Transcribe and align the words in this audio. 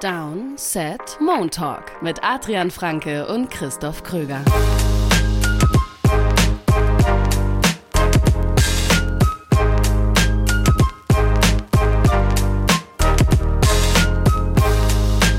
Down, 0.00 0.54
Set, 0.56 1.18
Moon 1.20 1.50
Talk 1.50 2.00
mit 2.00 2.24
Adrian 2.24 2.70
Franke 2.70 3.26
und 3.26 3.50
Christoph 3.50 4.02
Kröger. 4.02 4.42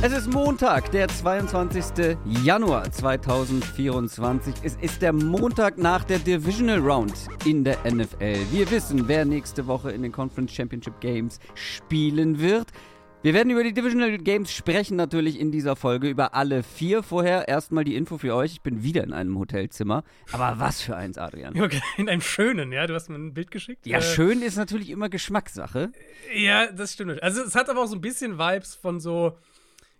Es 0.04 0.12
ist 0.14 0.32
Montag, 0.32 0.92
der 0.92 1.08
22. 1.08 2.18
Januar 2.44 2.92
2024. 2.92 4.54
Es 4.62 4.76
ist 4.76 5.02
der 5.02 5.12
Montag 5.12 5.80
nach 5.80 6.04
der 6.04 6.20
Divisional 6.20 6.78
Round 6.80 7.14
in 7.46 7.64
der 7.64 7.80
NFL. 7.84 8.46
Wir 8.52 8.70
wissen, 8.70 9.08
wer 9.08 9.26
nächste 9.26 9.66
Woche 9.66 9.90
in 9.90 10.04
den 10.04 10.12
Conference 10.12 10.52
Championship 10.52 11.00
Games 11.00 11.40
spielen 11.56 12.40
wird. 12.40 12.68
Wir 13.24 13.36
werden 13.36 13.52
über 13.52 13.64
die 13.64 13.72
Divisional 13.72 14.18
Games 14.18 14.52
sprechen, 14.52 14.98
natürlich 14.98 15.40
in 15.40 15.52
dieser 15.52 15.76
Folge, 15.76 16.10
über 16.10 16.34
alle 16.34 16.64
vier. 16.64 17.04
Vorher 17.04 17.48
erstmal 17.48 17.84
die 17.84 17.96
Info 17.96 18.18
für 18.18 18.34
euch. 18.34 18.54
Ich 18.54 18.62
bin 18.62 18.82
wieder 18.82 19.04
in 19.04 19.14
einem 19.14 19.38
Hotelzimmer. 19.38 20.04
Aber 20.32 20.56
was 20.60 20.82
für 20.82 20.96
eins, 20.96 21.20
Adrian? 21.20 21.60
Okay, 21.62 21.80
in 21.98 22.10
einem 22.10 22.22
schönen, 22.22 22.72
ja? 22.72 22.88
Du 22.88 22.96
hast 22.96 23.10
mir 23.10 23.18
ein 23.18 23.36
Bild 23.36 23.52
geschickt. 23.52 23.86
Ja, 23.86 24.00
Äh, 24.00 24.02
schön 24.02 24.42
ist 24.42 24.56
natürlich 24.56 24.90
immer 24.90 25.08
Geschmackssache. 25.08 25.92
Ja, 26.36 26.72
das 26.72 26.94
stimmt. 26.94 27.22
Also, 27.22 27.44
es 27.44 27.54
hat 27.54 27.70
aber 27.70 27.82
auch 27.84 27.88
so 27.88 27.96
ein 27.96 28.02
bisschen 28.02 28.40
Vibes 28.40 28.74
von 28.74 29.00
so. 29.00 29.38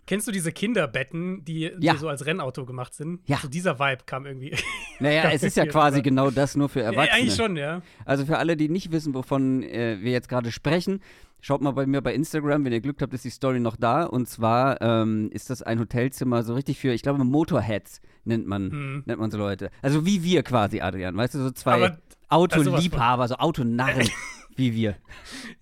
Kennst 0.04 0.26
du 0.26 0.32
diese 0.32 0.50
Kinderbetten, 0.50 1.44
die, 1.44 1.70
Ja. 1.78 1.92
die 1.92 1.98
so 2.00 2.08
als 2.08 2.26
Rennauto 2.26 2.66
gemacht 2.66 2.92
sind? 2.92 3.20
Ja. 3.28 3.36
So 3.40 3.46
dieser 3.46 3.78
Vibe 3.78 4.02
kam 4.04 4.26
irgendwie. 4.26 4.56
Naja, 4.98 5.30
es 5.32 5.44
ist 5.44 5.56
ja 5.56 5.64
quasi 5.64 5.98
rüber. 5.98 6.02
genau 6.02 6.30
das 6.32 6.56
nur 6.56 6.68
für 6.68 6.80
Ja, 6.80 6.86
Erwachsene. 6.86 7.12
eigentlich 7.16 7.36
schon, 7.36 7.54
ja. 7.56 7.82
Also 8.04 8.26
für 8.26 8.38
alle, 8.38 8.56
die 8.56 8.68
nicht 8.68 8.90
wissen, 8.90 9.14
wovon 9.14 9.62
äh, 9.62 9.98
wir 10.00 10.10
jetzt 10.10 10.28
gerade 10.28 10.50
sprechen, 10.50 11.00
schaut 11.42 11.60
mal 11.60 11.72
bei 11.72 11.84
mir 11.84 12.00
bei 12.00 12.14
Instagram, 12.14 12.64
wenn 12.64 12.72
ihr 12.72 12.80
Glück 12.80 13.02
habt, 13.02 13.12
ist 13.12 13.24
die 13.26 13.30
Story 13.30 13.60
noch 13.60 13.76
da. 13.76 14.04
Und 14.04 14.26
zwar 14.28 14.80
ähm, 14.80 15.28
ist 15.32 15.50
das 15.50 15.60
ein 15.62 15.78
Hotelzimmer 15.78 16.42
so 16.42 16.54
richtig 16.54 16.78
für, 16.78 16.92
ich 16.94 17.02
glaube, 17.02 17.22
Motorheads 17.22 18.00
nennt 18.24 18.46
man, 18.46 18.70
Hm. 18.70 19.02
nennt 19.04 19.20
man 19.20 19.30
so 19.30 19.36
Leute. 19.36 19.70
Also 19.82 20.06
wie 20.06 20.22
wir 20.22 20.42
quasi, 20.42 20.80
Adrian. 20.80 21.14
Weißt 21.16 21.34
du, 21.34 21.40
so 21.40 21.50
zwei 21.50 21.74
Aber 21.74 21.98
Autoliebhaber, 22.28 23.28
so 23.28 23.34
Autonarren 23.36 24.08
wie 24.56 24.72
wir. 24.72 24.96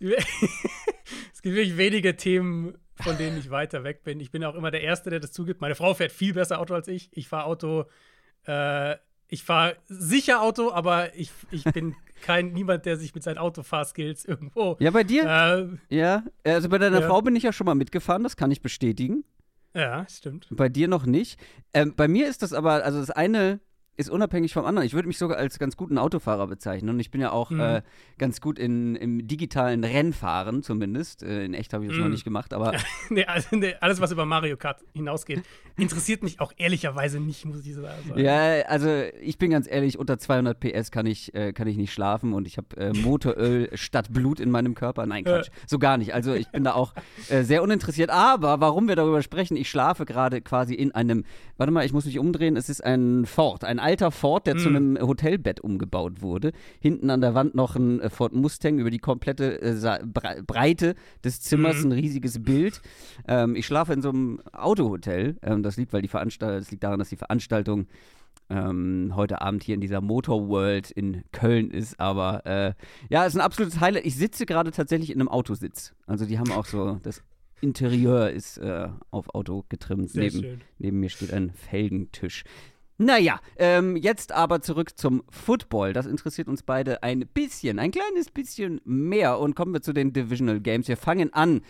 es 0.00 1.42
gibt 1.42 1.56
wirklich 1.56 1.76
wenige 1.76 2.16
Themen, 2.16 2.74
von 3.00 3.16
denen 3.16 3.38
ich 3.38 3.50
weiter 3.50 3.82
weg 3.84 4.04
bin. 4.04 4.20
Ich 4.20 4.30
bin 4.30 4.44
auch 4.44 4.54
immer 4.54 4.70
der 4.70 4.82
Erste, 4.82 5.10
der 5.10 5.20
das 5.20 5.32
zugibt. 5.32 5.60
Meine 5.60 5.74
Frau 5.74 5.94
fährt 5.94 6.12
viel 6.12 6.34
besser 6.34 6.60
Auto 6.60 6.74
als 6.74 6.88
ich. 6.88 7.08
Ich 7.12 7.28
fahre 7.28 7.44
Auto, 7.46 7.84
äh, 8.44 8.96
ich 9.30 9.42
fahre 9.44 9.76
sicher 9.88 10.42
Auto, 10.42 10.70
aber 10.72 11.14
ich, 11.16 11.30
ich 11.50 11.64
bin 11.64 11.94
kein 12.22 12.52
niemand, 12.52 12.84
der 12.84 12.96
sich 12.98 13.14
mit 13.14 13.22
seinen 13.22 13.38
Autofahrskills 13.38 14.24
irgendwo. 14.24 14.76
Ja, 14.80 14.90
bei 14.90 15.04
dir? 15.04 15.24
Äh, 15.90 15.94
Ja, 15.96 16.24
also 16.44 16.68
bei 16.68 16.78
deiner 16.78 17.00
Ja. 17.00 17.06
Frau 17.08 17.22
bin 17.22 17.34
ich 17.36 17.44
ja 17.44 17.52
schon 17.52 17.64
mal 17.64 17.74
mitgefahren, 17.74 18.22
das 18.22 18.36
kann 18.36 18.50
ich 18.50 18.60
bestätigen. 18.60 19.24
ja, 19.74 20.06
stimmt. 20.08 20.48
Bei 20.50 20.68
dir 20.68 20.88
noch 20.88 21.06
nicht. 21.06 21.40
Ähm, 21.72 21.94
bei 21.96 22.08
mir 22.08 22.28
ist 22.28 22.42
das 22.42 22.52
aber, 22.52 22.84
also 22.84 22.98
das 23.00 23.10
eine 23.10 23.60
ist 24.00 24.10
unabhängig 24.10 24.52
vom 24.52 24.64
anderen. 24.64 24.86
Ich 24.86 24.94
würde 24.94 25.06
mich 25.08 25.18
sogar 25.18 25.36
als 25.38 25.58
ganz 25.58 25.76
guten 25.76 25.98
Autofahrer 25.98 26.46
bezeichnen. 26.46 26.88
Und 26.90 27.00
ich 27.00 27.10
bin 27.10 27.20
ja 27.20 27.30
auch 27.32 27.50
Mhm. 27.50 27.60
äh, 27.60 27.82
ganz 28.18 28.40
gut 28.40 28.58
in, 28.58 28.96
im 28.96 29.26
digitalen 29.28 29.84
Rennfahren 29.84 30.62
zumindest. 30.62 31.22
Äh, 31.22 31.44
in 31.44 31.54
echt 31.54 31.72
habe 31.72 31.84
ich 31.84 31.90
das 31.90 31.98
noch 31.98 32.06
Mhm. 32.06 32.12
nicht 32.12 32.24
gemacht, 32.24 32.52
aber 32.52 32.72
Nee, 33.10 33.24
also, 33.26 33.56
nee, 33.56 33.74
alles, 33.80 34.00
was 34.00 34.10
über 34.12 34.24
Mario 34.24 34.56
Kart 34.56 34.82
hinausgeht, 34.94 35.42
interessiert 35.76 36.22
mich 36.22 36.40
auch 36.40 36.52
ehrlicherweise 36.56 37.20
nicht, 37.20 37.44
muss 37.44 37.64
ich 37.64 37.74
sagen. 37.74 38.12
ja, 38.16 38.62
also 38.66 38.88
ich 39.20 39.38
bin 39.38 39.50
ganz 39.50 39.66
ehrlich, 39.70 39.98
unter 39.98 40.18
200 40.18 40.58
PS 40.58 40.90
kann 40.90 41.06
ich, 41.06 41.34
äh, 41.34 41.52
kann 41.52 41.68
ich 41.68 41.76
nicht 41.76 41.92
schlafen 41.92 42.32
und 42.32 42.46
ich 42.46 42.56
habe 42.56 42.76
äh, 42.76 42.92
Motoröl 42.92 43.68
statt 43.74 44.12
Blut 44.12 44.40
in 44.40 44.50
meinem 44.50 44.74
Körper. 44.74 45.06
Nein, 45.06 45.24
Quatsch, 45.24 45.48
so 45.66 45.78
gar 45.78 45.96
nicht. 45.98 46.14
Also 46.14 46.32
ich 46.34 46.48
bin 46.48 46.64
da 46.64 46.72
auch 46.74 46.94
äh, 47.28 47.42
sehr 47.42 47.62
uninteressiert. 47.62 48.10
Aber 48.10 48.60
warum 48.60 48.88
wir 48.88 48.96
darüber 48.96 49.22
sprechen, 49.22 49.56
ich 49.56 49.68
schlafe 49.70 50.04
gerade 50.06 50.40
quasi 50.40 50.74
in 50.74 50.92
einem, 50.92 51.24
warte 51.56 51.72
mal, 51.72 51.84
ich 51.84 51.92
muss 51.92 52.04
mich 52.06 52.18
umdrehen, 52.18 52.56
es 52.56 52.68
ist 52.68 52.82
ein 52.84 53.26
Ford, 53.26 53.64
ein 53.64 53.78
alter 53.90 54.10
Ford, 54.12 54.46
der 54.46 54.56
zu 54.56 54.68
einem 54.68 54.96
Hotelbett 55.00 55.60
umgebaut 55.60 56.22
wurde. 56.22 56.52
Hinten 56.78 57.10
an 57.10 57.20
der 57.20 57.34
Wand 57.34 57.54
noch 57.54 57.74
ein 57.74 58.00
äh, 58.00 58.08
Ford 58.08 58.32
Mustang 58.32 58.78
über 58.78 58.90
die 58.90 58.98
komplette 58.98 59.60
äh, 59.60 59.98
Breite 60.46 60.94
des 61.24 61.40
Zimmers, 61.40 61.82
ein 61.82 61.92
riesiges 61.92 62.42
Bild. 62.42 62.80
Ähm, 63.26 63.56
ich 63.56 63.66
schlafe 63.66 63.92
in 63.92 64.00
so 64.00 64.10
einem 64.10 64.40
Autohotel. 64.52 65.36
Ähm, 65.42 65.64
das 65.64 65.76
liegt, 65.76 65.92
weil 65.92 66.02
die 66.02 66.08
Veranstaltung, 66.08 66.60
das 66.60 66.70
liegt 66.70 66.84
daran, 66.84 67.00
dass 67.00 67.08
die 67.08 67.16
Veranstaltung 67.16 67.88
ähm, 68.48 69.12
heute 69.16 69.40
Abend 69.40 69.64
hier 69.64 69.74
in 69.74 69.80
dieser 69.80 70.00
Motor 70.00 70.48
World 70.48 70.90
in 70.92 71.24
Köln 71.32 71.70
ist. 71.70 71.98
Aber 71.98 72.46
äh, 72.46 72.74
ja, 73.08 73.26
es 73.26 73.34
ist 73.34 73.40
ein 73.40 73.44
absolutes 73.44 73.80
Highlight. 73.80 74.06
Ich 74.06 74.14
sitze 74.14 74.46
gerade 74.46 74.70
tatsächlich 74.70 75.10
in 75.10 75.20
einem 75.20 75.28
Autositz. 75.28 75.94
Also 76.06 76.26
die 76.26 76.38
haben 76.38 76.52
auch 76.52 76.66
so, 76.66 77.00
das 77.02 77.22
Interieur 77.60 78.30
ist 78.30 78.58
äh, 78.58 78.88
auf 79.10 79.34
Auto 79.34 79.64
getrimmt. 79.68 80.10
Sehr 80.10 80.24
Neben, 80.24 80.40
schön. 80.40 80.60
neben 80.78 81.00
mir 81.00 81.10
steht 81.10 81.32
ein 81.32 81.50
Felgentisch. 81.50 82.44
Naja, 83.02 83.40
ähm, 83.56 83.96
jetzt 83.96 84.30
aber 84.30 84.60
zurück 84.60 84.98
zum 84.98 85.22
Football. 85.30 85.94
Das 85.94 86.04
interessiert 86.04 86.48
uns 86.48 86.62
beide 86.62 87.02
ein 87.02 87.20
bisschen, 87.32 87.78
ein 87.78 87.92
kleines 87.92 88.30
bisschen 88.30 88.82
mehr. 88.84 89.38
Und 89.38 89.56
kommen 89.56 89.72
wir 89.72 89.80
zu 89.80 89.94
den 89.94 90.12
Divisional 90.12 90.60
Games. 90.60 90.86
Wir 90.86 90.98
fangen 90.98 91.32
an 91.32 91.62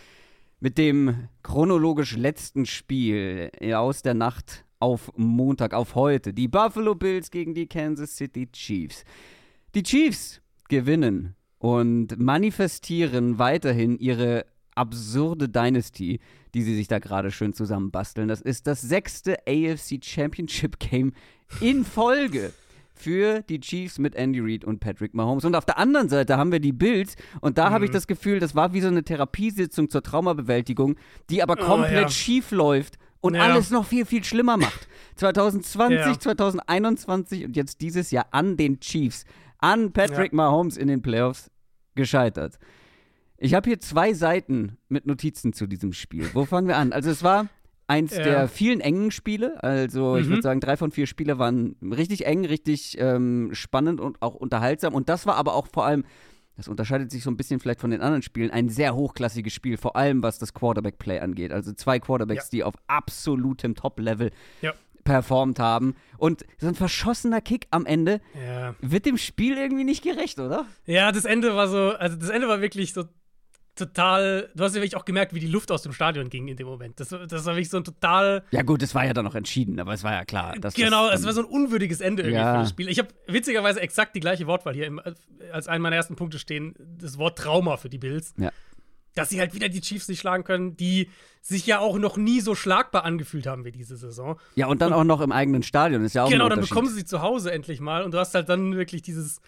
mit 0.59 0.77
dem 0.77 1.29
chronologisch 1.45 2.17
letzten 2.17 2.67
Spiel 2.67 3.49
aus 3.73 4.03
der 4.03 4.15
Nacht 4.15 4.65
auf 4.81 5.13
Montag, 5.15 5.73
auf 5.73 5.95
heute. 5.95 6.35
Die 6.35 6.49
Buffalo 6.49 6.97
Bills 6.97 7.31
gegen 7.31 7.55
die 7.55 7.69
Kansas 7.69 8.17
City 8.17 8.51
Chiefs. 8.51 9.05
Die 9.77 9.85
Chiefs 9.85 10.43
gewinnen 10.69 11.37
und 11.59 12.19
manifestieren 12.19 13.39
weiterhin 13.39 13.97
ihre 14.01 14.47
absurde 14.81 15.49
Dynasty, 15.49 16.21
die 16.55 16.63
sie 16.63 16.75
sich 16.75 16.89
da 16.89 16.99
gerade 16.99 17.31
schön 17.31 17.53
zusammenbasteln. 17.53 18.29
Das 18.29 18.41
ist 18.41 18.67
das 18.67 18.81
sechste 18.81 19.37
AFC 19.47 20.03
Championship 20.03 20.79
Game 20.79 21.13
in 21.61 21.85
Folge 21.85 22.53
für 22.95 23.43
die 23.43 23.61
Chiefs 23.61 23.99
mit 23.99 24.15
Andy 24.15 24.41
Reid 24.41 24.65
und 24.65 24.81
Patrick 24.81 25.15
Mahomes. 25.15 25.45
Und 25.45 25.55
auf 25.55 25.65
der 25.65 25.79
anderen 25.79 26.09
Seite 26.09 26.37
haben 26.37 26.51
wir 26.53 26.61
die 26.61 26.73
Bills 26.73 27.15
und 27.41 27.57
da 27.59 27.71
habe 27.71 27.85
ich 27.85 27.91
das 27.91 28.07
Gefühl, 28.07 28.41
das 28.41 28.55
war 28.55 28.73
wie 28.73 28.81
so 28.81 28.89
eine 28.89 29.03
Therapiesitzung 29.05 29.89
zur 29.91 30.03
Traumabewältigung, 30.03 30.97
die 31.31 31.43
aber 31.43 31.57
Oh, 31.61 31.65
komplett 31.67 31.93
ja. 32.03 32.09
schief 32.11 32.51
läuft 32.51 32.99
und 33.21 33.35
Ja. 33.35 33.43
alles 33.43 33.71
noch 33.71 33.87
viel, 33.87 34.05
viel 34.07 34.25
schlimmer 34.25 34.57
macht. 34.57 34.89
2020, 35.17 35.99
Ja. 35.99 36.19
2021 36.19 37.45
und 37.45 37.57
jetzt 37.57 37.81
dieses 37.81 38.11
Jahr 38.11 38.27
an 38.33 38.57
den 38.57 38.81
Chiefs, 38.81 39.25
an 39.59 39.93
Patrick 39.93 40.33
Mahomes 40.33 40.77
in 40.77 40.89
den 40.89 41.03
Playoffs 41.03 41.51
gescheitert. 41.95 42.59
Ich 43.43 43.55
habe 43.55 43.69
hier 43.71 43.81
zwei 43.81 44.13
Seiten 44.13 44.77
mit 44.89 45.07
Notizen 45.07 45.53
zu 45.55 45.67
diesem 45.67 45.93
Spiel. 45.95 46.29
Wo 46.35 46.45
fangen 46.45 46.69
wir 46.69 46.77
an? 46.77 46.93
Also 46.93 47.11
es 47.11 47.23
war 47.23 47.49
eins 47.87 48.15
Ja. 48.15 48.23
der 48.23 48.49
vielen 48.49 48.81
engen 48.81 49.11
Spiele. 49.11 49.63
Also 49.65 50.17
ich 50.17 50.27
Mhm. 50.27 50.31
würde 50.31 50.43
sagen, 50.43 50.61
drei 50.61 50.77
von 50.77 50.91
vier 50.93 51.07
Spiele 51.07 51.39
waren 51.39 51.75
richtig 51.83 52.27
eng, 52.27 52.45
richtig 52.45 52.99
ähm, 53.01 53.49
spannend 53.53 53.99
und 54.01 54.21
auch 54.21 54.35
unterhaltsam. 54.35 54.95
Und 54.95 55.09
das 55.09 55.27
war 55.27 55.37
aber 55.37 55.55
auch 55.55 55.67
vor 55.67 55.87
allem, 55.87 56.05
das 56.57 56.69
unterscheidet 56.69 57.11
sich 57.11 57.23
so 57.23 57.31
ein 57.31 57.39
bisschen 57.39 57.61
vielleicht 57.61 57.81
von 57.81 57.91
den 57.91 58.03
anderen 58.03 58.21
Spielen, 58.23 58.51
ein 58.51 58.69
sehr 58.69 58.95
hochklassiges 58.95 59.55
Spiel, 59.55 59.79
vor 59.79 59.97
allem 59.97 60.23
was 60.23 60.39
das 60.39 60.53
Quarterback-Play 60.53 61.21
angeht. 61.21 61.51
Also 61.51 61.73
zwei 61.73 61.99
Quarterbacks, 61.99 62.45
Ja. 62.45 62.51
die 62.53 62.65
auf 62.65 62.75
absolutem 62.89 63.75
Top-Level 63.75 64.33
Ja. 64.61 64.75
performt 65.03 65.59
haben. 65.59 65.97
Und 66.19 66.45
so 66.59 66.69
ein 66.69 66.75
verschossener 66.75 67.41
Kick 67.41 67.67
am 67.71 67.87
Ende 67.87 68.21
wird 68.83 69.07
dem 69.07 69.17
Spiel 69.17 69.57
irgendwie 69.57 69.85
nicht 69.85 70.05
gerecht, 70.05 70.39
oder? 70.39 70.67
ja, 70.85 71.11
das 71.11 71.25
Ende 71.25 71.57
war 71.57 71.69
so, 71.69 71.93
also 71.93 72.17
das 72.17 72.29
Ende 72.29 72.47
war 72.47 72.61
wirklich 72.61 72.93
so 72.93 73.05
total, 73.81 74.49
du 74.55 74.63
hast 74.63 74.75
ja 74.75 74.81
wirklich 74.81 74.97
auch 74.97 75.05
gemerkt, 75.05 75.35
wie 75.35 75.41
die 75.41 75.47
Luft 75.49 75.73
aus 75.73 75.83
dem 75.83 75.93
Stadion 75.93 76.31
ging 76.31 76.47
in 76.49 76.57
dem 76.57 76.67
Moment. 76.69 77.01
Das, 77.01 77.09
das 77.09 77.45
war 77.45 77.55
wirklich 77.55 77.71
so 77.71 77.79
ein 77.79 77.85
total, 77.85 78.45
Ja 78.53 78.63
gut, 78.63 78.83
es 78.83 78.95
war 78.95 79.05
ja 79.05 79.13
dann 79.13 79.25
noch 79.25 79.35
entschieden, 79.35 79.81
aber 79.81 79.93
es 79.93 80.05
war 80.05 80.13
ja 80.13 80.25
klar. 80.25 80.55
Genau, 80.75 81.09
es 81.11 81.25
war 81.25 81.33
so 81.33 81.41
ein 81.41 81.47
unwürdiges 81.47 82.01
Ende 82.01 82.23
irgendwie 82.23 82.41
Ja. 82.41 82.53
für 82.55 82.61
das 82.61 82.71
Spiel. 82.71 82.89
Ich 82.89 82.99
habe 82.99 83.09
witzigerweise 83.27 83.81
exakt 83.81 84.15
die 84.15 84.21
gleiche 84.21 84.47
Wortwahl 84.47 84.75
hier 84.75 84.87
im, 84.87 85.01
als 85.53 85.67
einen 85.67 85.83
meiner 85.83 85.97
ersten 85.97 86.15
Punkte 86.17 86.39
stehen, 86.39 86.75
das 86.99 87.19
Wort 87.19 87.39
Trauma 87.39 87.77
für 87.77 87.89
die 87.89 87.99
Bills. 87.99 88.35
Ja. 88.37 88.51
Dass 89.17 89.29
sie 89.29 89.41
halt 89.41 89.55
wieder 89.55 89.69
die 89.69 89.81
Chiefs 89.81 90.07
nicht 90.07 90.21
schlagen 90.21 90.45
können, 90.45 90.77
die 90.77 91.11
sich 91.43 91.67
ja 91.67 91.81
auch 91.81 91.99
noch 91.99 92.17
nie 92.17 92.41
so 92.41 92.55
schlagbar 92.55 93.05
angefühlt 93.05 93.47
haben 93.49 93.65
wie 93.65 93.73
diese 93.73 93.97
Saison. 93.97 94.39
Ja, 94.55 94.67
und 94.69 94.81
dann 94.81 94.93
auch 94.93 95.03
noch 95.03 95.21
im 95.21 95.33
eigenen 95.33 95.65
Stadion, 95.65 96.05
ist 96.05 96.15
ja 96.15 96.23
auch 96.25 96.31
Genau, 96.31 96.49
dann 96.49 96.61
bekommen 96.61 96.87
sie 96.87 96.95
sie 96.95 97.05
zu 97.05 97.21
Hause 97.21 97.51
endlich 97.51 97.81
mal 97.81 98.05
und 98.05 98.13
du 98.15 98.19
hast 98.19 98.35
halt 98.35 98.49
dann 98.49 98.77
wirklich 98.77 99.03
dieses, 99.03 99.41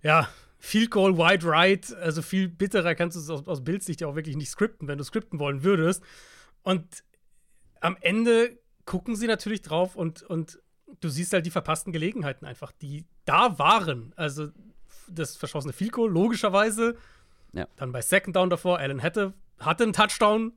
ja, 0.00 0.28
Field 0.64 0.90
Goal, 0.90 1.18
Wide 1.18 1.46
Right, 1.46 1.94
also 1.96 2.22
viel 2.22 2.48
bitterer 2.48 2.94
kannst 2.94 3.16
du 3.16 3.20
es 3.20 3.28
aus, 3.28 3.46
aus 3.46 3.62
Bildsicht 3.62 4.00
ja 4.00 4.06
auch 4.08 4.16
wirklich 4.16 4.34
nicht 4.36 4.48
skripten, 4.48 4.88
wenn 4.88 4.96
du 4.96 5.04
skripten 5.04 5.38
wollen 5.38 5.62
würdest. 5.62 6.02
Und 6.62 7.04
am 7.80 7.98
Ende 8.00 8.58
gucken 8.86 9.14
sie 9.14 9.26
natürlich 9.26 9.60
drauf 9.60 9.94
und, 9.94 10.22
und 10.22 10.58
du 11.00 11.10
siehst 11.10 11.34
halt 11.34 11.44
die 11.44 11.50
verpassten 11.50 11.92
Gelegenheiten 11.92 12.46
einfach, 12.46 12.72
die 12.72 13.04
da 13.26 13.58
waren. 13.58 14.14
Also 14.16 14.48
das 15.06 15.36
verschossene 15.36 15.74
Field 15.74 15.92
Goal, 15.92 16.10
logischerweise. 16.10 16.96
Ja. 17.52 17.68
Dann 17.76 17.92
bei 17.92 18.00
Second 18.00 18.34
Down 18.34 18.48
davor, 18.48 18.78
Allen 18.78 19.00
hätte, 19.00 19.34
hatte 19.58 19.84
einen 19.84 19.92
Touchdown, 19.92 20.54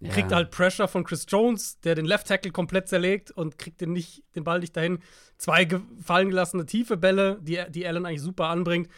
Ja. 0.00 0.12
kriegt 0.12 0.32
halt 0.32 0.50
Pressure 0.50 0.88
von 0.88 1.04
Chris 1.04 1.26
Jones, 1.28 1.78
der 1.80 1.94
den 1.94 2.06
Left 2.06 2.26
Tackle 2.26 2.52
komplett 2.52 2.88
zerlegt 2.88 3.30
und 3.30 3.58
kriegt 3.58 3.82
den, 3.82 3.92
nicht, 3.92 4.24
den 4.34 4.44
Ball 4.44 4.60
nicht 4.60 4.74
dahin. 4.74 5.00
Zwei 5.36 5.68
fallen 6.00 6.30
gelassene 6.30 6.64
tiefe 6.64 6.96
Bälle, 6.96 7.38
die, 7.42 7.62
die 7.68 7.86
Allen 7.86 8.06
eigentlich 8.06 8.22
super 8.22 8.46
anbringt. 8.46 8.88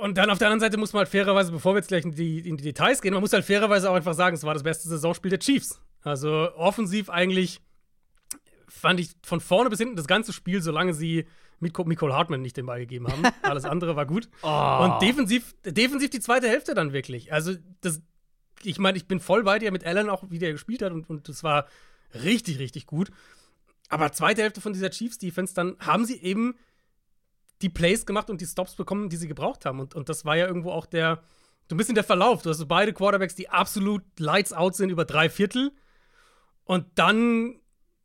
Und 0.00 0.16
dann 0.16 0.30
auf 0.30 0.38
der 0.38 0.48
anderen 0.48 0.60
Seite 0.60 0.78
muss 0.78 0.92
man 0.92 1.00
halt 1.00 1.08
fairerweise, 1.08 1.50
bevor 1.52 1.74
wir 1.74 1.78
jetzt 1.78 1.88
gleich 1.88 2.04
in 2.04 2.14
die, 2.14 2.38
in 2.40 2.56
die 2.56 2.64
Details 2.64 3.02
gehen, 3.02 3.12
man 3.12 3.20
muss 3.20 3.32
halt 3.32 3.44
fairerweise 3.44 3.90
auch 3.90 3.94
einfach 3.94 4.14
sagen, 4.14 4.36
es 4.36 4.44
war 4.44 4.54
das 4.54 4.62
beste 4.62 4.88
Saisonspiel 4.88 5.30
der 5.30 5.40
Chiefs. 5.40 5.80
Also 6.02 6.54
offensiv 6.54 7.10
eigentlich 7.10 7.60
fand 8.68 9.00
ich 9.00 9.10
von 9.24 9.40
vorne 9.40 9.70
bis 9.70 9.78
hinten 9.78 9.96
das 9.96 10.06
ganze 10.06 10.32
Spiel, 10.32 10.62
solange 10.62 10.94
sie 10.94 11.26
mit 11.60 11.76
Nicole 11.76 12.14
Hartman 12.14 12.42
nicht 12.42 12.56
den 12.56 12.66
Ball 12.66 12.78
gegeben 12.78 13.08
haben. 13.08 13.22
Alles 13.42 13.64
andere 13.64 13.96
war 13.96 14.06
gut. 14.06 14.28
Oh. 14.42 14.78
Und 14.84 15.02
defensiv, 15.02 15.54
defensiv 15.64 16.10
die 16.10 16.20
zweite 16.20 16.48
Hälfte 16.48 16.74
dann 16.74 16.92
wirklich. 16.92 17.32
Also, 17.32 17.54
das, 17.80 18.00
ich 18.62 18.78
meine, 18.78 18.96
ich 18.96 19.08
bin 19.08 19.20
voll 19.20 19.42
bei 19.42 19.58
dir 19.58 19.72
mit 19.72 19.84
Allen 19.84 20.08
auch, 20.08 20.24
wie 20.30 20.38
der 20.38 20.52
gespielt 20.52 20.82
hat 20.82 20.92
und, 20.92 21.10
und 21.10 21.28
das 21.28 21.42
war 21.42 21.66
richtig, 22.14 22.58
richtig 22.58 22.86
gut. 22.86 23.10
Aber 23.88 24.12
zweite 24.12 24.42
Hälfte 24.42 24.60
von 24.60 24.72
dieser 24.72 24.90
Chiefs-Defense, 24.90 25.54
dann 25.54 25.76
haben 25.80 26.04
sie 26.04 26.20
eben 26.20 26.54
die 27.62 27.68
Plays 27.68 28.06
gemacht 28.06 28.30
und 28.30 28.40
die 28.40 28.46
Stops 28.46 28.74
bekommen, 28.74 29.08
die 29.08 29.16
sie 29.16 29.28
gebraucht 29.28 29.64
haben. 29.64 29.80
Und, 29.80 29.94
und 29.94 30.08
das 30.08 30.24
war 30.24 30.36
ja 30.36 30.46
irgendwo 30.46 30.70
auch 30.70 30.86
der, 30.86 31.20
so 31.68 31.74
ein 31.74 31.78
bisschen 31.78 31.94
der 31.94 32.04
Verlauf. 32.04 32.42
Du 32.42 32.50
hast 32.50 32.58
so 32.58 32.66
beide 32.66 32.92
Quarterbacks, 32.92 33.34
die 33.34 33.48
absolut 33.50 34.02
lights 34.18 34.52
out 34.52 34.74
sind 34.76 34.90
über 34.90 35.04
drei 35.04 35.28
Viertel. 35.28 35.72
Und 36.64 36.86
dann, 36.94 37.56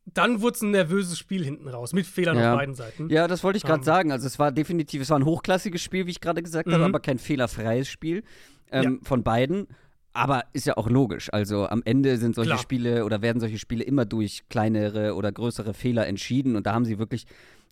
dann 0.06 0.42
wurde 0.42 0.56
es 0.56 0.62
ein 0.62 0.72
nervöses 0.72 1.18
Spiel 1.20 1.44
hinten 1.44 1.68
raus, 1.68 1.94
mit 1.94 2.06
Fehlern 2.06 2.38
Ja. 2.38 2.54
auf 2.54 2.60
beiden 2.60 2.76
Seiten. 2.76 3.10
Ja, 3.10 3.28
das 3.28 3.44
wollte 3.44 3.58
ich 3.58 3.64
gerade 3.64 3.80
Ähm. 3.80 3.84
sagen. 3.84 4.12
Also 4.12 4.28
es 4.28 4.40
war 4.40 4.52
definitiv, 4.52 5.02
es 5.02 5.10
war 5.10 5.20
ein 5.20 5.26
hochklassiges 5.26 5.82
Spiel, 5.82 6.06
wie 6.08 6.12
ich 6.12 6.22
gerade 6.22 6.42
gesagt 6.42 6.68
habe, 6.68 6.80
Mhm. 6.80 6.84
aber 6.90 7.00
kein 7.00 7.20
fehlerfreies 7.20 7.88
Spiel 7.88 8.24
ähm, 8.72 9.02
von 9.04 9.24
beiden. 9.24 9.68
Aber 10.16 10.46
ist 10.54 10.68
ja 10.68 10.78
auch 10.78 10.90
logisch. 10.90 11.34
Also 11.34 11.68
am 11.68 11.82
Ende 11.86 12.18
sind 12.18 12.36
solche 12.36 12.52
Klar. 12.52 12.60
Spiele 12.62 13.04
oder 13.06 13.22
werden 13.24 13.40
solche 13.40 13.58
Spiele 13.58 13.84
immer 13.84 14.06
durch 14.06 14.44
kleinere 14.48 15.16
oder 15.16 15.32
größere 15.32 15.74
Fehler 15.74 16.06
entschieden. 16.08 16.56
Und 16.56 16.68
da 16.68 16.74
haben 16.74 16.86
sie 16.86 17.00
wirklich 17.00 17.26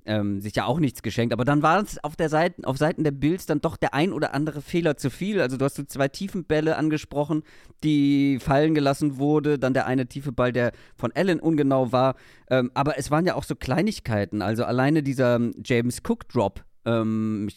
ähm, 0.06 0.42
sich 0.42 0.56
ja 0.56 0.66
auch 0.66 0.80
nichts 0.80 1.02
geschenkt. 1.04 1.32
Aber 1.34 1.46
dann 1.46 1.62
war 1.62 1.82
es 1.82 2.04
auf 2.04 2.16
der 2.16 2.30
Seite, 2.30 2.66
auf 2.68 2.78
Seiten 2.78 3.04
der 3.04 3.12
Bills 3.12 3.46
dann 3.46 3.62
doch 3.62 3.78
der 3.78 3.94
ein 3.94 4.14
oder 4.14 4.34
andere 4.34 4.62
Fehler 4.62 4.98
zu 4.98 5.10
viel. 5.10 5.40
Also 5.42 5.58
du 5.58 5.66
hast 5.66 5.76
so 5.76 5.84
zwei 5.84 6.08
tiefen 6.08 6.44
Bälle 6.46 6.76
angesprochen, 6.78 7.44
die 7.84 8.40
fallen 8.40 8.74
gelassen 8.74 9.18
wurde. 9.18 9.60
Dann 9.60 9.74
der 9.74 9.86
eine 9.86 10.08
tiefe 10.08 10.32
Ball, 10.32 10.52
der 10.52 10.72
von 10.96 11.12
Allen 11.14 11.40
ungenau 11.40 11.92
war. 11.92 12.16
Ähm, 12.50 12.72
aber 12.74 12.98
es 12.98 13.12
waren 13.12 13.26
ja 13.26 13.36
auch 13.36 13.44
so 13.44 13.56
Kleinigkeiten. 13.56 14.42
Also 14.42 14.64
alleine 14.66 15.04
dieser 15.04 15.40
James 15.64 16.00
Cook 16.08 16.28
Drop. 16.30 16.64
Ähm, 16.84 17.48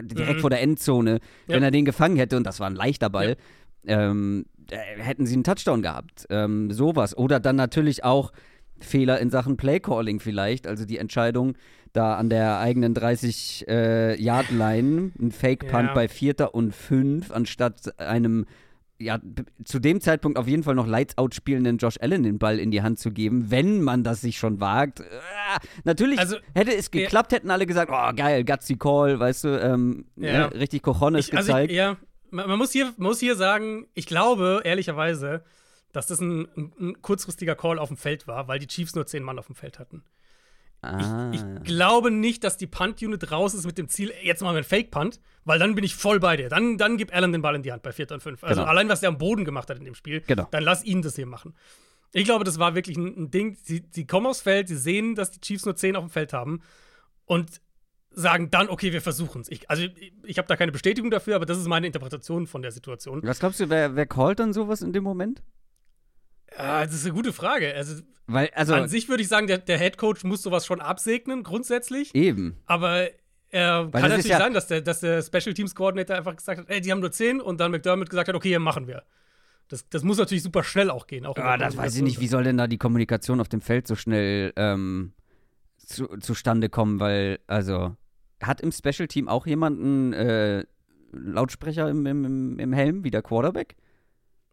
direkt 0.00 0.36
Mhm. 0.36 0.40
vor 0.40 0.50
der 0.50 0.62
Endzone, 0.62 1.18
wenn 1.48 1.60
Ja. 1.60 1.66
er 1.66 1.70
den 1.72 1.84
gefangen 1.84 2.16
hätte, 2.16 2.36
und 2.36 2.44
das 2.44 2.60
war 2.60 2.68
ein 2.68 2.76
leichter 2.76 3.10
Ball, 3.10 3.36
ähm, 3.84 4.46
äh, 4.70 4.76
hätten 5.02 5.26
sie 5.26 5.34
einen 5.34 5.42
Touchdown 5.42 5.82
gehabt. 5.82 6.26
Ähm, 6.30 6.70
sowas. 6.70 7.16
Oder 7.18 7.40
dann 7.40 7.56
natürlich 7.56 8.04
auch 8.04 8.30
Fehler 8.80 9.18
in 9.20 9.30
Sachen 9.30 9.56
Playcalling 9.56 10.20
vielleicht. 10.20 10.66
Also 10.66 10.84
die 10.84 10.98
Entscheidung, 10.98 11.54
da 11.92 12.16
an 12.16 12.28
der 12.30 12.58
eigenen 12.58 12.94
30-Yard-Line 12.94 15.12
ein 15.20 15.30
Fake-Punt 15.32 15.88
Ja. 15.88 15.94
bei 15.94 16.08
Vierter 16.08 16.54
und 16.54 16.74
Fünf, 16.74 17.30
anstatt 17.32 17.98
einem 17.98 18.46
ja, 19.00 19.20
zu 19.64 19.78
dem 19.78 20.00
Zeitpunkt 20.00 20.38
auf 20.38 20.48
jeden 20.48 20.64
Fall 20.64 20.74
noch 20.74 20.88
Lights-Out 20.88 21.32
spielenden 21.32 21.78
Josh 21.78 21.98
Allen 22.00 22.24
den 22.24 22.40
Ball 22.40 22.58
in 22.58 22.72
die 22.72 22.82
Hand 22.82 22.98
zu 22.98 23.12
geben, 23.12 23.48
wenn 23.48 23.80
man 23.80 24.02
das 24.02 24.22
sich 24.22 24.38
schon 24.38 24.60
wagt. 24.60 25.02
Ah, 25.02 25.58
natürlich 25.84 26.18
Also, 26.18 26.34
hätte 26.52 26.74
es 26.74 26.90
ja. 26.92 27.02
geklappt, 27.02 27.30
hätten 27.30 27.52
alle 27.52 27.64
gesagt, 27.64 27.92
oh 27.94 28.12
geil, 28.16 28.44
gutsy 28.44 28.74
Call, 28.76 29.20
weißt 29.20 29.44
du, 29.44 29.48
ähm, 29.60 30.06
Ja. 30.16 30.48
ne, 30.48 30.54
richtig 30.58 30.82
Cojones 30.82 31.28
Ich, 31.28 31.36
also 31.36 31.46
gezeigt. 31.52 31.70
ich, 31.70 31.76
ja, 31.78 31.96
man, 32.32 32.48
man 32.48 32.58
muss, 32.58 32.72
hier, 32.72 32.86
man 32.96 33.10
muss 33.10 33.20
hier 33.20 33.36
sagen, 33.36 33.86
ich 33.94 34.06
glaube, 34.06 34.62
ehrlicherweise, 34.64 35.44
dass 35.98 36.06
das 36.06 36.20
ein, 36.20 36.48
ein, 36.56 37.02
kurzfristiger 37.02 37.54
Call 37.56 37.78
auf 37.78 37.88
dem 37.88 37.96
Feld 37.96 38.26
war, 38.26 38.48
weil 38.48 38.58
die 38.58 38.66
Chiefs 38.68 38.94
nur 38.94 39.04
zehn 39.06 39.22
Mann 39.22 39.38
auf 39.38 39.46
dem 39.46 39.54
Feld 39.56 39.78
hatten. 39.78 40.04
ah. 40.82 41.30
Ich 41.34 41.42
glaube 41.64 42.10
nicht, 42.10 42.44
dass 42.44 42.56
die 42.56 42.66
Punt-Unit 42.68 43.30
raus 43.32 43.52
ist 43.54 43.66
mit 43.66 43.78
dem 43.78 43.88
Ziel, 43.88 44.12
jetzt 44.22 44.40
machen 44.42 44.54
wir 44.54 44.58
einen 44.58 44.64
Fake-Punt, 44.64 45.20
weil 45.44 45.58
dann 45.58 45.74
bin 45.74 45.82
ich 45.84 45.94
voll 45.96 46.20
bei 46.20 46.36
dir. 46.36 46.48
Dann, 46.48 46.78
dann 46.78 46.96
gib 46.96 47.14
Allen 47.14 47.32
den 47.32 47.42
Ball 47.42 47.56
in 47.56 47.62
die 47.62 47.72
Hand 47.72 47.82
bei 47.82 47.92
4. 47.92 48.12
und 48.12 48.22
5. 48.22 48.44
Also 48.44 48.60
Genau. 48.60 48.70
allein, 48.70 48.88
was 48.88 49.00
der 49.00 49.08
am 49.08 49.18
Boden 49.18 49.44
gemacht 49.44 49.68
hat 49.70 49.78
in 49.78 49.84
dem 49.84 49.94
Spiel, 49.94 50.20
Genau. 50.26 50.46
dann 50.50 50.62
lass 50.62 50.84
ihn 50.84 51.02
das 51.02 51.16
hier 51.16 51.26
machen. 51.26 51.54
Ich 52.12 52.24
glaube, 52.24 52.44
das 52.44 52.58
war 52.58 52.74
wirklich 52.74 52.96
ein, 52.96 53.24
ein 53.24 53.30
Ding. 53.30 53.56
Sie, 53.62 53.84
sie 53.90 54.06
kommen 54.06 54.26
aufs 54.26 54.40
Feld, 54.40 54.68
sie 54.68 54.76
sehen, 54.76 55.14
dass 55.14 55.30
die 55.30 55.40
Chiefs 55.40 55.64
nur 55.66 55.76
10 55.76 55.96
auf 55.96 56.04
dem 56.04 56.10
Feld 56.10 56.32
haben 56.32 56.60
und 57.26 57.60
sagen 58.10 58.50
dann, 58.50 58.68
okay, 58.70 58.92
wir 58.92 59.02
versuchen 59.02 59.42
es. 59.42 59.50
Ich, 59.50 59.68
also 59.68 59.82
ich, 59.82 60.12
ich 60.24 60.38
habe 60.38 60.48
da 60.48 60.56
keine 60.56 60.72
Bestätigung 60.72 61.10
dafür, 61.10 61.36
aber 61.36 61.44
das 61.44 61.58
ist 61.58 61.66
meine 61.68 61.86
Interpretation 61.86 62.46
von 62.46 62.62
der 62.62 62.70
Situation. 62.72 63.20
Was 63.24 63.40
glaubst 63.40 63.60
du, 63.60 63.68
wer, 63.68 63.94
wer 63.96 64.06
callt 64.06 64.38
dann 64.38 64.52
sowas 64.52 64.80
in 64.80 64.92
dem 64.92 65.04
Moment? 65.04 65.42
Ah, 66.56 66.84
das 66.84 66.94
ist 66.94 67.04
eine 67.04 67.14
gute 67.14 67.32
Frage. 67.32 67.74
Also, 67.74 68.02
Weil, 68.26 68.50
also, 68.54 68.74
an 68.74 68.88
sich 68.88 69.08
würde 69.08 69.22
ich 69.22 69.28
sagen, 69.28 69.46
der, 69.46 69.58
der 69.58 69.78
Head 69.78 69.96
Coach 69.98 70.24
muss 70.24 70.42
sowas 70.42 70.66
schon 70.66 70.80
absegnen, 70.80 71.42
grundsätzlich. 71.42 72.14
eben. 72.14 72.56
Aber 72.66 73.02
äh, 73.06 73.10
kann 73.50 73.90
natürlich 73.92 74.26
ja- 74.26 74.38
sein, 74.38 74.52
dass 74.54 74.66
der, 74.66 74.80
dass 74.82 75.00
der 75.00 75.22
Special 75.22 75.54
Teams 75.54 75.74
Coordinator 75.74 76.16
einfach 76.16 76.36
gesagt 76.36 76.60
hat, 76.60 76.68
ey, 76.70 76.80
die 76.80 76.90
haben 76.92 77.00
nur 77.00 77.12
10 77.12 77.40
und 77.40 77.60
dann 77.60 77.70
McDermott 77.70 78.10
gesagt 78.10 78.28
hat, 78.28 78.34
okay, 78.34 78.48
hier 78.48 78.60
machen 78.60 78.86
wir. 78.86 79.02
Das, 79.68 79.88
das 79.88 80.02
muss 80.02 80.16
natürlich 80.18 80.42
super 80.42 80.64
schnell 80.64 80.90
auch 80.90 81.06
gehen. 81.06 81.26
Auch 81.26 81.36
in 81.36 81.42
Ah, 81.42 81.56
das 81.58 81.76
weiß 81.76 81.96
ich 81.96 82.02
nicht, 82.02 82.20
wie 82.20 82.26
soll 82.28 82.42
denn 82.44 82.56
da 82.56 82.66
die 82.66 82.78
Kommunikation 82.78 83.40
auf 83.40 83.48
dem 83.48 83.60
Feld 83.60 83.86
so 83.86 83.94
schnell 83.96 84.52
ähm, 84.56 85.12
zu, 85.78 86.06
zustande 86.18 86.68
kommen, 86.70 87.00
weil, 87.00 87.38
also, 87.46 87.94
hat 88.42 88.60
im 88.62 88.72
Special 88.72 89.08
Team 89.08 89.28
auch 89.28 89.46
jemanden 89.46 90.12
äh, 90.14 90.64
Lautsprecher 91.12 91.88
im, 91.88 92.04
im, 92.06 92.58
im- 92.58 92.72
Helm 92.72 93.04
wie 93.04 93.10
der 93.10 93.22
Quarterback? 93.22 93.76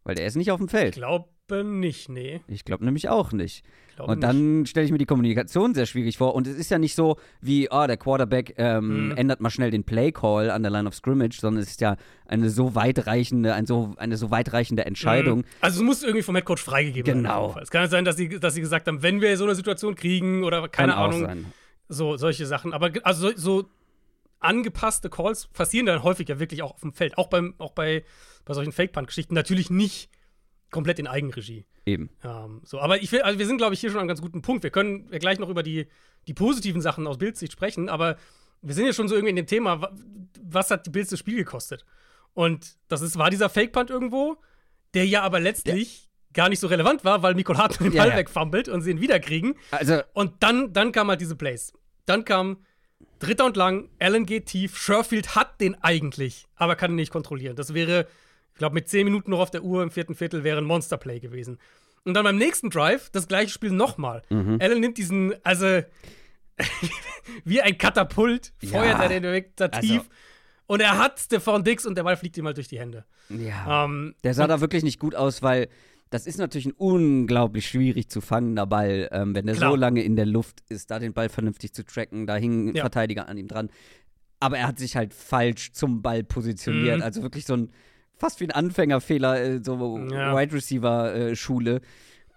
Weil 0.04 0.16
der 0.16 0.26
ist 0.28 0.36
nicht 0.36 0.52
auf 0.52 0.58
dem 0.60 0.66
Ich 0.68 0.72
Feld. 0.72 0.96
glaube 0.96 1.30
nicht, 1.52 2.10
nee. 2.10 2.42
Ich 2.48 2.66
glaube 2.66 2.84
nämlich 2.86 3.08
auch 3.10 3.32
nicht. 3.32 3.64
Ich 3.90 3.96
glaube 3.96 4.12
Und 4.12 4.22
dann 4.22 4.66
stelle 4.66 4.86
ich 4.86 4.92
mir 4.92 4.98
die 4.98 5.06
Kommunikation 5.06 5.74
sehr 5.74 5.86
schwierig 5.86 6.18
vor. 6.18 6.34
Und 6.36 6.48
es 6.48 6.56
ist 6.58 6.70
ja 6.72 6.80
nicht 6.80 6.96
so 6.96 7.18
wie, 7.40 7.70
ah, 7.72 7.88
der 7.88 7.98
Quarterback 7.98 8.56
ähm, 8.58 9.10
Mhm. 9.10 9.18
ändert 9.18 9.42
mal 9.42 9.50
schnell 9.52 9.72
den 9.72 9.84
Play-Call 9.84 10.50
an 10.50 10.64
der 10.64 10.72
Line 10.72 10.88
of 10.88 10.96
Scrimmage, 10.96 11.40
sondern 11.40 11.62
es 11.64 11.70
ist 11.70 11.82
ja 11.82 11.98
eine 12.26 12.50
so 12.50 12.74
weitreichende, 12.76 13.54
ein 13.54 13.66
so, 13.66 13.94
eine 13.98 14.18
so 14.18 14.32
weitreichende 14.32 14.86
Entscheidung. 14.86 15.40
Mhm. 15.40 15.46
Also 15.62 15.82
es 15.82 15.86
muss 15.86 16.04
irgendwie 16.04 16.24
vom 16.24 16.36
Head 16.36 16.46
Coach 16.46 16.64
freigegeben 16.64 17.06
werden. 17.08 17.24
Genau. 17.24 17.42
jeden 17.44 17.54
Fall. 17.54 17.64
Es 17.64 17.70
kann 17.72 17.82
ja 17.84 17.88
sein, 17.88 18.06
dass 18.06 18.18
sie, 18.18 18.40
dass 18.40 18.54
sie 18.56 18.62
gesagt 18.62 18.88
haben, 18.88 19.04
wenn 19.04 19.22
wir 19.22 19.38
so 19.38 19.44
eine 19.46 19.56
Situation 19.56 19.96
kriegen 19.96 20.44
oder 20.44 20.68
keine 20.68 20.94
Kann 20.94 21.00
auch 21.00 21.08
Ahnung, 21.10 21.22
sein. 21.26 21.46
so 21.88 22.18
solche 22.18 22.46
Sachen. 22.48 22.74
Aber 22.74 22.92
also 23.04 23.30
so, 23.30 23.38
so 23.38 23.70
angepasste 24.40 25.10
Calls 25.10 25.48
passieren 25.48 25.86
dann 25.86 26.04
häufig 26.04 26.28
ja 26.28 26.40
wirklich 26.40 26.62
auch 26.64 26.74
auf 26.74 26.82
dem 26.82 26.94
Feld. 26.94 27.18
Auch, 27.18 27.28
beim, 27.28 27.54
auch 27.60 27.72
bei, 27.72 28.04
bei 28.46 28.54
solchen 28.54 28.72
Fake-Punt-Geschichten. 28.72 29.34
Natürlich 29.34 29.70
nicht 29.70 30.10
komplett 30.75 31.00
in 31.00 31.07
Eigenregie. 31.07 31.66
Eben. 31.88 32.10
Ähm, 32.24 32.62
so, 32.63 32.80
aber 32.80 33.01
ich 33.01 33.12
will, 33.12 33.22
also 33.24 33.39
wir 33.39 33.48
sind, 33.48 33.57
glaube 33.57 33.74
ich, 33.74 33.80
hier 33.80 33.89
schon 33.89 33.98
an 33.98 34.01
einem 34.01 34.10
ganz 34.10 34.22
guten 34.22 34.44
Punkt. 34.44 34.62
Wir 34.63 34.69
können 34.69 35.07
ja 35.12 35.18
gleich 35.18 35.39
noch 35.39 35.50
über 35.50 35.63
die, 35.63 35.88
die 36.27 36.33
positiven 36.36 36.81
Sachen 36.81 37.07
aus 37.07 37.18
Bildsicht 37.18 37.51
sprechen, 37.54 37.89
aber 37.89 38.18
wir 38.62 38.74
sind 38.75 38.86
ja 38.86 38.94
schon 38.94 39.07
so 39.07 39.16
irgendwie 39.16 39.31
in 39.31 39.36
dem 39.36 39.48
Thema, 39.48 39.81
wa- 39.81 39.92
was 40.44 40.69
hat 40.69 40.86
die 40.86 40.89
Bills 40.92 41.10
das 41.10 41.19
Spiel 41.19 41.38
gekostet? 41.38 41.86
Und 42.33 42.75
das 42.89 43.01
ist, 43.01 43.18
war 43.18 43.30
dieser 43.31 43.50
Fake-Punt 43.50 43.89
irgendwo, 43.89 44.38
der 44.94 45.06
ja 45.07 45.22
aber 45.24 45.39
letztlich 45.39 46.10
gar 46.33 46.50
nicht 46.50 46.60
so 46.60 46.68
relevant 46.68 47.06
war, 47.06 47.24
weil 47.24 47.33
Nicole 47.33 47.57
Hartmann 47.57 47.89
den 47.89 47.95
Ja, 47.95 48.04
Ball 48.04 48.12
ja. 48.12 48.18
wegfummelt 48.18 48.67
und 48.67 48.82
sie 48.82 48.91
ihn 48.91 49.00
wiederkriegen. 49.01 49.55
Also, 49.72 50.01
Und 50.13 50.44
dann, 50.44 50.74
dann 50.74 50.91
kam 50.91 51.08
halt 51.10 51.22
diese 51.22 51.36
Plays. 51.36 51.72
Dann 52.05 52.25
kam 52.25 52.58
Dritter 53.20 53.46
und 53.46 53.55
lang, 53.55 53.89
Allen 54.00 54.25
geht 54.25 54.48
tief, 54.48 54.77
Sherfield 54.77 55.36
hat 55.36 55.62
den 55.62 55.75
eigentlich, 55.82 56.46
aber 56.55 56.75
kann 56.75 56.91
ihn 56.91 56.96
nicht 56.96 57.12
kontrollieren. 57.12 57.55
Das 57.55 57.74
wäre, 57.74 58.08
ich 58.56 58.60
glaube, 58.60 58.74
mit 58.74 58.88
10 58.88 59.04
Minuten 59.04 59.32
noch 59.32 59.40
auf 59.42 59.52
der 59.52 59.64
Uhr 59.64 59.84
im 59.84 59.92
vierten 59.92 60.16
Viertel 60.16 60.46
wäre 60.46 60.58
ein 60.60 60.64
Monsterplay 60.64 61.20
gewesen. 61.20 61.58
Und 62.06 62.14
dann 62.14 62.24
beim 62.24 62.38
nächsten 62.38 62.70
Drive, 62.70 63.10
das 63.10 63.28
gleiche 63.28 63.52
Spiel 63.52 63.72
nochmal. 63.72 64.22
Mhm. 64.30 64.60
Allen 64.62 64.80
nimmt 64.80 64.98
diesen, 64.98 65.34
also 65.44 65.82
wie 67.44 67.62
ein 67.62 67.78
Katapult, 67.78 68.54
feuert 68.64 68.98
Ja, 68.98 69.04
er 69.04 69.10
den 69.10 69.24
weg 69.24 69.52
da 69.56 69.68
tief. 69.68 69.92
also- 70.00 70.06
und 70.68 70.82
er 70.82 70.98
hat 70.98 71.20
Stefan 71.20 71.64
Dix 71.64 71.86
und 71.86 71.96
der 71.96 72.04
Ball 72.04 72.18
fliegt 72.18 72.38
ihm 72.38 72.46
halt 72.48 72.58
durch 72.58 72.68
die 72.70 72.80
Hände. 72.80 73.06
ja. 73.30 73.86
Ähm, 73.86 74.16
Der 74.24 74.34
sah 74.34 74.48
da 74.48 74.62
wirklich 74.62 74.84
nicht 74.84 75.00
gut 75.00 75.14
aus, 75.16 75.44
weil 75.44 75.68
das 76.10 76.26
ist 76.26 76.38
natürlich 76.38 76.66
ein 76.68 76.72
unglaublich 76.72 77.68
schwierig 77.68 78.10
zu 78.10 78.22
fangender 78.22 78.66
Ball, 78.66 79.10
ähm, 79.12 79.36
wenn 79.36 79.46
der 79.46 79.56
Klar. 79.56 79.72
so 79.72 79.76
lange 79.76 80.02
in 80.04 80.16
der 80.16 80.26
Luft 80.26 80.62
ist, 80.70 80.90
da 80.92 80.98
den 81.00 81.14
Ball 81.14 81.30
vernünftig 81.30 81.74
zu 81.74 81.84
tracken. 81.86 82.26
Da 82.26 82.36
hing 82.38 82.70
ein 82.70 82.76
Ja. 82.76 82.84
Verteidiger 82.84 83.28
an 83.28 83.38
ihm 83.38 83.48
dran. 83.48 83.70
Aber 84.40 84.58
er 84.58 84.68
hat 84.68 84.80
sich 84.80 84.96
halt 84.96 85.14
falsch 85.14 85.72
zum 85.74 86.02
Ball 86.02 86.24
positioniert. 86.24 86.98
Mhm. 86.98 87.04
Also 87.04 87.22
wirklich 87.22 87.46
so 87.46 87.54
ein 87.56 87.72
fast 88.17 88.39
wie 88.39 88.45
ein 88.45 88.51
Anfängerfehler, 88.51 89.41
äh, 89.41 89.60
so 89.63 89.98
Ja. 90.12 90.36
Wide 90.38 90.53
Receiver 90.53 91.13
äh, 91.15 91.36
Schule. 91.36 91.81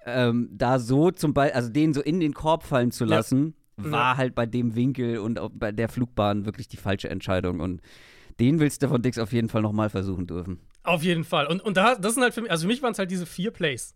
Ähm, 0.06 0.48
da 0.52 0.78
so 0.78 1.10
zum 1.10 1.34
Ball, 1.34 1.50
also 1.52 1.68
den 1.70 1.92
so 1.92 2.00
in 2.00 2.20
den 2.20 2.32
Korb 2.34 2.62
fallen 2.62 2.90
zu 2.90 3.04
Ja. 3.04 3.16
lassen, 3.16 3.54
war 3.76 4.12
Ja. 4.12 4.16
halt 4.16 4.34
bei 4.34 4.46
dem 4.46 4.74
Winkel 4.74 5.18
und 5.18 5.38
bei 5.58 5.70
der 5.72 5.88
Flugbahn 5.88 6.46
wirklich 6.46 6.68
die 6.68 6.76
falsche 6.78 7.10
Entscheidung. 7.10 7.60
Und 7.60 7.80
den 8.40 8.58
will 8.60 8.70
Stefan 8.70 9.02
Dix 9.02 9.18
auf 9.18 9.32
jeden 9.32 9.48
Fall 9.48 9.62
nochmal 9.62 9.90
versuchen 9.90 10.26
dürfen. 10.26 10.60
Auf 10.82 11.02
jeden 11.02 11.24
Fall. 11.24 11.46
Und, 11.46 11.60
und 11.62 11.76
da, 11.76 11.94
das 11.96 12.14
sind 12.14 12.22
halt 12.22 12.32
für 12.34 12.40
mich, 12.42 12.50
also 12.50 12.62
für 12.62 12.68
mich 12.68 12.82
waren 12.82 12.92
es 12.92 12.98
halt 12.98 13.10
diese 13.10 13.26
vier 13.26 13.50
Plays. 13.50 13.94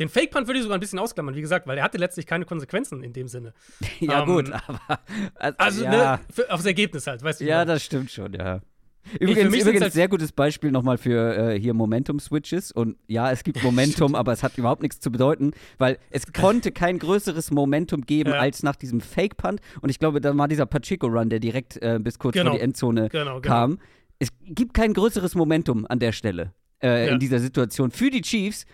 Den 0.00 0.08
Fake-Punt 0.08 0.46
würde 0.46 0.58
ich 0.58 0.62
sogar 0.62 0.78
ein 0.78 0.80
bisschen 0.80 0.98
ausklammern, 0.98 1.34
wie 1.34 1.42
gesagt, 1.42 1.66
weil 1.66 1.76
er 1.76 1.84
hatte 1.84 1.98
letztlich 1.98 2.26
keine 2.26 2.46
Konsequenzen 2.46 3.04
in 3.04 3.12
dem 3.12 3.28
Sinne. 3.28 3.52
ja, 4.00 4.20
Ähm, 4.22 4.26
gut, 4.26 4.50
aber. 4.50 5.00
Also, 5.34 5.56
Also, 5.58 5.84
ja, 5.84 5.90
ne, 6.16 6.20
für, 6.32 6.50
aufs 6.50 6.64
Ergebnis 6.64 7.06
halt, 7.06 7.22
weißt 7.22 7.40
du? 7.42 7.44
ja, 7.44 7.64
das 7.66 7.82
stimmt 7.84 8.10
schon, 8.10 8.32
ja. 8.32 8.60
Übrigens, 9.18 9.54
übrigens 9.54 9.80
halt- 9.82 9.92
sehr 9.92 10.08
gutes 10.08 10.32
Beispiel 10.32 10.70
nochmal 10.70 10.96
für 10.98 11.36
äh, 11.54 11.58
hier 11.60 11.74
Momentum-Switches. 11.74 12.72
Und 12.72 12.96
ja, 13.08 13.30
es 13.30 13.44
gibt 13.44 13.62
Momentum, 13.62 14.14
aber 14.14 14.32
es 14.32 14.42
hat 14.42 14.58
überhaupt 14.58 14.82
nichts 14.82 15.00
zu 15.00 15.10
bedeuten, 15.10 15.52
weil 15.78 15.98
es 16.10 16.32
konnte 16.32 16.70
kein 16.72 16.98
größeres 16.98 17.50
Momentum 17.50 18.02
geben 18.02 18.30
Ja. 18.30 18.38
als 18.38 18.62
nach 18.62 18.76
diesem 18.76 19.00
Fake-Punt. 19.00 19.60
Und 19.80 19.88
ich 19.90 19.98
glaube, 19.98 20.20
da 20.20 20.36
war 20.36 20.48
dieser 20.48 20.66
Pacheco-Run, 20.66 21.28
der 21.30 21.40
direkt 21.40 21.76
äh, 21.82 21.98
bis 22.00 22.18
kurz 22.18 22.34
Genau. 22.34 22.50
vor 22.50 22.58
die 22.58 22.64
Endzone 22.64 23.08
Genau, 23.08 23.40
genau. 23.40 23.40
kam. 23.40 23.78
es 24.18 24.28
gibt 24.42 24.74
kein 24.74 24.92
größeres 24.94 25.34
Momentum 25.34 25.86
an 25.88 25.98
der 25.98 26.12
Stelle 26.12 26.52
äh, 26.82 27.06
Ja. 27.06 27.12
in 27.12 27.18
dieser 27.18 27.38
Situation 27.40 27.90
für 27.90 28.10
die 28.10 28.22
Chiefs. 28.22 28.66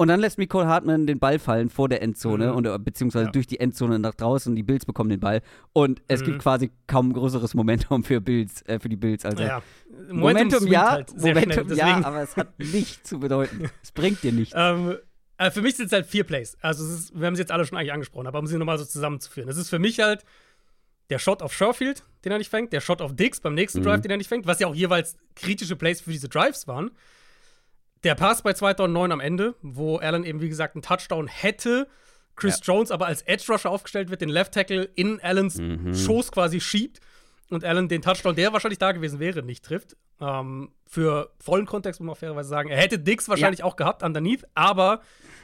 Und 0.00 0.08
dann 0.08 0.18
lässt 0.20 0.38
Nicole 0.38 0.66
Hartmann 0.66 1.06
den 1.06 1.18
Ball 1.18 1.38
fallen 1.38 1.68
vor 1.68 1.86
der 1.90 2.00
Endzone 2.00 2.48
Mhm. 2.52 2.56
und, 2.56 2.66
äh, 2.66 2.78
beziehungsweise 2.78 3.26
Ja. 3.26 3.30
durch 3.32 3.46
die 3.46 3.60
Endzone 3.60 3.98
nach 3.98 4.14
draußen. 4.14 4.56
Die 4.56 4.62
Bills 4.62 4.86
bekommen 4.86 5.10
den 5.10 5.20
Ball. 5.20 5.42
Und 5.74 6.00
es 6.08 6.22
Mhm. 6.22 6.24
gibt 6.24 6.38
quasi 6.38 6.70
kaum 6.86 7.12
größeres 7.12 7.52
Momentum 7.52 8.02
für, 8.02 8.18
Bills, 8.22 8.62
äh, 8.62 8.78
für 8.80 8.88
die 8.88 8.96
Bills. 8.96 9.26
Also 9.26 9.42
Ja. 9.42 9.62
Momentum, 10.10 10.60
swingt 10.60 10.72
ja, 10.72 10.90
halt 10.92 11.14
Momentum 11.18 11.66
schnell, 11.66 11.76
ja, 11.76 12.02
aber 12.02 12.22
es 12.22 12.34
hat 12.34 12.58
nichts 12.58 13.10
zu 13.10 13.20
bedeuten. 13.20 13.70
Es 13.82 13.92
bringt 13.92 14.22
dir 14.22 14.32
nichts. 14.32 14.54
Ähm, 14.56 14.96
äh, 15.36 15.50
für 15.50 15.60
mich 15.60 15.76
sind 15.76 15.86
es 15.86 15.92
halt 15.92 16.06
vier 16.06 16.24
Plays. 16.24 16.56
Also 16.62 16.82
ist, 16.82 17.12
wir 17.20 17.26
haben 17.26 17.36
sie 17.36 17.42
jetzt 17.42 17.52
alle 17.52 17.66
schon 17.66 17.76
eigentlich 17.76 17.92
angesprochen, 17.92 18.26
aber 18.26 18.38
um 18.38 18.46
sie 18.46 18.56
nochmal 18.56 18.78
so 18.78 18.86
zusammenzuführen. 18.86 19.50
Es 19.50 19.58
ist 19.58 19.68
für 19.68 19.78
mich 19.78 20.00
halt 20.00 20.24
der 21.10 21.18
Shot 21.18 21.42
auf 21.42 21.52
Sherfield, 21.52 22.04
den 22.24 22.32
er 22.32 22.38
nicht 22.38 22.48
fängt, 22.48 22.72
der 22.72 22.80
Shot 22.80 23.02
auf 23.02 23.14
Dix 23.14 23.40
beim 23.40 23.52
nächsten 23.54 23.80
Mhm. 23.80 23.84
Drive, 23.84 24.00
den 24.00 24.10
er 24.12 24.16
nicht 24.16 24.28
fängt, 24.28 24.46
was 24.46 24.60
ja 24.60 24.66
auch 24.66 24.74
jeweils 24.74 25.18
kritische 25.36 25.76
Plays 25.76 26.00
für 26.00 26.10
diese 26.10 26.30
Drives 26.30 26.66
waren. 26.68 26.90
Der 28.04 28.14
Pass 28.14 28.42
bei 28.42 28.52
2009 28.54 29.12
am 29.12 29.20
Ende, 29.20 29.54
wo 29.62 29.96
Allen 29.96 30.24
eben, 30.24 30.40
wie 30.40 30.48
gesagt, 30.48 30.74
einen 30.74 30.82
Touchdown 30.82 31.26
hätte, 31.28 31.86
Chris 32.36 32.60
Jones 32.62 32.90
aber 32.90 33.06
als 33.06 33.20
Edge 33.22 33.44
Rusher 33.52 33.70
aufgestellt 33.70 34.08
wird, 34.10 34.22
den 34.22 34.30
Left 34.30 34.54
Tackle 34.54 34.84
in 34.94 35.20
Allens 35.20 35.58
Mhm. 35.58 35.94
Schoß 35.94 36.32
quasi 36.32 36.60
schiebt 36.60 37.00
und 37.50 37.64
Allen 37.64 37.88
den 37.88 38.00
Touchdown, 38.00 38.34
der 38.34 38.52
wahrscheinlich 38.54 38.78
da 38.78 38.92
gewesen 38.92 39.18
wäre, 39.20 39.42
nicht 39.42 39.64
trifft. 39.64 39.96
Ähm, 40.20 40.70
für 40.86 41.30
vollen 41.38 41.66
Kontext 41.66 42.00
muss 42.00 42.06
man 42.06 42.16
fairerweise 42.16 42.48
sagen, 42.48 42.70
er 42.70 42.78
hätte 42.78 42.98
Dix 42.98 43.28
wahrscheinlich 43.28 43.62
auch 43.62 43.76
gehabt 43.76 44.02
underneath, 44.02 44.44
aber 44.54 45.02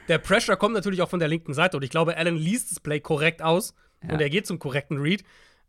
der 0.08 0.18
Pressure 0.18 0.56
kommt 0.56 0.74
natürlich 0.74 1.02
auch 1.02 1.10
von 1.10 1.18
der 1.18 1.28
linken 1.28 1.52
Seite 1.52 1.76
und 1.76 1.82
ich 1.82 1.90
glaube, 1.90 2.16
Allen 2.16 2.36
liest 2.36 2.70
das 2.70 2.80
Play 2.80 3.00
korrekt 3.00 3.42
aus 3.42 3.74
Ja. 4.02 4.14
und 4.14 4.20
er 4.20 4.30
geht 4.30 4.46
zum 4.46 4.58
korrekten 4.58 4.98
Read. 4.98 5.22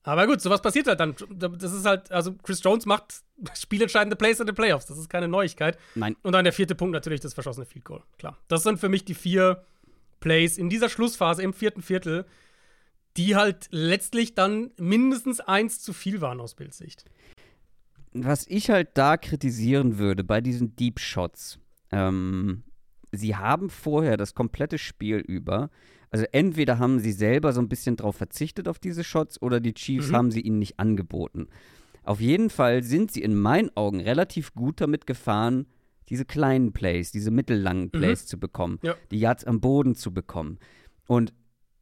Aber 0.03 0.25
gut, 0.25 0.39
sowas 0.39 0.61
passiert 0.61 0.87
halt 0.87 0.99
dann. 0.99 1.15
Das 1.37 1.73
ist 1.73 1.85
halt, 1.85 2.11
also 2.11 2.33
Chris 2.43 2.63
Jones 2.63 2.85
macht 2.85 3.21
spielentscheidende 3.55 4.15
Plays 4.15 4.39
in 4.39 4.45
den 4.45 4.55
Playoffs. 4.55 4.85
Das 4.85 4.97
ist 4.97 5.09
keine 5.09 5.27
Neuigkeit. 5.27 5.77
Nein. 5.95 6.15
Und 6.23 6.33
dann 6.33 6.45
der 6.45 6.53
vierte 6.53 6.75
Punkt 6.75 6.93
natürlich 6.93 7.19
das 7.19 7.33
verschossene 7.33 7.65
Field 7.65 7.85
Goal. 7.85 8.03
Klar. 8.17 8.37
Das 8.47 8.63
sind 8.63 8.79
für 8.79 8.89
mich 8.89 9.03
die 9.03 9.15
vier 9.15 9.63
Plays 10.19 10.57
in 10.57 10.69
dieser 10.69 10.89
Schlussphase 10.89 11.43
im 11.43 11.53
vierten 11.53 11.81
Viertel, 11.81 12.25
die 13.17 13.35
halt 13.35 13.67
letztlich 13.71 14.35
dann 14.35 14.71
mindestens 14.77 15.39
eins 15.39 15.81
zu 15.81 15.93
viel 15.93 16.21
waren 16.21 16.39
aus 16.39 16.55
Bilds 16.55 16.77
Sicht. 16.77 17.05
Was 18.13 18.47
ich 18.47 18.69
halt 18.69 18.89
da 18.93 19.17
kritisieren 19.17 19.97
würde 19.97 20.23
bei 20.23 20.41
diesen 20.41 20.75
Deep 20.75 20.99
Shots, 20.99 21.59
ähm, 21.91 22.63
sie 23.11 23.35
haben 23.35 23.69
vorher 23.69 24.17
das 24.17 24.33
komplette 24.33 24.77
Spiel 24.77 25.17
über, 25.17 25.69
also 26.09 26.25
entweder 26.31 26.79
haben 26.79 26.99
sie 26.99 27.11
selber 27.11 27.51
so 27.53 27.59
ein 27.61 27.69
bisschen 27.69 27.95
drauf 27.97 28.15
verzichtet 28.15 28.67
auf 28.67 28.79
diese 28.79 29.03
Shots 29.03 29.41
oder 29.41 29.59
die 29.59 29.73
Chiefs 29.73 30.09
Mhm. 30.09 30.15
haben 30.15 30.31
sie 30.31 30.41
ihnen 30.41 30.59
nicht 30.59 30.79
angeboten. 30.79 31.47
Auf 32.03 32.21
jeden 32.21 32.49
Fall 32.49 32.83
sind 32.83 33.11
sie 33.11 33.21
in 33.21 33.35
meinen 33.35 33.69
Augen 33.75 33.99
relativ 33.99 34.53
gut 34.53 34.79
damit 34.79 35.05
gefahren, 35.07 35.65
diese 36.09 36.23
kleinen 36.23 36.71
Plays, 36.71 37.11
diese 37.11 37.31
mittellangen 37.31 37.89
Plays 37.91 38.25
zu 38.25 38.39
bekommen, 38.39 38.79
Ja. 38.81 38.95
die 39.11 39.19
Yards 39.19 39.43
am 39.43 39.59
Boden 39.59 39.93
zu 39.95 40.13
bekommen. 40.13 40.57
Und 41.07 41.33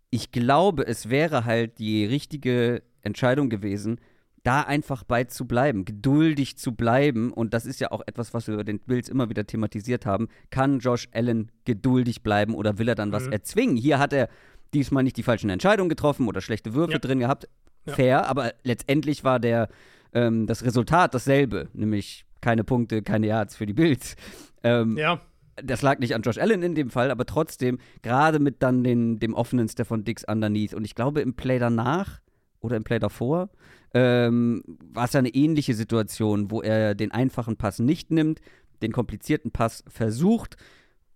ich 0.10 0.32
glaube, 0.32 0.88
es 0.88 1.10
wäre 1.10 1.46
halt 1.46 1.78
die 1.78 2.06
richtige 2.06 2.82
Entscheidung 3.04 3.50
gewesen, 3.50 4.00
da 4.46 4.62
einfach 4.62 5.04
bei 5.04 5.24
zu 5.26 5.46
bleiben, 5.46 5.86
geduldig 5.86 6.58
zu 6.58 6.74
bleiben. 6.74 7.32
Und 7.34 7.54
das 7.54 7.66
ist 7.66 7.80
ja 7.80 7.92
auch 7.92 8.02
etwas, 8.06 8.34
was 8.34 8.48
wir 8.48 8.54
über 8.54 8.64
den 8.64 8.80
Bills 8.80 9.10
immer 9.10 9.30
wieder 9.30 9.46
thematisiert 9.46 10.06
haben. 10.06 10.28
Kann 10.50 10.80
Josh 10.80 11.08
Allen 11.14 11.52
geduldig 11.66 12.22
bleiben 12.24 12.54
oder 12.56 12.78
will 12.78 12.88
er 12.88 12.96
dann 12.96 13.12
was 13.12 13.26
Mhm. 13.26 13.34
erzwingen? 13.34 13.76
Hier 13.78 14.00
hat 14.00 14.14
er 14.14 14.30
diesmal 14.74 15.04
nicht 15.04 15.18
die 15.18 15.24
falschen 15.24 15.50
Entscheidungen 15.50 15.90
getroffen 15.90 16.28
oder 16.28 16.42
schlechte 16.42 16.74
Würfe 16.74 16.94
Ja. 16.94 17.00
drin 17.00 17.20
gehabt. 17.20 17.48
Ja. 17.86 17.94
Fair, 17.94 18.28
aber 18.30 18.54
letztendlich 18.64 19.24
war 19.24 19.40
der, 19.40 19.70
ähm, 20.14 20.48
das 20.48 20.64
Resultat 20.64 21.14
dasselbe, 21.14 21.70
nämlich 21.74 22.26
keine 22.42 22.64
Punkte, 22.64 23.02
keine 23.02 23.28
Yards 23.28 23.56
für 23.56 23.66
die 23.66 23.74
Bills. 23.74 24.16
Ähm, 24.64 24.98
Ja, 24.98 25.22
das 25.64 25.82
lag 25.82 26.00
nicht 26.00 26.14
an 26.16 26.22
Josh 26.22 26.38
Allen 26.38 26.62
in 26.64 26.76
dem 26.76 26.90
Fall, 26.90 27.12
aber 27.12 27.26
trotzdem, 27.26 27.78
gerade 28.02 28.40
mit 28.40 28.62
dann 28.62 28.84
den, 28.84 29.20
dem 29.20 29.34
offenen 29.34 29.70
Stefan 29.70 30.04
Dix 30.04 30.24
underneath. 30.24 30.74
Und 30.74 30.84
ich 30.86 30.96
glaube, 30.96 31.22
im 31.22 31.34
Play 31.36 31.60
danach 31.60 32.20
oder 32.60 32.76
im 32.76 32.84
Play 32.84 33.00
davor 33.00 33.50
ähm, 33.96 34.62
war 34.94 35.06
es 35.06 35.14
ja 35.14 35.20
eine 35.20 35.30
ähnliche 35.30 35.74
Situation, 35.74 36.52
wo 36.52 36.62
er 36.62 36.96
den 36.96 37.12
einfachen 37.12 37.56
Pass 37.56 37.80
nicht 37.80 38.12
nimmt, 38.12 38.42
den 38.82 38.92
komplizierten 38.92 39.52
Pass 39.52 39.86
versucht 39.88 40.58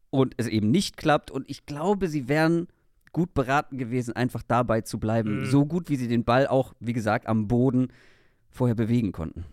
und 0.09 0.33
es 0.37 0.47
eben 0.47 0.71
nicht 0.71 0.95
klappt. 0.95 1.29
Und 1.29 1.49
ich 1.49 1.65
glaube, 1.65 2.07
sie 2.07 2.29
wären 2.29 2.69
gut 3.11 3.33
beraten 3.33 3.77
gewesen, 3.77 4.15
einfach 4.15 4.43
dabei 4.47 4.79
zu 4.81 4.97
bleiben. 4.97 5.41
Mhm. 5.41 5.45
So 5.47 5.65
gut, 5.65 5.89
wie 5.89 5.97
sie 5.97 6.07
den 6.07 6.23
Ball 6.23 6.47
auch, 6.47 6.73
wie 6.79 6.93
gesagt, 6.93 7.27
am 7.27 7.49
Boden 7.49 7.89
vorher 8.49 8.75
bewegen 8.75 9.11
konnten. 9.11 9.45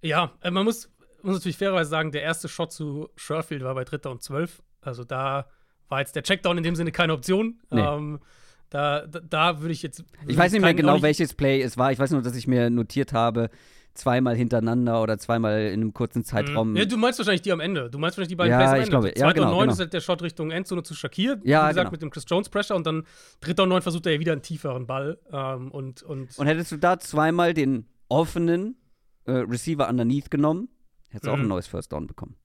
ja, 0.00 0.32
äh, 0.42 0.52
man 0.52 0.64
muss, 0.64 0.88
muss 1.22 1.34
natürlich 1.34 1.58
fairerweise 1.58 1.90
sagen, 1.90 2.12
der 2.12 2.22
erste 2.22 2.48
Shot 2.48 2.72
zu 2.72 3.08
Sherfield 3.16 3.64
war 3.64 3.74
bei 3.74 3.84
Dritter 3.84 4.12
und 4.12 4.22
Zwölf. 4.22 4.62
Also 4.80 5.02
da 5.02 5.46
war 5.88 5.98
jetzt 5.98 6.14
der 6.14 6.22
Checkdown 6.22 6.58
in 6.58 6.62
dem 6.62 6.76
Sinne 6.76 6.92
keine 6.92 7.14
Option. 7.14 7.58
Nee. 7.70 7.80
Ähm, 7.80 8.20
da, 8.70 9.06
da, 9.06 9.20
da 9.20 9.60
würde 9.60 9.72
ich 9.72 9.82
jetzt. 9.82 10.04
Ich 10.26 10.36
weiß 10.36 10.52
nicht 10.52 10.60
mehr 10.62 10.74
genau, 10.74 10.92
auch 10.92 10.94
nicht- 10.96 11.02
welches 11.02 11.34
Play 11.34 11.62
es 11.62 11.76
war. 11.78 11.92
Ich 11.92 11.98
weiß 11.98 12.10
nur, 12.10 12.22
dass 12.22 12.36
ich 12.36 12.46
mir 12.46 12.68
notiert 12.70 13.12
habe, 13.12 13.48
zweimal 13.94 14.36
hintereinander 14.36 15.00
oder 15.02 15.16
zweimal 15.18 15.68
in 15.68 15.80
einem 15.80 15.94
kurzen 15.94 16.22
Zeitraum. 16.22 16.70
Mhm. 16.72 16.76
Ja, 16.76 16.84
du 16.84 16.96
meinst 16.98 17.18
wahrscheinlich 17.18 17.40
die 17.42 17.52
am 17.52 17.60
Ende. 17.60 17.88
Du 17.90 17.98
meinst 17.98 18.18
wahrscheinlich 18.18 18.28
die 18.28 18.36
beiden 18.36 18.50
Ja, 18.50 18.58
Plays 18.58 18.68
am 18.70 18.76
ich 18.76 18.80
Ende. 18.82 18.90
glaube, 18.90 19.12
ja, 19.18 19.32
genau, 19.32 19.46
und 19.46 19.52
neun 19.52 19.60
genau. 19.62 19.72
ist 19.72 19.78
halt 19.80 19.92
der 19.94 20.00
Shot 20.00 20.20
Richtung 20.22 20.50
Endzone 20.50 20.82
zu 20.82 20.94
Shakir. 20.94 21.40
Ja, 21.44 21.64
wie 21.64 21.68
gesagt, 21.68 21.74
genau. 21.76 21.90
mit 21.92 22.02
dem 22.02 22.10
Chris 22.10 22.24
Jones 22.28 22.48
Pressure 22.50 22.76
und 22.76 22.86
dann 22.86 23.04
dritter 23.40 23.62
und 23.62 23.70
neun 23.70 23.80
versucht 23.82 24.04
er 24.06 24.12
ja 24.12 24.20
wieder 24.20 24.32
einen 24.32 24.42
tieferen 24.42 24.86
Ball. 24.86 25.18
Ähm, 25.32 25.70
und, 25.70 26.02
und, 26.02 26.38
Und 26.38 26.46
hättest 26.46 26.72
du 26.72 26.76
da 26.76 26.98
zweimal 26.98 27.54
den 27.54 27.86
offenen 28.08 28.76
äh, 29.24 29.32
Receiver 29.32 29.88
underneath 29.88 30.30
genommen, 30.30 30.68
hättest 31.08 31.26
du 31.26 31.30
auch 31.30 31.36
Mhm. 31.36 31.42
ein 31.44 31.48
neues 31.48 31.66
First 31.66 31.92
Down 31.92 32.06
bekommen. 32.06 32.36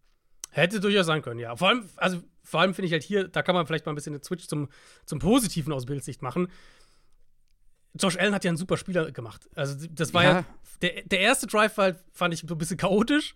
Hätte 0.51 0.79
durchaus 0.79 1.05
sein 1.07 1.21
können, 1.21 1.39
ja. 1.39 1.55
Vor 1.55 1.69
allem, 1.69 1.89
also 1.97 2.21
vor 2.43 2.59
allem 2.61 2.73
finde 2.73 2.87
ich 2.87 2.91
halt 2.93 3.03
hier, 3.03 3.27
da 3.27 3.41
kann 3.41 3.55
man 3.55 3.65
vielleicht 3.65 3.85
mal 3.85 3.91
ein 3.91 3.95
bisschen 3.95 4.13
den 4.13 4.23
Switch 4.23 4.47
zum, 4.47 4.69
zum 5.05 5.19
Positiven 5.19 5.73
aus 5.73 5.85
Bildsicht 5.85 6.21
machen. 6.21 6.47
Josh 7.99 8.17
Allen 8.17 8.33
hat 8.33 8.43
ja 8.45 8.49
einen 8.49 8.57
super 8.57 8.77
Spieler 8.77 9.11
gemacht. 9.11 9.49
Also 9.55 9.87
das 9.91 10.13
war 10.13 10.23
ja, 10.23 10.31
Ja. 10.39 10.45
der, 10.81 11.01
der 11.03 11.19
erste 11.19 11.47
Drive 11.47 11.75
war 11.77 11.85
halt, 11.85 12.03
fand 12.13 12.33
ich 12.33 12.41
so 12.47 12.55
ein 12.55 12.57
bisschen 12.57 12.77
chaotisch. 12.77 13.35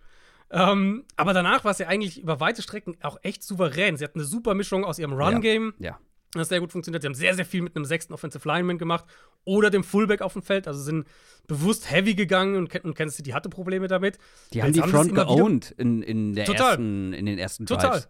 Ähm, 0.50 1.04
aber 1.16 1.32
danach 1.34 1.64
war 1.64 1.72
es 1.72 1.78
ja 1.78 1.88
eigentlich 1.88 2.20
über 2.20 2.38
weite 2.40 2.62
Strecken 2.62 2.96
auch 3.02 3.18
echt 3.22 3.42
souverän. 3.42 3.96
Sie 3.96 4.04
hat 4.04 4.14
eine 4.14 4.24
super 4.24 4.54
Mischung 4.54 4.84
aus 4.84 4.98
ihrem 4.98 5.12
Run-Game, 5.12 5.74
Ja. 5.78 5.98
das 6.32 6.48
sehr 6.48 6.60
gut 6.60 6.70
funktioniert. 6.72 7.02
Sie 7.02 7.06
haben 7.08 7.14
sehr, 7.14 7.34
sehr 7.34 7.44
viel 7.44 7.62
mit 7.62 7.74
einem 7.76 7.84
sechsten 7.84 8.12
Offensive 8.14 8.46
Lineman 8.48 8.78
gemacht 8.78 9.04
oder 9.46 9.70
dem 9.70 9.82
Fullback 9.82 10.20
auf 10.20 10.34
dem 10.34 10.42
Feld. 10.42 10.68
Also 10.68 10.82
sind 10.82 11.06
bewusst 11.46 11.90
heavy 11.90 12.14
gegangen 12.14 12.56
und, 12.56 12.84
und 12.84 12.94
Kansas 12.94 13.16
City 13.16 13.30
hatte 13.30 13.48
Probleme 13.48 13.88
damit. 13.88 14.18
Die 14.52 14.62
haben 14.62 14.74
die 14.74 14.82
haben 14.82 14.90
Front 14.90 15.12
wieder- 15.12 15.24
geowned 15.24 15.70
in, 15.78 16.02
in, 16.02 16.34
der 16.34 16.44
Total. 16.44 16.70
ersten, 16.72 17.12
in 17.14 17.24
den 17.24 17.38
ersten 17.38 17.64
Total. 17.64 17.90
Drives. 17.92 18.08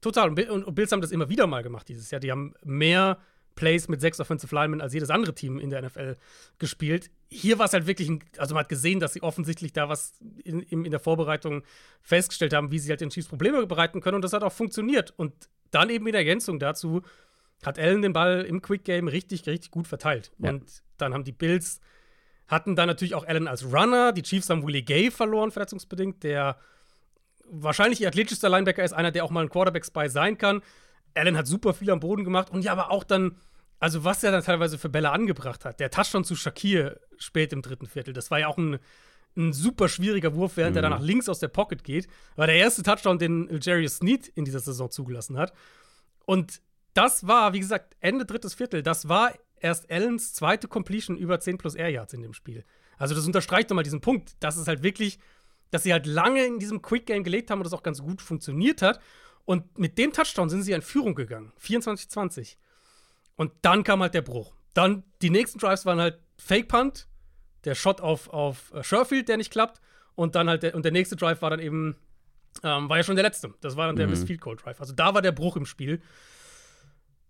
Total. 0.00 0.28
Und, 0.28 0.38
und, 0.48 0.64
und 0.64 0.74
Bills 0.74 0.92
haben 0.92 1.00
das 1.00 1.10
immer 1.10 1.28
wieder 1.28 1.48
mal 1.48 1.62
gemacht 1.64 1.88
dieses 1.88 2.10
Jahr. 2.12 2.20
Die 2.20 2.30
haben 2.30 2.54
mehr 2.62 3.18
Plays 3.54 3.88
mit 3.88 4.02
sechs 4.02 4.20
Offensive 4.20 4.54
Linemen 4.54 4.82
als 4.82 4.92
jedes 4.92 5.08
andere 5.08 5.34
Team 5.34 5.58
in 5.58 5.70
der 5.70 5.80
NFL 5.80 6.16
gespielt. 6.58 7.10
Hier 7.28 7.58
war 7.58 7.64
es 7.64 7.72
halt 7.72 7.86
wirklich, 7.86 8.10
ein, 8.10 8.22
also 8.36 8.54
man 8.54 8.64
hat 8.64 8.68
gesehen, 8.68 9.00
dass 9.00 9.14
sie 9.14 9.22
offensichtlich 9.22 9.72
da 9.72 9.88
was 9.88 10.12
in, 10.44 10.60
in 10.60 10.90
der 10.90 11.00
Vorbereitung 11.00 11.62
festgestellt 12.02 12.52
haben, 12.52 12.70
wie 12.70 12.78
sie 12.78 12.90
halt 12.90 13.00
den 13.00 13.08
Chiefs 13.08 13.28
Probleme 13.28 13.66
bereiten 13.66 14.02
können. 14.02 14.16
Und 14.16 14.22
das 14.22 14.34
hat 14.34 14.42
auch 14.42 14.52
funktioniert. 14.52 15.14
Und 15.16 15.32
dann 15.70 15.88
eben 15.88 16.06
in 16.06 16.14
Ergänzung 16.14 16.58
dazu 16.58 17.00
hat 17.64 17.78
Allen 17.78 18.02
den 18.02 18.12
Ball 18.12 18.42
im 18.42 18.62
Quick 18.62 18.84
Game 18.84 19.08
richtig, 19.08 19.46
richtig 19.46 19.70
gut 19.70 19.88
verteilt. 19.88 20.32
Ja. 20.38 20.50
Und 20.50 20.82
dann 20.98 21.14
haben 21.14 21.24
die 21.24 21.32
Bills 21.32 21.80
hatten 22.48 22.76
dann 22.76 22.86
natürlich 22.86 23.14
auch 23.14 23.26
Allen 23.26 23.48
als 23.48 23.64
Runner. 23.64 24.12
Die 24.12 24.22
Chiefs 24.22 24.50
haben 24.50 24.66
Willie 24.66 24.82
Gay 24.82 25.10
verloren, 25.10 25.50
verletzungsbedingt, 25.50 26.22
der 26.22 26.56
wahrscheinlich 27.48 28.00
ihr 28.00 28.08
athletischster 28.08 28.48
Linebacker 28.48 28.84
ist, 28.84 28.92
einer, 28.92 29.12
der 29.12 29.24
auch 29.24 29.30
mal 29.30 29.42
ein 29.42 29.50
Quarterback-Spy 29.50 30.08
sein 30.08 30.38
kann. 30.38 30.62
Allen 31.14 31.36
hat 31.36 31.46
super 31.46 31.74
viel 31.74 31.90
am 31.90 32.00
Boden 32.00 32.24
gemacht 32.24 32.50
und 32.50 32.62
ja, 32.62 32.72
aber 32.72 32.90
auch 32.90 33.04
dann, 33.04 33.36
also 33.78 34.04
was 34.04 34.22
er 34.22 34.32
dann 34.32 34.42
teilweise 34.42 34.78
für 34.78 34.88
Bälle 34.88 35.10
angebracht 35.10 35.64
hat. 35.64 35.80
Der 35.80 35.90
Touchdown 35.90 36.24
zu 36.24 36.36
Shakir 36.36 37.00
spät 37.18 37.52
im 37.52 37.62
dritten 37.62 37.86
Viertel, 37.86 38.12
das 38.12 38.30
war 38.30 38.38
ja 38.38 38.48
auch 38.48 38.58
ein, 38.58 38.78
ein 39.36 39.52
super 39.52 39.88
schwieriger 39.88 40.34
Wurf, 40.34 40.56
während 40.56 40.76
er 40.76 40.82
dann 40.82 40.92
nach 40.92 41.00
links 41.00 41.28
aus 41.28 41.38
der 41.38 41.48
Pocket 41.48 41.82
geht. 41.84 42.06
War 42.36 42.46
der 42.46 42.56
erste 42.56 42.82
Touchdown, 42.82 43.18
den 43.18 43.48
Jarius 43.60 43.96
Sneed 43.96 44.28
in 44.28 44.44
dieser 44.44 44.60
Saison 44.60 44.90
zugelassen 44.90 45.36
hat. 45.38 45.52
Und 46.24 46.60
das 46.96 47.26
war, 47.26 47.52
wie 47.52 47.60
gesagt, 47.60 47.96
Ende 48.00 48.24
drittes 48.24 48.54
Viertel. 48.54 48.82
Das 48.82 49.08
war 49.08 49.32
erst 49.60 49.90
Allens 49.90 50.34
zweite 50.34 50.68
Completion 50.68 51.16
über 51.16 51.40
10 51.40 51.58
plus 51.58 51.74
Air 51.74 51.90
Yards 51.90 52.12
in 52.12 52.22
dem 52.22 52.32
Spiel. 52.32 52.64
Also 52.98 53.14
das 53.14 53.26
unterstreicht 53.26 53.68
nochmal 53.68 53.84
diesen 53.84 54.00
Punkt, 54.00 54.36
dass 54.40 54.56
es 54.56 54.66
halt 54.68 54.82
wirklich, 54.82 55.18
dass 55.70 55.82
sie 55.82 55.92
halt 55.92 56.06
lange 56.06 56.44
in 56.44 56.58
diesem 56.58 56.80
Quick 56.82 57.06
Game 57.06 57.24
gelegt 57.24 57.50
haben 57.50 57.58
und 57.60 57.64
das 57.64 57.72
auch 57.72 57.82
ganz 57.82 58.00
gut 58.00 58.22
funktioniert 58.22 58.82
hat. 58.82 59.00
Und 59.44 59.78
mit 59.78 59.98
dem 59.98 60.12
Touchdown 60.12 60.48
sind 60.48 60.62
sie 60.62 60.72
in 60.72 60.82
Führung 60.82 61.14
gegangen. 61.14 61.52
24-20. 61.62 62.56
Und 63.36 63.52
dann 63.62 63.84
kam 63.84 64.00
halt 64.00 64.14
der 64.14 64.22
Bruch. 64.22 64.54
Dann 64.74 65.04
die 65.22 65.30
nächsten 65.30 65.58
Drives 65.58 65.86
waren 65.86 66.00
halt 66.00 66.18
Fake 66.36 66.68
Punt, 66.68 67.06
der 67.64 67.74
Shot 67.74 68.00
auf, 68.00 68.28
auf 68.30 68.72
äh, 68.72 68.82
Sherfield, 68.82 69.28
der 69.28 69.36
nicht 69.36 69.50
klappt. 69.50 69.80
Und 70.14 70.34
dann 70.34 70.48
halt 70.48 70.62
der, 70.62 70.74
und 70.74 70.84
der 70.84 70.92
nächste 70.92 71.16
Drive 71.16 71.42
war 71.42 71.50
dann 71.50 71.60
eben, 71.60 71.96
ähm, 72.62 72.88
war 72.88 72.96
ja 72.96 73.02
schon 73.02 73.16
der 73.16 73.24
letzte. 73.24 73.52
Das 73.60 73.76
war 73.76 73.86
dann 73.86 73.96
der 73.96 74.06
Mhm. 74.06 74.12
Miss 74.12 74.24
Field 74.24 74.40
Goal 74.40 74.56
Drive. 74.56 74.80
Also 74.80 74.94
da 74.94 75.14
war 75.14 75.22
der 75.22 75.32
Bruch 75.32 75.56
im 75.56 75.66
Spiel. 75.66 76.00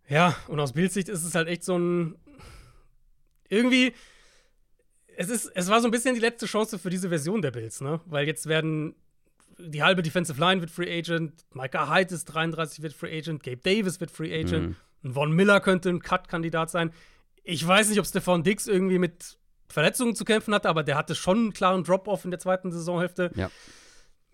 Ja, 0.08 0.36
und 0.48 0.60
aus 0.60 0.72
Bildsicht 0.72 1.08
ist 1.08 1.24
es 1.24 1.34
halt 1.34 1.48
echt 1.48 1.64
so 1.64 1.78
ein. 1.78 2.16
Irgendwie. 3.48 3.94
es, 5.16 5.28
ist, 5.28 5.50
es 5.54 5.68
war 5.68 5.80
so 5.80 5.88
ein 5.88 5.90
bisschen 5.90 6.14
die 6.14 6.20
letzte 6.20 6.46
Chance 6.46 6.78
für 6.78 6.90
diese 6.90 7.08
Version 7.08 7.42
der 7.42 7.50
Bills, 7.50 7.80
ne? 7.80 8.00
Weil 8.06 8.26
jetzt 8.26 8.46
werden 8.46 8.94
die 9.58 9.82
halbe 9.82 10.02
Defensive 10.02 10.38
Line 10.38 10.60
wird 10.60 10.70
Free 10.70 10.98
Agent, 10.98 11.32
Micah 11.54 11.90
Hyde 11.90 12.14
ist 12.14 12.26
33, 12.26 12.82
wird 12.82 12.92
Free 12.92 13.16
Agent, 13.16 13.42
Gabe 13.42 13.56
Davis 13.58 14.00
wird 14.00 14.10
Free 14.10 14.38
Agent, 14.38 14.68
mhm. 14.68 15.12
Von 15.12 15.32
Miller 15.32 15.60
könnte 15.60 15.88
ein 15.88 16.00
Cut-Kandidat 16.00 16.70
sein. 16.70 16.92
Ich 17.44 17.66
weiß 17.66 17.88
nicht, 17.88 18.00
ob 18.00 18.06
Stefan 18.06 18.42
Dix 18.42 18.66
irgendwie 18.66 18.98
mit 18.98 19.38
Verletzungen 19.68 20.14
zu 20.14 20.24
kämpfen 20.24 20.54
hatte, 20.54 20.68
aber 20.68 20.82
der 20.82 20.96
hatte 20.96 21.14
schon 21.14 21.38
einen 21.38 21.52
klaren 21.52 21.84
Drop-Off 21.84 22.24
in 22.24 22.30
der 22.30 22.40
zweiten 22.40 22.72
Saisonhälfte. 22.72 23.30
Ja. 23.34 23.50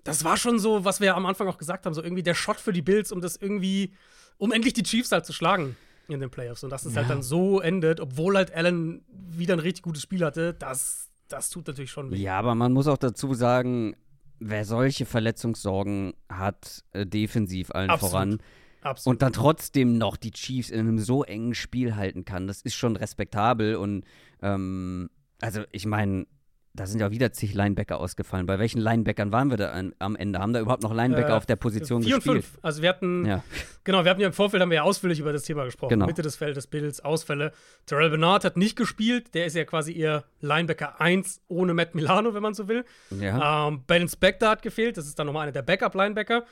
Das 0.04 0.24
war 0.24 0.36
schon 0.36 0.58
so, 0.58 0.84
was 0.84 1.00
wir 1.00 1.08
ja 1.08 1.16
am 1.16 1.26
Anfang 1.26 1.48
auch 1.48 1.58
gesagt 1.58 1.86
haben, 1.86 1.94
so 1.94 2.02
irgendwie 2.02 2.22
der 2.22 2.34
Shot 2.34 2.58
für 2.58 2.72
die 2.72 2.82
Bills, 2.82 3.12
um 3.12 3.20
das 3.20 3.36
irgendwie, 3.36 3.92
um 4.38 4.52
endlich 4.52 4.74
die 4.74 4.82
Chiefs 4.82 5.12
halt 5.12 5.24
zu 5.24 5.32
schlagen 5.32 5.76
in 6.08 6.20
den 6.20 6.30
Playoffs. 6.30 6.64
Und 6.64 6.70
dass 6.70 6.82
es 6.84 6.96
halt 6.96 7.04
ja. 7.04 7.08
halt 7.08 7.10
dann 7.10 7.22
so 7.22 7.60
endet, 7.60 8.00
obwohl 8.00 8.36
halt 8.36 8.52
Allen 8.52 9.04
wieder 9.08 9.54
ein 9.54 9.60
richtig 9.60 9.82
gutes 9.82 10.02
Spiel 10.02 10.24
hatte, 10.24 10.54
das, 10.54 11.10
das 11.28 11.50
tut 11.50 11.66
natürlich 11.66 11.90
schon 11.90 12.10
weh. 12.10 12.16
Ja, 12.16 12.38
aber 12.38 12.54
man 12.54 12.72
muss 12.72 12.88
auch 12.88 12.98
dazu 12.98 13.34
sagen, 13.34 13.94
wer 14.38 14.64
solche 14.64 15.06
Verletzungssorgen 15.06 16.14
hat, 16.28 16.84
äh, 16.92 17.06
defensiv 17.06 17.70
allen 17.70 17.90
Absolut. 17.90 18.10
voran, 18.10 18.38
Absolut. 18.82 19.14
und 19.14 19.22
dann 19.22 19.32
trotzdem 19.32 19.98
noch 19.98 20.16
die 20.16 20.32
Chiefs 20.32 20.70
in 20.70 20.80
einem 20.80 20.98
so 20.98 21.22
engen 21.24 21.54
Spiel 21.54 21.94
halten 21.94 22.24
kann, 22.24 22.46
das 22.46 22.62
ist 22.62 22.74
schon 22.74 22.96
respektabel. 22.96 23.76
Und 23.76 24.04
ähm, 24.42 25.10
also 25.40 25.62
ich 25.70 25.86
meine, 25.86 26.26
da 26.74 26.86
sind 26.86 27.00
ja 27.00 27.10
wieder 27.10 27.32
zig 27.32 27.52
Linebacker 27.52 28.00
ausgefallen. 28.00 28.46
Bei 28.46 28.58
welchen 28.58 28.80
Linebackern 28.80 29.30
waren 29.30 29.50
wir 29.50 29.58
da 29.58 29.78
am 29.98 30.16
Ende? 30.16 30.38
Haben 30.38 30.54
da 30.54 30.60
überhaupt 30.60 30.82
noch 30.82 30.94
Linebacker 30.94 31.30
äh, 31.30 31.32
auf 31.32 31.44
der 31.44 31.56
Position 31.56 32.02
vier 32.02 32.16
gespielt? 32.16 32.36
Und 32.36 32.42
fünf. 32.44 32.58
Also 32.62 32.80
wir 32.80 32.88
hatten, 32.88 33.26
ja. 33.26 33.44
genau, 33.84 34.04
wir 34.04 34.10
hatten 34.10 34.22
ja 34.22 34.28
im 34.28 34.32
Vorfeld 34.32 34.62
haben 34.62 34.70
wir 34.70 34.76
ja 34.76 34.82
ausführlich 34.82 35.20
über 35.20 35.34
das 35.34 35.42
Thema 35.42 35.64
gesprochen. 35.64 35.90
Genau. 35.90 36.06
Mitte 36.06 36.22
des 36.22 36.36
Feldes, 36.36 36.66
Bills, 36.66 37.00
Ausfälle. 37.00 37.52
Terrell 37.84 38.08
Bernard 38.08 38.46
hat 38.46 38.56
nicht 38.56 38.76
gespielt. 38.76 39.34
Der 39.34 39.44
ist 39.44 39.54
ja 39.54 39.64
quasi 39.64 39.92
ihr 39.92 40.24
Linebacker 40.40 40.98
1 40.98 41.42
ohne 41.48 41.74
Matt 41.74 41.94
Milano, 41.94 42.32
wenn 42.32 42.42
man 42.42 42.54
so 42.54 42.68
will. 42.68 42.86
Ja. 43.20 43.68
Ähm, 43.68 43.84
ben 43.86 44.08
Spector 44.08 44.48
hat 44.48 44.62
gefehlt. 44.62 44.96
Das 44.96 45.06
ist 45.06 45.18
dann 45.18 45.26
nochmal 45.26 45.42
einer 45.42 45.52
der 45.52 45.62
Backup-Linebacker. 45.62 46.44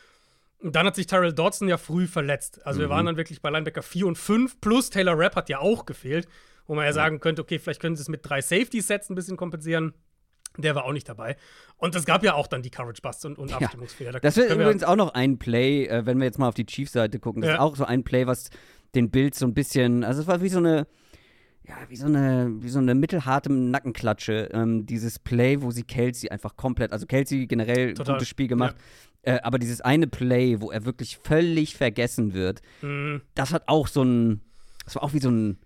Und 0.59 0.77
dann 0.77 0.85
hat 0.87 0.97
sich 0.97 1.07
Tyrell 1.07 1.33
Dodson 1.33 1.67
ja 1.67 1.79
früh 1.79 2.07
verletzt. 2.07 2.61
Also 2.67 2.79
mhm. 2.79 2.83
wir 2.83 2.91
waren 2.91 3.07
dann 3.07 3.17
wirklich 3.17 3.41
bei 3.41 3.49
Linebacker 3.49 3.83
4 3.83 4.07
und 4.07 4.19
5. 4.19 4.61
Plus 4.61 4.91
Taylor 4.91 5.19
Rapp 5.19 5.35
hat 5.35 5.49
ja 5.49 5.61
auch 5.61 5.87
gefehlt. 5.87 6.29
Wo 6.67 6.75
man 6.77 6.85
ja 6.85 6.93
sagen 6.93 7.19
könnte, 7.19 7.43
okay, 7.43 7.59
vielleicht 7.59 7.81
können 7.81 7.97
sie 7.97 8.03
es 8.03 8.09
mit 8.09 8.21
drei 8.23 8.41
Safety-Sets 8.41 9.11
ein 9.11 9.17
bisschen 9.17 9.37
kompensieren. 9.37 9.95
Der 10.57 10.75
war 10.75 10.85
auch 10.85 10.92
nicht 10.92 11.09
dabei. 11.09 11.37
Und 11.76 11.95
es 11.95 12.04
gab 12.04 12.23
ja 12.23 12.35
auch 12.35 12.47
dann 12.47 12.62
die 12.62 12.71
Coverage-Busts 12.71 13.25
und, 13.25 13.38
und 13.38 13.52
Abstimmungsfehler. 13.52 14.14
Ja. 14.14 14.21
Das 14.21 14.37
wäre 14.37 14.54
übrigens 14.54 14.83
auch 14.83 14.97
noch 14.97 15.14
ein 15.14 15.38
Play, 15.38 15.87
äh, 15.87 16.04
wenn 16.07 16.19
wir 16.19 16.25
jetzt 16.25 16.38
mal 16.38 16.49
auf 16.49 16.54
die 16.54 16.66
Chiefs-Seite 16.66 17.19
gucken. 17.19 17.42
Das 17.42 17.50
ja. 17.50 17.54
ist 17.54 17.61
auch 17.61 17.76
so 17.76 17.85
ein 17.85 18.04
Play, 18.04 18.26
was 18.26 18.50
den 18.95 19.11
Bild 19.11 19.35
so 19.35 19.47
ein 19.47 19.54
bisschen, 19.54 20.04
also 20.04 20.23
es 20.23 20.26
war 20.26 20.42
wie 20.42 20.49
so 20.49 20.59
eine, 20.59 20.87
ja, 21.66 21.76
wie 21.88 21.97
so 21.97 22.07
eine, 22.07 22.50
wie 22.59 22.69
so 22.69 22.80
eine 22.80 22.95
mittelharte 22.95 23.52
Nackenklatsche. 23.52 24.50
Ähm, 24.52 24.87
dieses 24.87 25.19
Play, 25.19 25.62
wo 25.62 25.71
sie 25.71 25.85
Kelsey 25.85 26.30
einfach 26.30 26.57
komplett, 26.57 26.92
also 26.92 27.07
Kelsey 27.07 27.47
generell 27.47 27.95
Total. 27.95 28.16
gutes 28.16 28.28
Spiel 28.28 28.49
gemacht. 28.49 28.75
Äh, 29.23 29.38
aber 29.42 29.59
dieses 29.59 29.80
eine 29.80 30.07
Play, 30.07 30.61
wo 30.61 30.71
er 30.71 30.85
wirklich 30.85 31.19
völlig 31.19 31.76
vergessen 31.76 32.33
wird, 32.33 32.62
mhm. 32.83 33.21
das 33.35 33.52
hat 33.52 33.64
auch 33.66 33.87
so 33.87 34.02
ein, 34.02 34.40
das 34.85 34.97
war 34.97 35.04
auch 35.04 35.12
wie 35.12 35.21
so 35.21 35.30
ein, 35.30 35.59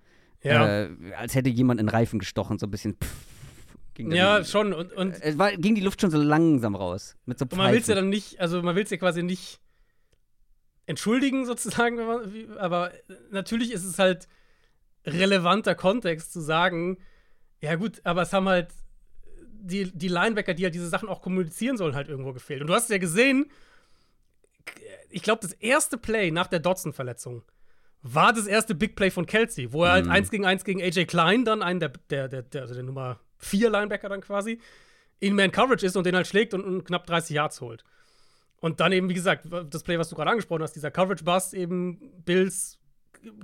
ja. 0.42 0.82
äh, 0.82 0.90
als 1.16 1.34
hätte 1.34 1.48
jemand 1.48 1.80
in 1.80 1.88
Reifen 1.88 2.18
gestochen, 2.18 2.58
so 2.58 2.66
ein 2.66 2.70
bisschen. 2.70 2.96
Pff, 2.96 3.33
ja, 3.98 4.40
die, 4.40 4.44
schon. 4.46 4.72
Und, 4.72 4.92
und 4.92 5.20
es 5.20 5.38
war, 5.38 5.52
ging 5.52 5.74
die 5.74 5.80
Luft 5.80 6.00
schon 6.00 6.10
so 6.10 6.18
langsam 6.18 6.74
raus. 6.74 7.16
Mit 7.26 7.38
so 7.38 7.44
und 7.44 7.56
man 7.56 7.72
will 7.72 7.80
es 7.80 7.86
ja 7.86 7.94
dann 7.94 8.08
nicht, 8.08 8.40
also 8.40 8.62
man 8.62 8.74
will 8.76 8.84
es 8.84 8.90
ja 8.90 8.96
quasi 8.96 9.22
nicht 9.22 9.60
entschuldigen, 10.86 11.46
sozusagen, 11.46 11.96
man, 11.96 12.56
aber 12.58 12.92
natürlich 13.30 13.72
ist 13.72 13.84
es 13.84 13.98
halt 13.98 14.28
relevanter 15.06 15.74
Kontext 15.74 16.32
zu 16.32 16.40
sagen, 16.40 16.98
ja 17.60 17.76
gut, 17.76 18.00
aber 18.04 18.22
es 18.22 18.32
haben 18.32 18.48
halt 18.48 18.68
die, 19.42 19.90
die 19.92 20.08
Linebacker, 20.08 20.54
die 20.54 20.64
halt 20.64 20.74
diese 20.74 20.88
Sachen 20.88 21.08
auch 21.08 21.22
kommunizieren 21.22 21.76
sollen, 21.76 21.94
halt 21.94 22.08
irgendwo 22.08 22.32
gefehlt. 22.32 22.60
Und 22.60 22.66
du 22.66 22.74
hast 22.74 22.84
es 22.84 22.90
ja 22.90 22.98
gesehen, 22.98 23.50
ich 25.10 25.22
glaube, 25.22 25.40
das 25.42 25.52
erste 25.52 25.96
Play 25.96 26.30
nach 26.30 26.48
der 26.48 26.60
Dodson-Verletzung 26.60 27.42
war 28.02 28.32
das 28.32 28.46
erste 28.46 28.74
Big 28.74 28.96
Play 28.96 29.10
von 29.10 29.24
Kelsey, 29.24 29.72
wo 29.72 29.84
er 29.84 29.92
halt 29.92 30.04
mhm. 30.04 30.10
eins 30.10 30.30
gegen 30.30 30.44
eins 30.44 30.64
gegen 30.64 30.82
AJ 30.82 31.06
Klein 31.06 31.44
dann 31.44 31.62
einen 31.62 31.80
der, 31.80 31.92
der, 32.10 32.28
der, 32.28 32.42
der, 32.42 32.62
also 32.62 32.74
der 32.74 32.82
Nummer 32.82 33.18
vier 33.38 33.70
Linebacker 33.70 34.08
dann 34.08 34.20
quasi, 34.20 34.60
in 35.20 35.34
Man-Coverage 35.34 35.86
ist 35.86 35.96
und 35.96 36.04
den 36.04 36.16
halt 36.16 36.26
schlägt 36.26 36.54
und, 36.54 36.64
und, 36.64 36.84
knapp 36.84 37.06
30 37.06 37.34
Yards 37.34 37.60
holt. 37.60 37.84
Und 38.60 38.80
dann 38.80 38.92
eben, 38.92 39.08
wie 39.08 39.14
gesagt, 39.14 39.46
das 39.70 39.82
Play, 39.82 39.98
was 39.98 40.08
du 40.08 40.16
gerade 40.16 40.30
angesprochen 40.30 40.62
hast, 40.62 40.72
dieser 40.72 40.90
Coverage-Bust, 40.90 41.54
eben 41.54 41.98
Bills 42.24 42.78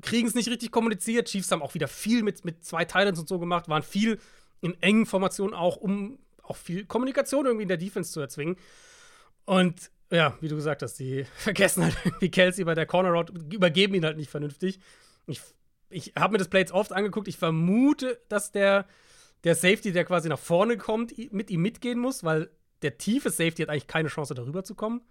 kriegen 0.03 0.27
es 0.27 0.35
nicht 0.35 0.49
richtig 0.49 0.71
kommuniziert. 0.71 1.29
Chiefs 1.29 1.51
haben 1.51 1.63
auch 1.63 1.75
wieder 1.75 1.89
viel 1.89 2.23
mit, 2.23 2.45
mit 2.45 2.65
zwei 2.65 2.85
Titans 2.85 3.19
und 3.19 3.29
so 3.29 3.39
gemacht, 3.39 3.69
waren 3.69 3.83
viel 3.83 4.19
in 4.61 4.81
engen 4.83 5.07
Formationen 5.07 5.55
auch, 5.55 5.77
um 5.77 6.19
auch 6.43 6.57
viel 6.57 6.85
Kommunikation 6.85 7.47
irgendwie 7.47 7.63
in 7.63 7.69
der 7.69 7.77
Defense 7.77 8.13
zu 8.13 8.21
erzwingen. 8.21 8.57
Und 9.45 9.91
ja, 10.11 10.37
wie 10.41 10.49
du 10.49 10.57
gesagt 10.57 10.83
hast, 10.83 10.95
die 10.95 11.25
vergessen 11.37 11.85
halt 11.85 11.97
irgendwie 12.05 12.31
Kelsey 12.31 12.65
bei 12.65 12.75
der 12.75 12.87
Corner 12.87 13.11
Route, 13.11 13.33
übergeben 13.53 13.95
ihn 13.95 14.05
halt 14.05 14.17
nicht 14.17 14.31
vernünftig. 14.31 14.81
Ich, 15.27 15.41
ich 15.89 16.13
habe 16.17 16.33
mir 16.33 16.39
das 16.39 16.49
Play 16.49 16.61
jetzt 16.61 16.73
oft 16.73 16.93
angeguckt. 16.93 17.29
Ich 17.29 17.39
vermute, 17.39 18.21
dass 18.29 18.53
der 18.53 18.87
der 19.45 19.55
Safety, 19.55 19.93
der 19.93 20.05
quasi 20.05 20.29
nach 20.29 20.39
vorne 20.39 20.77
kommt, 20.77 21.13
mit 21.33 21.51
ihm 21.51 21.63
mitgehen 21.63 21.99
muss, 21.99 22.25
weil 22.25 22.51
der 22.83 22.99
tiefe 22.99 23.31
Safety 23.31 23.63
hat 23.63 23.69
eigentlich 23.69 23.87
keine 23.87 24.09
Chance, 24.09 24.35
darüber 24.35 24.65
zu 24.65 24.75
kommen. 24.75 25.03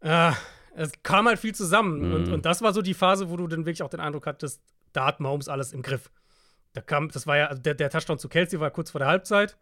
Äh, 0.00 0.32
es 0.74 0.92
kam 1.02 1.26
halt 1.26 1.38
viel 1.38 1.54
zusammen. 1.54 2.08
Mhm. 2.08 2.14
Und, 2.14 2.28
und 2.28 2.46
das 2.46 2.62
war 2.62 2.72
so 2.72 2.82
die 2.82 2.94
Phase, 2.94 3.30
wo 3.30 3.36
du 3.36 3.46
dann 3.46 3.66
wirklich 3.66 3.82
auch 3.82 3.90
den 3.90 4.00
Eindruck 4.00 4.26
hattest, 4.26 4.62
da 4.92 5.06
hat 5.06 5.20
Mahomes 5.20 5.48
alles 5.48 5.72
im 5.72 5.82
Griff. 5.82 6.10
Da 6.72 6.80
kam, 6.80 7.08
das 7.10 7.26
war 7.26 7.36
ja, 7.36 7.46
also 7.46 7.60
der, 7.60 7.74
der 7.74 7.90
Touchdown 7.90 8.18
zu 8.18 8.28
Kelsey 8.28 8.58
war 8.60 8.70
kurz 8.70 8.90
vor 8.90 8.98
der 8.98 9.08
Halbzeit. 9.08 9.56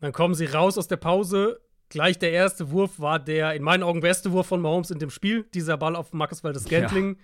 Dann 0.00 0.12
kommen 0.12 0.34
sie 0.34 0.46
raus 0.46 0.78
aus 0.78 0.88
der 0.88 0.96
Pause. 0.96 1.60
Gleich 1.88 2.18
der 2.18 2.32
erste 2.32 2.70
Wurf 2.70 3.00
war 3.00 3.18
der 3.18 3.54
in 3.54 3.62
meinen 3.62 3.82
Augen 3.82 4.00
beste 4.00 4.32
Wurf 4.32 4.46
von 4.46 4.60
Mahomes 4.60 4.90
in 4.90 4.98
dem 4.98 5.10
Spiel. 5.10 5.44
Dieser 5.54 5.76
Ball 5.76 5.96
auf 5.96 6.12
Marcus 6.12 6.42
Waldes 6.44 6.64
Gantling. 6.64 7.16
Ja 7.16 7.20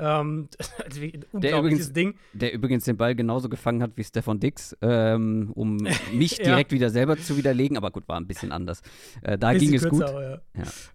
ähm, 0.00 0.48
der, 1.32 1.58
übrigens, 1.58 1.92
Ding. 1.92 2.14
der 2.32 2.54
übrigens 2.54 2.84
den 2.84 2.96
Ball 2.96 3.14
genauso 3.14 3.48
gefangen 3.50 3.82
hat 3.82 3.92
wie 3.96 4.04
Stefan 4.04 4.40
Dix, 4.40 4.76
ähm, 4.80 5.50
um 5.54 5.78
ja. 5.86 5.92
direkt 6.12 6.72
wieder 6.72 6.88
selber 6.88 7.18
zu 7.18 7.36
widerlegen, 7.36 7.76
aber 7.76 7.90
gut, 7.90 8.08
war 8.08 8.16
ein 8.16 8.26
bisschen 8.26 8.50
anders. 8.50 8.80
Äh, 9.22 9.36
da 9.36 9.52
ging 9.52 9.74
es 9.74 9.86
gut. 9.86 10.02
Aber, 10.02 10.22
ja. 10.22 10.40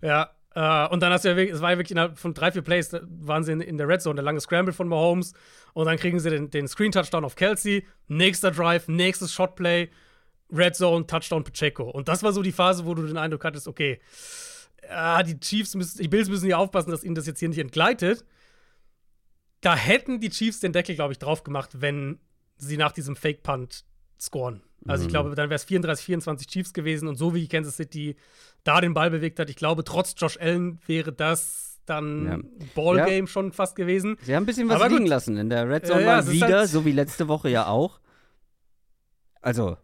ja. 0.01 0.29
ja. 0.55 0.85
Äh, 0.87 0.91
und 0.91 1.03
dann 1.03 1.11
hast 1.11 1.23
du 1.23 1.29
ja 1.29 1.35
wirklich, 1.35 1.55
es 1.55 1.61
war 1.61 1.71
ja 1.71 1.77
wirklich 1.77 1.91
innerhalb 1.91 2.17
von 2.17 2.33
drei, 2.33 2.51
vier 2.51 2.63
Plays, 2.63 2.95
waren 3.03 3.43
sie 3.43 3.51
in, 3.51 3.61
in, 3.61 3.77
der 3.77 3.87
Red 3.87 4.01
Zone, 4.01 4.15
der 4.15 4.23
lange 4.23 4.39
Scramble 4.39 4.73
von 4.73 4.87
Mahomes. 4.87 5.33
Und 5.73 5.85
dann 5.85 5.97
kriegen 5.97 6.19
sie 6.19 6.31
den, 6.31 6.49
den 6.49 6.67
Screen-Touchdown 6.67 7.25
auf 7.25 7.35
Kelsey. 7.35 7.85
Nächster 8.07 8.49
Drive, 8.49 8.87
nächstes 8.87 9.33
Shotplay, 9.33 9.89
Red 10.51 10.75
Zone, 10.75 11.05
Touchdown 11.05 11.43
Pacheco. 11.43 11.83
Und 11.83 12.07
das 12.07 12.23
war 12.23 12.33
so 12.33 12.41
die 12.41 12.53
Phase, 12.53 12.85
wo 12.85 12.95
du 12.95 13.05
den 13.05 13.17
Eindruck 13.17 13.43
hattest, 13.43 13.67
okay, 13.67 13.99
ah, 14.89 15.21
die 15.21 15.39
Chiefs 15.39 15.75
müssen, 15.75 16.01
die 16.01 16.07
Bills 16.07 16.29
müssen 16.29 16.49
ja 16.49 16.57
aufpassen, 16.57 16.89
dass 16.89 17.03
ihnen 17.03 17.15
das 17.15 17.27
jetzt 17.27 17.39
hier 17.39 17.49
nicht 17.49 17.59
entgleitet 17.59 18.25
da 19.65 19.75
hätten 19.75 20.19
die 20.19 20.29
Chiefs 20.29 20.59
den 20.59 20.73
Deckel, 20.73 20.95
glaube 20.95 21.13
ich, 21.13 21.17
drauf 21.17 21.43
gemacht, 21.43 21.81
wenn 21.81 22.19
sie 22.57 22.77
nach 22.77 22.91
diesem 22.91 23.15
Fake-Punt 23.15 23.83
scoren. 24.19 24.61
Also 24.87 25.01
ich 25.01 25.07
mhm. 25.07 25.13
glaube, 25.13 25.35
dann 25.35 25.49
wäre 25.49 25.55
es 25.55 25.63
34, 25.63 26.05
24 26.05 26.47
Chiefs 26.47 26.73
gewesen 26.73 27.07
und 27.07 27.15
so 27.15 27.33
wie 27.33 27.47
Kansas 27.47 27.75
City 27.75 28.15
da 28.63 28.79
den 28.79 28.93
Ball 28.93 29.09
bewegt 29.09 29.39
hat, 29.39 29.49
ich 29.49 29.55
glaube, 29.55 29.83
trotz 29.83 30.13
Josh 30.17 30.37
Allen 30.39 30.79
wäre 30.85 31.11
das 31.11 31.79
dann 31.85 32.25
ja. 32.25 32.39
Ballgame 32.75 33.19
ja. 33.19 33.27
schon 33.27 33.51
fast 33.51 33.75
gewesen. 33.75 34.17
Sie 34.21 34.35
haben 34.35 34.43
ein 34.43 34.45
bisschen 34.45 34.69
was 34.69 34.75
Aber 34.75 34.89
liegen 34.89 35.01
gut. 35.01 35.09
lassen 35.09 35.37
in 35.37 35.49
der 35.49 35.67
Red 35.67 35.87
Zone 35.87 36.01
ja, 36.01 36.17
mal 36.17 36.31
wieder, 36.31 36.59
halt 36.59 36.69
so 36.69 36.85
wie 36.85 36.91
letzte 36.91 37.27
Woche 37.27 37.49
ja 37.49 37.67
auch. 37.67 37.99
Also, 39.41 39.77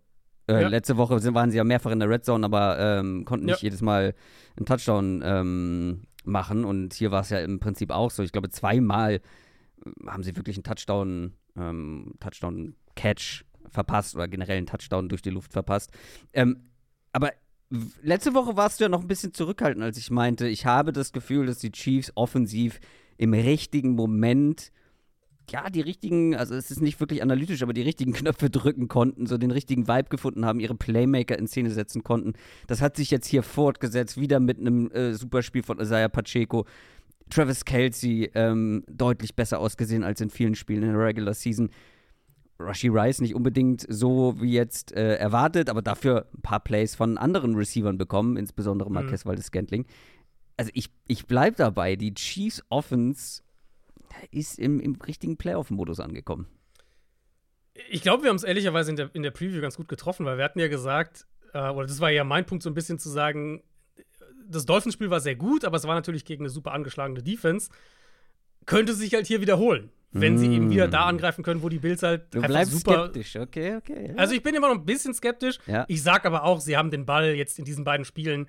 äh, 0.48 0.64
letzte 0.68 0.98
Woche 0.98 1.24
waren 1.34 1.52
sie 1.52 1.58
ja 1.58 1.64
mehrfach 1.64 1.92
in 1.92 2.00
der 2.00 2.10
Red 2.10 2.26
Zone, 2.26 2.46
aber 2.46 2.80
ähm, 2.80 3.26
konnten 3.26 3.46
nicht 3.46 3.62
jedes 3.62 3.82
Mal 3.82 4.16
einen 4.58 4.66
Touchdown 4.66 5.22
ähm, 5.24 6.02
machen. 6.24 6.66
Und 6.66 6.94
hier 6.94 7.12
war 7.12 7.22
es 7.22 7.30
ja 7.30 7.40
im 7.40 7.60
Prinzip 7.60 7.92
auch 7.92 8.10
so. 8.10 8.24
Ich 8.24 8.32
glaube, 8.32 8.50
zweimal 8.50 9.22
haben 10.08 10.24
sie 10.24 10.36
wirklich 10.36 10.58
einen 10.58 10.64
Touchdown, 10.64 11.34
ähm, 11.56 12.14
Touchdown-Catch 12.20 13.46
verpasst 13.70 14.16
oder 14.16 14.28
generell 14.28 14.58
einen 14.58 14.68
Touchdown 14.68 15.10
durch 15.10 15.22
die 15.22 15.30
Luft 15.30 15.54
verpasst. 15.54 15.92
Ähm, 16.34 16.70
aber 17.12 17.32
letzte 18.02 18.34
Woche 18.34 18.58
warst 18.58 18.80
du 18.80 18.86
ja 18.86 18.90
noch 18.90 19.02
ein 19.02 19.08
bisschen 19.08 19.34
zurückhaltend, 19.34 19.84
als 19.84 19.98
ich 19.98 20.12
meinte, 20.12 20.48
ich 20.48 20.66
habe 20.66 20.92
das 20.92 21.12
Gefühl, 21.12 21.46
dass 21.46 21.60
die 21.60 21.72
Chiefs 21.72 22.12
offensiv 22.16 22.80
im 23.18 23.34
richtigen 23.34 23.96
Moment 23.96 24.72
ja, 25.50 25.70
die 25.70 25.82
richtigen, 25.82 26.36
also 26.36 26.56
es 26.56 26.72
ist 26.72 26.82
nicht 26.82 27.00
wirklich 27.00 27.22
analytisch, 27.22 27.62
aber 27.62 27.74
die 27.74 27.82
richtigen 27.82 28.14
Knöpfe 28.14 28.50
drücken 28.50 28.88
konnten, 28.88 29.26
so 29.26 29.38
den 29.38 29.52
richtigen 29.52 29.88
Vibe 29.88 30.10
gefunden 30.10 30.46
haben, 30.46 30.60
ihre 30.60 30.76
Playmaker 30.76 31.38
in 31.38 31.48
Szene 31.48 31.72
setzen 31.72 32.04
konnten. 32.04 32.34
Das 32.68 32.82
hat 32.82 32.96
sich 32.96 33.12
jetzt 33.12 33.28
hier 33.28 33.44
fortgesetzt, 33.44 34.20
wieder 34.20 34.40
mit 34.40 34.60
einem 34.60 34.90
äh, 34.92 35.14
Superspiel 35.14 35.64
von 35.64 35.80
Isaiah 35.80 36.10
Pacheco. 36.10 36.66
Travis 37.32 37.66
Kelsey 37.66 38.30
ähm, 38.36 38.84
deutlich 38.88 39.36
besser 39.36 39.60
ausgesehen 39.60 40.04
als 40.04 40.22
in 40.22 40.30
vielen 40.30 40.56
Spielen 40.56 40.84
in 40.84 40.94
der 40.94 41.00
Regular 41.00 41.34
Season. 41.34 41.70
Rushy 42.60 42.90
Rice 42.90 43.22
nicht 43.22 43.34
unbedingt 43.34 43.86
so 43.90 44.36
wie 44.40 44.54
jetzt 44.54 44.92
äh, 44.92 45.16
erwartet, 45.16 45.70
aber 45.70 45.82
dafür 45.82 46.28
ein 46.34 46.42
paar 46.42 46.60
Plays 46.60 46.96
von 46.96 47.18
anderen 47.18 47.56
Receivern 47.56 47.98
bekommen, 47.98 48.38
insbesondere 48.38 48.90
mhm. 48.90 48.96
Marquez 48.96 49.26
mhm. 49.26 49.30
Valdes 49.30 49.48
Scantling. 49.48 49.86
Also 50.58 50.72
ich, 50.76 50.90
ich 51.08 51.26
bleibe 51.26 51.56
dabei, 51.58 51.96
die 51.96 52.14
Chiefs 52.14 52.64
Offense 52.70 53.42
ist 54.30 54.60
im, 54.60 54.80
im 54.80 54.96
richtigen 54.96 55.38
Playoff-Modus 55.38 56.00
angekommen. 56.00 56.48
Ich 57.90 58.02
glaube, 58.02 58.24
wir 58.24 58.30
haben 58.30 58.36
es 58.36 58.44
ehrlicherweise 58.44 58.92
in 58.92 58.98
der, 58.98 59.10
in 59.14 59.24
der 59.24 59.32
Preview 59.32 59.62
ganz 59.62 59.78
gut 59.78 59.88
getroffen, 59.88 60.26
weil 60.26 60.38
wir 60.38 60.44
hatten 60.44 60.60
ja 60.60 60.68
gesagt, 60.68 61.26
äh, 61.54 61.70
oder 61.70 61.88
das 61.88 62.00
war 62.00 62.12
ja 62.12 62.24
mein 62.24 62.46
Punkt, 62.46 62.64
so 62.64 62.70
ein 62.70 62.74
bisschen 62.74 63.00
zu 63.00 63.10
sagen, 63.10 63.64
das 64.48 64.66
Dolphins-Spiel 64.66 65.10
war 65.10 65.20
sehr 65.20 65.36
gut, 65.36 65.66
aber 65.66 65.78
es 65.78 65.84
war 65.86 65.96
natürlich 65.96 66.26
gegen 66.26 66.44
eine 66.44 66.50
super 66.50 66.72
angeschlagene 66.74 67.22
Defense. 67.22 67.70
Könnte 68.66 68.94
sich 68.94 69.14
halt 69.14 69.28
hier 69.28 69.42
wiederholen, 69.42 69.90
wenn 70.12 70.36
mm. 70.36 70.38
sie 70.38 70.54
eben 70.54 70.70
wieder 70.70 70.88
da 70.88 71.06
mm. 71.06 71.10
angreifen 71.10 71.44
können, 71.44 71.64
wo 71.64 71.70
die 71.70 71.80
Bills 71.80 72.04
halt 72.04 72.34
du 72.34 72.42
bleibst 72.42 72.74
super. 72.74 73.06
skeptisch, 73.06 73.36
okay, 73.38 73.76
okay. 73.76 74.10
Ja. 74.10 74.16
Also 74.16 74.34
ich 74.36 74.44
bin 74.44 74.54
immer 74.54 74.68
noch 74.68 74.76
ein 74.76 74.86
bisschen 74.86 75.14
skeptisch. 75.14 75.58
Ja. 75.66 75.86
Ich 75.88 76.04
sag 76.04 76.26
aber 76.26 76.44
auch, 76.44 76.60
sie 76.60 76.78
haben 76.78 76.92
den 76.92 77.06
Ball 77.06 77.34
jetzt 77.34 77.58
in 77.58 77.66
diesen 77.66 77.84
beiden 77.84 78.06
Spielen 78.06 78.48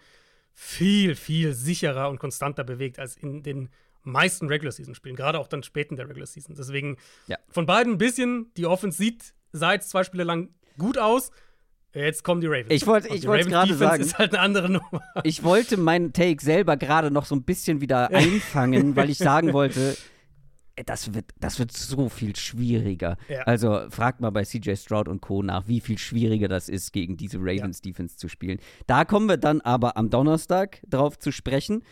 viel, 0.54 1.14
viel 1.14 1.54
sicherer 1.54 2.10
und 2.10 2.18
konstanter 2.18 2.64
bewegt 2.64 2.98
als 2.98 3.16
in 3.16 3.42
den 3.42 3.70
meisten 4.04 4.48
Regular 4.48 4.72
Season 4.72 4.94
Spielen, 4.94 5.16
gerade 5.16 5.38
auch 5.38 5.48
dann 5.48 5.62
spät 5.62 5.90
in 5.90 5.96
der 5.96 6.08
Regular 6.08 6.26
Season. 6.26 6.54
Deswegen 6.56 6.96
ja. 7.26 7.38
von 7.48 7.66
beiden 7.66 7.94
ein 7.94 7.98
bisschen. 7.98 8.52
Die 8.56 8.66
Offense 8.66 8.98
sieht 8.98 9.34
seit 9.52 9.84
zwei 9.84 10.04
Spiele 10.04 10.24
lang 10.24 10.50
gut 10.78 10.98
aus. 10.98 11.30
Jetzt 11.94 12.24
kommen 12.24 12.40
die 12.40 12.46
Ravens. 12.46 12.70
Ich 12.70 12.86
wollte 12.86 13.14
ich 13.14 13.26
wollte 13.26 13.48
gerade 13.48 13.74
sagen. 13.74 14.02
ist 14.02 14.18
halt 14.18 14.32
eine 14.32 14.40
andere 14.40 14.70
Nummer. 14.70 15.02
Ich 15.24 15.44
wollte 15.44 15.76
meinen 15.76 16.12
Take 16.12 16.42
selber 16.42 16.76
gerade 16.76 17.10
noch 17.10 17.26
so 17.26 17.34
ein 17.34 17.42
bisschen 17.42 17.80
wieder 17.80 18.10
einfangen, 18.12 18.96
weil 18.96 19.10
ich 19.10 19.18
sagen 19.18 19.52
wollte, 19.52 19.96
das 20.86 21.12
wird, 21.12 21.26
das 21.38 21.58
wird 21.58 21.72
so 21.72 22.08
viel 22.08 22.34
schwieriger. 22.34 23.16
Ja. 23.28 23.42
Also 23.42 23.82
fragt 23.90 24.20
mal 24.20 24.30
bei 24.30 24.44
CJ 24.44 24.76
Stroud 24.76 25.08
und 25.08 25.20
Co. 25.20 25.42
nach, 25.42 25.68
wie 25.68 25.80
viel 25.80 25.98
schwieriger 25.98 26.48
das 26.48 26.68
ist, 26.68 26.92
gegen 26.92 27.16
diese 27.16 27.38
Ravens 27.38 27.82
Defense 27.82 28.16
zu 28.16 28.28
spielen. 28.28 28.58
Da 28.86 29.04
kommen 29.04 29.28
wir 29.28 29.36
dann 29.36 29.60
aber 29.60 29.96
am 29.96 30.08
Donnerstag 30.08 30.80
drauf 30.88 31.18
zu 31.18 31.30
sprechen. 31.30 31.82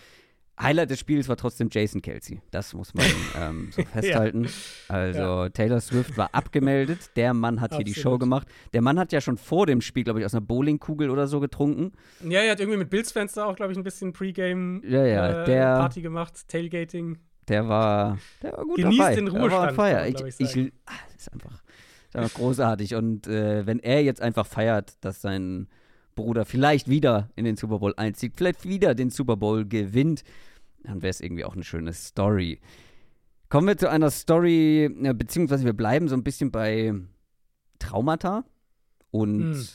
Highlight 0.61 0.91
des 0.91 0.99
Spiels 0.99 1.29
war 1.29 1.37
trotzdem 1.37 1.69
Jason 1.71 2.03
Kelsey. 2.03 2.41
Das 2.51 2.75
muss 2.75 2.93
man 2.95 3.07
ähm, 3.39 3.69
so 3.77 3.83
festhalten. 3.83 4.45
ja. 4.45 4.51
Also 4.89 5.21
ja. 5.21 5.49
Taylor 5.49 5.81
Swift 5.81 6.17
war 6.17 6.31
abgemeldet. 6.33 7.11
Der 7.17 7.35
Mann 7.35 7.61
hat 7.61 7.73
Absolut. 7.73 7.87
hier 7.87 7.95
die 7.95 8.01
Show 8.01 8.19
gemacht. 8.19 8.47
Der 8.73 8.83
Mann 8.83 8.99
hat 8.99 9.13
ja 9.13 9.21
schon 9.21 9.37
vor 9.37 9.67
dem 9.67 9.81
Spiel, 9.81 10.05
glaube 10.05 10.21
ich, 10.21 10.27
aus 10.27 10.35
einer 10.35 10.43
Bowlingkugel 10.43 11.11
oder 11.11 11.27
so 11.27 11.41
getrunken. 11.41 11.93
Ja, 12.23 12.41
er 12.41 12.53
hat 12.53 12.61
irgendwie 12.61 12.79
mit 12.79 12.91
Bills 12.91 13.13
da 13.13 13.45
auch, 13.45 13.57
glaube 13.57 13.73
ich, 13.73 13.79
ein 13.79 13.85
bisschen 13.85 14.13
Pre-Game 14.13 14.83
ja, 14.87 15.05
ja, 15.05 15.45
äh, 15.45 15.79
Party 15.79 16.03
gemacht, 16.03 16.49
Tailgating. 16.49 17.19
Der 17.49 17.69
war, 17.69 18.19
der 18.43 18.53
war 18.53 18.65
gut 18.65 18.77
Genießt 18.77 19.01
dabei. 19.01 19.15
den 19.15 19.29
Ruhestand. 19.29 19.73
Feier. 19.73 20.07
Ich, 20.07 20.21
ich, 20.21 20.57
ich, 20.57 20.73
ah, 20.87 20.93
das 21.13 21.23
ist 21.23 21.33
einfach, 21.33 21.63
das 22.13 22.27
ist 22.27 22.35
großartig. 22.35 22.95
Und 22.95 23.27
äh, 23.27 23.67
wenn 23.67 23.81
er 23.81 24.03
jetzt 24.03 24.23
einfach 24.23 24.47
feiert, 24.47 24.95
dass 25.01 25.21
sein 25.21 25.69
Bruder 26.15 26.45
vielleicht 26.45 26.89
wieder 26.89 27.31
in 27.35 27.45
den 27.45 27.57
Super 27.57 27.79
Bowl 27.79 27.95
einzieht, 27.97 28.35
vielleicht 28.37 28.69
wieder 28.69 28.95
den 28.95 29.11
Super 29.11 29.37
Bowl 29.37 29.65
gewinnt, 29.65 30.23
dann 30.85 31.03
wäre 31.03 31.11
es 31.11 31.21
irgendwie 31.21 31.45
auch 31.45 31.55
eine 31.55 31.65
schöne 31.65 31.93
Story. 31.93 32.61
Kommen 33.49 33.67
wir 33.67 33.77
zu 33.77 33.91
einer 33.91 34.11
Story, 34.11 34.89
beziehungsweise 35.15 35.65
wir 35.65 35.73
bleiben 35.73 36.09
so 36.09 36.15
ein 36.15 36.23
bisschen 36.23 36.51
bei 36.51 36.95
Traumata 37.79 38.45
und 39.11 39.55
hm. 39.55 39.67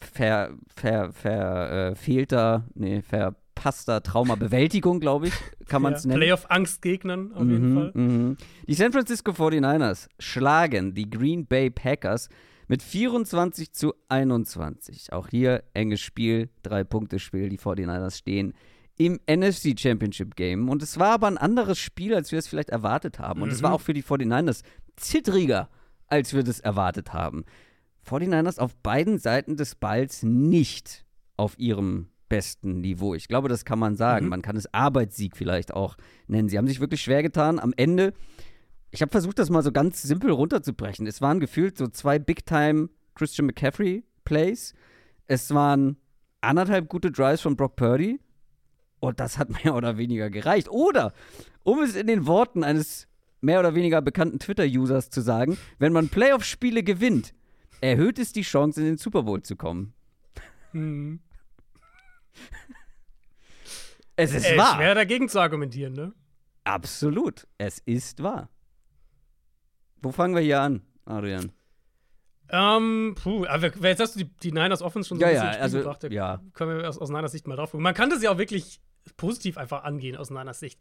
ver, 0.00 0.54
ver, 0.74 1.12
verfehlter, 1.12 2.64
äh, 2.66 2.78
nee, 2.78 3.02
verpasster 3.02 4.02
Traumabewältigung, 4.02 5.00
glaube 5.00 5.28
ich, 5.28 5.34
kann 5.66 5.82
man 5.82 5.94
es 5.94 6.04
ja, 6.04 6.08
nennen. 6.08 6.20
Playoff-Angstgegnern 6.20 7.32
auf 7.32 7.42
mhm, 7.42 7.50
jeden 7.50 7.74
Fall. 7.74 7.92
Mhm. 7.94 8.36
Die 8.68 8.74
San 8.74 8.92
Francisco 8.92 9.32
49ers 9.32 10.08
schlagen 10.20 10.94
die 10.94 11.10
Green 11.10 11.46
Bay 11.46 11.70
Packers 11.70 12.28
mit 12.68 12.82
24 12.82 13.72
zu 13.72 13.94
21. 14.08 15.12
Auch 15.12 15.28
hier 15.28 15.64
enges 15.74 16.00
Spiel, 16.00 16.50
Drei-Punkte-Spiel. 16.62 17.48
Die 17.48 17.58
49ers 17.58 18.16
stehen 18.16 18.54
im 18.96 19.20
NFC 19.28 19.78
Championship 19.78 20.36
Game. 20.36 20.68
Und 20.68 20.82
es 20.82 20.98
war 20.98 21.12
aber 21.12 21.26
ein 21.26 21.38
anderes 21.38 21.78
Spiel, 21.78 22.14
als 22.14 22.32
wir 22.32 22.38
es 22.38 22.46
vielleicht 22.46 22.70
erwartet 22.70 23.18
haben. 23.18 23.42
Und 23.42 23.48
mhm. 23.48 23.54
es 23.54 23.62
war 23.62 23.70
mhm. 23.70 23.76
auch 23.76 23.80
für 23.80 23.94
die 23.94 24.02
49ers 24.02 24.62
zittriger, 24.96 25.68
als 26.06 26.34
wir 26.34 26.44
das 26.44 26.60
erwartet 26.60 27.12
haben. 27.12 27.44
49ers 28.08 28.58
auf 28.58 28.76
beiden 28.76 29.18
Seiten 29.18 29.56
des 29.56 29.74
Balls 29.74 30.22
nicht 30.22 31.04
auf 31.36 31.58
ihrem 31.58 32.08
besten 32.28 32.80
Niveau. 32.80 33.14
Ich 33.14 33.28
glaube, 33.28 33.48
das 33.48 33.64
kann 33.64 33.78
man 33.78 33.96
sagen. 33.96 34.26
Mhm. 34.26 34.30
Man 34.30 34.42
kann 34.42 34.56
es 34.56 34.72
Arbeitssieg 34.72 35.36
vielleicht 35.36 35.72
auch 35.74 35.96
nennen. 36.26 36.48
Sie 36.48 36.58
haben 36.58 36.68
sich 36.68 36.80
wirklich 36.80 37.02
schwer 37.02 37.22
getan. 37.22 37.58
Am 37.58 37.72
Ende, 37.76 38.12
ich 38.90 39.02
habe 39.02 39.10
versucht, 39.10 39.38
das 39.38 39.50
mal 39.50 39.62
so 39.62 39.72
ganz 39.72 40.02
simpel 40.02 40.30
runterzubrechen. 40.30 41.06
Es 41.06 41.20
waren 41.20 41.40
gefühlt 41.40 41.76
so 41.76 41.88
zwei 41.88 42.18
Big-Time 42.18 42.90
Christian 43.14 43.46
McCaffrey 43.46 44.04
Plays. 44.24 44.74
Es 45.26 45.52
waren 45.52 45.96
anderthalb 46.40 46.88
gute 46.88 47.10
Drives 47.10 47.40
von 47.40 47.56
Brock 47.56 47.76
Purdy. 47.76 48.20
Und 49.04 49.20
das 49.20 49.38
hat 49.38 49.50
mehr 49.64 49.74
oder 49.74 49.98
weniger 49.98 50.30
gereicht. 50.30 50.68
Oder, 50.68 51.12
um 51.62 51.80
es 51.80 51.94
in 51.94 52.06
den 52.06 52.26
Worten 52.26 52.64
eines 52.64 53.06
mehr 53.40 53.60
oder 53.60 53.74
weniger 53.74 54.00
bekannten 54.00 54.38
Twitter-Users 54.38 55.10
zu 55.10 55.20
sagen, 55.20 55.58
wenn 55.78 55.92
man 55.92 56.08
Playoff-Spiele 56.08 56.82
gewinnt, 56.82 57.34
erhöht 57.82 58.18
es 58.18 58.32
die 58.32 58.42
Chance, 58.42 58.80
in 58.80 58.86
den 58.86 58.96
Super 58.96 59.24
Bowl 59.24 59.42
zu 59.42 59.56
kommen. 59.56 59.92
Hm. 60.72 61.20
Es 64.16 64.32
ist 64.32 64.46
äh, 64.46 64.56
wahr. 64.56 64.76
Schwer 64.76 64.94
dagegen 64.94 65.28
zu 65.28 65.40
argumentieren, 65.40 65.92
ne? 65.92 66.14
Absolut. 66.64 67.46
Es 67.58 67.80
ist 67.80 68.22
wahr. 68.22 68.48
Wo 70.00 70.12
fangen 70.12 70.34
wir 70.34 70.42
hier 70.42 70.60
an, 70.60 70.82
Adrian? 71.04 71.52
Ähm, 72.48 73.16
puh, 73.20 73.44
aber 73.46 73.70
jetzt 73.88 74.00
hast 74.00 74.14
du 74.14 74.24
die, 74.24 74.30
die 74.42 74.52
Niners 74.52 74.82
Offense 74.82 75.08
schon 75.08 75.18
so 75.18 75.24
ja, 75.24 75.28
ein 75.28 75.34
bisschen 75.34 75.52
ja, 75.52 75.60
also, 75.60 75.78
gebracht, 75.78 76.12
ja. 76.12 76.40
können 76.52 76.78
wir 76.78 76.88
aus, 76.88 76.98
aus 76.98 77.10
Niners 77.10 77.32
Sicht 77.32 77.46
mal 77.46 77.56
drauf 77.56 77.72
gucken. 77.72 77.82
Man 77.82 77.94
kann 77.94 78.10
das 78.10 78.22
ja 78.22 78.30
auch 78.30 78.38
wirklich 78.38 78.80
positiv 79.16 79.58
einfach 79.58 79.84
angehen 79.84 80.16
aus 80.16 80.30
Niners 80.30 80.60
Sicht. 80.60 80.80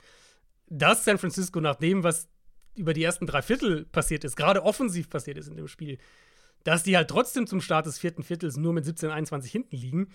Dass 0.68 1.06
San 1.06 1.18
Francisco 1.18 1.60
nach 1.60 1.76
dem, 1.76 2.04
was 2.04 2.28
über 2.76 2.94
die 2.94 3.04
ersten 3.04 3.28
drei 3.28 3.42
Viertel 3.42 3.86
passiert 3.86 4.24
ist, 4.24 4.36
gerade 4.36 4.64
offensiv 4.64 5.10
passiert 5.10 5.38
ist 5.38 5.48
in 5.48 5.56
dem 5.56 5.68
Spiel, 5.68 5.98
dass 6.64 6.84
die 6.84 6.96
halt 6.96 7.10
trotzdem 7.10 7.46
zum 7.46 7.62
Start 7.62 7.86
des 7.86 8.00
vierten 8.00 8.24
Viertels 8.24 8.58
nur 8.58 8.74
mit 8.74 8.86
17, 8.86 9.10
21 9.10 9.52
hinten 9.52 9.76
liegen, 9.76 10.08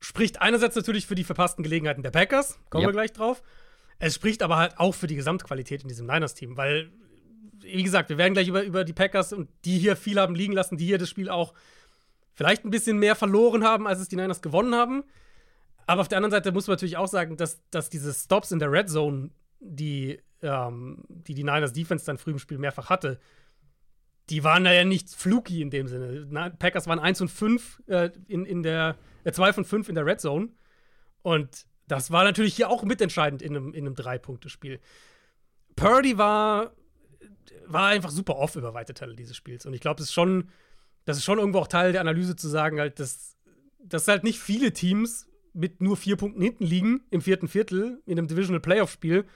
spricht 0.00 0.40
einerseits 0.40 0.74
natürlich 0.74 1.06
für 1.06 1.14
die 1.14 1.24
verpassten 1.24 1.62
Gelegenheiten 1.62 2.02
der 2.02 2.10
Packers, 2.10 2.58
kommen 2.70 2.82
yep. 2.82 2.88
wir 2.88 2.94
gleich 2.94 3.12
drauf. 3.12 3.42
Es 3.98 4.14
spricht 4.14 4.42
aber 4.42 4.56
halt 4.56 4.78
auch 4.78 4.94
für 4.94 5.06
die 5.06 5.16
Gesamtqualität 5.16 5.82
in 5.82 5.88
diesem 5.88 6.06
Niners-Team, 6.06 6.56
weil 6.56 6.90
wie 7.62 7.82
gesagt, 7.82 8.08
wir 8.08 8.18
werden 8.18 8.34
gleich 8.34 8.48
über, 8.48 8.62
über 8.62 8.84
die 8.84 8.92
Packers 8.92 9.32
und 9.32 9.50
die 9.64 9.78
hier 9.78 9.96
viel 9.96 10.18
haben 10.18 10.34
liegen 10.34 10.52
lassen, 10.52 10.76
die 10.76 10.86
hier 10.86 10.98
das 10.98 11.10
Spiel 11.10 11.28
auch 11.28 11.54
vielleicht 12.32 12.64
ein 12.64 12.70
bisschen 12.70 12.98
mehr 12.98 13.16
verloren 13.16 13.64
haben, 13.64 13.86
als 13.86 14.00
es 14.00 14.08
die 14.08 14.16
Niners 14.16 14.42
gewonnen 14.42 14.74
haben. 14.74 15.04
Aber 15.90 16.02
auf 16.02 16.08
der 16.08 16.18
anderen 16.18 16.30
Seite 16.30 16.52
muss 16.52 16.68
man 16.68 16.74
natürlich 16.74 16.96
auch 16.96 17.08
sagen, 17.08 17.36
dass, 17.36 17.68
dass 17.70 17.90
diese 17.90 18.14
Stops 18.14 18.52
in 18.52 18.60
der 18.60 18.70
Red 18.70 18.88
Zone, 18.88 19.30
die, 19.58 20.20
ähm, 20.40 21.02
die 21.08 21.34
die 21.34 21.42
Niners 21.42 21.72
Defense 21.72 22.06
dann 22.06 22.16
früh 22.16 22.30
im 22.30 22.38
Spiel 22.38 22.58
mehrfach 22.58 22.90
hatte, 22.90 23.18
die 24.28 24.44
waren 24.44 24.62
da 24.62 24.72
ja 24.72 24.84
nicht 24.84 25.10
fluky 25.10 25.60
in 25.60 25.70
dem 25.70 25.88
Sinne. 25.88 26.28
Na, 26.30 26.48
Packers 26.48 26.86
waren 26.86 27.00
1 27.00 27.22
und 27.22 27.28
5 27.28 27.82
äh, 27.88 28.10
in, 28.28 28.44
in 28.44 28.62
der, 28.62 28.98
äh, 29.24 29.32
2 29.32 29.52
von 29.52 29.64
5 29.64 29.88
in 29.88 29.96
der 29.96 30.06
Red 30.06 30.20
Zone. 30.20 30.50
Und 31.22 31.66
das 31.88 32.12
war 32.12 32.22
natürlich 32.22 32.54
hier 32.54 32.70
auch 32.70 32.84
mitentscheidend 32.84 33.42
in 33.42 33.56
einem, 33.56 33.74
in 33.74 33.84
einem 33.84 33.96
Drei-Punkte-Spiel. 33.96 34.78
Purdy 35.74 36.16
war 36.16 36.70
war 37.66 37.86
einfach 37.86 38.10
super 38.10 38.36
off 38.36 38.54
über 38.54 38.74
weite 38.74 38.94
Teile 38.94 39.16
dieses 39.16 39.36
Spiels. 39.36 39.66
Und 39.66 39.74
ich 39.74 39.80
glaube, 39.80 39.96
das 39.96 40.06
ist 40.06 40.14
schon, 40.14 40.50
das 41.04 41.16
ist 41.16 41.24
schon 41.24 41.40
irgendwo 41.40 41.58
auch 41.58 41.66
Teil 41.66 41.90
der 41.90 42.00
Analyse 42.00 42.36
zu 42.36 42.46
sagen, 42.46 42.78
halt, 42.78 43.00
dass, 43.00 43.36
dass 43.80 44.06
halt 44.06 44.22
nicht 44.22 44.38
viele 44.38 44.72
Teams 44.72 45.26
mit 45.60 45.80
nur 45.80 45.96
vier 45.96 46.16
Punkten 46.16 46.40
hinten 46.40 46.64
liegen 46.64 47.02
im 47.10 47.20
vierten 47.20 47.46
Viertel 47.46 48.02
in 48.06 48.18
einem 48.18 48.28
Divisional 48.28 48.60
Playoff-Spiel, 48.60 49.26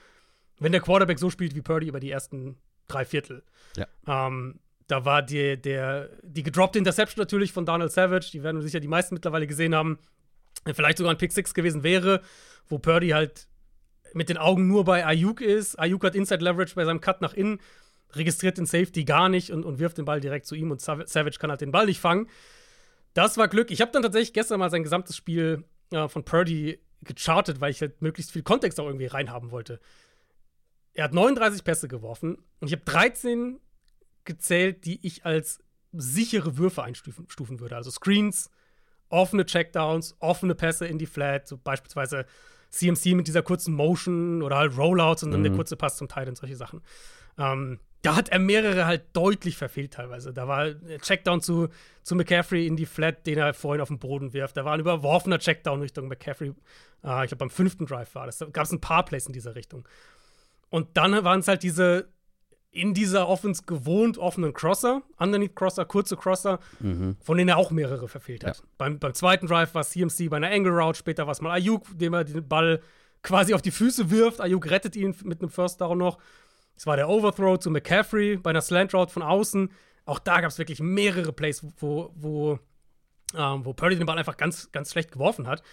wenn 0.59 0.71
der 0.71 0.81
Quarterback 0.81 1.19
so 1.19 1.29
spielt 1.29 1.55
wie 1.55 1.61
Purdy 1.61 1.87
über 1.87 1.99
die 1.99 2.09
ersten 2.09 2.57
drei 2.87 3.05
Viertel. 3.05 3.43
Ja. 3.77 3.87
Ähm, 4.07 4.59
da 4.87 5.05
war 5.05 5.21
die, 5.21 5.61
der, 5.61 6.09
die 6.23 6.43
gedroppte 6.43 6.79
Interception 6.79 7.21
natürlich 7.21 7.53
von 7.53 7.65
Donald 7.65 7.91
Savage, 7.91 8.29
die 8.31 8.43
werden 8.43 8.61
sicher 8.61 8.79
die 8.79 8.87
meisten 8.87 9.13
mittlerweile 9.13 9.47
gesehen 9.47 9.75
haben, 9.75 9.99
vielleicht 10.73 10.97
sogar 10.97 11.13
ein 11.13 11.17
Pick 11.17 11.31
6 11.31 11.53
gewesen 11.53 11.83
wäre, 11.83 12.21
wo 12.67 12.79
Purdy 12.79 13.09
halt 13.09 13.47
mit 14.13 14.29
den 14.29 14.37
Augen 14.37 14.67
nur 14.67 14.83
bei 14.83 15.05
Ayuk 15.05 15.41
ist. 15.41 15.77
Ayuk 15.77 16.03
hat 16.03 16.15
Inside 16.15 16.43
Leverage 16.43 16.75
bei 16.75 16.85
seinem 16.85 17.01
Cut 17.01 17.21
nach 17.21 17.33
innen 17.33 17.59
registriert 18.13 18.57
den 18.57 18.65
Safety 18.65 19.03
gar 19.03 19.29
nicht 19.29 19.51
und, 19.51 19.65
und 19.65 19.79
wirft 19.79 19.97
den 19.97 20.05
Ball 20.05 20.21
direkt 20.21 20.45
zu 20.45 20.55
ihm 20.55 20.71
und 20.71 20.81
Savage 20.81 21.37
kann 21.39 21.49
halt 21.49 21.61
den 21.61 21.71
Ball 21.71 21.85
nicht 21.85 21.99
fangen. 21.99 22.29
Das 23.13 23.37
war 23.37 23.47
Glück. 23.47 23.71
Ich 23.71 23.81
habe 23.81 23.91
dann 23.91 24.03
tatsächlich 24.03 24.33
gestern 24.33 24.59
mal 24.59 24.69
sein 24.69 24.83
gesamtes 24.83 25.15
Spiel 25.15 25.63
äh, 25.91 26.07
von 26.07 26.23
Purdy 26.23 26.79
gechartet, 27.01 27.61
weil 27.61 27.71
ich 27.71 27.81
halt 27.81 28.01
möglichst 28.01 28.31
viel 28.31 28.43
Kontext 28.43 28.79
auch 28.79 28.87
irgendwie 28.87 29.05
reinhaben 29.05 29.51
wollte. 29.51 29.79
Er 30.93 31.05
hat 31.05 31.13
39 31.13 31.63
Pässe 31.63 31.87
geworfen 31.87 32.37
und 32.59 32.67
ich 32.67 32.73
habe 32.73 32.85
13 32.85 33.59
gezählt, 34.23 34.85
die 34.85 35.05
ich 35.05 35.25
als 35.25 35.59
sichere 35.91 36.57
Würfe 36.57 36.83
einstufen 36.83 37.59
würde. 37.59 37.75
Also 37.75 37.91
Screens, 37.91 38.49
offene 39.09 39.45
Checkdowns, 39.45 40.15
offene 40.19 40.55
Pässe 40.55 40.87
in 40.87 40.97
die 40.97 41.05
Flat, 41.05 41.47
so 41.47 41.57
beispielsweise 41.57 42.25
CMC 42.71 43.13
mit 43.13 43.27
dieser 43.27 43.43
kurzen 43.43 43.73
Motion 43.73 44.41
oder 44.41 44.57
halt 44.57 44.77
Rollouts 44.77 45.23
und 45.23 45.31
dann 45.31 45.41
mhm. 45.41 45.45
der 45.45 45.53
kurze 45.53 45.75
Pass 45.75 45.97
zum 45.97 46.07
Teil 46.07 46.27
und 46.27 46.37
solche 46.37 46.55
Sachen. 46.55 46.81
Ähm, 47.37 47.79
da 48.05 48.15
hat 48.15 48.29
er 48.29 48.39
mehrere 48.39 48.85
halt 48.85 49.03
deutlich 49.13 49.57
verfehlt 49.57 49.93
teilweise. 49.93 50.33
Da 50.33 50.47
war 50.47 50.59
ein 50.65 50.99
Checkdown 51.01 51.41
zu, 51.41 51.69
zu 52.03 52.15
McCaffrey 52.15 52.67
in 52.67 52.75
die 52.77 52.85
Flat, 52.85 53.25
den 53.25 53.37
er 53.37 53.53
vorhin 53.53 53.81
auf 53.81 53.87
den 53.87 53.99
Boden 53.99 54.33
wirft. 54.33 54.57
Da 54.57 54.65
war 54.65 54.73
ein 54.73 54.79
überworfener 54.79 55.39
Checkdown 55.39 55.81
Richtung 55.81 56.07
McCaffrey. 56.07 56.49
Äh, 57.03 57.23
ich 57.23 57.29
glaube, 57.29 57.37
beim 57.37 57.49
fünften 57.49 57.85
Drive 57.85 58.13
war 58.15 58.25
das. 58.27 58.37
Da 58.37 58.45
gab 58.45 58.65
es 58.65 58.71
ein 58.71 58.81
paar 58.81 59.03
Plays 59.05 59.25
in 59.27 59.33
dieser 59.33 59.55
Richtung. 59.55 59.87
Und 60.69 60.97
dann 60.97 61.23
waren 61.23 61.39
es 61.39 61.47
halt 61.47 61.63
diese, 61.63 62.09
in 62.71 62.93
dieser 62.93 63.27
Offense 63.29 63.63
gewohnt 63.65 64.17
offenen 64.17 64.53
Crosser, 64.53 65.01
Underneath 65.17 65.55
Crosser, 65.55 65.85
kurze 65.85 66.17
Crosser, 66.17 66.59
Mhm. 66.79 67.15
von 67.21 67.37
denen 67.37 67.49
er 67.49 67.57
auch 67.57 67.71
mehrere 67.71 68.07
verfehlt 68.07 68.43
hat. 68.45 68.61
Beim, 68.77 68.99
beim 68.99 69.13
zweiten 69.13 69.47
Drive 69.47 69.73
war 69.73 69.81
es 69.81 69.91
CMC 69.91 70.29
bei 70.29 70.37
einer 70.37 70.51
Angle 70.51 70.73
Route, 70.73 70.97
später 70.99 71.25
war 71.25 71.31
es 71.31 71.41
mal 71.41 71.51
Ayuk, 71.51 71.85
dem 71.97 72.13
er 72.13 72.23
den 72.25 72.47
Ball 72.47 72.81
quasi 73.23 73.53
auf 73.53 73.61
die 73.61 73.71
Füße 73.71 74.11
wirft. 74.11 74.41
Ayuk 74.41 74.69
rettet 74.69 74.95
ihn 74.95 75.15
mit 75.23 75.41
einem 75.41 75.49
First 75.49 75.79
Down 75.81 75.97
noch. 75.97 76.17
Es 76.77 76.85
war 76.85 76.95
der 76.97 77.09
Overthrow 77.09 77.57
zu 77.59 77.69
McCaffrey 77.71 78.37
bei 78.37 78.49
einer 78.49 78.61
Slant 78.61 78.93
Route 78.93 79.11
von 79.13 79.23
außen. 79.23 79.71
Auch 80.05 80.19
da 80.19 80.41
gab 80.41 80.51
es 80.51 80.57
wirklich 80.57 80.79
mehrere 80.79 81.31
Plays, 81.33 81.65
wo, 81.79 82.11
wo, 82.15 82.59
ähm, 83.35 83.65
wo 83.65 83.73
Purdy 83.73 83.95
den 83.95 84.05
Ball 84.05 84.17
einfach 84.17 84.37
ganz, 84.37 84.71
ganz 84.71 84.91
schlecht 84.91 85.11
geworfen 85.11 85.47
hat. 85.47 85.63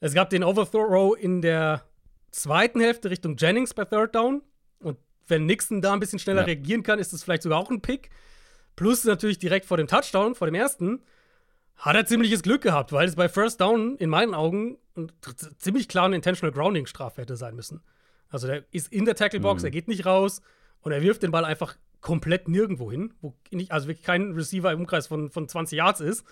Es 0.00 0.14
gab 0.14 0.30
den 0.30 0.42
Overthrow 0.42 1.16
in 1.16 1.42
der 1.42 1.82
zweiten 2.30 2.80
Hälfte 2.80 3.10
Richtung 3.10 3.36
Jennings 3.36 3.74
bei 3.74 3.84
Third 3.84 4.14
Down. 4.14 4.42
Und 4.80 4.98
wenn 5.28 5.46
Nixon 5.46 5.80
da 5.80 5.92
ein 5.92 6.00
bisschen 6.00 6.18
schneller 6.18 6.40
Ja. 6.40 6.46
reagieren 6.46 6.82
kann, 6.82 6.98
ist 6.98 7.12
das 7.12 7.22
vielleicht 7.22 7.42
sogar 7.42 7.58
auch 7.58 7.70
ein 7.70 7.80
Pick. 7.82 8.10
Plus 8.74 9.04
natürlich 9.04 9.38
direkt 9.38 9.66
vor 9.66 9.76
dem 9.76 9.86
Touchdown, 9.86 10.34
vor 10.34 10.46
dem 10.46 10.54
ersten, 10.54 11.02
hat 11.76 11.94
er 11.94 12.06
ziemliches 12.06 12.42
Glück 12.42 12.62
gehabt, 12.62 12.92
weil 12.92 13.06
es 13.06 13.16
bei 13.16 13.28
First 13.28 13.60
Down 13.60 13.96
in 13.98 14.08
meinen 14.10 14.34
Augen 14.34 14.78
ziemlich 15.58 15.88
klar 15.88 16.06
eine 16.06 16.16
Intentional 16.16 16.52
Grounding 16.52 16.86
Strafe 16.86 17.22
hätte 17.22 17.36
sein 17.36 17.54
müssen. 17.54 17.82
Also 18.32 18.46
der 18.48 18.64
ist 18.72 18.92
in 18.92 19.04
der 19.04 19.14
Tacklebox, 19.14 19.62
Mhm. 19.62 19.66
er 19.66 19.70
geht 19.70 19.88
nicht 19.88 20.04
raus 20.06 20.42
und 20.80 20.90
er 20.92 21.02
wirft 21.02 21.22
den 21.22 21.30
Ball 21.30 21.44
einfach 21.44 21.76
komplett 22.00 22.48
nirgendwo 22.48 22.90
hin, 22.90 23.14
wo 23.20 23.34
nicht, 23.52 23.70
also 23.70 23.86
wirklich 23.86 24.04
kein 24.04 24.32
Receiver 24.32 24.72
im 24.72 24.80
Umkreis 24.80 25.06
von, 25.06 25.30
von 25.30 25.48
20 25.48 25.76
Yards 25.76 26.00
ist. 26.00 26.24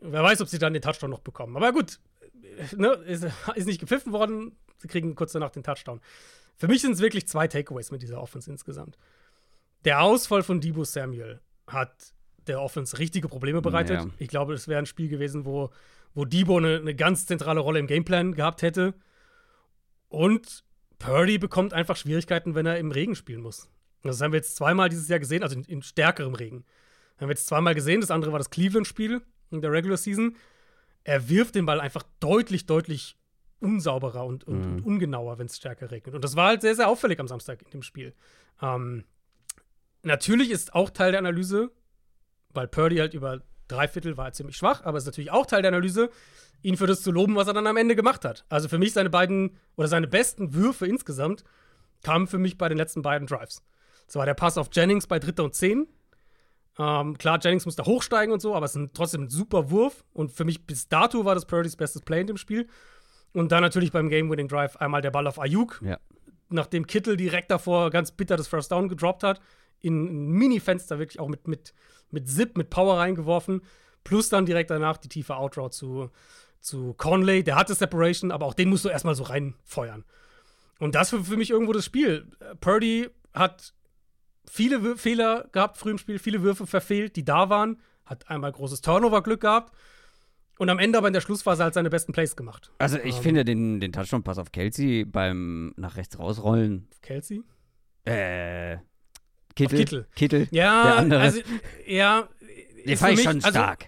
Wer 0.00 0.22
weiß, 0.22 0.40
ob 0.40 0.48
sie 0.48 0.58
dann 0.60 0.72
den 0.72 0.82
Touchdown 0.82 1.10
noch 1.10 1.18
bekommen. 1.20 1.56
Aber 1.56 1.72
gut, 1.72 1.98
äh, 2.42 2.76
ne, 2.76 2.92
ist, 3.06 3.26
ist 3.56 3.66
nicht 3.66 3.80
gepfiffen 3.80 4.12
worden. 4.12 4.56
Sie 4.76 4.86
kriegen 4.86 5.16
kurz 5.16 5.32
danach 5.32 5.50
den 5.50 5.64
Touchdown. 5.64 6.00
Für 6.56 6.68
mich 6.68 6.82
sind 6.82 6.92
es 6.92 7.00
wirklich 7.00 7.26
zwei 7.26 7.48
Takeaways 7.48 7.90
mit 7.90 8.02
dieser 8.02 8.20
Offense 8.22 8.48
insgesamt. 8.50 8.96
Der 9.84 10.02
Ausfall 10.02 10.42
von 10.44 10.60
Debo 10.60 10.84
Samuel 10.84 11.40
hat 11.66 12.12
der 12.46 12.60
Offense 12.60 12.98
richtige 12.98 13.28
Probleme 13.28 13.60
bereitet. 13.60 14.00
Ja. 14.04 14.10
Ich 14.18 14.28
glaube, 14.28 14.54
es 14.54 14.68
wäre 14.68 14.78
ein 14.78 14.86
Spiel 14.86 15.08
gewesen, 15.08 15.44
wo, 15.44 15.70
wo 16.14 16.24
Debo 16.24 16.56
eine, 16.58 16.76
eine 16.76 16.94
ganz 16.94 17.26
zentrale 17.26 17.60
Rolle 17.60 17.78
im 17.80 17.86
Gameplan 17.88 18.34
gehabt 18.34 18.62
hätte. 18.62 18.94
Und 20.08 20.64
Purdy 20.98 21.38
bekommt 21.38 21.72
einfach 21.72 21.96
Schwierigkeiten, 21.96 22.54
wenn 22.54 22.66
er 22.66 22.78
im 22.78 22.90
Regen 22.90 23.14
spielen 23.14 23.40
muss. 23.40 23.68
Das 24.02 24.20
haben 24.20 24.32
wir 24.32 24.38
jetzt 24.38 24.56
zweimal 24.56 24.88
dieses 24.88 25.08
Jahr 25.08 25.18
gesehen, 25.18 25.42
also 25.42 25.56
in, 25.56 25.64
in 25.64 25.82
stärkerem 25.82 26.34
Regen. 26.34 26.64
Haben 27.18 27.28
wir 27.28 27.34
jetzt 27.34 27.46
zweimal 27.46 27.74
gesehen. 27.74 28.00
Das 28.00 28.10
andere 28.10 28.32
war 28.32 28.38
das 28.38 28.50
Cleveland-Spiel 28.50 29.22
in 29.50 29.60
der 29.60 29.72
Regular 29.72 29.96
Season. 29.96 30.36
Er 31.04 31.28
wirft 31.28 31.54
den 31.54 31.66
Ball 31.66 31.80
einfach 31.80 32.04
deutlich, 32.20 32.66
deutlich 32.66 33.16
unsauberer 33.60 34.24
und, 34.24 34.44
und, 34.44 34.58
Mhm. 34.60 34.64
und 34.76 34.82
ungenauer, 34.84 35.38
wenn 35.38 35.46
es 35.46 35.56
stärker 35.56 35.90
regnet. 35.90 36.14
Und 36.14 36.22
das 36.22 36.36
war 36.36 36.48
halt 36.48 36.60
sehr, 36.60 36.76
sehr 36.76 36.88
auffällig 36.88 37.18
am 37.18 37.26
Samstag 37.26 37.62
in 37.62 37.70
dem 37.70 37.82
Spiel. 37.82 38.14
Ähm, 38.62 39.04
natürlich 40.02 40.50
ist 40.50 40.74
auch 40.74 40.90
Teil 40.90 41.10
der 41.12 41.18
Analyse, 41.18 41.70
weil 42.50 42.68
Purdy 42.68 42.96
halt 42.98 43.14
über 43.14 43.42
drei 43.68 43.88
Viertel 43.88 44.16
war 44.16 44.26
er 44.26 44.32
ziemlich 44.32 44.56
schwach, 44.56 44.82
aber 44.84 44.98
es 44.98 45.04
ist 45.04 45.08
natürlich 45.08 45.30
auch 45.30 45.46
Teil 45.46 45.62
der 45.62 45.70
Analyse, 45.70 46.10
ihn 46.62 46.76
für 46.76 46.86
das 46.86 47.02
zu 47.02 47.12
loben, 47.12 47.36
was 47.36 47.46
er 47.46 47.54
dann 47.54 47.66
am 47.66 47.76
Ende 47.76 47.94
gemacht 47.94 48.24
hat. 48.24 48.44
Also 48.48 48.68
für 48.68 48.78
mich 48.78 48.92
seine 48.92 49.10
beiden 49.10 49.56
oder 49.76 49.88
seine 49.88 50.08
besten 50.08 50.54
Würfe 50.54 50.86
insgesamt 50.86 51.44
kamen 52.02 52.26
für 52.26 52.38
mich 52.38 52.58
bei 52.58 52.68
den 52.68 52.78
letzten 52.78 53.02
beiden 53.02 53.26
Drives. 53.26 53.62
Das 54.06 54.16
war 54.16 54.26
der 54.26 54.34
Pass 54.34 54.58
auf 54.58 54.68
Jennings 54.72 55.06
bei 55.06 55.18
Dritter 55.18 55.44
und 55.44 55.54
Zehn. 55.54 55.86
Ähm, 56.78 57.18
klar, 57.18 57.38
Jennings 57.42 57.66
musste 57.66 57.84
hochsteigen 57.84 58.32
und 58.32 58.40
so, 58.40 58.54
aber 58.54 58.66
es 58.66 58.74
ist 58.76 58.90
trotzdem 58.94 59.24
ein 59.24 59.28
super 59.28 59.70
Wurf. 59.70 60.04
Und 60.12 60.32
für 60.32 60.44
mich 60.44 60.64
bis 60.66 60.88
dato 60.88 61.24
war 61.24 61.34
das 61.34 61.46
Purdy's 61.46 61.76
bestes 61.76 62.02
Play 62.02 62.20
in 62.20 62.26
dem 62.28 62.36
Spiel. 62.36 62.68
Und 63.34 63.52
dann 63.52 63.62
natürlich 63.62 63.92
beim 63.92 64.08
Game-Winning 64.08 64.48
Drive 64.48 64.76
einmal 64.76 65.02
der 65.02 65.10
Ball 65.10 65.26
auf 65.26 65.38
Ayuk, 65.38 65.80
Ja. 65.84 65.98
Nachdem 66.48 66.86
Kittel 66.86 67.16
direkt 67.16 67.50
davor 67.50 67.90
ganz 67.90 68.12
bitter 68.12 68.36
das 68.36 68.48
First 68.48 68.72
Down 68.72 68.88
gedroppt 68.88 69.22
hat, 69.22 69.40
in 69.80 70.04
ein 70.04 70.30
Mini-Fenster 70.30 70.98
wirklich 70.98 71.20
auch 71.20 71.28
mit, 71.28 71.46
mit, 71.46 71.74
mit 72.10 72.28
Zip, 72.28 72.56
mit 72.56 72.70
Power 72.70 72.98
reingeworfen. 72.98 73.62
Plus 74.04 74.28
dann 74.28 74.46
direkt 74.46 74.70
danach 74.70 74.96
die 74.96 75.08
tiefe 75.08 75.36
Outroute 75.36 75.76
zu, 75.76 76.10
zu 76.60 76.94
Conley. 76.94 77.44
Der 77.44 77.56
hatte 77.56 77.74
Separation, 77.74 78.32
aber 78.32 78.46
auch 78.46 78.54
den 78.54 78.68
musst 78.68 78.84
du 78.84 78.88
erstmal 78.88 79.14
so 79.14 79.24
reinfeuern. 79.24 80.04
Und 80.78 80.94
das 80.94 81.10
für, 81.10 81.24
für 81.24 81.36
mich 81.36 81.50
irgendwo 81.50 81.72
das 81.72 81.84
Spiel. 81.84 82.30
Purdy 82.60 83.08
hat 83.34 83.74
viele 84.48 84.96
Fehler 84.96 85.48
gehabt 85.52 85.76
früh 85.76 85.90
im 85.90 85.98
Spiel, 85.98 86.18
viele 86.18 86.42
Würfe 86.42 86.66
verfehlt, 86.66 87.16
die 87.16 87.24
da 87.24 87.50
waren. 87.50 87.80
Hat 88.06 88.30
einmal 88.30 88.52
großes 88.52 88.80
Turnover-Glück 88.80 89.40
gehabt. 89.40 89.74
Und 90.58 90.68
am 90.70 90.78
Ende 90.78 90.98
aber 90.98 91.06
in 91.06 91.12
der 91.14 91.20
Schlussphase 91.20 91.62
halt 91.62 91.74
seine 91.74 91.88
besten 91.88 92.12
Plays 92.12 92.34
gemacht. 92.36 92.72
Also 92.78 92.98
ich 92.98 93.16
Ähm. 93.18 93.22
finde 93.22 93.44
den, 93.44 93.80
den 93.80 93.92
Touchdown-Pass 93.92 94.38
auf 94.38 94.50
Kelsey 94.52 95.04
beim 95.04 95.72
nach 95.76 95.96
rechts 95.96 96.18
rausrollen, 96.18 96.88
Kelsey? 97.00 97.42
äh, 98.04 98.78
Kittel, 99.54 99.78
Kittel. 99.78 100.06
Kittel, 100.14 100.48
Ja, 100.50 101.02
der 101.04 101.20
also, 101.20 101.40
ja. 101.86 102.28
den 102.84 102.92
ist 102.92 103.00
fand 103.00 103.12
ich 103.12 103.18
mich- 103.18 103.24
schon 103.24 103.36
also, 103.44 103.50
stark. 103.50 103.86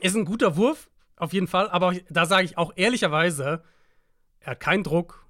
Ist 0.00 0.14
ein 0.16 0.24
guter 0.24 0.56
Wurf, 0.56 0.90
auf 1.16 1.32
jeden 1.32 1.46
Fall. 1.46 1.68
Aber 1.70 1.94
da 2.10 2.26
sage 2.26 2.44
ich 2.44 2.58
auch 2.58 2.72
ehrlicherweise, 2.76 3.62
er 4.40 4.50
hat 4.52 4.60
keinen 4.60 4.82
Druck, 4.84 5.26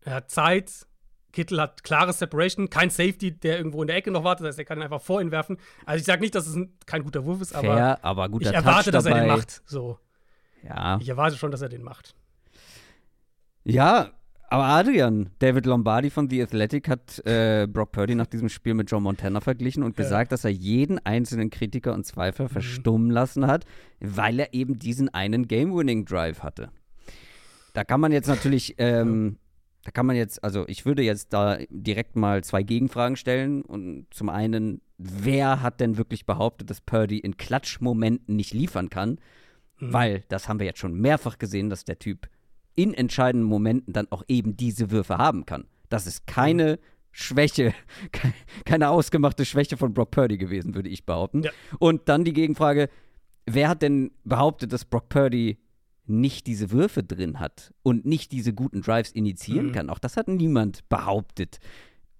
er 0.00 0.14
hat 0.14 0.30
Zeit. 0.30 0.86
Kittel 1.34 1.60
hat 1.60 1.84
klare 1.84 2.12
Separation, 2.14 2.70
kein 2.70 2.88
Safety, 2.88 3.32
der 3.38 3.58
irgendwo 3.58 3.82
in 3.82 3.88
der 3.88 3.96
Ecke 3.96 4.10
noch 4.10 4.24
wartet, 4.24 4.44
das 4.46 4.52
heißt, 4.52 4.60
er 4.60 4.64
kann 4.64 4.78
ihn 4.78 4.82
einfach 4.84 5.02
vor 5.02 5.20
ihn 5.20 5.30
werfen. 5.30 5.58
Also 5.84 6.00
ich 6.00 6.06
sage 6.06 6.22
nicht, 6.22 6.34
dass 6.34 6.46
es 6.46 6.54
ein, 6.54 6.72
kein 6.86 7.02
guter 7.04 7.24
Wurf 7.26 7.42
ist, 7.42 7.54
aber 7.54 7.74
Fair, 7.74 7.98
aber 8.04 8.30
ich 8.40 8.46
erwarte, 8.46 8.90
dass 8.90 9.04
er 9.04 9.14
den 9.14 9.26
macht. 9.26 9.62
So, 9.66 9.98
Ja. 10.62 10.98
ich 11.00 11.08
erwarte 11.08 11.36
schon, 11.36 11.50
dass 11.50 11.60
er 11.60 11.68
den 11.68 11.82
macht. 11.82 12.14
Ja, 13.64 14.10
aber 14.50 14.64
Adrian, 14.64 15.30
David 15.38 15.66
Lombardi 15.66 16.10
von 16.10 16.28
The 16.30 16.42
Athletic 16.42 16.88
hat 16.88 17.20
äh, 17.26 17.66
Brock 17.68 17.92
Purdy 17.92 18.14
nach 18.14 18.26
diesem 18.26 18.48
Spiel 18.48 18.74
mit 18.74 18.90
Joe 18.90 19.00
Montana 19.00 19.40
verglichen 19.40 19.82
und 19.82 19.98
Ja. 19.98 20.04
gesagt, 20.04 20.32
dass 20.32 20.44
er 20.44 20.50
jeden 20.50 21.04
einzelnen 21.04 21.50
Kritiker 21.50 21.92
und 21.94 22.04
Zweifler 22.06 22.48
verstummen 22.48 23.10
lassen 23.10 23.46
hat, 23.46 23.64
weil 24.00 24.38
er 24.38 24.54
eben 24.54 24.78
diesen 24.78 25.08
einen 25.12 25.48
Game-Winning-Drive 25.48 26.42
hatte. 26.42 26.70
Da 27.72 27.82
kann 27.82 28.00
man 28.00 28.12
jetzt 28.12 28.28
natürlich, 28.28 28.74
ähm, 28.78 29.38
da 29.84 29.90
kann 29.90 30.06
man 30.06 30.16
jetzt, 30.16 30.42
also 30.42 30.64
ich 30.66 30.86
würde 30.86 31.02
jetzt 31.02 31.32
da 31.32 31.58
direkt 31.68 32.16
mal 32.16 32.42
zwei 32.42 32.62
Gegenfragen 32.62 33.16
stellen. 33.16 33.62
Und 33.62 34.06
zum 34.10 34.28
einen, 34.30 34.80
wer 34.98 35.60
hat 35.62 35.80
denn 35.80 35.98
wirklich 35.98 36.24
behauptet, 36.26 36.70
dass 36.70 36.80
Purdy 36.80 37.18
in 37.18 37.36
Klatschmomenten 37.36 38.34
nicht 38.34 38.54
liefern 38.54 38.88
kann? 38.90 39.20
Mhm. 39.78 39.92
Weil 39.92 40.24
das 40.28 40.48
haben 40.48 40.58
wir 40.58 40.66
jetzt 40.66 40.78
schon 40.78 40.94
mehrfach 40.94 41.38
gesehen, 41.38 41.68
dass 41.68 41.84
der 41.84 41.98
Typ 41.98 42.28
in 42.74 42.94
entscheidenden 42.94 43.46
Momenten 43.48 43.92
dann 43.92 44.10
auch 44.10 44.24
eben 44.26 44.56
diese 44.56 44.90
Würfe 44.90 45.18
haben 45.18 45.44
kann. 45.46 45.66
Das 45.90 46.06
ist 46.06 46.26
keine 46.26 46.78
Schwäche, 47.12 47.74
ke- 48.12 48.32
keine 48.64 48.88
ausgemachte 48.88 49.44
Schwäche 49.44 49.76
von 49.76 49.92
Brock 49.94 50.10
Purdy 50.10 50.38
gewesen, 50.38 50.74
würde 50.74 50.88
ich 50.88 51.04
behaupten. 51.06 51.42
Ja. 51.42 51.50
Und 51.78 52.08
dann 52.08 52.24
die 52.24 52.32
Gegenfrage, 52.32 52.88
wer 53.46 53.68
hat 53.68 53.82
denn 53.82 54.10
behauptet, 54.24 54.72
dass 54.72 54.84
Brock 54.86 55.08
Purdy 55.10 55.58
nicht 56.06 56.46
diese 56.46 56.70
Würfe 56.70 57.02
drin 57.02 57.40
hat 57.40 57.72
und 57.82 58.04
nicht 58.04 58.32
diese 58.32 58.52
guten 58.52 58.82
Drives 58.82 59.10
initiieren 59.12 59.68
Mhm. 59.68 59.72
kann? 59.72 59.90
Auch 59.90 59.98
das 59.98 60.16
hat 60.16 60.28
niemand 60.28 60.88
behauptet. 60.88 61.58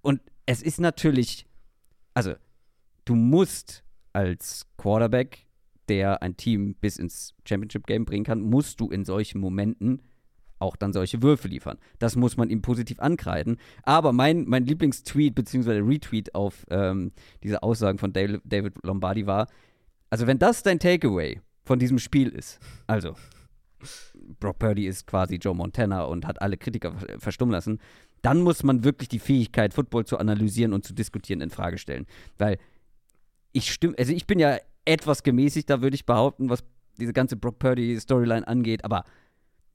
Und 0.02 0.20
es 0.46 0.62
ist 0.62 0.80
natürlich, 0.80 1.46
also 2.14 2.34
du 3.04 3.14
musst 3.14 3.84
als 4.12 4.66
Quarterback, 4.76 5.46
der 5.88 6.22
ein 6.22 6.36
Team 6.36 6.74
bis 6.80 6.98
ins 6.98 7.34
Championship-Game 7.46 8.04
bringen 8.06 8.24
kann, 8.24 8.40
musst 8.40 8.80
du 8.80 8.88
in 8.90 9.04
solchen 9.04 9.38
Momenten 9.40 10.00
auch 10.58 10.76
dann 10.76 10.92
solche 10.94 11.20
Würfe 11.20 11.48
liefern. 11.48 11.76
Das 11.98 12.16
muss 12.16 12.38
man 12.38 12.48
ihm 12.48 12.62
positiv 12.62 13.00
ankreiden. 13.00 13.58
Aber 13.82 14.12
mein, 14.12 14.44
mein 14.46 14.64
Lieblingstweet 14.64 15.34
bzw. 15.34 15.80
Retweet 15.80 16.34
auf 16.34 16.64
ähm, 16.70 17.12
diese 17.42 17.62
Aussagen 17.62 17.98
von 17.98 18.12
David 18.14 18.72
Lombardi 18.82 19.26
war, 19.26 19.48
also 20.08 20.26
wenn 20.26 20.38
das 20.38 20.62
dein 20.62 20.78
Takeaway 20.78 21.40
von 21.64 21.78
diesem 21.78 21.98
Spiel 21.98 22.28
ist, 22.28 22.60
also 22.86 23.14
Brock 24.40 24.58
Purdy 24.58 24.86
ist 24.86 25.06
quasi 25.06 25.36
Joe 25.36 25.54
Montana 25.54 26.04
und 26.04 26.26
hat 26.26 26.40
alle 26.42 26.56
Kritiker 26.56 26.92
ver- 26.92 27.18
verstummen 27.18 27.52
lassen, 27.52 27.78
dann 28.22 28.40
muss 28.40 28.62
man 28.62 28.84
wirklich 28.84 29.08
die 29.08 29.18
Fähigkeit, 29.18 29.74
Football 29.74 30.06
zu 30.06 30.18
analysieren 30.18 30.72
und 30.72 30.84
zu 30.84 30.94
diskutieren, 30.94 31.40
in 31.40 31.50
Frage 31.50 31.78
stellen. 31.78 32.06
Weil 32.38 32.58
ich 33.52 33.72
stimme, 33.72 33.94
also 33.98 34.12
ich 34.12 34.26
bin 34.26 34.38
ja 34.38 34.58
etwas 34.84 35.22
gemäßigt, 35.22 35.68
da 35.70 35.82
würde 35.82 35.94
ich 35.94 36.06
behaupten, 36.06 36.48
was 36.48 36.64
diese 36.98 37.12
ganze 37.12 37.36
Brock 37.36 37.58
Purdy-Storyline 37.58 38.46
angeht, 38.46 38.84
aber 38.84 39.04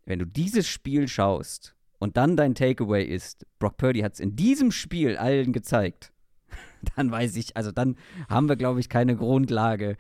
wenn 0.06 0.20
du 0.20 0.26
dieses 0.26 0.68
Spiel 0.68 1.08
schaust 1.08 1.76
und 2.00 2.18
dann 2.18 2.36
dein 2.36 2.56
Takeaway 2.56 3.04
ist, 3.04 3.46
Brock 3.60 3.78
Purdy 3.78 4.02
hat 4.02 4.14
es 4.14 4.20
in 4.20 4.36
diesem 4.36 4.72
Spiel 4.72 5.18
allen 5.18 5.54
gezeigt, 5.54 6.12
dann 6.96 7.12
weiß 7.12 7.36
ich, 7.36 7.56
also 7.58 7.72
dann 7.72 7.96
haben 8.30 8.50
wir, 8.50 8.56
glaube 8.56 8.80
ich, 8.80 8.90
keine 8.90 9.16
Grundlage 9.16 9.98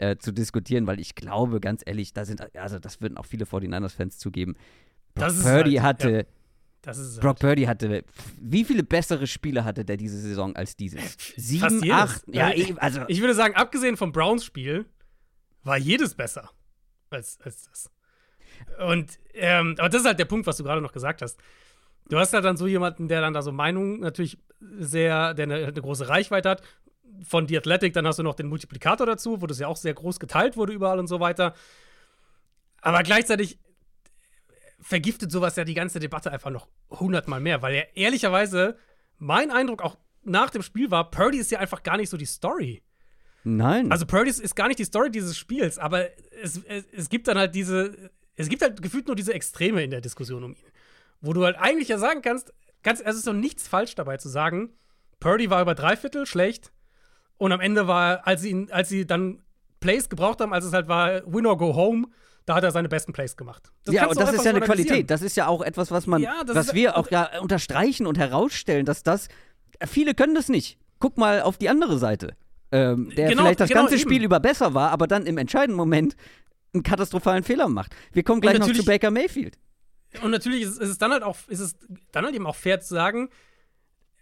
äh, 0.00 0.16
zu 0.18 0.32
diskutieren, 0.32 0.86
weil 0.86 0.98
ich 0.98 1.14
glaube, 1.14 1.60
ganz 1.60 1.82
ehrlich, 1.84 2.12
da 2.12 2.24
sind, 2.24 2.56
also 2.56 2.78
das 2.78 3.00
würden 3.00 3.18
auch 3.18 3.26
viele 3.26 3.44
49ers-Fans 3.44 4.18
zugeben. 4.18 4.56
Brock 5.14 5.26
Das 5.26 5.36
ist 5.36 5.42
Purdy 5.42 5.74
halt, 5.74 5.82
hatte, 5.82 6.10
ja. 6.10 6.22
Das 6.82 6.96
ist 6.96 7.08
es 7.08 7.20
Brock 7.20 7.36
halt. 7.36 7.40
Purdy 7.40 7.64
hatte, 7.64 8.04
wie 8.40 8.64
viele 8.64 8.82
bessere 8.82 9.26
Spiele 9.26 9.64
hatte 9.64 9.84
der 9.84 9.98
diese 9.98 10.18
Saison 10.18 10.56
als 10.56 10.76
dieses? 10.76 11.16
Sieben, 11.36 11.82
jedes. 11.82 11.90
acht, 11.90 12.22
ja, 12.28 12.46
Also, 12.46 12.74
also 12.78 13.00
Ich 13.08 13.20
würde 13.20 13.34
sagen, 13.34 13.54
abgesehen 13.54 13.96
vom 13.98 14.12
Browns-Spiel 14.12 14.86
war 15.62 15.76
jedes 15.76 16.14
besser 16.14 16.50
als, 17.10 17.38
als 17.42 17.68
das. 17.68 17.90
Und, 18.86 19.18
ähm, 19.34 19.74
aber 19.78 19.90
das 19.90 20.00
ist 20.00 20.06
halt 20.06 20.18
der 20.18 20.24
Punkt, 20.24 20.46
was 20.46 20.56
du 20.56 20.64
gerade 20.64 20.80
noch 20.80 20.92
gesagt 20.92 21.20
hast. 21.22 21.38
Du 22.08 22.18
hast 22.18 22.32
halt 22.32 22.44
dann 22.44 22.56
so 22.56 22.66
jemanden, 22.66 23.08
der 23.08 23.20
dann 23.20 23.34
da 23.34 23.42
so 23.42 23.52
Meinungen 23.52 24.00
natürlich 24.00 24.38
sehr, 24.78 25.34
der 25.34 25.44
eine, 25.44 25.54
eine 25.66 25.72
große 25.80 26.08
Reichweite 26.08 26.48
hat. 26.48 26.62
Von 27.22 27.48
The 27.48 27.58
Athletic, 27.58 27.92
dann 27.92 28.06
hast 28.06 28.18
du 28.18 28.22
noch 28.22 28.34
den 28.34 28.46
Multiplikator 28.46 29.06
dazu, 29.06 29.40
wo 29.42 29.46
das 29.46 29.58
ja 29.58 29.66
auch 29.66 29.76
sehr 29.76 29.94
groß 29.94 30.20
geteilt 30.20 30.56
wurde 30.56 30.72
überall 30.72 30.98
und 30.98 31.06
so 31.06 31.20
weiter. 31.20 31.54
Aber 32.80 33.02
gleichzeitig 33.02 33.58
vergiftet 34.80 35.30
sowas 35.30 35.56
ja 35.56 35.64
die 35.64 35.74
ganze 35.74 36.00
Debatte 36.00 36.32
einfach 36.32 36.50
noch 36.50 36.68
hundertmal 36.90 37.40
mehr, 37.40 37.62
weil 37.62 37.74
ja 37.74 37.82
ehrlicherweise 37.94 38.78
mein 39.18 39.50
Eindruck 39.50 39.82
auch 39.82 39.98
nach 40.22 40.50
dem 40.50 40.62
Spiel 40.62 40.90
war, 40.90 41.10
Purdy 41.10 41.38
ist 41.38 41.50
ja 41.50 41.58
einfach 41.58 41.82
gar 41.82 41.96
nicht 41.96 42.10
so 42.10 42.16
die 42.16 42.26
Story. 42.26 42.82
Nein. 43.44 43.90
Also 43.90 44.06
Purdy 44.06 44.30
ist 44.30 44.56
gar 44.56 44.68
nicht 44.68 44.78
die 44.78 44.84
Story 44.84 45.10
dieses 45.10 45.36
Spiels, 45.36 45.78
aber 45.78 46.08
es, 46.42 46.62
es, 46.64 46.84
es 46.92 47.08
gibt 47.08 47.28
dann 47.28 47.38
halt 47.38 47.54
diese, 47.54 48.10
es 48.36 48.48
gibt 48.48 48.62
halt 48.62 48.82
gefühlt 48.82 49.06
nur 49.06 49.16
diese 49.16 49.34
Extreme 49.34 49.82
in 49.82 49.90
der 49.90 50.00
Diskussion 50.00 50.44
um 50.44 50.52
ihn. 50.52 50.72
Wo 51.20 51.32
du 51.32 51.44
halt 51.44 51.56
eigentlich 51.58 51.88
ja 51.88 51.98
sagen 51.98 52.22
kannst, 52.22 52.52
ganz, 52.82 53.00
es 53.00 53.16
ist 53.16 53.26
doch 53.26 53.34
nichts 53.34 53.68
falsch 53.68 53.94
dabei 53.94 54.16
zu 54.16 54.28
sagen, 54.28 54.72
Purdy 55.20 55.50
war 55.50 55.60
über 55.60 55.74
drei 55.74 55.96
Viertel 55.96 56.26
schlecht 56.26 56.72
und 57.40 57.52
am 57.52 57.60
Ende 57.60 57.88
war, 57.88 58.26
als 58.26 58.42
sie, 58.42 58.50
ihn, 58.50 58.70
als 58.70 58.90
sie 58.90 59.06
dann 59.06 59.42
Plays 59.80 60.10
gebraucht 60.10 60.40
haben, 60.40 60.52
als 60.52 60.66
es 60.66 60.74
halt 60.74 60.88
war 60.88 61.22
Win 61.24 61.46
or 61.46 61.56
Go 61.56 61.74
Home, 61.74 62.06
da 62.44 62.54
hat 62.54 62.64
er 62.64 62.70
seine 62.70 62.88
besten 62.88 63.14
Plays 63.14 63.34
gemacht. 63.34 63.72
Das 63.84 63.94
ja, 63.94 64.06
und 64.06 64.20
das 64.20 64.34
ist 64.34 64.44
ja 64.44 64.50
eine 64.50 64.60
Qualität. 64.60 65.10
Das 65.10 65.22
ist 65.22 65.36
ja 65.36 65.46
auch 65.46 65.62
etwas, 65.62 65.90
was 65.90 66.06
man, 66.06 66.20
ja, 66.20 66.42
was 66.46 66.74
wir 66.74 66.98
auch 66.98 67.10
ja 67.10 67.40
unterstreichen 67.40 68.06
und 68.06 68.18
herausstellen, 68.18 68.84
dass 68.84 69.02
das, 69.02 69.28
viele 69.86 70.14
können 70.14 70.34
das 70.34 70.50
nicht. 70.50 70.78
Guck 70.98 71.16
mal 71.16 71.40
auf 71.40 71.56
die 71.56 71.70
andere 71.70 71.98
Seite. 71.98 72.36
Ähm, 72.72 73.10
der 73.16 73.30
genau, 73.30 73.44
vielleicht 73.44 73.60
das 73.60 73.68
genau 73.70 73.82
ganze 73.82 73.94
eben. 73.94 74.02
Spiel 74.02 74.22
über 74.22 74.38
besser 74.38 74.74
war, 74.74 74.90
aber 74.90 75.06
dann 75.06 75.24
im 75.24 75.38
entscheidenden 75.38 75.78
Moment 75.78 76.16
einen 76.74 76.82
katastrophalen 76.82 77.42
Fehler 77.42 77.68
macht. 77.68 77.96
Wir 78.12 78.22
kommen 78.22 78.42
gleich 78.42 78.58
noch 78.58 78.70
zu 78.70 78.84
Baker 78.84 79.10
Mayfield. 79.10 79.58
Und 80.22 80.30
natürlich 80.30 80.62
ist, 80.62 80.78
ist, 80.78 80.90
es 80.90 80.98
dann 80.98 81.12
halt 81.12 81.22
auch, 81.22 81.36
ist 81.48 81.60
es 81.60 81.76
dann 82.12 82.26
halt 82.26 82.34
eben 82.34 82.46
auch 82.46 82.56
fair 82.56 82.80
zu 82.80 82.94
sagen, 82.94 83.30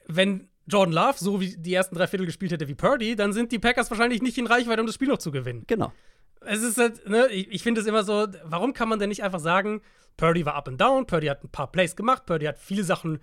wenn 0.06 0.48
Jordan 0.68 0.94
Love 0.94 1.14
so 1.16 1.40
wie 1.40 1.56
die 1.56 1.74
ersten 1.74 1.96
drei 1.96 2.06
Viertel 2.06 2.26
gespielt 2.26 2.52
hätte 2.52 2.68
wie 2.68 2.74
Purdy, 2.74 3.16
dann 3.16 3.32
sind 3.32 3.52
die 3.52 3.58
Packers 3.58 3.90
wahrscheinlich 3.90 4.22
nicht 4.22 4.38
in 4.38 4.46
Reichweite, 4.46 4.80
um 4.80 4.86
das 4.86 4.94
Spiel 4.94 5.08
noch 5.08 5.18
zu 5.18 5.30
gewinnen. 5.30 5.64
Genau. 5.66 5.92
Es 6.40 6.62
ist 6.62 6.78
halt, 6.78 7.08
ne, 7.08 7.28
ich, 7.28 7.48
ich 7.50 7.62
finde 7.62 7.80
es 7.80 7.86
immer 7.86 8.04
so, 8.04 8.26
warum 8.44 8.72
kann 8.72 8.88
man 8.88 8.98
denn 8.98 9.08
nicht 9.08 9.24
einfach 9.24 9.40
sagen, 9.40 9.80
Purdy 10.16 10.44
war 10.44 10.54
up 10.54 10.68
and 10.68 10.80
down, 10.80 11.06
Purdy 11.06 11.26
hat 11.26 11.42
ein 11.42 11.48
paar 11.48 11.70
Plays 11.72 11.96
gemacht, 11.96 12.26
Purdy 12.26 12.46
hat 12.46 12.58
viele 12.58 12.84
Sachen 12.84 13.18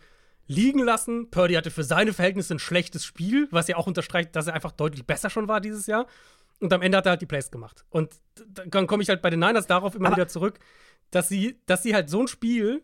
liegen 0.47 0.79
lassen, 0.79 1.29
Purdy 1.29 1.55
hatte 1.55 1.71
für 1.71 1.83
seine 1.83 2.13
Verhältnisse 2.13 2.55
ein 2.55 2.59
schlechtes 2.59 3.05
Spiel, 3.05 3.47
was 3.51 3.67
ja 3.67 3.77
auch 3.77 3.87
unterstreicht, 3.87 4.35
dass 4.35 4.47
er 4.47 4.53
einfach 4.53 4.71
deutlich 4.71 5.05
besser 5.05 5.29
schon 5.29 5.47
war 5.47 5.61
dieses 5.61 5.87
Jahr. 5.87 6.07
Und 6.59 6.71
am 6.71 6.81
Ende 6.81 6.97
hat 6.97 7.05
er 7.05 7.11
halt 7.11 7.21
die 7.21 7.25
Plays 7.25 7.51
gemacht. 7.51 7.85
Und 7.89 8.15
dann 8.47 8.87
komme 8.87 9.03
ich 9.03 9.09
halt 9.09 9.21
bei 9.21 9.29
den 9.29 9.39
Niners 9.39 9.67
darauf 9.67 9.95
immer 9.95 10.07
Aber 10.07 10.15
wieder 10.15 10.27
zurück, 10.27 10.59
dass 11.11 11.27
sie, 11.27 11.59
dass 11.65 11.83
sie 11.83 11.93
halt 11.93 12.09
so 12.09 12.21
ein 12.21 12.27
Spiel 12.27 12.81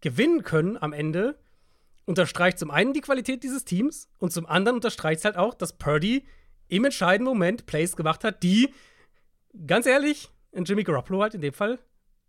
gewinnen 0.00 0.42
können 0.42 0.76
am 0.80 0.92
Ende, 0.92 1.38
unterstreicht 2.06 2.58
zum 2.58 2.70
einen 2.70 2.92
die 2.92 3.00
Qualität 3.00 3.42
dieses 3.42 3.64
Teams 3.64 4.08
und 4.18 4.32
zum 4.32 4.46
anderen 4.46 4.76
unterstreicht 4.76 5.20
es 5.20 5.24
halt 5.24 5.36
auch, 5.36 5.54
dass 5.54 5.76
Purdy 5.76 6.24
im 6.68 6.84
entscheidenden 6.84 7.32
Moment 7.32 7.66
Plays 7.66 7.96
gemacht 7.96 8.24
hat, 8.24 8.42
die, 8.42 8.72
ganz 9.66 9.86
ehrlich, 9.86 10.30
in 10.52 10.64
Jimmy 10.64 10.84
Garoppolo 10.84 11.22
halt 11.22 11.34
in 11.34 11.40
dem 11.40 11.52
Fall 11.52 11.78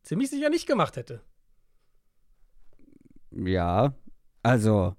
ziemlich 0.03 0.29
sicher 0.29 0.49
nicht 0.49 0.67
gemacht 0.67 0.97
hätte. 0.97 1.21
Ja, 3.31 3.93
also 4.43 4.95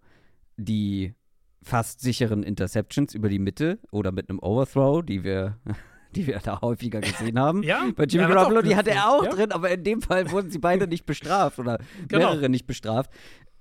die 0.56 1.14
fast 1.62 2.00
sicheren 2.00 2.42
Interceptions 2.42 3.14
über 3.14 3.28
die 3.28 3.38
Mitte 3.38 3.78
oder 3.90 4.12
mit 4.12 4.30
einem 4.30 4.38
Overthrow, 4.38 5.04
die 5.04 5.24
wir 5.24 5.58
die 6.16 6.26
wir 6.26 6.38
da 6.38 6.60
häufiger 6.60 7.00
gesehen 7.00 7.38
haben. 7.38 7.62
ja, 7.62 7.88
Bei 7.94 8.04
Jimmy 8.04 8.26
Garoppolo, 8.26 8.62
die 8.62 8.74
hatte 8.74 8.90
er 8.90 9.10
auch 9.10 9.24
ja. 9.24 9.30
drin, 9.30 9.52
aber 9.52 9.70
in 9.70 9.84
dem 9.84 10.02
Fall 10.02 10.30
wurden 10.30 10.50
sie 10.50 10.58
beide 10.58 10.86
nicht 10.86 11.04
bestraft 11.06 11.58
oder 11.58 11.78
genau. 12.08 12.30
mehrere 12.30 12.48
nicht 12.48 12.66
bestraft. 12.66 13.10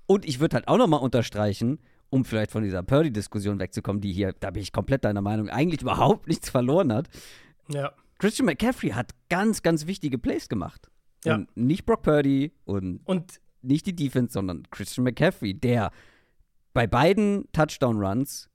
Und 0.06 0.24
ich 0.24 0.40
würde 0.40 0.54
halt 0.54 0.68
auch 0.68 0.78
nochmal 0.78 1.00
unterstreichen, 1.00 1.78
um 2.10 2.24
vielleicht 2.24 2.50
von 2.50 2.62
dieser 2.62 2.82
Purdy-Diskussion 2.82 3.58
wegzukommen, 3.58 4.00
die 4.00 4.12
hier, 4.12 4.32
da 4.38 4.50
bin 4.50 4.62
ich 4.62 4.72
komplett 4.72 5.04
deiner 5.04 5.22
Meinung, 5.22 5.48
eigentlich 5.48 5.82
überhaupt 5.82 6.28
nichts 6.28 6.50
verloren 6.50 6.92
hat. 6.92 7.08
Ja. 7.68 7.92
Christian 8.18 8.46
McCaffrey 8.46 8.90
hat 8.90 9.12
ganz, 9.28 9.62
ganz 9.62 9.86
wichtige 9.86 10.18
Plays 10.18 10.48
gemacht. 10.48 10.88
Ja. 11.24 11.34
Und 11.34 11.54
nicht 11.56 11.84
Brock 11.84 12.02
Purdy 12.02 12.52
und, 12.64 13.00
und 13.04 13.40
nicht 13.62 13.86
die 13.86 13.96
Defense, 13.96 14.32
sondern 14.32 14.62
Christian 14.70 15.04
McCaffrey, 15.04 15.54
der 15.54 15.90
bei 16.72 16.86
beiden 16.86 17.48
Touchdown-Runs 17.52 18.48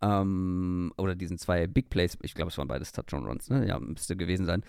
ähm, 0.00 0.92
oder 0.96 1.14
diesen 1.14 1.38
zwei 1.38 1.66
Big 1.66 1.90
Plays, 1.90 2.16
ich 2.22 2.34
glaube, 2.34 2.50
es 2.50 2.58
waren 2.58 2.68
beides 2.68 2.92
Touchdown-Runs, 2.92 3.50
ne? 3.50 3.66
Ja, 3.66 3.78
müsste 3.78 4.16
gewesen 4.16 4.46
sein. 4.46 4.62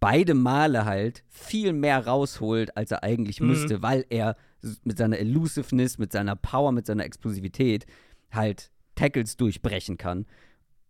Beide 0.00 0.34
Male 0.34 0.84
halt 0.84 1.24
viel 1.28 1.72
mehr 1.72 2.06
rausholt, 2.06 2.76
als 2.76 2.90
er 2.90 3.02
eigentlich 3.02 3.40
mhm. 3.40 3.48
müsste, 3.48 3.82
weil 3.82 4.04
er 4.10 4.36
mit 4.84 4.98
seiner 4.98 5.18
Elusiveness, 5.18 5.98
mit 5.98 6.12
seiner 6.12 6.36
Power, 6.36 6.72
mit 6.72 6.86
seiner 6.86 7.04
Explosivität 7.04 7.86
halt 8.30 8.70
Tackles 8.94 9.36
durchbrechen 9.36 9.96
kann. 9.96 10.26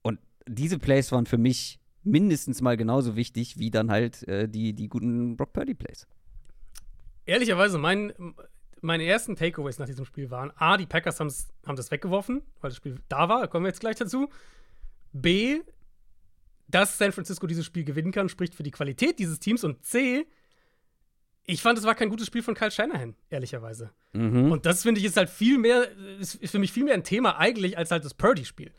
Und 0.02 0.18
diese 0.46 0.78
Plays 0.78 1.12
waren 1.12 1.26
für 1.26 1.38
mich 1.38 1.78
mindestens 2.02 2.62
mal 2.62 2.76
genauso 2.76 3.16
wichtig 3.16 3.58
wie 3.58 3.70
dann 3.70 3.90
halt 3.90 4.26
äh, 4.28 4.48
die, 4.48 4.72
die 4.72 4.88
guten 4.88 5.36
Brock 5.36 5.52
Purdy 5.52 5.74
Plays. 5.74 6.06
Ehrlicherweise, 7.26 7.78
mein, 7.78 8.12
meine 8.80 9.04
ersten 9.04 9.34
Takeaways 9.34 9.78
nach 9.78 9.86
diesem 9.86 10.04
Spiel 10.04 10.30
waren: 10.30 10.52
A, 10.56 10.76
die 10.76 10.86
Packers 10.86 11.18
haben 11.20 11.76
das 11.76 11.90
weggeworfen, 11.90 12.42
weil 12.60 12.70
das 12.70 12.76
Spiel 12.76 13.00
da 13.08 13.28
war, 13.28 13.40
da 13.40 13.46
kommen 13.48 13.64
wir 13.64 13.70
jetzt 13.70 13.80
gleich 13.80 13.96
dazu. 13.96 14.28
B, 15.12 15.60
dass 16.68 16.98
San 16.98 17.12
Francisco 17.12 17.46
dieses 17.46 17.64
Spiel 17.64 17.84
gewinnen 17.84 18.12
kann, 18.12 18.28
spricht 18.28 18.54
für 18.54 18.62
die 18.62 18.70
Qualität 18.70 19.18
dieses 19.18 19.38
Teams. 19.38 19.64
Und 19.64 19.84
C, 19.84 20.26
ich 21.44 21.62
fand, 21.62 21.78
es 21.78 21.84
war 21.84 21.94
kein 21.94 22.08
gutes 22.08 22.26
Spiel 22.26 22.42
von 22.42 22.54
Kyle 22.54 22.70
Shanahan, 22.70 23.14
ehrlicherweise. 23.30 23.90
Mhm. 24.12 24.50
Und 24.50 24.66
das 24.66 24.82
finde 24.82 25.00
ich 25.00 25.06
ist 25.06 25.16
halt 25.16 25.30
viel 25.30 25.58
mehr, 25.58 25.88
ist 26.18 26.38
für 26.50 26.58
mich 26.58 26.72
viel 26.72 26.84
mehr 26.84 26.94
ein 26.94 27.04
Thema 27.04 27.38
eigentlich 27.38 27.78
als 27.78 27.90
halt 27.90 28.04
das 28.04 28.14
Purdy-Spiel. 28.14 28.72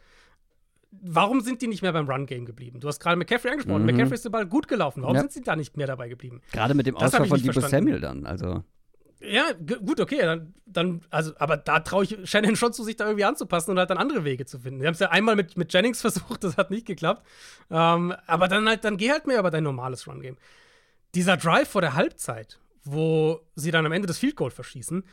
Warum 0.91 1.41
sind 1.41 1.61
die 1.61 1.67
nicht 1.67 1.81
mehr 1.81 1.93
beim 1.93 2.09
Run-Game 2.09 2.45
geblieben? 2.45 2.79
Du 2.79 2.87
hast 2.87 2.99
gerade 2.99 3.17
McCaffrey 3.17 3.51
angesprochen. 3.51 3.81
Mhm. 3.81 3.87
McCaffrey 3.87 4.15
ist 4.15 4.25
der 4.25 4.29
Ball 4.29 4.45
gut 4.45 4.67
gelaufen. 4.67 5.03
Warum 5.03 5.15
ja. 5.15 5.21
sind 5.21 5.33
sie 5.33 5.41
da 5.41 5.55
nicht 5.55 5.77
mehr 5.77 5.87
dabei 5.87 6.09
geblieben? 6.09 6.41
Gerade 6.51 6.73
mit 6.73 6.87
dem 6.87 6.95
Ausfall 6.95 7.27
von 7.27 7.41
Debo 7.41 7.59
Samuel 7.59 7.99
dann, 7.99 8.25
also. 8.25 8.63
Ja, 9.19 9.51
gut, 9.53 9.99
okay, 9.99 10.19
dann, 10.21 10.53
dann 10.65 11.01
also, 11.09 11.33
aber 11.39 11.57
da 11.57 11.79
traue 11.79 12.03
ich 12.03 12.17
Shannon 12.29 12.55
schon 12.55 12.71
zu, 12.71 12.83
sich 12.83 12.95
da 12.95 13.05
irgendwie 13.05 13.25
anzupassen 13.25 13.71
und 13.71 13.79
halt 13.79 13.89
dann 13.89 13.97
andere 13.97 14.23
Wege 14.23 14.45
zu 14.45 14.59
finden. 14.59 14.79
Wir 14.79 14.87
haben 14.87 14.93
es 14.93 14.99
ja 14.99 15.09
einmal 15.09 15.35
mit, 15.35 15.57
mit 15.57 15.73
Jennings 15.73 16.01
versucht, 16.01 16.43
das 16.43 16.57
hat 16.57 16.69
nicht 16.69 16.85
geklappt. 16.85 17.25
Ähm, 17.71 18.13
aber 18.27 18.47
dann 18.47 18.67
halt, 18.67 18.83
dann 18.83 18.97
geh 18.97 19.11
halt 19.11 19.25
mehr 19.25 19.39
über 19.39 19.49
dein 19.49 19.63
normales 19.63 20.07
Run-Game. 20.07 20.37
Dieser 21.15 21.37
Drive 21.37 21.69
vor 21.69 21.81
der 21.81 21.95
Halbzeit, 21.95 22.59
wo 22.83 23.41
sie 23.55 23.71
dann 23.71 23.85
am 23.85 23.91
Ende 23.91 24.07
das 24.07 24.19
Field 24.19 24.35
Goal 24.35 24.51
verschießen, 24.51 25.03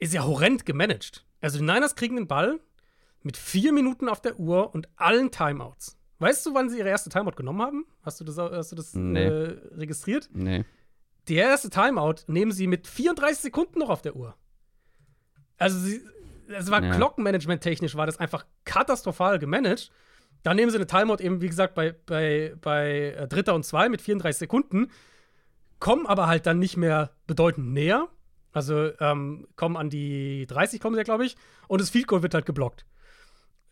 ist 0.00 0.14
ja 0.14 0.24
horrend 0.24 0.66
gemanagt. 0.66 1.24
Also 1.40 1.58
die 1.58 1.64
Niners 1.64 1.94
kriegen 1.94 2.16
den 2.16 2.26
Ball 2.26 2.58
mit 3.22 3.36
vier 3.36 3.72
Minuten 3.72 4.08
auf 4.08 4.20
der 4.20 4.40
Uhr 4.40 4.74
und 4.74 4.88
allen 4.96 5.30
Timeouts. 5.30 5.98
Weißt 6.18 6.44
du, 6.44 6.54
wann 6.54 6.68
sie 6.68 6.78
ihre 6.78 6.88
erste 6.88 7.10
Timeout 7.10 7.36
genommen 7.36 7.62
haben? 7.62 7.86
Hast 8.02 8.20
du 8.20 8.24
das, 8.24 8.36
hast 8.36 8.72
du 8.72 8.76
das 8.76 8.94
nee. 8.94 9.24
äh, 9.24 9.58
registriert? 9.74 10.28
Nee. 10.32 10.64
Die 11.28 11.36
erste 11.36 11.70
Timeout 11.70 12.24
nehmen 12.26 12.52
sie 12.52 12.66
mit 12.66 12.86
34 12.86 13.38
Sekunden 13.42 13.78
noch 13.78 13.90
auf 13.90 14.02
der 14.02 14.16
Uhr. 14.16 14.34
Also, 15.58 15.78
sie, 15.78 16.00
es 16.48 16.70
war 16.70 16.82
ja. 16.82 16.94
Glockenmanagement-technisch, 16.96 17.94
war 17.94 18.06
das 18.06 18.18
einfach 18.18 18.44
katastrophal 18.64 19.38
gemanagt. 19.38 19.90
Dann 20.42 20.56
nehmen 20.56 20.70
sie 20.70 20.78
eine 20.78 20.86
Timeout 20.86 21.22
eben, 21.22 21.42
wie 21.42 21.48
gesagt, 21.48 21.74
bei, 21.74 21.94
bei, 22.06 22.54
bei 22.60 23.14
äh, 23.16 23.28
Dritter 23.28 23.54
und 23.54 23.64
Zwei 23.64 23.88
mit 23.88 24.00
34 24.00 24.38
Sekunden, 24.38 24.90
kommen 25.78 26.06
aber 26.06 26.26
halt 26.26 26.46
dann 26.46 26.58
nicht 26.58 26.76
mehr 26.76 27.10
bedeutend 27.26 27.72
näher. 27.72 28.08
Also 28.52 28.90
ähm, 28.98 29.46
kommen 29.56 29.76
an 29.76 29.90
die 29.90 30.46
30, 30.46 30.80
kommen 30.80 30.94
sie 30.94 31.00
ja, 31.00 31.04
glaube 31.04 31.24
ich. 31.24 31.36
Und 31.68 31.80
das 31.80 31.90
Field 31.90 32.06
Goal 32.06 32.22
wird 32.22 32.34
halt 32.34 32.46
geblockt. 32.46 32.84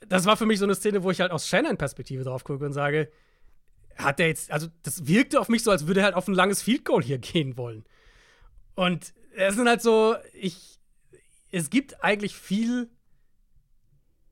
Das 0.09 0.27
war 0.27 0.37
für 0.37 0.47
mich 0.47 0.59
so 0.59 0.65
eine 0.65 0.75
Szene, 0.75 1.03
wo 1.03 1.11
ich 1.11 1.21
halt 1.21 1.33
aus 1.33 1.49
Shannon-Perspektive 1.49 2.23
drauf 2.23 2.45
gucke 2.45 2.65
und 2.65 2.73
sage, 2.73 3.11
hat 3.99 4.21
er 4.21 4.29
jetzt, 4.29 4.51
also 4.51 4.69
das 4.83 5.07
wirkte 5.07 5.41
auf 5.41 5.49
mich 5.49 5.63
so, 5.63 5.71
als 5.71 5.87
würde 5.87 6.01
er 6.01 6.05
halt 6.05 6.15
auf 6.15 6.29
ein 6.29 6.35
langes 6.35 6.63
Field 6.63 6.85
Goal 6.85 7.03
hier 7.03 7.19
gehen 7.19 7.57
wollen. 7.57 7.85
Und 8.75 9.13
es 9.35 9.57
sind 9.57 9.69
halt 9.69 9.83
so, 9.83 10.17
ich, 10.33 10.79
es 11.51 11.69
gibt 11.69 12.03
eigentlich 12.03 12.35
viel 12.35 12.89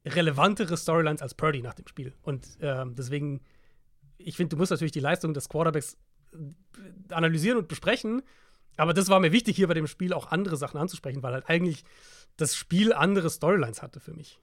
relevantere 0.04 0.76
Storylines 0.76 1.20
als 1.20 1.34
Purdy 1.34 1.62
nach 1.62 1.74
dem 1.74 1.86
Spiel. 1.88 2.12
Und 2.22 2.46
ähm, 2.60 2.94
deswegen, 2.94 3.40
ich 4.18 4.36
finde, 4.36 4.54
du 4.54 4.56
musst 4.56 4.70
natürlich 4.70 4.92
die 4.92 5.00
Leistung 5.00 5.34
des 5.34 5.48
Quarterbacks 5.48 5.96
äh, 6.32 7.12
analysieren 7.12 7.58
und 7.58 7.68
besprechen. 7.68 8.22
Aber 8.76 8.94
das 8.94 9.08
war 9.08 9.18
mir 9.18 9.32
wichtig, 9.32 9.56
hier 9.56 9.68
bei 9.68 9.74
dem 9.74 9.86
Spiel 9.86 10.12
auch 10.12 10.30
andere 10.30 10.56
Sachen 10.56 10.78
anzusprechen, 10.78 11.22
weil 11.22 11.32
halt 11.32 11.48
eigentlich 11.48 11.84
das 12.36 12.54
Spiel 12.54 12.92
andere 12.92 13.30
Storylines 13.30 13.82
hatte 13.82 13.98
für 13.98 14.12
mich. 14.12 14.38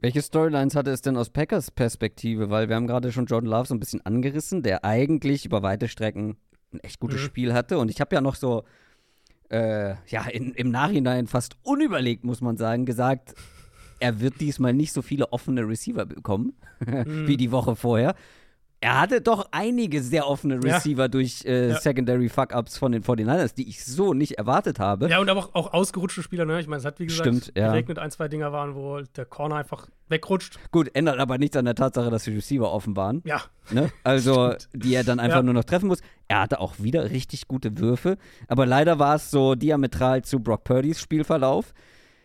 Welche 0.00 0.22
Storylines 0.22 0.76
hatte 0.76 0.92
es 0.92 1.02
denn 1.02 1.16
aus 1.16 1.30
Packers 1.30 1.72
Perspektive? 1.72 2.50
Weil 2.50 2.68
wir 2.68 2.76
haben 2.76 2.86
gerade 2.86 3.10
schon 3.10 3.26
Jordan 3.26 3.50
Love 3.50 3.66
so 3.66 3.74
ein 3.74 3.80
bisschen 3.80 4.04
angerissen, 4.06 4.62
der 4.62 4.84
eigentlich 4.84 5.44
über 5.44 5.62
weite 5.62 5.88
Strecken 5.88 6.36
ein 6.72 6.80
echt 6.80 7.00
gutes 7.00 7.20
mhm. 7.20 7.24
Spiel 7.24 7.52
hatte. 7.52 7.78
Und 7.78 7.90
ich 7.90 8.00
habe 8.00 8.14
ja 8.14 8.20
noch 8.20 8.36
so, 8.36 8.62
äh, 9.50 9.94
ja, 10.06 10.26
in, 10.30 10.52
im 10.52 10.70
Nachhinein 10.70 11.26
fast 11.26 11.56
unüberlegt, 11.64 12.24
muss 12.24 12.40
man 12.40 12.56
sagen, 12.56 12.86
gesagt, 12.86 13.34
er 13.98 14.20
wird 14.20 14.40
diesmal 14.40 14.72
nicht 14.72 14.92
so 14.92 15.02
viele 15.02 15.32
offene 15.32 15.66
Receiver 15.66 16.06
bekommen 16.06 16.52
mhm. 16.86 17.26
wie 17.26 17.36
die 17.36 17.50
Woche 17.50 17.74
vorher. 17.74 18.14
Er 18.80 19.00
hatte 19.00 19.20
doch 19.20 19.48
einige 19.50 20.02
sehr 20.02 20.26
offene 20.28 20.60
Ja. 20.64 20.76
Receiver 20.76 21.08
durch 21.08 21.44
äh, 21.44 21.70
Ja. 21.70 21.80
Secondary 21.80 22.28
Fuck-Ups 22.28 22.78
von 22.78 22.92
den 22.92 23.02
49ers, 23.02 23.54
die 23.54 23.68
ich 23.68 23.84
so 23.84 24.14
nicht 24.14 24.32
erwartet 24.38 24.78
habe. 24.78 25.08
Ja, 25.08 25.18
und 25.18 25.28
aber 25.28 25.40
auch, 25.40 25.54
auch 25.54 25.72
ausgerutschte 25.72 26.22
Spieler, 26.22 26.44
ne? 26.44 26.60
Ich 26.60 26.66
meine, 26.68 26.78
es 26.78 26.84
hat 26.84 27.00
wie 27.00 27.06
gesagt 27.06 27.22
Stimmt, 27.26 27.52
ja. 27.56 27.70
geregnet, 27.70 27.98
ein, 27.98 28.10
zwei 28.10 28.28
Dinger 28.28 28.52
waren, 28.52 28.74
wo 28.74 29.00
der 29.00 29.24
Corner 29.24 29.56
einfach 29.56 29.88
wegrutscht. 30.08 30.58
Gut, 30.70 30.90
ändert 30.94 31.18
aber 31.18 31.38
nichts 31.38 31.56
an 31.56 31.64
der 31.64 31.74
Tatsache, 31.74 32.10
dass 32.10 32.24
die 32.24 32.34
Receiver 32.34 32.70
offen 32.72 32.96
waren. 32.96 33.22
Ja, 33.24 33.42
Ne? 33.70 33.90
Also, 34.04 34.54
die 34.72 34.94
er 34.94 35.04
dann 35.04 35.20
einfach 35.20 35.38
Ja. 35.38 35.42
nur 35.42 35.54
noch 35.54 35.64
treffen 35.64 35.88
muss. 35.88 36.00
Er 36.28 36.40
hatte 36.40 36.60
auch 36.60 36.74
wieder 36.78 37.10
richtig 37.10 37.48
gute 37.48 37.78
Würfe, 37.78 38.16
aber 38.46 38.64
leider 38.64 38.98
war 38.98 39.16
es 39.16 39.30
so 39.30 39.54
diametral 39.56 40.22
zu 40.22 40.40
Brock 40.40 40.64
Purdy's 40.64 41.00
Spielverlauf. 41.00 41.74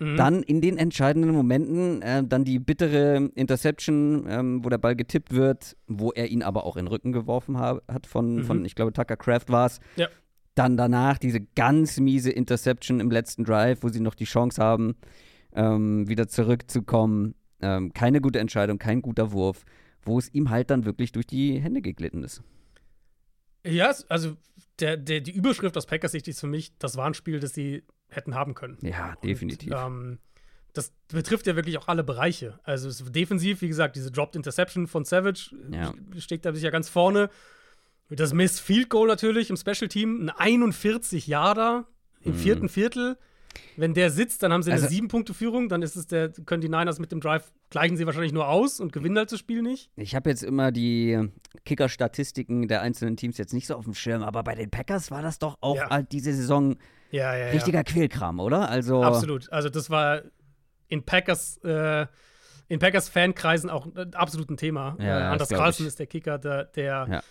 Mhm. 0.04 0.18
Dann 0.18 0.44
in 0.44 0.60
den 0.62 0.78
entscheidenden 0.78 1.32
Momenten, 1.32 2.02
äh, 2.02 2.24
dann 2.24 2.44
die 2.44 2.60
bittere 2.60 3.30
Interception, 3.36 4.26
ähm, 4.28 4.64
wo 4.64 4.70
der 4.70 4.78
Ball 4.78 4.96
getippt 4.96 5.34
wird, 5.34 5.78
wo 5.88 6.12
er 6.12 6.28
ihn 6.30 6.44
aber 6.44 6.66
auch 6.66 6.76
in 6.78 6.86
den 6.86 6.90
Rücken 6.90 7.12
geworfen 7.12 7.58
ha 7.58 7.80
hat 7.88 8.08
von, 8.08 8.38
Mhm. 8.38 8.44
von, 8.44 8.66
ich 8.66 8.76
glaube, 8.76 8.92
Tucker 8.94 9.18
Craft 9.18 9.46
war 9.50 9.68
es. 9.68 9.80
Ja. 9.96 10.08
Dann 10.56 10.78
danach 10.78 11.18
diese 11.18 11.42
ganz 11.56 12.00
miese 12.00 12.32
Interception 12.32 13.00
im 13.00 13.10
letzten 13.10 13.44
Drive, 13.44 13.80
wo 13.82 13.90
sie 13.90 14.00
noch 14.02 14.16
die 14.16 14.26
Chance 14.26 14.62
haben, 14.62 14.96
ähm, 15.54 16.08
wieder 16.08 16.28
zurückzukommen. 16.28 17.36
Ähm, 17.62 17.94
keine 17.94 18.20
gute 18.22 18.40
Entscheidung, 18.40 18.78
kein 18.78 19.02
guter 19.02 19.32
Wurf, 19.32 19.64
wo 20.04 20.20
es 20.20 20.34
ihm 20.34 20.50
halt 20.50 20.70
dann 20.70 20.86
wirklich 20.86 21.12
durch 21.12 21.26
die 21.26 21.60
Hände 21.60 21.82
geglitten 21.82 22.24
ist. 22.24 22.44
Ja, 23.66 23.94
also 24.10 24.36
der, 24.80 24.98
der, 24.98 25.22
die 25.22 25.32
Überschrift 25.32 25.78
aus 25.78 25.86
Packers 25.86 26.12
Sicht 26.12 26.28
ist 26.28 26.42
für 26.42 26.48
mich, 26.48 26.78
das 26.80 26.98
war 26.98 27.06
ein 27.06 27.14
Spiel, 27.14 27.40
das 27.40 27.54
sie 27.54 27.84
hätten 28.16 28.36
haben 28.36 28.54
können. 28.54 28.78
Ja, 28.82 29.16
definitiv. 29.24 29.72
Und, 29.72 29.78
ähm, 29.78 30.20
das 30.74 30.92
betrifft 31.10 31.46
ja 31.46 31.56
wirklich 31.56 31.78
auch 31.78 31.88
alle 31.88 32.04
Bereiche. 32.04 32.60
Also 32.64 33.06
defensiv, 33.10 33.62
wie 33.62 33.68
gesagt, 33.68 33.96
diese 33.96 34.12
Dropped 34.12 34.36
Interception 34.36 34.88
von 34.88 35.06
Savage 35.06 35.52
Ja. 35.72 35.94
äh, 36.16 36.20
steht 36.20 36.46
da 36.46 36.54
sicher 36.54 36.72
ganz 36.72 36.90
vorne. 36.90 37.30
Das 38.10 38.34
Miss 38.34 38.60
Field 38.60 38.90
Goal 38.90 39.08
natürlich 39.08 39.50
im 39.50 39.56
Special 39.58 39.88
Team, 39.88 40.26
ein 40.26 40.30
41 40.30 41.28
Yarder 41.28 41.86
im 42.22 42.34
Mhm. 42.34 42.38
vierten 42.38 42.70
Viertel. 42.70 43.18
Wenn 43.78 43.94
der 43.94 44.10
sitzt, 44.12 44.44
dann 44.44 44.52
haben 44.54 44.64
sie 44.64 44.72
eine 44.72 44.82
Also- 44.82 44.94
sieben 44.94 45.08
Punkte 45.08 45.34
Führung, 45.34 45.70
dann 45.70 45.82
ist 45.82 45.96
es 45.96 46.08
der, 46.08 46.30
können 46.30 46.62
die 46.62 46.70
Niners 46.70 47.00
mit 47.00 47.12
dem 47.12 47.20
Drive 47.22 47.52
gleichen 47.70 47.98
sie 47.98 48.06
wahrscheinlich 48.06 48.34
nur 48.34 48.48
aus 48.48 48.80
und 48.80 48.94
gewinnen 48.94 49.18
halt 49.18 49.32
das 49.32 49.40
Spiel 49.40 49.62
nicht. 49.62 49.90
Ich 49.96 50.16
habe 50.16 50.30
jetzt 50.30 50.44
immer 50.44 50.72
die 50.72 51.30
Kicker-Statistiken 51.66 52.68
der 52.68 52.82
einzelnen 52.82 53.18
Teams 53.18 53.38
jetzt 53.38 53.54
nicht 53.54 53.68
so 53.68 53.76
auf 53.76 53.86
dem 53.86 53.94
Schirm, 53.96 54.24
aber 54.24 54.44
bei 54.44 54.56
den 54.56 54.70
Packers 54.70 55.10
war 55.12 55.22
das 55.22 55.40
doch 55.40 55.58
auch 55.62 55.76
Ja. 55.78 55.90
halt 55.90 56.12
diese 56.12 56.34
Saison 56.34 56.76
Ja, 57.12 57.36
ja, 57.36 57.48
richtiger 57.48 57.84
Quälkram, 57.84 58.40
oder? 58.40 58.70
Also 58.70 59.04
Absolut. 59.04 59.52
Also 59.52 59.70
das 59.70 59.90
war 59.90 60.22
in 60.88 61.04
Packers, 61.04 61.58
äh, 61.64 62.06
in 62.68 62.80
Packers 62.80 63.10
Fankreisen 63.10 63.70
auch 63.70 63.88
äh, 63.96 64.06
absolut 64.14 64.50
ein 64.50 64.58
Thema. 64.58 64.96
Ja, 65.00 65.20
äh, 65.20 65.24
Anders 65.32 65.50
Carlson 65.50 65.86
ist 65.88 66.00
der 66.00 66.08
Kicker, 66.08 66.38
der, 66.38 66.66
der 66.66 67.08
Ja. 67.10 67.22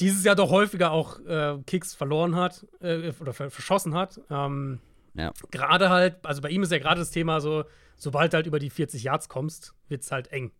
dieses 0.00 0.24
Jahr 0.24 0.34
doch 0.36 0.50
häufiger 0.50 0.90
auch 0.92 1.18
äh, 1.26 1.56
Kicks 1.66 1.94
verloren 1.94 2.34
hat 2.36 2.66
äh, 2.80 3.12
oder 3.20 3.32
ver 3.32 3.50
verschossen 3.50 3.94
hat. 3.94 4.20
Ähm, 4.30 4.80
Ja. 5.14 5.32
Gerade 5.50 5.90
halt, 5.90 6.24
also 6.26 6.42
bei 6.42 6.50
ihm 6.50 6.62
ist 6.62 6.72
ja 6.72 6.78
gerade 6.78 7.00
das 7.00 7.10
Thema 7.10 7.40
so, 7.40 7.64
sobald 7.96 8.34
halt 8.34 8.46
über 8.46 8.58
die 8.58 8.70
40 8.70 9.02
Yards 9.04 9.28
kommst, 9.28 9.74
wird 9.88 10.02
es 10.02 10.10
halt 10.12 10.28
eng. 10.32 10.50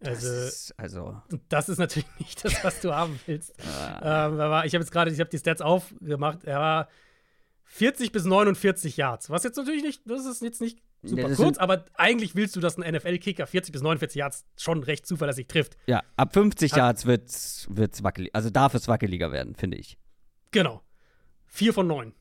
das 0.00 0.16
Also, 0.24 0.28
ist, 0.46 0.74
also 0.78 1.22
das 1.48 1.68
ist 1.68 1.78
natürlich 1.78 2.08
nicht 2.18 2.44
das, 2.44 2.64
was 2.64 2.80
du 2.80 2.94
haben 2.94 3.18
willst. 3.26 3.50
äh, 3.58 3.62
Ähm, 4.02 4.38
er 4.40 4.50
war, 4.50 4.66
ich 4.66 4.74
habe 4.74 4.82
jetzt 4.82 4.90
gerade, 4.90 5.10
ich 5.12 5.20
habe 5.20 5.30
die 5.30 5.38
Stats 5.38 5.60
aufgemacht. 5.60 6.44
Er 6.44 6.58
war 6.58 6.88
40 7.64 8.10
bis 8.12 8.24
49 8.24 8.96
Yards. 8.96 9.30
Was 9.30 9.44
jetzt 9.44 9.56
natürlich 9.56 9.82
nicht, 9.84 10.02
das 10.04 10.26
ist 10.26 10.42
jetzt 10.42 10.60
nicht 10.60 10.82
super 11.02 11.22
Ja, 11.22 11.28
das 11.28 11.36
kurz, 11.38 11.58
aber 11.58 11.84
eigentlich 11.94 12.34
willst 12.34 12.54
du, 12.56 12.60
dass 12.60 12.76
ein 12.78 12.94
NFL-Kicker 12.94 13.46
40 13.46 13.72
bis 13.72 13.82
49 13.82 14.18
Yards 14.18 14.44
schon 14.56 14.82
recht 14.82 15.06
zuverlässig 15.06 15.46
trifft. 15.48 15.76
ja, 15.86 16.02
ab 16.16 16.34
50 16.34 16.72
Hat- 16.72 16.78
Yards 16.78 17.06
wird's, 17.06 17.66
wird's 17.70 18.02
wackelig, 18.02 18.34
also 18.34 18.50
darf 18.50 18.74
es 18.74 18.88
wackeliger 18.88 19.30
werden, 19.32 19.54
finde 19.54 19.78
ich. 19.78 19.96
Genau. 20.50 20.82
Vier 21.46 21.72
von 21.72 21.86
neun. 21.86 22.12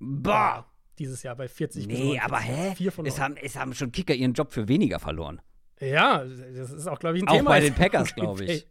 Bah! 0.00 0.66
Dieses 0.98 1.22
Jahr 1.22 1.36
bei 1.36 1.48
40 1.48 1.88
bis 1.88 1.98
Nee, 1.98 2.18
49. 2.18 2.22
aber 2.22 2.38
hä? 2.38 2.74
Es 3.04 3.20
haben, 3.20 3.36
es 3.36 3.56
haben 3.56 3.74
schon 3.74 3.92
Kicker 3.92 4.14
ihren 4.14 4.34
Job 4.34 4.52
für 4.52 4.68
weniger 4.68 4.98
verloren. 4.98 5.40
Ja, 5.80 6.24
das 6.24 6.70
ist 6.70 6.86
auch, 6.86 6.98
glaube 7.00 7.16
ich, 7.16 7.24
ein 7.24 7.28
Auch 7.28 7.36
Thema. 7.36 7.50
bei 7.50 7.60
jetzt 7.60 7.68
den 7.70 7.74
Packers, 7.82 8.14
glaube 8.14 8.44
ich. 8.44 8.68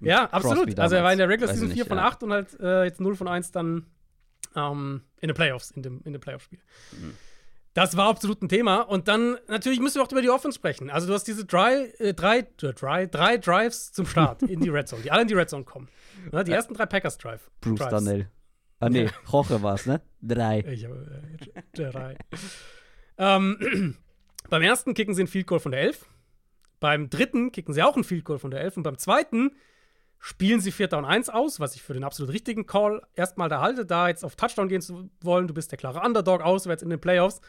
Ja, 0.00 0.26
absolut. 0.26 0.78
Also 0.78 0.94
er 0.94 1.02
war 1.02 1.12
in 1.12 1.18
der. 1.18 1.28
Regular 1.28 1.52
Season 1.52 1.68
4 1.68 1.76
nicht, 1.76 1.88
von 1.88 1.98
ja. 1.98 2.04
8 2.04 2.22
und 2.22 2.32
halt 2.32 2.60
äh, 2.60 2.84
jetzt 2.84 3.00
0 3.00 3.16
von 3.16 3.26
1 3.26 3.50
dann 3.50 3.86
ähm, 4.54 5.02
in 5.20 5.28
den 5.28 5.34
Playoffs, 5.34 5.70
in 5.72 5.82
dem, 5.82 6.00
in 6.04 6.12
dem 6.12 6.20
Playoff-Spiel. 6.20 6.60
Mhm. 6.92 7.14
Das 7.74 7.96
war 7.96 8.08
absolut 8.08 8.42
ein 8.42 8.48
Thema. 8.48 8.82
Und 8.82 9.08
dann 9.08 9.38
natürlich 9.48 9.80
müssen 9.80 9.96
wir 9.96 10.02
auch 10.02 10.12
über 10.12 10.20
die 10.22 10.28
Offense 10.30 10.56
sprechen. 10.56 10.90
Also 10.90 11.06
du 11.06 11.14
hast 11.14 11.24
diese 11.24 11.44
drei, 11.46 11.86
äh, 11.98 12.12
drei, 12.12 12.40
äh, 12.40 12.44
drei, 12.74 13.06
drei 13.06 13.38
Drives 13.38 13.92
zum 13.92 14.06
Start 14.06 14.42
in 14.42 14.60
die 14.60 14.68
Red 14.68 14.88
Zone, 14.88 15.02
die 15.02 15.10
alle 15.10 15.22
in 15.22 15.28
die 15.28 15.34
Red 15.34 15.48
Zone 15.48 15.64
kommen. 15.64 15.88
Ja, 16.32 16.44
die 16.44 16.52
ersten 16.52 16.74
drei 16.74 16.86
Packers-Drive. 16.86 17.50
Bruce 17.60 17.78
Drives. 17.78 17.90
Darnell. 17.90 18.28
Ah, 18.82 18.90
nee, 18.90 19.08
Roche 19.32 19.62
war's, 19.62 19.86
ne? 19.86 20.00
Drei. 20.20 20.60
Ich 20.72 20.84
habe 20.84 21.24
äh, 21.54 21.62
drei. 21.72 22.16
ähm, 23.16 23.96
beim 24.50 24.62
ersten 24.62 24.92
kicken 24.94 25.14
sie 25.14 25.22
ein 25.22 25.28
Field 25.28 25.46
Goal 25.46 25.60
von 25.60 25.70
der 25.70 25.82
11. 25.82 26.04
Beim 26.80 27.08
dritten 27.08 27.52
kicken 27.52 27.72
sie 27.74 27.82
auch 27.82 27.96
ein 27.96 28.02
Field 28.02 28.24
Goal 28.24 28.40
von 28.40 28.50
der 28.50 28.60
11. 28.60 28.78
Und 28.78 28.82
beim 28.82 28.98
zweiten 28.98 29.52
spielen 30.18 30.60
sie 30.60 30.72
Vierter 30.72 30.98
und 30.98 31.04
Eins 31.04 31.28
aus, 31.28 31.60
was 31.60 31.76
ich 31.76 31.82
für 31.82 31.94
den 31.94 32.02
absolut 32.02 32.32
richtigen 32.32 32.66
Call 32.66 33.02
erstmal 33.14 33.48
da 33.48 33.60
halte, 33.60 33.86
da 33.86 34.08
jetzt 34.08 34.24
auf 34.24 34.34
Touchdown 34.34 34.68
gehen 34.68 34.82
zu 34.82 35.08
wollen. 35.20 35.46
Du 35.46 35.54
bist 35.54 35.70
der 35.70 35.78
klare 35.78 36.00
Underdog 36.00 36.42
auswärts 36.42 36.82
in 36.82 36.90
den 36.90 37.00
Playoffs. 37.00 37.40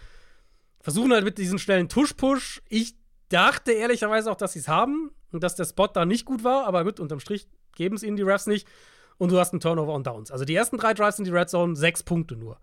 Versuchen 0.82 1.14
halt 1.14 1.24
mit 1.24 1.40
diesen 1.40 1.58
schnellen 1.58 1.90
Tush-Push. 1.90 2.62
Ich 2.70 2.96
dachte 3.30 3.72
ehrlicherweise 3.72 4.32
auch, 4.32 4.36
dass 4.36 4.54
sie 4.54 4.60
es 4.60 4.68
haben 4.68 5.10
und 5.32 5.44
dass 5.44 5.56
der 5.56 5.66
Spot 5.66 5.88
da 5.88 6.06
nicht 6.06 6.26
gut 6.26 6.44
war, 6.44 6.68
aber 6.68 6.84
gut, 6.84 7.00
unterm 7.00 7.20
Strich 7.20 7.48
geben 7.76 7.96
es 7.96 8.04
ihnen 8.04 8.18
die 8.18 8.24
Refs 8.24 8.46
nicht. 8.46 8.68
Und 9.18 9.32
du 9.32 9.40
hast 9.40 9.54
einen 9.54 9.60
Turnover 9.60 9.94
on 9.94 10.04
Downs. 10.04 10.32
Also 10.32 10.46
die 10.46 10.56
ersten 10.56 10.78
drei 10.78 10.94
Drives 10.94 11.20
in 11.20 11.26
die 11.26 11.32
Red 11.32 11.50
Zone, 11.50 11.76
sechs 11.76 12.04
Punkte 12.04 12.36
nur. 12.36 12.60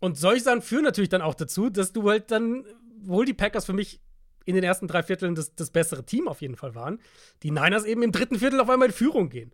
Und 0.00 0.18
solche 0.18 0.42
Sachen 0.42 0.62
führen 0.62 0.84
natürlich 0.84 1.10
dann 1.10 1.22
auch 1.22 1.34
dazu, 1.34 1.70
dass 1.70 1.92
du 1.92 2.08
halt 2.08 2.30
dann, 2.30 2.64
wohl 3.04 3.24
die 3.24 3.34
Packers 3.34 3.64
für 3.64 3.72
mich 3.72 4.00
in 4.44 4.54
den 4.54 4.64
ersten 4.64 4.88
drei 4.88 5.02
Vierteln 5.02 5.34
das, 5.34 5.54
das 5.54 5.70
bessere 5.70 6.04
Team 6.04 6.28
auf 6.28 6.40
jeden 6.40 6.56
Fall 6.56 6.74
waren, 6.74 7.00
die 7.42 7.50
Niners 7.50 7.84
eben 7.84 8.02
im 8.02 8.12
dritten 8.12 8.38
Viertel 8.38 8.60
auf 8.60 8.68
einmal 8.68 8.88
in 8.88 8.94
Führung 8.94 9.28
gehen. 9.28 9.52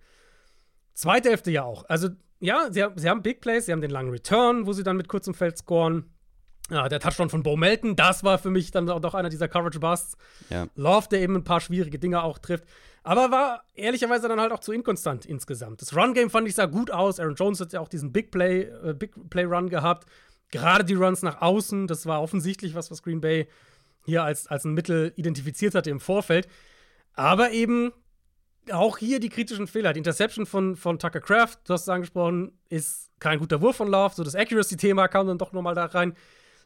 Zweite 0.94 1.28
Hälfte 1.30 1.51
ja 1.51 1.64
auch. 1.64 1.84
Also, 1.88 2.09
ja, 2.40 2.68
sie, 2.72 2.84
sie 2.96 3.09
haben 3.09 3.22
Big 3.22 3.40
Plays, 3.40 3.66
sie 3.66 3.72
haben 3.72 3.80
den 3.80 3.90
langen 3.90 4.11
Return, 4.11 4.66
wo 4.66 4.72
sie 4.72 4.82
dann 4.82 4.96
mit 4.96 5.09
kurzem 5.09 5.34
Feld 5.34 5.59
scoren. 5.59 6.11
Ja, 6.71 6.89
der 6.89 7.01
Touchdown 7.01 7.31
von 7.31 7.43
Bo 7.43 7.57
Melton, 7.57 7.97
das 7.97 8.25
war 8.25 8.39
für 8.39 8.51
mich 8.51 8.71
dann 8.71 8.89
auch 8.91 9.01
doch 9.01 9.14
einer 9.14 9.31
dieser 9.31 9.49
Coverage-Busts. 9.49 10.16
Ja. 10.51 10.66
Love, 10.77 11.09
der 11.11 11.21
eben 11.21 11.37
ein 11.37 11.45
paar 11.45 11.61
schwierige 11.61 11.99
Dinge 11.99 12.23
auch 12.23 12.39
trifft. 12.39 12.64
Aber 13.03 13.31
war 13.31 13.64
ehrlicherweise 13.75 14.29
dann 14.29 14.41
halt 14.41 14.53
auch 14.53 14.61
zu 14.61 14.73
inkonstant 14.73 15.25
insgesamt. 15.25 15.81
Das 15.81 15.97
Run-Game 15.97 16.29
fand 16.29 16.47
ich 16.47 16.55
sah 16.55 16.66
gut 16.66 16.91
aus. 16.91 17.21
Aaron 17.21 17.37
Jones 17.37 17.61
hat 17.61 17.73
ja 17.73 17.81
auch 17.81 17.89
diesen 17.89 18.12
Big 18.12 18.31
Play, 18.31 18.64
äh, 18.85 18.93
Big 18.93 19.12
Play-Run 19.31 19.71
gehabt. 19.71 20.07
Gerade 20.51 20.85
die 20.85 20.95
Runs 20.95 21.23
nach 21.23 21.41
außen, 21.41 21.87
das 21.87 22.05
war 22.07 22.23
offensichtlich 22.23 22.75
was, 22.75 22.91
was 22.91 23.03
Green 23.03 23.21
Bay 23.21 23.49
hier 24.05 24.25
als, 24.25 24.47
als 24.47 24.64
ein 24.64 24.75
Mittel 24.75 25.12
identifiziert 25.16 25.75
hatte 25.75 25.91
im 25.91 26.01
Vorfeld. 26.01 26.49
Aber 27.14 27.51
eben 27.51 27.93
auch 28.71 28.99
hier 28.99 29.21
die 29.21 29.29
kritischen 29.29 29.66
Fehler. 29.66 29.93
Die 29.93 29.99
Interception 29.99 30.47
von, 30.47 30.77
von 30.77 30.99
Tucker 30.99 31.21
Craft, 31.21 31.57
du 31.64 31.73
hast 31.73 31.83
es 31.83 31.89
angesprochen, 31.89 32.53
ist 32.69 33.11
kein 33.21 33.39
guter 33.39 33.61
Wurf 33.61 33.77
von 33.77 33.89
Love. 33.89 34.14
So 34.14 34.23
das 34.25 34.35
Accuracy-Thema 34.35 35.09
kam 35.09 35.27
dann 35.27 35.39
doch 35.39 35.53
nochmal 35.53 35.75
da 35.75 35.87
rein. 35.87 36.14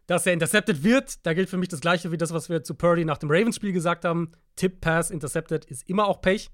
Dass 0.06 0.26
er 0.26 0.32
intercepted 0.32 0.82
wird, 0.82 1.24
da 1.24 1.32
gilt 1.32 1.48
für 1.48 1.56
mich 1.56 1.68
das 1.68 1.80
Gleiche 1.80 2.10
wie 2.10 2.16
das, 2.16 2.32
was 2.32 2.48
wir 2.48 2.62
zu 2.64 2.74
Purdy 2.74 3.04
nach 3.04 3.18
dem 3.18 3.30
Ravens-Spiel 3.30 3.72
gesagt 3.72 4.04
haben. 4.04 4.32
Tip 4.56 4.80
Pass 4.80 5.10
intercepted 5.10 5.64
ist 5.66 5.88
immer 5.88 6.06
auch 6.06 6.20
Pech. 6.20 6.50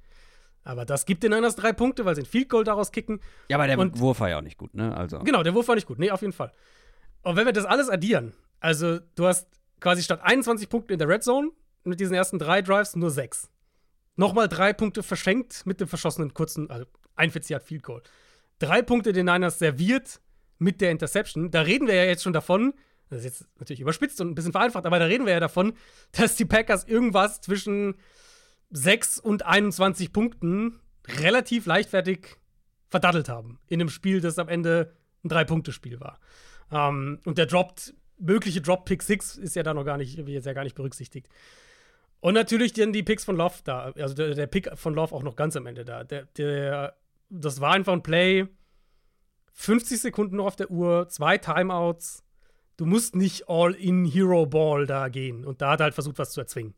Aber 0.64 0.84
das 0.84 1.06
gibt 1.06 1.22
den 1.22 1.32
Niners 1.32 1.56
drei 1.56 1.72
Punkte, 1.72 2.04
weil 2.04 2.14
sie 2.14 2.22
ein 2.22 2.26
Field 2.26 2.50
Goal 2.50 2.62
daraus 2.64 2.92
kicken. 2.92 3.20
Ja, 3.48 3.56
aber 3.56 3.66
der 3.66 3.78
Und- 3.78 3.98
Wurf 3.98 4.20
war 4.20 4.28
ja 4.28 4.38
auch 4.38 4.42
nicht 4.42 4.58
gut, 4.58 4.74
ne? 4.74 4.94
Also. 4.94 5.20
Genau, 5.20 5.42
der 5.42 5.54
Wurf 5.54 5.66
war 5.68 5.74
nicht 5.76 5.86
gut. 5.86 5.98
Nee, 5.98 6.10
auf 6.10 6.20
jeden 6.20 6.34
Fall. 6.34 6.52
Und 7.22 7.36
wenn 7.36 7.46
wir 7.46 7.52
das 7.54 7.64
alles 7.64 7.88
addieren, 7.88 8.34
also 8.60 8.98
du 9.14 9.26
hast 9.26 9.48
quasi 9.80 10.02
statt 10.02 10.20
21 10.22 10.68
Punkten 10.68 10.92
in 10.92 10.98
der 10.98 11.08
Red 11.08 11.22
Zone 11.24 11.50
mit 11.84 12.00
diesen 12.00 12.14
ersten 12.14 12.38
drei 12.38 12.60
Drives 12.60 12.96
nur 12.96 13.10
sechs. 13.10 13.48
Nochmal 14.16 14.48
drei 14.48 14.72
Punkte 14.72 15.02
verschenkt 15.02 15.64
mit 15.64 15.80
dem 15.80 15.88
verschossenen 15.88 16.34
kurzen, 16.34 16.68
also 16.70 16.84
41 17.14 17.50
Yard 17.50 17.62
Field 17.62 17.82
Goal. 17.82 18.02
Drei 18.58 18.82
Punkte 18.82 19.12
den 19.12 19.26
Niners 19.26 19.58
serviert 19.58 20.20
mit 20.58 20.80
der 20.80 20.90
Interception. 20.90 21.50
Da 21.50 21.62
reden 21.62 21.86
wir 21.86 21.94
ja 21.94 22.04
jetzt 22.04 22.24
schon 22.24 22.32
davon, 22.32 22.74
das 23.10 23.20
ist 23.20 23.24
jetzt 23.24 23.48
natürlich 23.58 23.80
überspitzt 23.80 24.20
und 24.20 24.30
ein 24.30 24.34
bisschen 24.34 24.52
vereinfacht, 24.52 24.86
aber 24.86 24.98
da 24.98 25.06
reden 25.06 25.26
wir 25.26 25.32
ja 25.32 25.40
davon, 25.40 25.74
dass 26.12 26.36
die 26.36 26.44
Packers 26.44 26.84
irgendwas 26.84 27.40
zwischen 27.40 27.94
6 28.70 29.18
und 29.20 29.46
21 29.46 30.12
Punkten 30.12 30.80
relativ 31.06 31.66
leichtfertig 31.66 32.36
verdattelt 32.88 33.28
haben. 33.28 33.58
In 33.66 33.80
einem 33.80 33.90
Spiel, 33.90 34.20
das 34.20 34.38
am 34.38 34.48
Ende 34.48 34.92
ein 35.24 35.28
Drei-Punkte-Spiel 35.28 36.00
war. 36.00 36.18
Ähm, 36.70 37.20
und 37.24 37.38
der 37.38 37.46
droppt, 37.46 37.94
mögliche 38.18 38.60
Drop-Pick 38.60 39.02
6 39.02 39.36
ist 39.36 39.56
ja 39.56 39.62
da 39.62 39.74
noch 39.74 39.84
gar 39.84 39.96
nicht, 39.96 40.16
wird 40.16 40.28
jetzt 40.28 40.46
ja 40.46 40.52
gar 40.52 40.64
nicht 40.64 40.76
berücksichtigt. 40.76 41.28
Und 42.20 42.34
natürlich 42.34 42.72
dann 42.72 42.92
die 42.92 43.02
Picks 43.02 43.24
von 43.24 43.36
Love 43.36 43.56
da, 43.64 43.92
also 43.96 44.14
der, 44.14 44.34
der 44.34 44.46
Pick 44.46 44.70
von 44.76 44.94
Love 44.94 45.14
auch 45.14 45.22
noch 45.22 45.36
ganz 45.36 45.56
am 45.56 45.66
Ende 45.66 45.84
da. 45.84 46.04
Der, 46.04 46.24
der, 46.36 46.96
das 47.30 47.60
war 47.60 47.72
einfach 47.72 47.92
ein 47.92 48.02
Play, 48.02 48.48
50 49.52 50.00
Sekunden 50.00 50.36
noch 50.36 50.46
auf 50.46 50.56
der 50.56 50.70
Uhr, 50.70 51.08
zwei 51.08 51.38
Timeouts. 51.38 52.24
Du 52.78 52.86
musst 52.86 53.16
nicht 53.16 53.48
all 53.48 53.74
in 53.74 54.04
Hero 54.04 54.46
Ball 54.46 54.86
da 54.86 55.08
gehen. 55.08 55.44
Und 55.44 55.60
da 55.60 55.72
hat 55.72 55.80
er 55.80 55.84
halt 55.84 55.94
versucht, 55.94 56.18
was 56.18 56.30
zu 56.30 56.40
erzwingen. 56.40 56.74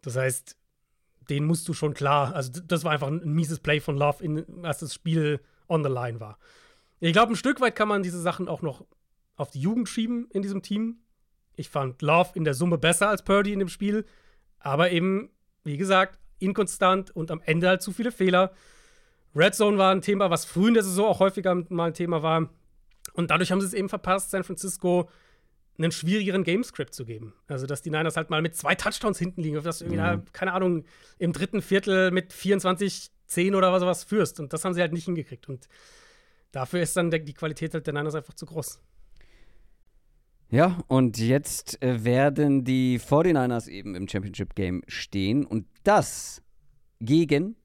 Das 0.00 0.16
heißt, 0.16 0.56
den 1.28 1.44
musst 1.44 1.68
du 1.68 1.74
schon 1.74 1.92
klar. 1.94 2.34
Also, 2.34 2.60
das 2.66 2.82
war 2.82 2.92
einfach 2.92 3.08
ein 3.08 3.20
mieses 3.24 3.60
Play 3.60 3.78
von 3.78 3.96
Love, 3.96 4.24
in, 4.24 4.64
als 4.64 4.78
das 4.78 4.94
Spiel 4.94 5.40
on 5.68 5.84
the 5.84 5.90
line 5.90 6.18
war. 6.18 6.38
Ich 6.98 7.12
glaube, 7.12 7.32
ein 7.32 7.36
Stück 7.36 7.60
weit 7.60 7.76
kann 7.76 7.88
man 7.88 8.02
diese 8.02 8.20
Sachen 8.20 8.48
auch 8.48 8.62
noch 8.62 8.86
auf 9.36 9.50
die 9.50 9.60
Jugend 9.60 9.88
schieben 9.88 10.28
in 10.30 10.40
diesem 10.40 10.62
Team. 10.62 11.02
Ich 11.56 11.68
fand 11.68 12.00
Love 12.00 12.30
in 12.34 12.44
der 12.44 12.54
Summe 12.54 12.78
besser 12.78 13.10
als 13.10 13.22
Purdy 13.22 13.52
in 13.52 13.58
dem 13.58 13.68
Spiel, 13.68 14.06
aber 14.60 14.92
eben, 14.92 15.30
wie 15.62 15.76
gesagt, 15.76 16.18
inkonstant 16.38 17.14
und 17.14 17.30
am 17.30 17.42
Ende 17.44 17.68
halt 17.68 17.82
zu 17.82 17.92
viele 17.92 18.12
Fehler. 18.12 18.52
Red 19.34 19.54
Zone 19.54 19.76
war 19.76 19.92
ein 19.92 20.00
Thema, 20.00 20.30
was 20.30 20.46
früh 20.46 20.68
in 20.68 20.74
der 20.74 20.82
Saison 20.82 21.06
auch 21.06 21.20
häufiger 21.20 21.54
mal 21.68 21.88
ein 21.88 21.94
Thema 21.94 22.22
war. 22.22 22.48
Und 23.12 23.30
dadurch 23.30 23.52
haben 23.52 23.60
sie 23.60 23.66
es 23.66 23.74
eben 23.74 23.88
verpasst, 23.88 24.30
San 24.30 24.44
Francisco 24.44 25.08
einen 25.78 25.92
schwierigeren 25.92 26.44
Gamescript 26.44 26.94
zu 26.94 27.04
geben. 27.04 27.34
Also, 27.46 27.66
dass 27.66 27.82
die 27.82 27.90
Niners 27.90 28.16
halt 28.16 28.30
mal 28.30 28.42
mit 28.42 28.54
zwei 28.56 28.74
Touchdowns 28.74 29.18
hinten 29.18 29.42
liegen, 29.42 29.56
auf 29.56 29.64
das 29.64 29.78
du 29.78 29.86
irgendwie, 29.86 30.16
mhm. 30.16 30.24
keine 30.32 30.52
Ahnung, 30.52 30.84
im 31.18 31.32
dritten 31.32 31.62
Viertel 31.62 32.10
mit 32.10 32.32
24, 32.32 33.10
10 33.26 33.54
oder 33.54 33.72
was, 33.72 33.82
was 33.82 34.04
führst. 34.04 34.40
Und 34.40 34.52
das 34.52 34.64
haben 34.64 34.74
sie 34.74 34.80
halt 34.80 34.92
nicht 34.92 35.06
hingekriegt. 35.06 35.48
Und 35.48 35.68
dafür 36.52 36.82
ist 36.82 36.96
dann 36.96 37.10
der, 37.10 37.20
die 37.20 37.34
Qualität 37.34 37.74
halt 37.74 37.86
der 37.86 37.94
Niners 37.94 38.14
einfach 38.14 38.34
zu 38.34 38.46
groß. 38.46 38.80
Ja, 40.50 40.78
und 40.86 41.16
jetzt 41.16 41.82
äh, 41.82 42.04
werden 42.04 42.64
die 42.64 43.00
49ers 43.00 43.68
eben 43.68 43.94
im 43.94 44.06
Championship 44.06 44.54
Game 44.54 44.82
stehen 44.86 45.46
und 45.46 45.66
das 45.82 46.42
gegen 47.00 47.56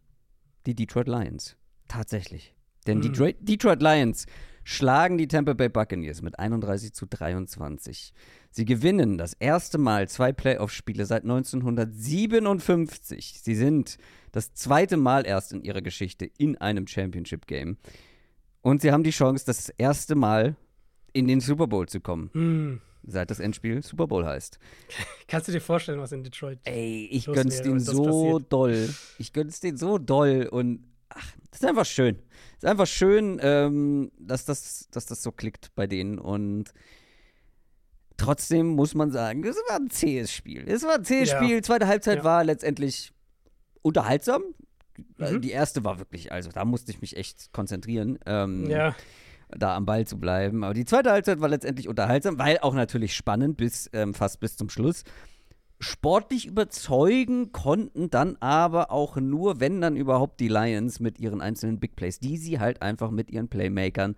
die 0.65 0.73
Detroit 0.73 1.09
Lions. 1.09 1.57
Tatsächlich. 1.89 2.55
Denn 2.87 3.01
die 3.01 3.09
mhm. 3.09 3.35
Detroit 3.41 3.81
Lions 3.81 4.25
schlagen 4.68 5.18
die 5.18 5.30
Tampa 5.30 5.53
Bay 5.53 5.70
Buccaneers 5.70 6.22
mit 6.22 6.38
31 6.39 6.91
zu 6.91 7.05
23. 7.05 8.11
Sie 8.51 8.65
gewinnen 8.65 9.18
das 9.18 9.32
erste 9.32 9.78
Mal 9.78 10.09
zwei 10.09 10.34
Playoff-Spiele 10.34 11.05
seit 11.05 11.24
1957. 11.24 13.39
Sie 13.41 13.55
sind 13.55 13.97
das 14.34 14.53
zweite 14.55 14.97
Mal 14.97 15.26
erst 15.26 15.53
in 15.53 15.63
ihrer 15.63 15.82
Geschichte 15.82 16.30
in 16.38 16.57
einem 16.57 16.86
Championship-Game. 16.86 17.78
Und 18.61 18.82
sie 18.82 18.91
haben 18.91 19.05
die 19.05 19.11
Chance, 19.11 19.45
das 19.45 19.70
erste 19.70 20.15
Mal 20.15 20.57
in 21.13 21.30
den 21.30 21.39
Super 21.39 21.68
Bowl 21.68 21.88
zu 21.88 22.01
kommen. 22.01 22.30
Mm. 22.34 22.82
Seit 23.09 23.32
das 23.32 23.39
Endspiel 23.39 23.82
Super 23.82 24.07
Bowl 24.07 24.26
heißt. 24.26 24.59
Kannst 25.30 25.47
du 25.47 25.53
dir 25.53 25.61
vorstellen, 25.61 26.01
was 26.01 26.11
in 26.11 26.26
Detroit. 26.26 26.59
Ey, 26.65 27.07
ich 27.09 27.26
gönn's 27.26 27.61
denen 27.61 27.80
so 27.80 28.39
doll. 28.39 28.93
Ich 29.18 29.32
gönn's 29.32 29.61
denen 29.61 29.78
so 29.78 29.97
doll 29.97 30.49
und 30.51 30.84
ach, 31.07 31.32
das 31.51 31.61
ist 31.61 31.65
einfach 31.65 31.86
schön. 31.86 32.20
Es 32.57 32.63
ist 32.63 32.69
einfach 32.69 32.87
schön, 32.87 33.39
ähm, 33.41 34.11
dass, 34.19 34.45
das, 34.45 34.87
dass 34.91 35.05
das 35.05 35.21
so 35.21 35.31
klickt 35.31 35.73
bei 35.75 35.87
denen 35.87 36.17
und 36.17 36.73
trotzdem 38.17 38.67
muss 38.69 38.95
man 38.95 39.11
sagen, 39.11 39.43
es 39.43 39.55
war 39.69 39.77
ein 39.77 39.89
zähes 39.89 40.31
Spiel. 40.31 40.67
Es 40.67 40.83
war 40.83 40.95
ein 40.95 41.05
zähes 41.05 41.29
ja. 41.29 41.37
Spiel. 41.37 41.61
Zweite 41.63 41.87
Halbzeit 41.87 42.19
ja. 42.19 42.23
war 42.23 42.43
letztendlich 42.43 43.13
unterhaltsam. 43.83 44.41
Mhm. 45.17 45.41
Die 45.41 45.51
erste 45.51 45.83
war 45.83 45.99
wirklich, 45.99 46.31
also 46.31 46.49
da 46.49 46.65
musste 46.65 46.91
ich 46.91 46.99
mich 46.99 47.15
echt 47.15 47.53
konzentrieren. 47.53 48.17
Ähm, 48.25 48.67
ja 48.69 48.95
da 49.49 49.75
am 49.75 49.85
Ball 49.85 50.05
zu 50.05 50.19
bleiben. 50.19 50.63
Aber 50.63 50.73
die 50.73 50.85
zweite 50.85 51.11
Halbzeit 51.11 51.39
war 51.39 51.49
letztendlich 51.49 51.87
unterhaltsam, 51.87 52.37
weil 52.37 52.59
auch 52.59 52.73
natürlich 52.73 53.15
spannend 53.15 53.57
bis 53.57 53.89
ähm, 53.93 54.13
fast 54.13 54.39
bis 54.39 54.57
zum 54.57 54.69
Schluss. 54.69 55.03
Sportlich 55.80 56.47
überzeugen 56.47 57.51
konnten 57.51 58.09
dann 58.09 58.36
aber 58.39 58.91
auch 58.91 59.17
nur, 59.17 59.59
wenn 59.59 59.80
dann 59.80 59.95
überhaupt 59.95 60.39
die 60.39 60.47
Lions 60.47 60.99
mit 60.99 61.19
ihren 61.19 61.39
einzelnen 61.39 61.80
Big 61.80 61.95
Plays, 61.95 62.19
die 62.19 62.38
sie 62.38 62.59
halt 62.59 62.82
einfach 62.82 63.11
mit 63.11 63.30
ihren 63.30 63.47
Playmakern 63.47 64.15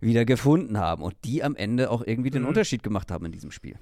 wieder 0.00 0.24
gefunden 0.24 0.78
haben 0.78 1.02
und 1.02 1.14
die 1.24 1.44
am 1.44 1.56
Ende 1.56 1.90
auch 1.90 2.02
irgendwie 2.04 2.30
den 2.30 2.42
mhm. 2.42 2.48
Unterschied 2.48 2.82
gemacht 2.82 3.10
haben 3.10 3.26
in 3.26 3.32
diesem 3.32 3.50
Spiel. 3.50 3.78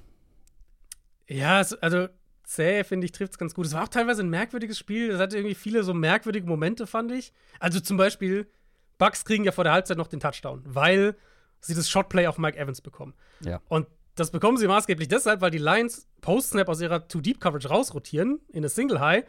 Ja, 1.27 1.63
also 1.79 2.07
zäh, 2.43 2.83
finde 2.83 3.05
ich, 3.05 3.11
trifft 3.13 3.33
es 3.33 3.37
ganz 3.37 3.53
gut. 3.53 3.65
Es 3.65 3.73
war 3.73 3.83
auch 3.83 3.89
teilweise 3.89 4.21
ein 4.21 4.29
merkwürdiges 4.29 4.77
Spiel. 4.77 5.11
Es 5.11 5.19
hatte 5.19 5.37
irgendwie 5.37 5.55
viele 5.55 5.83
so 5.83 5.93
merkwürdige 5.93 6.45
Momente, 6.45 6.85
fand 6.87 7.11
ich. 7.11 7.31
Also 7.59 7.79
zum 7.79 7.97
Beispiel, 7.97 8.47
Bucks 8.97 9.23
kriegen 9.23 9.45
ja 9.45 9.51
vor 9.51 9.63
der 9.63 9.73
Halbzeit 9.73 9.97
noch 9.97 10.07
den 10.07 10.19
Touchdown, 10.19 10.61
weil 10.65 11.15
sie 11.61 11.73
das 11.73 11.89
Shotplay 11.89 12.27
auf 12.27 12.37
Mike 12.37 12.57
Evans 12.57 12.81
bekommen. 12.81 13.13
Ja. 13.39 13.61
Und 13.69 13.87
das 14.15 14.31
bekommen 14.31 14.57
sie 14.57 14.67
maßgeblich 14.67 15.07
deshalb, 15.07 15.41
weil 15.41 15.51
die 15.51 15.57
Lions 15.57 16.07
Post-Snap 16.21 16.67
aus 16.67 16.81
ihrer 16.81 17.07
Too-Deep-Coverage 17.07 17.69
rausrotieren 17.69 18.39
in 18.49 18.57
eine 18.57 18.69
Single-High. 18.69 19.25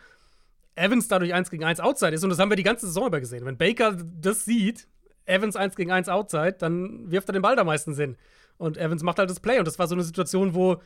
Evans 0.74 1.08
dadurch 1.08 1.34
1 1.34 1.50
gegen 1.50 1.64
1 1.64 1.80
Outside 1.80 2.12
ist 2.12 2.24
und 2.24 2.30
das 2.30 2.38
haben 2.38 2.50
wir 2.50 2.56
die 2.56 2.62
ganze 2.62 2.86
Saison 2.86 3.06
über 3.06 3.20
gesehen. 3.20 3.44
Wenn 3.44 3.58
Baker 3.58 3.96
das 4.20 4.44
sieht, 4.44 4.88
Evans 5.26 5.54
1 5.54 5.76
gegen 5.76 5.92
1 5.92 6.08
Outside, 6.08 6.56
dann 6.58 7.10
wirft 7.10 7.28
er 7.28 7.32
den 7.32 7.42
Ball 7.42 7.56
da 7.56 7.64
meisten 7.64 7.94
Sinn. 7.94 8.16
Und 8.58 8.76
Evans 8.78 9.02
macht 9.02 9.18
halt 9.18 9.30
das 9.30 9.40
Play 9.40 9.58
und 9.58 9.66
das 9.66 9.78
war 9.78 9.86
so 9.86 9.94
eine 9.94 10.02
Situation, 10.02 10.54
wo 10.54 10.80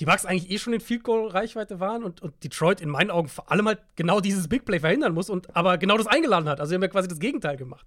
die 0.00 0.04
Bucks 0.04 0.26
eigentlich 0.26 0.50
eh 0.50 0.58
schon 0.58 0.72
in 0.72 0.80
Field 0.80 1.04
Goal 1.04 1.28
Reichweite 1.28 1.80
waren 1.80 2.04
und, 2.04 2.20
und 2.20 2.42
Detroit 2.44 2.80
in 2.80 2.90
meinen 2.90 3.10
Augen 3.10 3.28
vor 3.28 3.50
allem 3.50 3.66
halt 3.66 3.80
genau 3.96 4.20
dieses 4.20 4.48
Big 4.48 4.64
Play 4.64 4.80
verhindern 4.80 5.14
muss 5.14 5.30
und 5.30 5.56
aber 5.56 5.78
genau 5.78 5.96
das 5.96 6.06
eingeladen 6.06 6.48
hat. 6.48 6.60
Also 6.60 6.70
sie 6.70 6.74
haben 6.74 6.82
ja 6.82 6.88
quasi 6.88 7.08
das 7.08 7.18
Gegenteil 7.18 7.56
gemacht. 7.56 7.86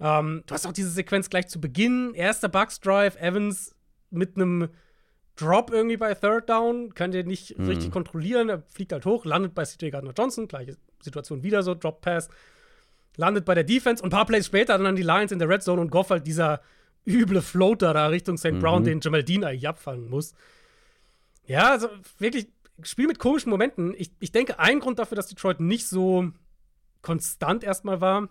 Ähm, 0.00 0.42
du 0.46 0.54
hast 0.54 0.66
auch 0.66 0.72
diese 0.72 0.90
Sequenz 0.90 1.30
gleich 1.30 1.48
zu 1.48 1.60
Beginn, 1.60 2.14
erster 2.14 2.48
Bucks 2.48 2.80
Drive, 2.80 3.16
Evans 3.16 3.74
mit 4.14 4.36
einem 4.36 4.68
Drop 5.36 5.70
irgendwie 5.70 5.96
bei 5.96 6.14
Third 6.14 6.48
Down, 6.48 6.94
kann 6.94 7.10
der 7.10 7.24
nicht 7.24 7.58
mhm. 7.58 7.66
richtig 7.66 7.90
kontrollieren, 7.90 8.48
er 8.48 8.62
fliegt 8.70 8.92
halt 8.92 9.04
hoch, 9.04 9.24
landet 9.24 9.54
bei 9.54 9.64
CJ 9.64 9.90
Gardner 9.90 10.14
Johnson, 10.16 10.46
gleiche 10.46 10.76
Situation 11.00 11.42
wieder 11.42 11.62
so, 11.62 11.74
Drop 11.74 12.00
Pass, 12.00 12.28
landet 13.16 13.44
bei 13.44 13.54
der 13.54 13.64
Defense 13.64 14.02
und 14.02 14.08
ein 14.08 14.16
paar 14.16 14.26
Plays 14.26 14.46
später 14.46 14.78
dann 14.78 14.96
die 14.96 15.02
Lions 15.02 15.32
in 15.32 15.38
der 15.38 15.48
Red 15.48 15.62
Zone 15.62 15.80
und 15.80 15.90
Goff 15.90 16.10
halt 16.10 16.26
dieser 16.26 16.60
üble 17.06 17.42
Floater 17.42 17.92
da 17.92 18.06
Richtung 18.06 18.38
St. 18.38 18.58
Brown, 18.60 18.82
mhm. 18.82 18.86
den 18.86 19.00
Jamal 19.00 19.24
Dean 19.24 19.44
eigentlich 19.44 19.68
abfangen 19.68 20.08
muss. 20.08 20.34
Ja, 21.46 21.72
also 21.72 21.88
wirklich, 22.18 22.48
Spiel 22.82 23.06
mit 23.06 23.18
komischen 23.18 23.50
Momenten. 23.50 23.94
Ich, 23.96 24.10
ich 24.20 24.32
denke, 24.32 24.58
ein 24.58 24.80
Grund 24.80 24.98
dafür, 24.98 25.16
dass 25.16 25.28
Detroit 25.28 25.60
nicht 25.60 25.86
so 25.86 26.30
konstant 27.02 27.62
erstmal 27.62 28.00
war, 28.00 28.28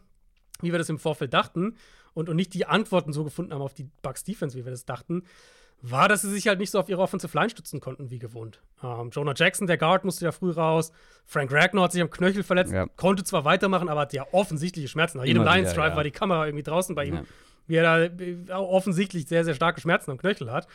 wie 0.62 0.72
wir 0.72 0.80
das 0.80 0.90
im 0.90 1.00
Vorfeld 1.00 1.34
dachten, 1.34 1.78
und, 2.14 2.30
und 2.30 2.36
nicht 2.36 2.54
die 2.54 2.66
Antworten 2.66 3.14
so 3.14 3.24
gefunden 3.24 3.54
haben 3.54 3.62
auf 3.62 3.74
die 3.74 3.90
Bucks 4.02 4.24
Defense, 4.24 4.58
wie 4.58 4.66
wir 4.66 4.72
das 4.72 4.86
dachten, 4.86 5.24
war, 5.86 6.08
dass 6.08 6.22
sie 6.22 6.32
sich 6.32 6.48
halt 6.48 6.60
nicht 6.60 6.72
so 6.72 6.80
auf 6.80 6.88
ihre 6.88 7.02
Offensive 7.02 7.38
Line 7.38 7.50
stützen 7.50 7.82
konnten 7.82 8.10
wie 8.10 8.18
gewohnt. 8.18 8.62
Ähm, 8.82 9.10
Jonah 9.12 9.34
Jackson, 9.36 9.68
der 9.68 9.78
Guard, 9.78 10.06
musste 10.06 10.24
ja 10.24 10.32
früh 10.32 10.52
raus. 10.52 10.94
Frank 11.26 11.52
Ragnar 11.52 11.84
hat 11.84 11.92
sich 11.92 12.02
am 12.02 12.10
Knöchel 12.10 12.44
verletzt, 12.44 12.72
ja. 12.72 12.88
konnte 12.96 13.26
zwar 13.26 13.44
weitermachen, 13.44 13.90
aber 13.90 14.02
hat 14.02 14.14
ja 14.14 14.26
offensichtliche 14.32 14.88
Schmerzen. 14.88 15.18
Nach 15.18 15.26
jedem 15.26 15.44
Lions 15.44 15.74
Drive 15.74 15.92
ja. 15.92 15.96
war 15.98 16.06
die 16.06 16.12
Kamera 16.12 16.46
irgendwie 16.46 16.64
draußen 16.64 16.96
bei 16.96 17.04
ihm, 17.04 17.16
ja. 17.16 17.24
wie 17.68 17.76
er 17.76 17.84
da 17.84 18.04
äh, 18.04 18.52
offensichtlich 18.54 19.28
sehr, 19.28 19.44
sehr 19.44 19.56
starke 19.56 19.82
Schmerzen 19.82 20.10
am 20.12 20.18
Knöchel 20.18 20.52
hat. 20.52 20.68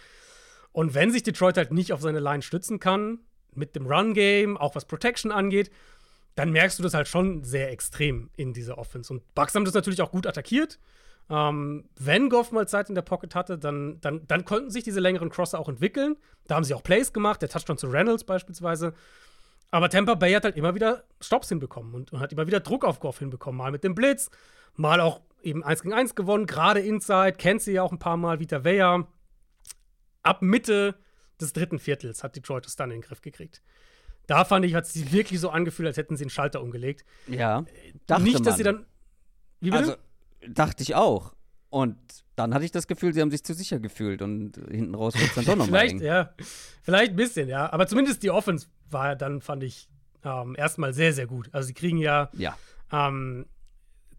Und 0.73 0.95
wenn 0.95 1.11
sich 1.11 1.23
Detroit 1.23 1.57
halt 1.57 1.73
nicht 1.73 1.95
auf 1.95 2.03
seine 2.03 2.21
Line 2.21 2.43
stützen 2.43 2.79
kann, 2.79 3.21
mit 3.55 3.75
dem 3.77 3.87
Run-Game, 3.87 4.59
auch 4.59 4.75
was 4.75 4.85
Protection 4.85 5.33
angeht, 5.33 5.71
dann 6.35 6.53
merkst 6.53 6.79
du 6.79 6.83
das 6.83 6.93
halt 6.93 7.09
schon 7.09 7.43
sehr 7.45 7.73
extrem 7.73 8.29
in 8.37 8.53
dieser 8.53 8.77
Offense. 8.77 9.13
Und 9.13 9.35
Bucks 9.35 9.55
haben 9.55 9.65
das 9.65 9.75
natürlich 9.75 10.03
auch 10.03 10.13
gut 10.13 10.27
attackiert. 10.27 10.79
Ähm, 11.31 11.89
wenn 11.97 12.31
Goff 12.31 12.53
mal 12.53 12.67
Zeit 12.67 12.89
in 12.89 12.95
der 12.95 13.03
Pocket 13.03 13.35
hatte, 13.35 13.59
dann, 13.59 14.01
dann, 14.01 14.27
dann 14.27 14.45
konnten 14.45 14.71
sich 14.71 14.85
diese 14.85 15.01
längeren 15.01 15.31
Crosser 15.31 15.59
auch 15.59 15.69
entwickeln. 15.69 16.17
Da 16.47 16.55
haben 16.55 16.65
sie 16.65 16.75
auch 16.75 16.83
Plays 16.83 17.13
gemacht, 17.13 17.43
der 17.43 17.49
Touchdown 17.49 17.77
zu 17.77 17.89
Reynolds 17.89 18.25
beispielsweise. 18.25 18.95
Aber 19.71 19.91
Tampa 19.91 20.15
Bay 20.15 20.33
hat 20.33 20.45
halt 20.45 20.57
immer 20.57 20.75
wieder 20.75 21.05
Stops 21.21 21.51
hinbekommen 21.51 21.95
und, 21.95 22.13
und 22.13 22.21
hat 22.21 22.33
immer 22.33 22.47
wieder 22.47 22.61
Druck 22.61 22.85
auf 22.85 23.01
Goff 23.01 23.19
hinbekommen. 23.19 23.59
Mal 23.59 23.71
mit 23.71 23.85
dem 23.85 23.95
Blitz, 23.95 24.31
mal 24.77 25.01
auch 25.01 25.21
eben 25.43 25.63
1 25.63 25.83
gegen 25.83 25.95
1 25.95 26.15
gewonnen, 26.15 26.47
gerade 26.47 26.81
Inside, 26.81 27.35
kennt 27.35 27.61
sie 27.61 27.73
ja 27.73 27.83
auch 27.83 27.93
ein 27.93 27.99
paar 27.99 28.17
Mal, 28.17 28.41
Vita 28.41 28.65
Vea 28.65 29.07
ab 30.23 30.43
Mitte 30.43 30.95
des 31.41 31.53
dritten 31.53 31.79
Viertels 31.79 32.23
hat 32.23 32.37
Detroit 32.37 32.67
es 32.67 32.77
dann 32.77 32.91
in 32.91 33.01
den 33.01 33.03
Griff 33.03 33.21
gekriegt. 33.21 33.63
Da 34.27 34.45
fand 34.45 34.65
ich, 34.65 34.75
hat 34.75 34.85
es 34.85 34.93
sich 34.93 35.13
wirklich 35.13 35.41
so 35.41 35.51
angefühlt, 35.51 35.87
als 35.87 35.97
hätten 35.97 36.17
sie 36.17 36.25
einen 36.25 36.31
Schalter 36.31 36.61
umgelegt. 36.61 37.05
Ja. 37.27 37.65
Dachte 38.07 38.23
Nicht, 38.25 38.41
dass 38.41 38.47
man. 38.47 38.57
sie 38.57 38.63
dann. 38.63 38.87
Wie 39.61 39.71
bitte? 39.71 39.79
Also, 39.79 39.97
dachte 40.47 40.83
ich 40.83 40.95
auch. 40.95 41.35
Und 41.71 41.99
dann 42.35 42.55
hatte 42.55 42.65
ich 42.65 42.71
das 42.71 42.87
Gefühl, 42.87 43.13
sie 43.13 43.21
haben 43.21 43.31
sich 43.31 43.45
zu 43.45 43.53
sicher 43.53 43.79
gefühlt 43.79 44.23
und 44.23 44.57
hinten 44.71 44.95
raus 44.95 45.15
wird 45.15 45.29
es 45.29 45.35
dann 45.35 45.45
doch 45.45 45.57
nochmal. 45.57 45.89
Vielleicht, 45.89 46.03
ja. 46.03 46.35
Vielleicht 46.83 47.13
ein 47.13 47.17
bisschen, 47.17 47.49
ja. 47.49 47.71
Aber 47.73 47.87
zumindest 47.87 48.23
die 48.23 48.31
Offense 48.31 48.69
war 48.91 49.17
dann, 49.17 49.41
fand 49.41 49.63
ich, 49.63 49.89
ähm, 50.25 50.57
erstmal 50.57 50.95
sehr, 50.95 51.13
sehr 51.13 51.27
gut. 51.27 51.49
Also, 51.53 51.69
sie 51.69 51.75
kriegen 51.75 51.99
ja. 51.99 52.31
Ja. 52.33 52.57
Ähm, 52.91 53.47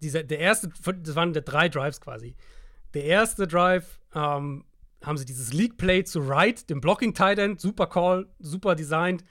dieser, 0.02 0.24
der 0.24 0.40
erste, 0.40 0.70
das 0.70 1.16
waren 1.16 1.34
der 1.34 1.42
drei 1.42 1.70
Drives 1.70 2.00
quasi. 2.00 2.36
Der 2.94 3.04
erste 3.04 3.48
Drive 3.48 4.00
ähm, 4.14 4.66
haben 5.04 5.18
sie 5.18 5.26
dieses 5.26 5.54
League 5.54 5.78
Play 5.78 6.04
zu 6.04 6.28
Wright, 6.28 6.70
dem 6.70 6.82
Blocking 6.82 7.14
Tight 7.14 7.40
End, 7.40 7.60
super 7.60 7.88
Call, 7.88 8.28
super 8.40 8.76
designt. 8.76 9.24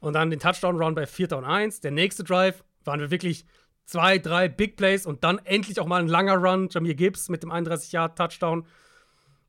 Und 0.00 0.14
dann 0.14 0.30
den 0.30 0.40
Touchdown 0.40 0.76
Run 0.76 0.94
bei 0.94 1.06
4. 1.06 1.36
und 1.36 1.44
1. 1.44 1.80
Der 1.80 1.92
nächste 1.92 2.24
Drive 2.24 2.64
waren 2.84 3.00
wir 3.00 3.10
wirklich 3.10 3.46
zwei, 3.84 4.18
drei 4.18 4.48
Big 4.48 4.76
Plays 4.76 5.06
und 5.06 5.24
dann 5.24 5.38
endlich 5.38 5.80
auch 5.80 5.86
mal 5.86 6.00
ein 6.00 6.08
langer 6.08 6.36
Run. 6.36 6.68
Jamir 6.70 6.94
Gibbs 6.94 7.28
mit 7.28 7.42
dem 7.42 7.50
31 7.50 7.92
Yard 7.92 8.16
Touchdown. 8.16 8.66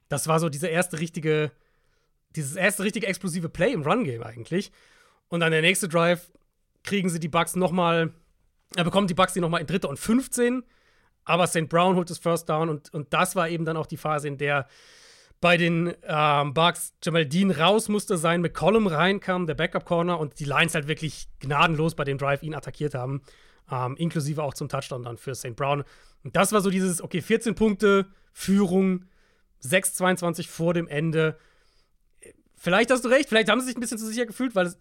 Das 0.09 0.27
war 0.27 0.39
so 0.39 0.49
diese 0.49 0.67
erste 0.67 0.99
richtige, 0.99 1.51
dieses 2.35 2.55
erste 2.55 2.83
richtige 2.83 3.07
explosive 3.07 3.49
Play 3.49 3.73
im 3.73 3.83
Run 3.83 4.03
Game 4.03 4.23
eigentlich. 4.23 4.71
Und 5.29 5.39
dann 5.39 5.51
der 5.51 5.61
nächste 5.61 5.87
Drive 5.87 6.31
kriegen 6.83 7.09
sie 7.09 7.19
die 7.19 7.29
Bucks 7.29 7.55
noch 7.55 7.71
mal, 7.71 8.13
er 8.75 8.83
bekommt 8.83 9.09
die 9.09 9.15
Bucks 9.15 9.33
die 9.33 9.39
noch 9.39 9.49
mal 9.49 9.59
in 9.59 9.67
dritter 9.67 9.89
und 9.89 9.97
15. 9.97 10.63
Aber 11.25 11.47
St. 11.47 11.69
Brown 11.69 11.95
holt 11.95 12.09
das 12.09 12.17
First 12.17 12.49
Down 12.49 12.69
und, 12.69 12.93
und 12.93 13.13
das 13.13 13.35
war 13.35 13.47
eben 13.47 13.65
dann 13.65 13.77
auch 13.77 13.85
die 13.85 13.97
Phase, 13.97 14.27
in 14.27 14.37
der 14.37 14.67
bei 15.39 15.57
den 15.57 15.93
ähm, 16.03 16.53
Bucks 16.53 16.93
Jamal 17.03 17.25
Dean 17.25 17.51
raus 17.51 17.89
musste 17.89 18.17
sein, 18.17 18.41
McCollum 18.41 18.87
reinkam, 18.87 19.45
der 19.45 19.55
Backup-Corner 19.55 20.17
und 20.17 20.39
die 20.39 20.45
Lions 20.45 20.73
halt 20.73 20.87
wirklich 20.87 21.27
gnadenlos 21.41 21.95
bei 21.95 22.05
dem 22.05 22.17
Drive 22.17 22.43
ihn 22.43 22.55
attackiert 22.55 22.93
haben. 22.95 23.21
Ähm, 23.71 23.95
inklusive 23.97 24.43
auch 24.43 24.53
zum 24.53 24.69
Touchdown 24.69 25.03
dann 25.03 25.17
für 25.17 25.33
St. 25.35 25.55
Brown. 25.55 25.83
Und 26.23 26.35
das 26.35 26.51
war 26.51 26.61
so 26.61 26.69
dieses, 26.69 27.01
okay, 27.01 27.21
14 27.21 27.55
Punkte, 27.55 28.07
Führung, 28.31 29.05
6-22 29.63 30.47
vor 30.47 30.73
dem 30.73 30.87
Ende. 30.87 31.37
Vielleicht 32.55 32.91
hast 32.91 33.03
du 33.05 33.09
recht, 33.09 33.29
vielleicht 33.29 33.49
haben 33.49 33.59
sie 33.59 33.67
sich 33.67 33.75
ein 33.77 33.79
bisschen 33.81 33.97
zu 33.97 34.05
sicher 34.05 34.25
gefühlt, 34.25 34.55
weil 34.55 34.67
es 34.67 34.77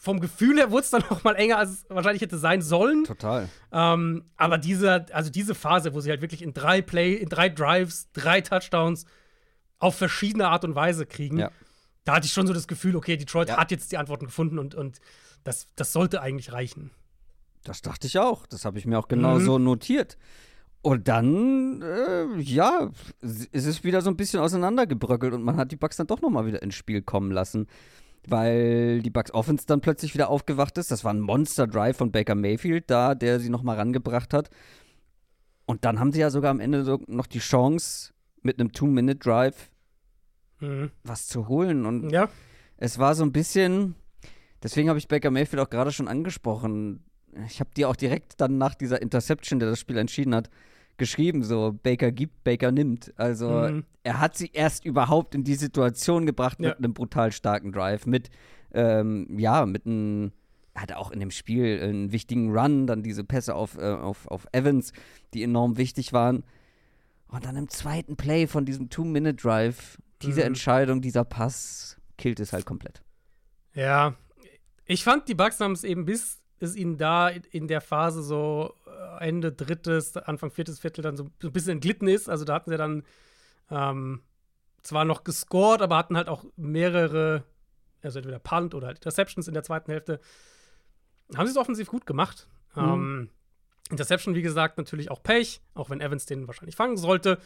vom 0.00 0.18
Gefühl 0.20 0.56
her 0.58 0.70
wurde 0.70 0.84
es 0.84 0.90
dann 0.90 1.02
noch 1.10 1.24
mal 1.24 1.34
enger, 1.34 1.58
als 1.58 1.70
es 1.70 1.84
wahrscheinlich 1.88 2.22
hätte 2.22 2.38
sein 2.38 2.62
sollen. 2.62 3.04
Total. 3.04 3.48
Ähm, 3.72 4.24
aber 4.36 4.58
diese, 4.58 5.06
also 5.12 5.30
diese 5.30 5.54
Phase, 5.54 5.94
wo 5.94 6.00
sie 6.00 6.10
halt 6.10 6.22
wirklich 6.22 6.42
in 6.42 6.54
drei 6.54 6.80
Play, 6.82 7.14
in 7.14 7.28
drei 7.28 7.48
Drives, 7.48 8.10
drei 8.12 8.40
Touchdowns 8.40 9.04
auf 9.78 9.96
verschiedene 9.96 10.48
Art 10.48 10.64
und 10.64 10.74
Weise 10.74 11.06
kriegen, 11.06 11.38
Ja. 11.38 11.50
da 12.04 12.14
hatte 12.16 12.26
ich 12.26 12.32
schon 12.32 12.46
so 12.46 12.52
das 12.52 12.66
Gefühl, 12.68 12.96
okay, 12.96 13.16
Detroit 13.16 13.48
Ja. 13.48 13.58
hat 13.58 13.70
jetzt 13.70 13.92
die 13.92 13.98
Antworten 13.98 14.26
gefunden 14.26 14.58
und, 14.58 14.74
und 14.74 15.00
das, 15.44 15.68
das 15.76 15.92
sollte 15.92 16.20
eigentlich 16.22 16.52
reichen. 16.52 16.90
Das 17.64 17.82
dachte 17.82 18.06
ich 18.06 18.18
auch. 18.18 18.46
Das 18.46 18.64
habe 18.64 18.78
ich 18.78 18.86
mir 18.86 18.98
auch 18.98 19.08
genau 19.08 19.38
Mhm. 19.38 19.44
so 19.44 19.58
notiert. 19.58 20.16
Und 20.82 21.08
dann, 21.08 21.82
äh, 21.82 22.38
ja, 22.40 22.90
s- 23.20 23.48
es 23.52 23.66
ist 23.66 23.84
wieder 23.84 24.00
so 24.00 24.08
ein 24.10 24.16
bisschen 24.16 24.40
auseinandergebröckelt 24.40 25.34
und 25.34 25.42
man 25.42 25.56
hat 25.56 25.70
die 25.72 25.76
Bucks 25.76 25.96
dann 25.96 26.06
doch 26.06 26.22
nochmal 26.22 26.46
wieder 26.46 26.62
ins 26.62 26.74
Spiel 26.74 27.02
kommen 27.02 27.30
lassen. 27.32 27.66
Weil 28.26 29.00
die 29.02 29.10
Bucks 29.10 29.32
Offense 29.32 29.64
dann 29.66 29.80
plötzlich 29.80 30.14
wieder 30.14 30.28
aufgewacht 30.28 30.76
ist. 30.78 30.90
Das 30.90 31.04
war 31.04 31.12
ein 31.12 31.20
Monster-Drive 31.20 31.96
von 31.96 32.12
Baker 32.12 32.34
Mayfield 32.34 32.90
da, 32.90 33.14
der 33.14 33.40
sie 33.40 33.48
nochmal 33.50 33.76
rangebracht 33.76 34.32
hat. 34.34 34.50
Und 35.66 35.84
dann 35.84 35.98
haben 36.00 36.12
sie 36.12 36.20
ja 36.20 36.30
sogar 36.30 36.50
am 36.50 36.60
Ende 36.60 36.84
so 36.84 37.00
noch 37.06 37.26
die 37.26 37.38
Chance, 37.38 38.12
mit 38.42 38.58
einem 38.58 38.72
Two-Minute-Drive 38.72 39.70
Mhm. 40.60 40.90
was 41.04 41.26
zu 41.26 41.48
holen. 41.48 41.86
Und 41.86 42.10
Ja, 42.10 42.28
es 42.76 42.98
war 42.98 43.14
so 43.14 43.22
ein 43.24 43.32
bisschen, 43.32 43.94
deswegen 44.62 44.88
habe 44.88 44.98
ich 44.98 45.08
Baker 45.08 45.30
Mayfield 45.30 45.60
auch 45.62 45.70
gerade 45.70 45.92
schon 45.92 46.08
angesprochen. 46.08 47.04
Ich 47.46 47.60
habe 47.60 47.70
dir 47.76 47.88
auch 47.88 47.96
direkt 47.96 48.40
dann 48.40 48.58
nach 48.58 48.74
dieser 48.74 49.00
Interception, 49.02 49.58
der 49.60 49.70
das 49.70 49.78
Spiel 49.78 49.96
entschieden 49.98 50.34
hat, 50.34 50.50
geschrieben, 50.96 51.42
so 51.42 51.72
Baker 51.82 52.12
gibt, 52.12 52.44
Baker 52.44 52.72
nimmt. 52.72 53.12
Also 53.16 53.50
Mhm. 53.50 53.84
er 54.02 54.20
hat 54.20 54.36
sie 54.36 54.50
erst 54.52 54.84
überhaupt 54.84 55.34
in 55.34 55.44
die 55.44 55.54
Situation 55.54 56.26
gebracht 56.26 56.58
mit 56.60 56.70
Ja. 56.70 56.76
einem 56.76 56.92
brutal 56.92 57.32
starken 57.32 57.72
Drive, 57.72 58.04
mit, 58.06 58.30
ähm, 58.72 59.26
ja, 59.38 59.64
mit 59.64 59.86
einem, 59.86 60.32
er 60.74 60.82
hatte 60.82 60.98
auch 60.98 61.10
in 61.10 61.20
dem 61.20 61.30
Spiel 61.30 61.80
einen 61.82 62.12
wichtigen 62.12 62.50
Run, 62.56 62.86
dann 62.86 63.02
diese 63.02 63.24
Pässe 63.24 63.54
auf, 63.54 63.78
äh, 63.78 63.82
auf, 63.92 64.26
auf 64.26 64.46
Evans, 64.52 64.92
die 65.34 65.42
enorm 65.42 65.78
wichtig 65.78 66.12
waren. 66.12 66.44
Und 67.28 67.44
dann 67.44 67.56
im 67.56 67.68
zweiten 67.68 68.16
Play 68.16 68.46
von 68.46 68.64
diesem 68.66 68.90
Two-Minute-Drive, 68.90 69.98
diese 70.22 70.40
Mhm. 70.40 70.46
Entscheidung, 70.48 71.00
dieser 71.00 71.24
Pass, 71.24 71.96
killt 72.18 72.40
es 72.40 72.52
halt 72.52 72.66
komplett. 72.66 73.02
ja. 73.72 74.14
Ich 74.84 75.04
fand, 75.04 75.28
die 75.28 75.36
Bucks 75.36 75.60
haben 75.60 75.70
es 75.70 75.84
eben 75.84 76.04
bis 76.04 76.39
es 76.62 76.76
ihnen 76.76 76.98
da 76.98 77.28
in 77.28 77.68
der 77.68 77.80
Phase 77.80 78.22
so 78.22 78.74
äh, 78.86 79.28
Ende 79.28 79.52
drittes, 79.52 80.16
Anfang 80.16 80.50
viertes 80.50 80.78
Viertel 80.78 81.02
dann 81.02 81.16
so 81.16 81.24
ein 81.24 81.52
bisschen 81.52 81.72
entglitten 81.72 82.08
ist. 82.08 82.28
Also 82.28 82.44
da 82.44 82.54
hatten 82.54 82.70
sie 82.70 82.76
dann 82.76 83.02
ähm, 83.70 84.22
zwar 84.82 85.04
noch 85.04 85.24
gescored, 85.24 85.82
aber 85.82 85.96
hatten 85.96 86.16
halt 86.16 86.28
auch 86.28 86.44
mehrere, 86.56 87.44
also 88.02 88.18
entweder 88.18 88.38
Punt 88.38 88.74
oder 88.74 88.88
halt 88.88 88.98
Interceptions 88.98 89.48
in 89.48 89.54
der 89.54 89.62
zweiten 89.62 89.90
Hälfte. 89.90 90.20
Haben 91.34 91.46
sie 91.46 91.52
es 91.52 91.56
offensiv 91.56 91.88
gut 91.88 92.06
gemacht. 92.06 92.48
Mhm. 92.74 92.82
Ähm, 92.82 93.30
Interception, 93.90 94.34
wie 94.34 94.42
gesagt, 94.42 94.78
natürlich 94.78 95.10
auch 95.10 95.22
Pech, 95.22 95.60
auch 95.74 95.90
wenn 95.90 96.00
Evans 96.00 96.26
den 96.26 96.46
wahrscheinlich 96.46 96.76
fangen 96.76 96.96
sollte. 96.96 97.38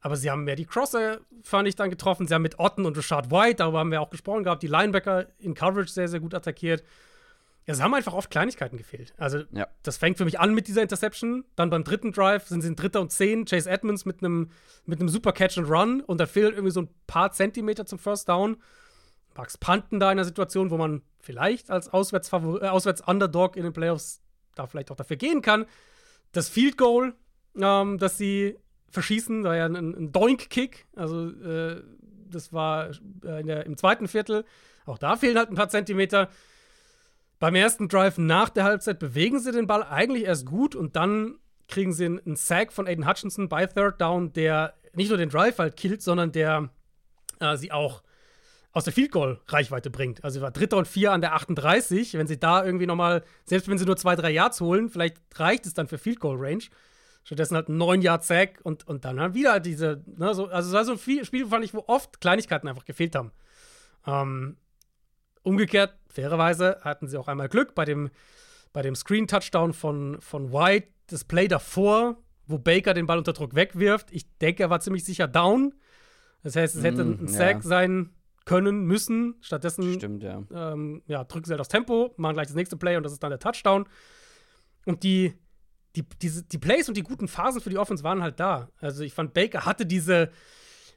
Aber 0.00 0.16
sie 0.16 0.30
haben 0.30 0.44
mehr 0.44 0.56
die 0.56 0.64
Crosser, 0.64 1.20
fand 1.42 1.68
ich, 1.68 1.76
dann 1.76 1.90
getroffen. 1.90 2.26
Sie 2.26 2.34
haben 2.34 2.42
mit 2.42 2.58
Otten 2.58 2.86
und 2.86 2.96
Richard 2.96 3.30
White, 3.30 3.56
darüber 3.56 3.80
haben 3.80 3.90
wir 3.90 4.00
auch 4.00 4.10
gesprochen 4.10 4.44
gehabt, 4.44 4.62
die 4.62 4.66
Linebacker 4.66 5.26
in 5.38 5.54
Coverage 5.54 5.92
sehr, 5.92 6.08
sehr 6.08 6.20
gut 6.20 6.34
attackiert. 6.34 6.82
Ja, 7.66 7.74
es 7.74 7.80
haben 7.82 7.94
einfach 7.94 8.14
oft 8.14 8.30
Kleinigkeiten 8.30 8.76
gefehlt. 8.78 9.12
Also, 9.18 9.42
Ja. 9.52 9.68
das 9.82 9.96
fängt 9.98 10.16
für 10.18 10.24
mich 10.24 10.40
an 10.40 10.54
mit 10.54 10.66
dieser 10.66 10.82
Interception. 10.82 11.44
Dann 11.56 11.70
beim 11.70 11.84
dritten 11.84 12.12
Drive 12.12 12.46
sind 12.48 12.62
sie 12.62 12.68
in 12.68 12.76
Dritter 12.76 13.00
und 13.00 13.12
Zehn. 13.12 13.44
Chase 13.44 13.70
Edmonds 13.70 14.04
mit 14.04 14.22
einem 14.22 14.50
mit 14.86 14.98
einem 14.98 15.08
super 15.08 15.32
Catch 15.32 15.58
and 15.58 15.68
Run. 15.70 16.00
Und 16.00 16.18
da 16.18 16.26
fehlen 16.26 16.52
irgendwie 16.54 16.72
so 16.72 16.82
ein 16.82 16.88
paar 17.06 17.32
Zentimeter 17.32 17.84
zum 17.86 17.98
First 17.98 18.28
Down. 18.28 18.56
Bucks 19.34 19.58
panten 19.58 20.00
da 20.00 20.06
in 20.10 20.18
einer 20.18 20.24
Situation, 20.24 20.70
wo 20.70 20.76
man 20.76 21.02
vielleicht 21.20 21.70
als 21.70 21.88
äh, 21.88 21.90
Auswärts-Underdog 21.92 23.56
in 23.56 23.62
den 23.64 23.72
Playoffs 23.72 24.20
da 24.54 24.66
vielleicht 24.66 24.90
auch 24.90 24.96
dafür 24.96 25.16
gehen 25.16 25.42
kann. 25.42 25.66
Das 26.32 26.48
Field 26.48 26.76
Goal, 26.76 27.14
ähm, 27.60 27.98
das 27.98 28.18
sie 28.18 28.56
verschießen, 28.90 29.44
war 29.44 29.54
ja 29.56 29.66
ein, 29.66 29.76
ein 29.76 30.12
Doink-Kick. 30.12 30.86
Also, 30.96 31.28
äh, 31.28 31.82
das 32.28 32.52
war 32.52 32.90
äh, 33.24 33.40
in 33.40 33.46
der, 33.46 33.66
im 33.66 33.76
zweiten 33.76 34.08
Viertel. 34.08 34.44
Auch 34.86 34.98
da 34.98 35.16
fehlen 35.16 35.36
halt 35.38 35.50
ein 35.50 35.56
paar 35.56 35.68
Zentimeter. 35.68 36.28
Beim 37.40 37.54
ersten 37.54 37.88
Drive 37.88 38.18
nach 38.18 38.50
der 38.50 38.64
Halbzeit 38.64 38.98
bewegen 38.98 39.40
sie 39.40 39.50
den 39.50 39.66
Ball 39.66 39.82
eigentlich 39.82 40.24
erst 40.24 40.44
gut 40.44 40.76
und 40.76 40.94
dann 40.94 41.38
kriegen 41.68 41.94
sie 41.94 42.04
einen, 42.04 42.36
Sack 42.36 42.70
von 42.70 42.86
Aiden 42.86 43.08
Hutchinson 43.08 43.48
bei 43.48 43.64
Third 43.66 43.98
Down, 43.98 44.34
der 44.34 44.74
nicht 44.92 45.08
nur 45.08 45.16
den 45.16 45.30
Drive 45.30 45.58
halt 45.58 45.76
killt, 45.76 46.02
sondern 46.02 46.32
der 46.32 46.68
äh, 47.40 47.56
sie 47.56 47.72
auch 47.72 48.02
aus 48.72 48.84
der 48.84 48.92
Field 48.92 49.10
Goal 49.10 49.40
Reichweite 49.46 49.88
bringt. 49.88 50.22
Also 50.22 50.42
war 50.42 50.50
Dritter 50.50 50.76
und 50.76 50.86
Vier 50.86 51.12
an 51.12 51.22
der 51.22 51.34
38. 51.34 52.12
Wenn 52.14 52.26
sie 52.26 52.38
da 52.38 52.62
irgendwie 52.62 52.86
noch 52.86 52.94
mal, 52.94 53.24
selbst 53.46 53.68
wenn 53.68 53.78
sie 53.78 53.86
nur 53.86 53.96
zwei, 53.96 54.16
drei 54.16 54.30
Yards 54.30 54.60
holen, 54.60 54.90
vielleicht 54.90 55.16
reicht 55.36 55.64
es 55.64 55.72
dann 55.72 55.88
für 55.88 55.96
Field 55.96 56.20
Goal 56.20 56.36
Range. 56.38 56.64
Stattdessen 57.24 57.54
halt 57.54 57.70
9 57.70 58.02
Yard 58.02 58.22
Sack 58.22 58.60
und, 58.64 58.86
und 58.86 59.06
dann 59.06 59.18
halt 59.18 59.34
wieder 59.34 59.60
diese, 59.60 60.02
ne, 60.06 60.34
so, 60.34 60.46
also 60.48 60.68
es 60.68 60.74
war 60.74 60.84
so 60.84 60.92
ein 60.92 61.24
Spiel, 61.24 61.46
fand 61.46 61.64
ich, 61.64 61.72
wo 61.72 61.84
oft 61.86 62.20
Kleinigkeiten 62.20 62.68
einfach 62.68 62.84
gefehlt 62.84 63.14
haben. 63.14 63.32
Ähm, 64.06 64.56
umgekehrt, 65.42 65.94
fairerweise, 66.10 66.78
hatten 66.82 67.08
sie 67.08 67.16
auch 67.16 67.28
einmal 67.28 67.48
Glück 67.48 67.74
bei 67.74 67.84
dem, 67.84 68.10
bei 68.72 68.82
dem 68.82 68.94
Screen-Touchdown 68.94 69.72
von, 69.72 70.20
von 70.20 70.52
White. 70.52 70.88
Das 71.06 71.24
Play 71.24 71.48
davor, 71.48 72.16
wo 72.46 72.58
Baker 72.58 72.94
den 72.94 73.06
Ball 73.06 73.18
unter 73.18 73.32
Druck 73.32 73.54
wegwirft. 73.54 74.12
Ich 74.12 74.26
denke, 74.38 74.62
er 74.62 74.70
war 74.70 74.80
ziemlich 74.80 75.04
sicher 75.04 75.26
down. 75.26 75.74
Das 76.42 76.56
heißt, 76.56 76.76
es 76.76 76.82
hätte 76.84 77.04
Mm, 77.04 77.24
ein 77.24 77.26
ja. 77.26 77.32
Sack 77.32 77.62
sein 77.62 78.10
können, 78.44 78.84
müssen. 78.84 79.34
Stattdessen 79.40 79.94
Stimmt, 79.94 80.22
ja. 80.22 80.42
ähm, 80.52 81.02
ja, 81.06 81.24
drücken 81.24 81.46
sie 81.46 81.52
halt 81.52 81.60
aufs 81.60 81.68
Tempo, 81.68 82.14
machen 82.16 82.34
gleich 82.34 82.46
das 82.48 82.56
nächste 82.56 82.76
Play 82.76 82.96
und 82.96 83.02
das 83.02 83.12
ist 83.12 83.22
dann 83.22 83.30
der 83.30 83.38
Touchdown. 83.38 83.86
Und 84.86 85.02
die, 85.02 85.34
die, 85.96 86.04
diese, 86.22 86.44
die 86.44 86.58
Plays 86.58 86.88
und 86.88 86.96
die 86.96 87.02
guten 87.02 87.28
Phasen 87.28 87.60
für 87.60 87.70
die 87.70 87.78
Offense 87.78 88.02
waren 88.04 88.22
halt 88.22 88.40
da. 88.40 88.68
Also 88.80 89.02
ich 89.04 89.12
fand, 89.14 89.34
Baker 89.34 89.66
hatte 89.66 89.84
diese, 89.84 90.30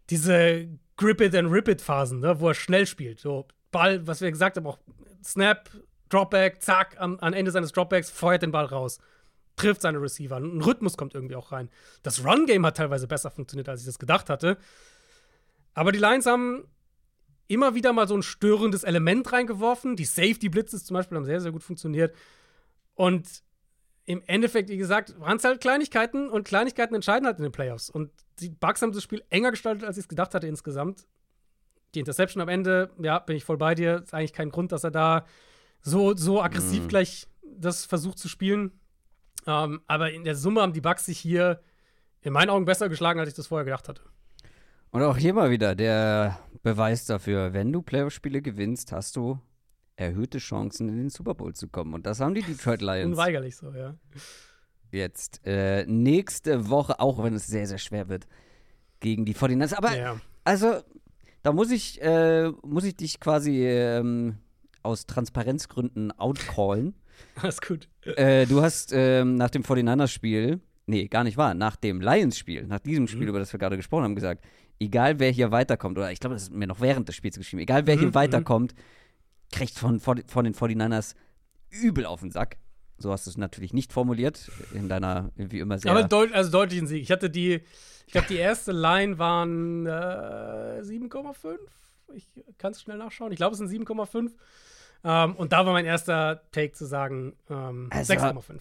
diese 0.09 0.70
Grip 0.95 1.22
it 1.22 1.36
and 1.36 1.51
rip 1.51 1.68
it 1.68 1.82
Phasen, 1.82 2.20
ne, 2.20 2.39
wo 2.39 2.47
er 2.49 2.53
schnell 2.53 2.86
spielt. 2.86 3.20
So 3.20 3.47
Ball, 3.74 4.07
was 4.07 4.21
wir 4.21 4.32
gesagt 4.32 4.55
haben, 4.55 4.65
auch 4.65 4.80
Snap, 5.21 5.69
Dropback, 6.07 6.61
zack, 6.61 6.95
am, 6.99 7.19
am 7.19 7.34
Ende 7.34 7.51
seines 7.51 7.74
Dropbacks 7.74 8.09
feuert 8.09 8.43
den 8.43 8.51
Ball 8.51 8.65
raus. 8.65 8.99
Trifft 9.57 9.82
seine 9.82 10.01
Receiver. 10.01 10.38
Ein 10.38 10.61
Rhythmus 10.61 10.95
kommt 10.95 11.13
irgendwie 11.13 11.36
auch 11.36 11.51
rein. 11.51 11.69
Das 12.03 12.24
Run-Game 12.24 12.65
hat 12.65 12.78
teilweise 12.78 13.07
besser 13.07 13.30
funktioniert, 13.30 13.67
als 13.67 13.82
ich 13.82 13.86
das 13.86 13.99
gedacht 13.99 14.30
hatte. 14.30 14.57
Aber 15.74 15.91
die 15.91 15.99
Lions 15.99 16.26
haben 16.26 16.65
immer 17.47 17.76
wieder 17.76 17.93
mal 17.93 18.07
so 18.07 18.15
ein 18.15 18.24
störendes 18.24 18.84
Element 18.84 19.32
reingeworfen. 19.32 19.95
Die 19.95 20.05
Safety-Blitzes 20.05 20.86
zum 20.86 20.95
Beispiel 20.95 21.17
haben 21.17 21.26
sehr, 21.26 21.41
sehr 21.41 21.51
gut 21.51 21.63
funktioniert. 21.63 22.15
Und 22.95 23.43
im 24.05 24.21
Endeffekt, 24.28 24.69
wie 24.69 24.78
gesagt, 24.78 25.19
waren 25.19 25.38
es 25.38 25.43
halt 25.43 25.61
Kleinigkeiten 25.61 26.30
und 26.30 26.45
Kleinigkeiten 26.47 26.95
entscheiden 26.95 27.26
halt 27.26 27.38
in 27.38 27.43
den 27.43 27.51
Playoffs. 27.51 27.89
Und 27.89 28.11
die 28.39 28.49
Bucks 28.49 28.82
haben 28.82 28.91
das 28.91 29.03
Spiel 29.03 29.24
enger 29.30 29.51
gestaltet, 29.51 29.86
als 29.86 29.97
ich 29.97 30.03
es 30.03 30.09
gedacht 30.09 30.34
hatte 30.34 30.47
insgesamt. 30.47 31.07
Die 31.96 32.00
Interception 32.00 32.41
am 32.41 32.50
Ende, 32.50 32.89
ja, 33.02 33.20
bin 33.20 33.36
ich 33.36 33.44
voll 33.44 33.58
bei 33.58 33.76
dir. 33.76 34.02
Ist 34.04 34.14
eigentlich 34.14 34.34
kein 34.34 34.50
Grund, 34.50 34.72
dass 34.72 34.84
er 34.84 34.91
da 34.91 35.26
so, 35.82 36.16
so 36.16 36.41
aggressiv 36.41 36.84
Mhm. 36.84 36.88
gleich 36.88 37.28
das 37.58 37.86
versucht 37.86 38.18
zu 38.18 38.28
spielen. 38.28 38.72
Ähm, 39.46 39.82
aber 39.88 40.12
in 40.12 40.24
der 40.24 40.36
Summe 40.36 40.62
haben 40.62 40.74
die 40.74 40.82
Bucks 40.82 41.06
sich 41.06 41.20
hier 41.20 41.62
in 42.22 42.34
meinen 42.34 42.50
Augen 42.50 42.66
besser 42.66 42.89
geschlagen, 42.89 43.20
als 43.20 43.30
ich 43.30 43.36
das 43.36 43.48
vorher 43.48 43.66
gedacht 43.66 43.89
hatte. 43.89 44.02
Und 44.91 45.02
auch 45.02 45.18
hier 45.18 45.34
mal 45.34 45.50
wieder 45.52 45.76
der 45.76 46.39
Beweis 46.62 47.06
dafür, 47.06 47.54
wenn 47.54 47.72
du 47.74 47.82
Playoff-Spiele 47.82 48.41
gewinnst, 48.41 48.91
hast 48.91 49.16
du 49.16 49.39
erhöhte 49.96 50.38
Chancen, 50.38 50.88
in 50.89 50.98
den 50.98 51.10
Super 51.10 51.34
Bowl 51.36 51.54
zu 51.54 51.68
kommen. 51.68 51.94
Und 51.94 52.06
das 52.06 52.20
haben 52.20 52.34
die 52.34 52.41
Detroit 52.41 52.82
Lions 52.82 53.12
Unweigerlich 53.12 53.56
so, 53.56 53.72
ja. 53.72 53.96
jetzt 54.91 55.41
äh, 55.46 55.86
nächste 55.86 56.70
Woche, 56.70 57.00
auch 57.00 57.22
wenn 57.24 57.34
es 57.34 57.48
sehr, 57.48 57.68
sehr 57.68 57.78
schwer 57.78 58.08
wird, 58.08 58.28
gegen 59.00 59.26
die 59.26 59.36
49ers. 59.36 59.76
Aber 59.76 59.96
ja. 59.96 60.20
also, 60.44 60.82
da 61.44 61.52
muss 61.52 61.72
ich, 61.72 62.02
äh, 62.02 62.50
muss 62.64 62.84
ich 62.84 62.96
dich 62.96 63.20
quasi 63.20 63.66
ähm, 63.68 64.38
aus 64.82 65.06
Transparenzgründen 65.06 66.12
outcallen. 66.18 66.96
Alles 67.41 67.62
gut. 67.62 67.88
äh, 68.06 68.46
du 68.48 68.62
hast 68.62 68.91
ähm, 68.94 69.36
nach 69.36 69.50
dem 69.50 69.64
49ers-Spiel, 69.64 70.60
nee, 70.88 71.08
gar 71.08 71.24
nicht 71.24 71.38
wahr, 71.38 71.54
nach 71.54 71.76
dem 71.76 72.02
Lions-Spiel, 72.02 72.66
nach 72.68 72.80
diesem 72.80 73.08
Spiel, 73.08 73.24
Mhm. 73.24 73.28
über 73.30 73.39
das 73.39 73.54
wir 73.54 73.60
gerade 73.60 73.78
gesprochen 73.78 74.04
haben, 74.06 74.16
gesagt, 74.16 74.44
egal 74.80 75.20
wer 75.20 75.30
hier 75.32 75.52
weiterkommt, 75.52 75.98
oder 75.98 76.12
ich 76.12 76.20
glaube, 76.20 76.34
das 76.36 76.44
ist 76.44 76.54
mir 76.54 76.68
noch 76.68 76.82
während 76.82 77.08
des 77.08 77.16
Spiels 77.16 77.38
geschrieben, 77.38 77.62
egal 77.62 77.86
wer 77.88 77.96
Mhm, 77.96 78.00
hier 78.00 78.08
mhm. 78.10 78.16
weiterkommt, 78.16 78.74
kriegt 79.52 79.78
von, 79.78 80.00
von, 80.00 80.24
von 80.28 80.44
den 80.46 80.54
49ers 80.56 81.16
übel 81.70 82.06
auf 82.06 82.22
den 82.22 82.32
Sack. 82.32 82.58
So 82.98 83.12
hast 83.12 83.26
du 83.26 83.32
es 83.32 83.38
natürlich 83.38 83.74
nicht 83.74 83.91
formuliert, 83.91 84.50
in 84.74 84.88
deiner, 84.88 85.32
wie 85.36 85.60
immer 85.60 85.78
sehr. 85.80 85.91
Aber 85.91 86.04
deut 86.04 86.32
also 86.32 86.52
deutlichen 86.52 86.88
Sieg. 86.88 87.02
Ich 87.02 87.12
hatte 87.12 87.30
die, 87.30 87.62
ich 88.06 88.12
glaube, 88.14 88.28
die 88.30 88.38
erste 88.38 88.72
Line 88.72 89.18
waren 89.18 89.86
äh, 89.86 89.89
7,5. 90.82 91.58
Ich 92.14 92.28
kann 92.58 92.72
es 92.72 92.82
schnell 92.82 92.98
nachschauen. 92.98 93.32
Ich 93.32 93.38
glaube, 93.38 93.54
es 93.54 93.58
sind 93.60 93.70
7,5. 93.70 94.32
Ähm, 95.04 95.36
und 95.36 95.52
da 95.52 95.66
war 95.66 95.74
mein 95.74 95.86
erster 95.86 96.44
Take 96.52 96.74
zu 96.74 96.86
sagen 96.86 97.36
ähm, 97.50 97.89
Also- 97.91 98.14
6,5. 98.14 98.60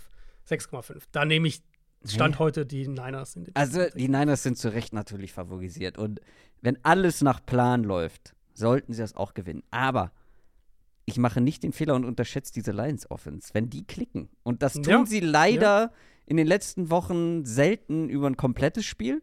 6,5. 0.49 1.03
Da 1.13 1.25
nehme 1.25 1.47
ich 1.49 1.63
Stand 2.05 2.35
Nee. 2.35 2.39
heute 2.41 2.67
die 2.67 2.89
Niners 2.89 3.37
in 3.37 3.45
den 3.45 3.55
Also 3.55 3.85
die 3.95 4.09
Niners 4.09 4.43
sind 4.43 4.59
zu 4.59 4.71
Recht 4.73 4.93
natürlich 4.93 5.33
favorisiert. 5.33 5.99
Und 5.99 6.21
wenn 6.61 6.85
alles 6.85 7.23
nach 7.23 7.45
Plan 7.47 7.85
läuft, 7.85 8.35
sollten 8.55 8.93
sie 8.93 9.03
das 9.03 9.15
auch 9.15 9.35
gewinnen. 9.35 9.63
Aber 9.71 10.11
ich 11.05 11.19
mache 11.19 11.41
nicht 11.41 11.63
den 11.63 11.73
Fehler 11.73 11.95
und 11.95 12.05
unterschätze 12.05 12.53
diese 12.53 12.73
Lions 12.73 13.11
Offense. 13.11 13.51
Wenn 13.53 13.69
die 13.71 13.85
klicken, 13.85 14.29
und 14.43 14.63
das 14.63 14.75
tun 14.75 14.85
Ja, 14.85 15.07
sie 15.07 15.21
leider 15.21 15.93
in 16.27 16.37
den 16.37 16.47
letzten 16.47 16.91
Wochen 16.91 17.45
selten 17.45 18.09
über 18.09 18.29
ein 18.29 18.37
komplettes 18.37 18.85
Spiel, 18.85 19.23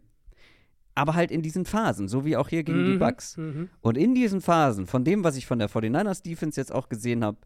aber 0.95 1.13
halt 1.15 1.31
in 1.31 1.41
diesen 1.41 1.65
Phasen, 1.65 2.09
so 2.09 2.25
wie 2.25 2.35
auch 2.35 2.49
hier 2.49 2.63
gegen 2.63 2.83
die 2.83 2.93
Mhm, 2.93 2.99
Bucks. 2.99 3.37
mhm. 3.37 3.69
Und 3.81 3.97
in 3.97 4.13
diesen 4.15 4.41
Phasen, 4.41 4.85
von 4.87 5.05
dem, 5.05 5.23
was 5.23 5.37
ich 5.37 5.45
von 5.45 5.59
der 5.59 5.69
49ers 5.69 6.21
Defense 6.21 6.59
jetzt 6.59 6.73
auch 6.73 6.89
gesehen 6.89 7.23
habe, 7.23 7.37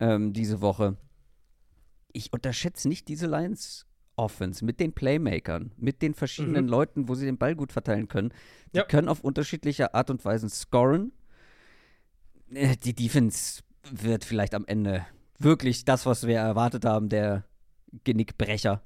ähm, 0.00 0.32
diese 0.32 0.60
Woche, 0.60 0.96
ich 2.12 2.32
unterschätze 2.32 2.88
nicht 2.88 3.06
diese 3.08 3.26
Lions 3.26 3.86
Offense 4.16 4.64
mit 4.64 4.80
den 4.80 4.92
Playmakern, 4.92 5.72
mit 5.76 6.02
den 6.02 6.12
verschiedenen 6.14 6.64
Mhm. 6.66 6.70
Leuten, 6.70 7.08
wo 7.08 7.14
sie 7.14 7.24
den 7.24 7.38
Ball 7.38 7.54
gut 7.54 7.72
verteilen 7.72 8.08
können. 8.08 8.32
Die 8.74 8.78
Ja. 8.78 8.84
können 8.84 9.08
auf 9.08 9.20
unterschiedliche 9.22 9.94
Art 9.94 10.10
und 10.10 10.24
Weisen 10.24 10.50
scoren. 10.50 11.12
Äh, 12.54 12.76
Die 12.84 12.94
Defense 12.94 13.62
wird 13.90 14.24
vielleicht 14.24 14.54
am 14.54 14.64
Ende 14.66 15.04
wirklich 15.38 15.84
das, 15.84 16.06
was 16.06 16.26
wir 16.26 16.36
erwartet 16.38 16.84
haben, 16.84 17.08
der 17.08 17.44
Genickbrecher 18.04 18.82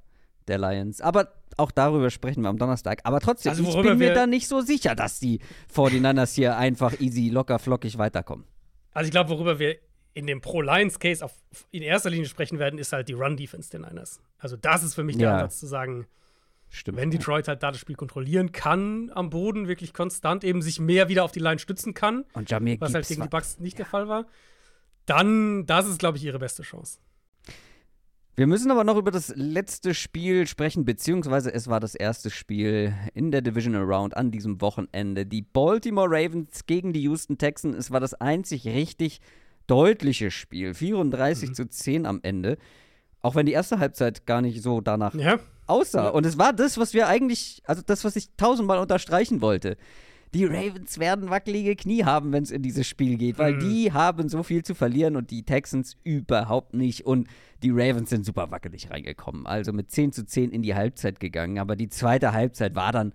der 0.49 0.59
Lions. 0.59 1.01
Aber 1.01 1.33
auch 1.57 1.71
darüber 1.71 2.11
sprechen 2.11 2.43
wir 2.43 2.49
am 2.49 2.59
Donnerstag. 2.59 3.01
Aber 3.05 3.21
trotzdem, 3.21 3.51
Also 3.51 3.63
ich 3.63 3.75
bin 3.75 3.99
mir 3.99 3.99
wir- 3.99 4.15
da 4.15 4.27
nicht 4.27 4.49
so 4.49 4.61
sicher, 4.61 4.95
dass 4.95 5.19
die 5.21 5.41
49ers 5.73 6.35
hier 6.35 6.57
einfach 6.57 6.99
easy, 7.01 7.29
locker, 7.29 7.59
flockig 7.59 7.99
weiterkommen. 7.99 8.45
Also 8.93 9.07
ich 9.09 9.11
glaube, 9.13 9.31
worüber 9.31 9.59
wir 9.59 9.77
in 10.15 10.27
dem 10.27 10.41
Pro-Lions-Case 10.41 11.27
in 11.71 11.83
erster 11.83 12.09
Linie 12.11 12.27
sprechen 12.27 12.59
werden, 12.59 12.79
ist 12.79 12.93
halt 12.93 13.09
die 13.09 13.13
Run-Defense 13.13 13.71
der 13.71 13.81
Niners. 13.81 14.21
Also 14.39 14.57
das 14.57 14.83
ist 14.83 14.95
für 14.95 15.05
mich 15.05 15.17
der 15.19 15.29
Ja. 15.29 15.35
Ansatz 15.35 15.59
zu 15.61 15.67
sagen, 15.67 16.07
Stimmt. 16.69 16.99
wenn 16.99 17.11
Detroit 17.11 17.49
halt 17.49 17.63
da 17.63 17.71
das 17.71 17.81
Spiel 17.81 17.97
kontrollieren 17.97 18.53
kann 18.53 19.11
am 19.15 19.31
Boden, 19.31 19.69
wirklich 19.69 19.95
konstant 19.95 20.45
eben 20.45 20.63
sich 20.63 20.81
mehr 20.81 21.09
wieder 21.09 21.25
auf 21.25 21.33
die 21.33 21.41
Line 21.41 21.59
stützen 21.59 21.95
kann, 21.95 22.25
Und 22.35 22.51
Jamir 22.51 22.81
was 22.81 22.93
halt 22.93 23.09
gegen 23.09 23.23
die 23.23 23.29
Bucks 23.29 23.59
nicht 23.59 23.79
der 23.79 23.87
Fall 23.87 24.09
war, 24.09 24.27
dann, 25.07 25.67
das 25.67 25.87
ist, 25.87 25.99
glaube 25.99 26.19
ich, 26.19 26.25
ihre 26.25 26.39
beste 26.39 26.63
Chance. 26.63 26.99
Wir 28.39 28.47
müssen 28.47 28.71
aber 28.71 28.85
noch 28.85 28.99
über 28.99 29.11
das 29.11 29.33
letzte 29.35 29.95
Spiel 29.95 30.47
sprechen, 30.47 30.85
beziehungsweise 30.85 31.55
es 31.55 31.69
war 31.69 31.81
das 31.81 31.95
erste 31.95 32.29
Spiel 32.29 32.93
in 33.15 33.31
der 33.31 33.41
Divisional 33.41 33.85
Round 33.85 34.15
an 34.15 34.31
diesem 34.31 34.61
Wochenende. 34.61 35.25
Die 35.25 35.41
Baltimore 35.41 36.09
Ravens 36.11 36.67
gegen 36.67 36.93
die 36.93 37.01
Houston 37.03 37.39
Texans. 37.39 37.77
Es 37.77 37.91
war 37.91 38.01
das 38.01 38.13
einzig 38.13 38.67
richtig 38.67 39.23
deutliche 39.67 40.31
Spiel. 40.31 40.75
34 40.75 41.55
zu 41.55 41.67
10 41.67 42.05
am 42.05 42.21
Ende. 42.23 42.59
Auch 43.23 43.37
wenn 43.37 43.47
die 43.47 43.53
erste 43.53 43.79
Halbzeit 43.79 44.27
gar 44.27 44.43
nicht 44.43 44.63
so 44.63 44.83
danach 44.83 45.15
Ja, 45.15 45.39
aussah. 45.67 46.05
Ja. 46.05 46.09
Und 46.11 46.27
es 46.27 46.39
war 46.39 46.53
das, 46.53 46.79
was 46.79 46.95
wir 46.95 47.09
eigentlich, 47.09 47.63
also 47.67 47.83
das, 47.85 48.05
was 48.05 48.17
ich 48.17 48.29
tausendmal 48.37 48.79
unterstreichen 48.79 49.41
wollte. 49.41 49.77
Die 50.35 50.45
Ravens 50.45 50.99
werden 50.99 51.31
wackelige 51.31 51.77
Knie 51.77 52.05
haben, 52.05 52.33
wenn 52.33 52.43
es 52.43 52.51
in 52.51 52.61
dieses 52.63 52.87
Spiel 52.87 53.17
geht, 53.17 53.39
weil 53.39 53.55
Mhm. 53.55 53.61
die 53.61 53.93
haben 53.93 54.29
so 54.29 54.43
viel 54.43 54.65
zu 54.65 54.75
verlieren 54.75 55.17
und 55.17 55.31
die 55.31 55.45
Texans 55.45 55.97
überhaupt 56.05 56.75
nicht. 56.75 57.07
Und 57.07 57.29
die 57.63 57.71
Ravens 57.71 58.11
sind 58.11 58.27
super 58.27 58.51
wackelig 58.51 58.91
reingekommen. 58.91 59.47
Also 59.47 59.73
mit 59.73 59.91
10 59.91 60.13
zu 60.13 60.27
10 60.27 60.51
in 60.51 60.63
die 60.63 60.75
Halbzeit 60.75 61.21
gegangen. 61.21 61.59
Aber 61.59 61.77
die 61.77 61.89
zweite 61.89 62.33
Halbzeit 62.33 62.75
war 62.75 62.93
dann, 62.93 63.13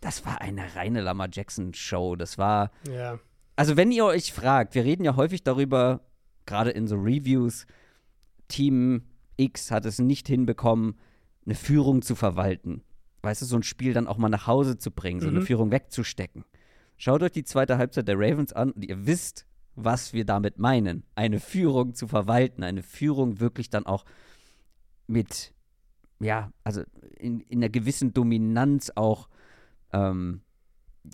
das 0.00 0.26
war 0.26 0.40
eine 0.40 0.74
reine 0.74 1.02
Lamar 1.02 1.28
Jackson-Show. 1.30 2.16
Das 2.16 2.36
war, 2.36 2.72
ja. 2.90 3.18
also 3.54 3.76
wenn 3.76 3.92
ihr 3.92 4.04
euch 4.04 4.32
fragt, 4.32 4.74
wir 4.74 4.84
reden 4.84 5.04
ja 5.04 5.14
häufig 5.16 5.44
darüber, 5.44 6.00
gerade 6.46 6.70
in 6.70 6.88
so 6.88 6.96
Reviews, 6.96 7.66
Team 8.48 9.02
X 9.36 9.70
hat 9.70 9.84
es 9.84 9.98
nicht 9.98 10.26
hinbekommen, 10.26 10.96
eine 11.46 11.54
Führung 11.54 12.02
zu 12.02 12.14
verwalten. 12.14 12.82
Weißt 13.22 13.42
du, 13.42 13.46
so 13.46 13.56
ein 13.56 13.62
Spiel 13.62 13.94
dann 13.94 14.06
auch 14.06 14.18
mal 14.18 14.28
nach 14.28 14.46
Hause 14.46 14.78
zu 14.78 14.90
bringen, 14.90 15.20
so 15.20 15.28
eine 15.28 15.40
Mhm. 15.40 15.46
Führung 15.46 15.70
wegzustecken. 15.70 16.44
Schaut 16.96 17.22
euch 17.22 17.32
die 17.32 17.44
zweite 17.44 17.78
Halbzeit 17.78 18.06
der 18.08 18.16
Ravens 18.18 18.52
an 18.52 18.70
und 18.72 18.84
ihr 18.84 19.06
wisst, 19.06 19.46
was 19.74 20.12
wir 20.12 20.24
damit 20.24 20.58
meinen. 20.58 21.04
Eine 21.14 21.40
Führung 21.40 21.94
zu 21.94 22.06
verwalten, 22.06 22.62
eine 22.62 22.82
Führung 22.82 23.40
wirklich 23.40 23.70
dann 23.70 23.86
auch 23.86 24.04
mit, 25.06 25.52
ja, 26.20 26.52
also 26.62 26.82
in, 27.18 27.40
in 27.40 27.58
einer 27.58 27.68
gewissen 27.70 28.12
Dominanz 28.14 28.92
auch, 28.94 29.28
ähm, 29.92 30.42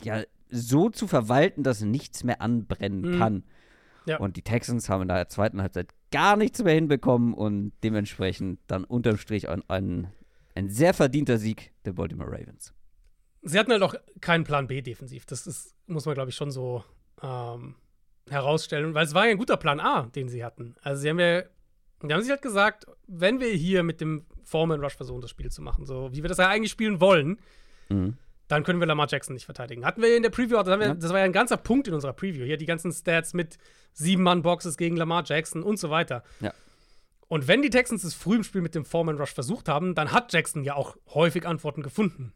ja, 0.03 0.22
so 0.51 0.91
zu 0.91 1.07
verwalten, 1.07 1.62
dass 1.62 1.81
nichts 1.81 2.24
mehr 2.24 2.41
anbrennen 2.43 3.12
Mhm. 3.14 3.18
kann. 3.18 3.45
Ja. 4.07 4.18
Und 4.18 4.37
die 4.37 4.43
Texans 4.43 4.89
haben 4.89 5.03
in 5.03 5.09
der 5.09 5.28
zweiten 5.28 5.62
Halbzeit 5.62 5.93
gar 6.11 6.37
nichts 6.37 6.62
mehr 6.62 6.74
hinbekommen 6.74 7.35
und 7.35 7.72
dementsprechend 7.85 8.59
dann 8.66 8.85
unterm 8.85 9.16
Strich 9.16 9.49
ein, 9.49 9.62
ein, 9.68 10.09
ein 10.61 10.68
sehr 10.70 10.94
verdienter 10.94 11.38
Sieg 11.38 11.72
der 11.84 11.92
Baltimore 11.92 12.30
Ravens. 12.30 12.72
Sie 13.42 13.58
hatten 13.58 13.72
halt 13.72 13.82
auch 13.82 13.94
keinen 14.20 14.44
Plan 14.44 14.66
B 14.66 14.82
defensiv. 14.82 15.24
Das 15.26 15.46
ist, 15.46 15.74
muss 15.86 16.04
man, 16.06 16.14
glaube 16.14 16.30
ich, 16.30 16.36
schon 16.36 16.50
so 16.50 16.84
ähm, 17.22 17.76
herausstellen, 18.28 18.94
weil 18.94 19.06
es 19.06 19.14
war 19.14 19.24
ja 19.26 19.30
ein 19.32 19.38
guter 19.38 19.56
Plan 19.56 19.80
A, 19.80 20.02
den 20.14 20.28
sie 20.28 20.44
hatten. 20.44 20.74
Also 20.82 21.00
sie 21.02 21.08
haben 21.08 21.18
ja, 21.18 21.42
die 22.02 22.12
haben 22.12 22.20
sich 22.22 22.30
halt 22.30 22.42
gesagt, 22.42 22.86
wenn 23.06 23.40
wir 23.40 23.48
hier 23.52 23.82
mit 23.82 24.00
dem 24.00 24.26
Foreman 24.44 24.80
Rush 24.82 24.96
versuchen, 24.96 25.20
das 25.22 25.30
Spiel 25.30 25.50
zu 25.50 25.62
machen, 25.62 25.84
so 25.86 26.11
wie 26.12 26.22
wir 26.22 26.28
das 26.28 26.38
ja 26.38 26.48
eigentlich 26.48 26.70
spielen 26.72 27.00
wollen, 27.00 27.38
Mhm. 27.88 28.16
dann 28.46 28.62
können 28.62 28.78
wir 28.78 28.86
Lamar 28.86 29.08
Jackson 29.11 29.34
nicht 29.34 29.46
verteidigen. 29.46 29.84
Hatten 29.84 30.00
wir 30.02 30.16
in 30.16 30.22
der 30.22 30.30
Preview, 30.30 30.56
auch, 30.58 30.62
das, 30.62 30.78
wir, 30.78 30.86
Ja. 30.88 30.94
das 30.94 31.11
war 31.11 31.18
ja 31.18 31.24
ein 31.24 31.32
ganzer 31.32 31.56
Punkt 31.56 31.88
in 31.88 31.94
unserer 31.94 32.12
Preview. 32.12 32.44
Hier 32.44 32.56
die 32.56 32.66
ganzen 32.66 32.92
Stats 32.92 33.32
mit 33.34 33.58
Sieben-Mann-Boxes 33.94 34.76
gegen 34.76 34.96
Lamar 34.96 35.24
Jackson 35.26 35.62
und 35.62 35.78
so 35.78 35.90
weiter. 35.90 36.22
Ja. 36.40 36.52
Und 37.31 37.47
wenn 37.47 37.62
die 37.62 37.70
Texans 37.70 38.03
es 38.03 38.12
früh 38.12 38.35
im 38.35 38.43
Spiel 38.43 38.61
mit 38.61 38.74
dem 38.74 38.85
Foreman 38.85 39.16
Rush 39.16 39.33
versucht 39.33 39.68
haben, 39.68 39.95
dann 39.95 40.11
hat 40.11 40.33
Jackson 40.33 40.64
ja 40.64 40.74
auch 40.74 40.97
häufig 41.14 41.47
Antworten 41.47 41.81
gefunden. 41.81 42.33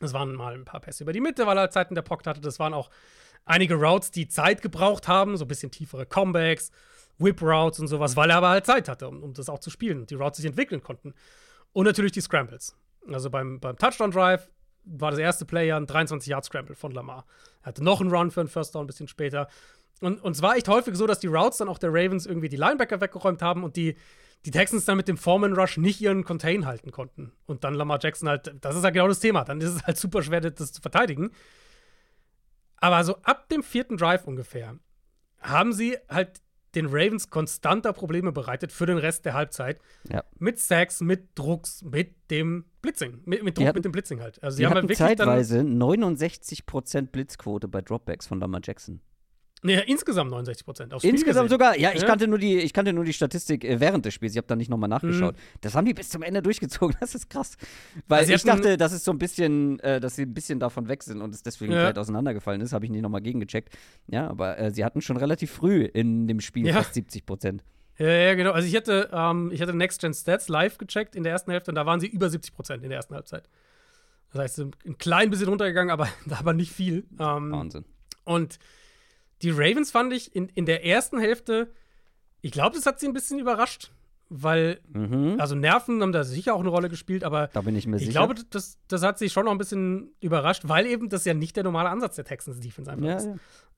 Es 0.00 0.12
waren 0.12 0.32
mal 0.36 0.54
ein 0.54 0.64
paar 0.64 0.78
Pässe 0.78 1.02
über 1.02 1.12
die 1.12 1.20
Mitte, 1.20 1.44
weil 1.44 1.58
er 1.58 1.70
Zeit 1.70 1.88
in 1.88 1.96
der 1.96 2.02
Pocket 2.02 2.28
hatte. 2.28 2.40
Das 2.40 2.60
waren 2.60 2.72
auch 2.72 2.88
einige 3.44 3.74
Routes, 3.74 4.12
die 4.12 4.28
Zeit 4.28 4.62
gebraucht 4.62 5.08
haben, 5.08 5.36
so 5.36 5.44
ein 5.44 5.48
bisschen 5.48 5.72
tiefere 5.72 6.06
Comebacks, 6.06 6.70
Whip-Routes 7.18 7.80
und 7.80 7.88
sowas, 7.88 8.14
weil 8.14 8.30
er 8.30 8.36
aber 8.36 8.50
halt 8.50 8.64
Zeit 8.64 8.88
hatte, 8.88 9.08
um, 9.08 9.24
um 9.24 9.34
das 9.34 9.48
auch 9.48 9.58
zu 9.58 9.70
spielen 9.70 10.02
und 10.02 10.10
die 10.10 10.14
Routes 10.14 10.36
sich 10.36 10.46
entwickeln 10.46 10.84
konnten. 10.84 11.14
Und 11.72 11.86
natürlich 11.86 12.12
die 12.12 12.20
Scrambles. 12.20 12.76
Also 13.08 13.30
beim, 13.30 13.58
beim 13.58 13.76
Touchdown-Drive 13.76 14.48
war 14.84 15.10
das 15.10 15.18
erste 15.18 15.46
Play 15.46 15.66
ja 15.66 15.76
ein 15.76 15.88
23-Yard-Scramble 15.88 16.76
von 16.76 16.92
Lamar. 16.92 17.26
Er 17.62 17.66
hatte 17.66 17.82
noch 17.82 18.00
einen 18.00 18.12
Run 18.12 18.30
für 18.30 18.38
einen 18.38 18.48
First 18.48 18.76
Down 18.76 18.84
ein 18.84 18.86
bisschen 18.86 19.08
später. 19.08 19.48
Und, 20.00 20.22
und 20.22 20.36
es 20.36 20.42
war 20.42 20.56
echt 20.56 20.68
häufig 20.68 20.94
so, 20.94 21.08
dass 21.08 21.18
die 21.18 21.26
Routes 21.26 21.58
dann 21.58 21.68
auch 21.68 21.78
der 21.78 21.90
Ravens 21.90 22.24
irgendwie 22.24 22.48
die 22.48 22.56
Linebacker 22.56 23.00
weggeräumt 23.00 23.42
haben 23.42 23.64
und 23.64 23.74
die, 23.74 23.96
die 24.46 24.50
Texans 24.50 24.84
dann 24.84 24.96
mit 24.96 25.08
dem 25.08 25.16
Foreman 25.16 25.54
Rush 25.54 25.76
nicht 25.78 26.00
ihren 26.00 26.24
Contain 26.24 26.64
halten 26.66 26.90
konnten. 26.90 27.32
Und 27.46 27.64
dann 27.64 27.74
Lamar 27.74 27.98
Jackson 28.02 28.28
halt, 28.28 28.54
das 28.60 28.76
ist 28.76 28.84
halt 28.84 28.94
genau 28.94 29.08
das 29.08 29.20
Thema. 29.20 29.44
Dann 29.44 29.60
ist 29.60 29.70
es 29.74 29.82
halt 29.82 29.96
super 29.98 30.22
schwer, 30.22 30.40
das 30.40 30.72
zu 30.72 30.80
verteidigen. 30.80 31.30
Aber 32.76 33.02
so 33.04 33.16
ab 33.22 33.48
dem 33.48 33.62
vierten 33.62 33.96
Drive 33.96 34.24
ungefähr 34.24 34.78
haben 35.40 35.72
sie 35.72 35.96
halt 36.08 36.40
den 36.74 36.86
Ravens 36.86 37.30
konstanter 37.30 37.92
Probleme 37.92 38.30
bereitet 38.30 38.72
für 38.72 38.86
den 38.86 38.98
Rest 38.98 39.24
der 39.24 39.34
Halbzeit. 39.34 39.80
Ja. 40.08 40.22
Mit 40.38 40.58
Sacks, 40.60 41.00
mit 41.00 41.30
Drucks, 41.34 41.82
mit 41.82 42.14
dem 42.30 42.66
Blitzing. 42.82 43.22
Mit, 43.24 43.42
mit 43.42 43.56
Druck, 43.56 43.66
hatten- 43.66 43.78
mit 43.78 43.84
dem 43.86 43.92
Blitzing 43.92 44.20
halt. 44.20 44.40
Also 44.42 44.58
Sie 44.58 44.66
haben 44.66 44.74
halt 44.74 44.78
hatten 44.84 44.88
wirklich 44.90 44.98
zeitweise 44.98 45.60
69% 45.60 47.06
Blitzquote 47.10 47.68
bei 47.68 47.80
Dropbacks 47.80 48.26
von 48.26 48.38
Lamar 48.38 48.60
Jackson. 48.62 49.00
Nee, 49.62 49.82
insgesamt 49.86 50.30
69 50.30 50.64
Prozent. 50.64 50.94
Insgesamt 51.02 51.50
sogar, 51.50 51.76
ja, 51.76 51.90
ich 51.92 52.02
Ja. 52.02 52.06
kannte 52.06 52.28
nur 52.28 52.38
die, 52.38 52.58
ich 52.58 52.72
kannte 52.72 52.92
nur 52.92 53.04
die 53.04 53.12
Statistik 53.12 53.64
äh, 53.64 53.80
während 53.80 54.04
des 54.04 54.14
Spiels. 54.14 54.32
Ich 54.32 54.36
habe 54.36 54.46
da 54.46 54.54
nicht 54.54 54.70
nochmal 54.70 54.88
nachgeschaut. 54.88 55.34
Mhm. 55.34 55.40
Das 55.62 55.74
haben 55.74 55.84
die 55.84 55.94
bis 55.94 56.08
zum 56.10 56.22
Ende 56.22 56.42
durchgezogen. 56.42 56.96
Das 57.00 57.14
ist 57.14 57.28
krass. 57.28 57.56
Weil 58.06 58.20
Also 58.20 58.34
ich 58.34 58.42
dachte, 58.44 58.76
das 58.76 58.92
ist 58.92 59.04
so 59.04 59.10
ein 59.10 59.18
bisschen, 59.18 59.80
äh, 59.80 59.98
dass 60.00 60.14
sie 60.16 60.22
ein 60.22 60.34
bisschen 60.34 60.60
davon 60.60 60.88
weg 60.88 61.02
sind 61.02 61.20
und 61.22 61.34
es 61.34 61.42
deswegen 61.42 61.72
Ja. 61.72 61.80
vielleicht 61.80 61.98
auseinandergefallen 61.98 62.60
ist. 62.60 62.72
Habe 62.72 62.84
ich 62.84 62.90
nicht 62.92 63.02
nochmal 63.02 63.20
gegengecheckt. 63.20 63.76
Ja, 64.06 64.28
aber 64.28 64.58
äh, 64.58 64.70
sie 64.70 64.84
hatten 64.84 65.00
schon 65.00 65.16
relativ 65.16 65.50
früh 65.50 65.82
in 65.84 66.28
dem 66.28 66.40
Spiel 66.40 66.66
Ja. 66.66 66.74
fast 66.74 66.94
70 66.94 67.26
Prozent. 67.26 67.64
Ja, 67.98 68.06
ja, 68.06 68.34
genau. 68.36 68.52
Also 68.52 68.68
ich 68.68 68.76
hatte, 68.76 69.10
ähm, 69.12 69.50
ich 69.52 69.60
hatte 69.60 69.74
Next 69.74 70.00
Gen 70.00 70.14
Stats 70.14 70.48
live 70.48 70.78
gecheckt 70.78 71.16
in 71.16 71.24
der 71.24 71.32
ersten 71.32 71.50
Hälfte 71.50 71.72
und 71.72 71.74
da 71.74 71.84
waren 71.84 71.98
sie 71.98 72.06
über 72.06 72.30
70 72.30 72.54
Prozent 72.54 72.84
in 72.84 72.90
der 72.90 72.98
ersten 72.98 73.14
Halbzeit. 73.16 73.48
Das 74.32 74.40
heißt, 74.42 74.58
ein 74.60 74.98
klein 74.98 75.30
bisschen 75.30 75.48
runtergegangen, 75.48 75.90
aber, 75.90 76.08
aber 76.30 76.52
nicht 76.52 76.70
viel. 76.72 77.06
Ähm, 77.18 77.50
Wahnsinn. 77.50 77.84
Und 78.24 78.58
die 79.42 79.50
Ravens 79.50 79.90
fand 79.90 80.12
ich 80.12 80.34
in, 80.34 80.48
in 80.50 80.66
der 80.66 80.84
ersten 80.84 81.18
Hälfte, 81.18 81.70
ich 82.40 82.52
glaube, 82.52 82.76
das 82.76 82.86
hat 82.86 83.00
sie 83.00 83.06
ein 83.06 83.12
bisschen 83.12 83.38
überrascht, 83.38 83.92
weil, 84.28 84.80
Mhm. 84.92 85.36
also 85.38 85.54
Nerven 85.54 86.02
haben 86.02 86.12
da 86.12 86.22
sicher 86.24 86.54
auch 86.54 86.60
eine 86.60 86.68
Rolle 86.68 86.88
gespielt, 86.88 87.24
aber 87.24 87.48
Da 87.52 87.62
bin 87.62 87.74
ich 87.76 87.86
mir 87.86 87.96
ich 87.96 88.02
sicher. 88.02 88.12
glaube, 88.12 88.34
das, 88.50 88.78
das 88.88 89.02
hat 89.02 89.18
sie 89.18 89.30
schon 89.30 89.46
noch 89.46 89.52
ein 89.52 89.58
bisschen 89.58 90.12
überrascht, 90.20 90.62
weil 90.66 90.86
eben 90.86 91.08
das 91.08 91.24
ja 91.24 91.34
nicht 91.34 91.56
der 91.56 91.64
normale 91.64 91.88
Ansatz 91.88 92.16
der 92.16 92.24
Texans 92.24 92.60
Defense 92.60 92.90
einfach 92.90 93.06
ja, 93.06 93.16
ist. 93.16 93.28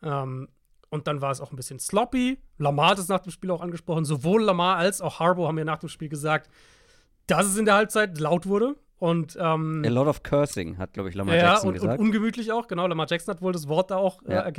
ja. 0.02 0.22
Ähm, 0.22 0.48
und 0.92 1.06
dann 1.06 1.20
war 1.20 1.30
es 1.30 1.40
auch 1.40 1.52
ein 1.52 1.56
bisschen 1.56 1.78
sloppy. 1.78 2.38
Lamar 2.58 2.90
hat 2.90 2.98
es 2.98 3.06
nach 3.06 3.20
dem 3.20 3.30
Spiel 3.30 3.52
auch 3.52 3.60
angesprochen. 3.60 4.04
Sowohl 4.04 4.42
Lamar 4.42 4.76
als 4.76 5.00
auch 5.00 5.20
Harbour 5.20 5.46
haben 5.46 5.54
mir 5.54 5.64
nach 5.64 5.78
dem 5.78 5.88
Spiel 5.88 6.08
gesagt, 6.08 6.50
dass 7.28 7.46
es 7.46 7.56
in 7.56 7.64
der 7.64 7.74
Halbzeit 7.74 8.18
laut 8.18 8.46
wurde. 8.46 8.74
Und, 8.98 9.38
ähm, 9.40 9.84
A 9.86 9.88
lot 9.88 10.08
of 10.08 10.24
cursing, 10.24 10.78
hat, 10.78 10.92
glaube 10.94 11.08
ich, 11.08 11.14
Lamar 11.14 11.36
ja, 11.36 11.52
Jackson 11.52 11.68
und, 11.68 11.74
gesagt. 11.74 12.00
und 12.00 12.06
ungemütlich 12.06 12.50
auch, 12.50 12.66
genau. 12.66 12.88
Lamar 12.88 13.06
Jackson 13.08 13.32
hat 13.34 13.40
wohl 13.40 13.52
das 13.52 13.68
Wort 13.68 13.92
da 13.92 13.98
auch 13.98 14.20
äh, 14.24 14.32
Ja. 14.32 14.50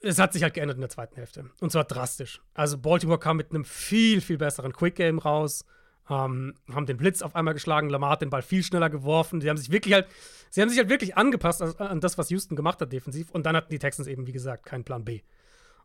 Es 0.00 0.18
hat 0.18 0.32
sich 0.32 0.42
halt 0.42 0.54
geändert 0.54 0.76
in 0.76 0.80
der 0.80 0.90
zweiten 0.90 1.16
Hälfte. 1.16 1.50
Und 1.60 1.72
zwar 1.72 1.84
drastisch. 1.84 2.40
Also 2.54 2.78
Baltimore 2.78 3.18
kam 3.18 3.36
mit 3.36 3.50
einem 3.50 3.64
viel, 3.64 4.20
viel 4.20 4.38
besseren 4.38 4.72
Quick-Game 4.72 5.18
raus. 5.18 5.64
Ähm, 6.08 6.54
haben 6.72 6.86
den 6.86 6.96
Blitz 6.96 7.20
auf 7.20 7.34
einmal 7.34 7.54
geschlagen. 7.54 7.90
Lamar 7.90 8.12
hat 8.12 8.22
den 8.22 8.30
Ball 8.30 8.42
viel 8.42 8.62
schneller 8.62 8.90
geworfen. 8.90 9.40
Sie 9.40 9.50
haben 9.50 9.56
sich 9.56 9.70
wirklich 9.70 9.94
halt, 9.94 10.06
sie 10.50 10.62
haben 10.62 10.68
sich 10.68 10.78
halt 10.78 10.88
wirklich 10.88 11.16
angepasst 11.16 11.60
an, 11.60 11.74
an 11.76 12.00
das, 12.00 12.16
was 12.16 12.30
Houston 12.30 12.56
gemacht 12.56 12.80
hat 12.80 12.92
defensiv. 12.92 13.30
Und 13.30 13.44
dann 13.44 13.56
hatten 13.56 13.70
die 13.70 13.78
Texans 13.78 14.08
eben, 14.08 14.26
wie 14.26 14.32
gesagt, 14.32 14.64
keinen 14.64 14.84
Plan 14.84 15.04
B. 15.04 15.20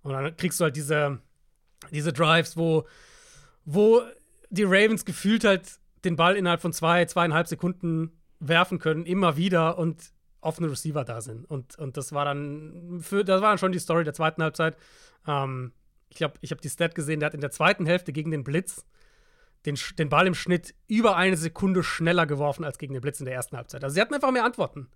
Und 0.04 0.14
dann 0.14 0.38
kriegst 0.38 0.60
du 0.60 0.66
halt 0.66 0.76
diese, 0.76 1.20
diese 1.92 2.14
Drives, 2.14 2.56
wo, 2.56 2.88
wo 3.66 4.02
die 4.50 4.64
Ravens 4.64 5.06
gefühlt 5.06 5.44
halt 5.44 5.80
den 6.06 6.16
Ball 6.16 6.36
innerhalb 6.36 6.62
von 6.62 6.74
zwei, 6.74 7.06
zweieinhalb 7.06 7.48
Sekunden 7.48 8.12
werfen 8.40 8.80
können, 8.80 9.06
immer 9.06 9.38
wieder 9.38 9.78
und 9.78 10.13
offene 10.44 10.70
Receiver 10.70 11.04
da 11.04 11.22
sind. 11.22 11.50
Und, 11.50 11.78
und 11.78 11.98
das 11.98 12.12
war 12.14 12.26
dann 12.26 13.00
für, 13.02 13.24
das 13.24 13.42
war 13.42 13.50
dann 13.50 13.58
schon 13.58 13.72
die 13.72 13.80
Story 13.80 14.04
der 14.04 14.14
zweiten 14.14 14.44
Halbzeit. 14.44 14.78
Ähm, 15.28 15.74
ich 16.10 16.18
glaube, 16.18 16.36
ich 16.42 16.52
habe 16.52 16.62
die 16.62 16.70
Stat 16.70 16.96
gesehen, 16.96 17.20
der 17.20 17.28
hat 17.28 17.34
in 17.34 17.42
der 17.42 17.52
zweiten 17.52 17.86
Hälfte 17.86 18.14
gegen 18.14 18.32
den 18.32 18.44
Blitz 18.44 18.86
den, 19.66 19.78
den 19.98 20.10
Ball 20.10 20.28
im 20.28 20.36
Schnitt 20.36 20.76
über 20.88 21.16
eine 21.16 21.38
Sekunde 21.38 21.84
schneller 21.84 22.26
geworfen 22.26 22.66
als 22.66 22.78
gegen 22.78 22.94
den 22.94 23.02
Blitz 23.02 23.20
in 23.20 23.26
der 23.26 23.34
ersten 23.34 23.58
Halbzeit. 23.58 23.84
Also 23.84 23.94
sie 23.96 24.02
hatten 24.02 24.14
einfach 24.14 24.32
mehr 24.32 24.46
Antworten 24.46 24.90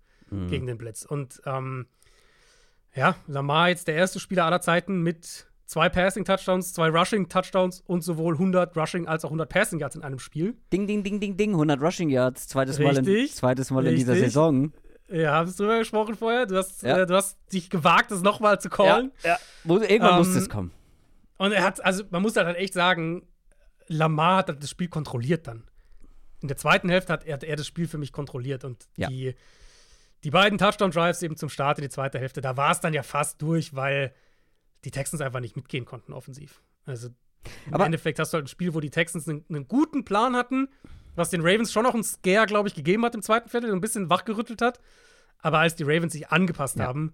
gegen 0.48 0.66
den 0.66 0.76
Blitz. 0.76 1.04
Und 1.04 1.40
ähm, 1.46 1.86
ja, 2.94 3.16
Lamar 3.26 3.70
jetzt 3.70 3.88
der 3.88 3.94
erste 3.94 4.20
Spieler 4.20 4.44
aller 4.44 4.60
Zeiten 4.60 5.02
mit 5.02 5.46
zwei 5.64 5.88
Passing-Touchdowns, 5.88 6.72
zwei 6.72 6.88
Rushing-Touchdowns 6.88 7.82
und 7.86 8.02
sowohl 8.02 8.34
100 8.34 8.76
Rushing 8.76 9.06
als 9.06 9.24
auch 9.24 9.28
100 9.28 9.48
Passing 9.48 9.78
Yards 9.78 9.96
in 9.96 10.02
einem 10.02 10.18
Spiel. 10.18 10.56
Ding, 10.72 10.86
ding, 10.86 11.02
ding, 11.02 11.20
ding, 11.20 11.36
ding. 11.36 11.52
100 11.52 11.80
Rushing 11.80 12.10
Yards. 12.10 12.48
Zweites 12.48 12.78
Mal, 12.78 12.96
in, 12.96 13.04
Richtig. 13.04 13.36
zweites 13.36 13.70
Mal 13.70 13.86
in 13.86 13.96
dieser 13.96 14.12
Richtig. 14.12 14.28
Saison. 14.28 14.72
Ja, 15.10 15.32
haben 15.36 15.48
wir 15.48 15.54
drüber 15.56 15.78
gesprochen 15.78 16.14
vorher? 16.16 16.46
Du 16.46 16.56
hast, 16.56 16.82
Ja. 16.82 16.98
äh, 16.98 17.06
du 17.06 17.14
hast 17.14 17.38
dich 17.52 17.70
gewagt, 17.70 18.10
das 18.10 18.22
nochmal 18.22 18.60
zu 18.60 18.68
callen. 18.68 19.12
ja. 19.24 19.38
Muss, 19.64 19.82
irgendwann 19.82 20.12
Ähm, 20.12 20.18
muss 20.18 20.34
das 20.34 20.48
kommen. 20.48 20.70
Und 21.38 21.52
er 21.52 21.62
hat, 21.62 21.82
also 21.84 22.04
man 22.10 22.22
muss 22.22 22.36
halt, 22.36 22.46
halt 22.46 22.56
echt 22.58 22.74
sagen, 22.74 23.26
Lamar 23.86 24.38
hat 24.38 24.48
halt 24.48 24.62
das 24.62 24.70
Spiel 24.70 24.88
kontrolliert 24.88 25.46
dann. 25.46 25.64
In 26.42 26.48
der 26.48 26.56
zweiten 26.56 26.88
Hälfte 26.88 27.12
hat 27.12 27.24
er, 27.24 27.34
hat 27.34 27.44
er 27.44 27.56
das 27.56 27.66
Spiel 27.66 27.88
für 27.88 27.98
mich 27.98 28.12
kontrolliert 28.12 28.64
und 28.64 28.86
Ja. 28.96 29.08
die, 29.08 29.34
die 30.24 30.30
beiden 30.30 30.58
Touchdown-Drives 30.58 31.22
eben 31.22 31.36
zum 31.36 31.48
Start 31.48 31.78
in 31.78 31.82
die 31.82 31.88
zweite 31.90 32.18
Hälfte, 32.18 32.40
da 32.40 32.56
war 32.56 32.70
es 32.72 32.80
dann 32.80 32.92
ja 32.92 33.02
fast 33.02 33.40
durch, 33.40 33.74
weil 33.74 34.12
die 34.84 34.90
Texans 34.90 35.20
einfach 35.22 35.40
nicht 35.40 35.56
mitgehen 35.56 35.84
konnten 35.84 36.12
offensiv. 36.12 36.60
Also 36.86 37.08
im 37.66 37.74
Aber- 37.74 37.86
Endeffekt 37.86 38.18
hast 38.18 38.32
du 38.32 38.36
halt 38.36 38.44
ein 38.44 38.48
Spiel, 38.48 38.74
wo 38.74 38.80
die 38.80 38.90
Texans 38.90 39.28
einen, 39.28 39.44
einen 39.48 39.68
guten 39.68 40.04
Plan 40.04 40.36
hatten, 40.36 40.68
was 41.18 41.30
den 41.30 41.40
Ravens 41.42 41.72
schon 41.72 41.82
noch 41.84 41.94
einen 41.94 42.04
Scare, 42.04 42.46
glaube 42.46 42.68
ich, 42.68 42.74
gegeben 42.74 43.04
hat 43.04 43.14
im 43.14 43.22
zweiten 43.22 43.48
Viertel, 43.48 43.72
ein 43.72 43.80
bisschen 43.80 44.08
wachgerüttelt 44.08 44.62
hat. 44.62 44.80
Aber 45.40 45.58
als 45.60 45.74
die 45.76 45.84
Ravens 45.84 46.12
sich 46.14 46.28
angepasst 46.30 46.76
Ja. 46.76 46.86
haben, 46.86 47.12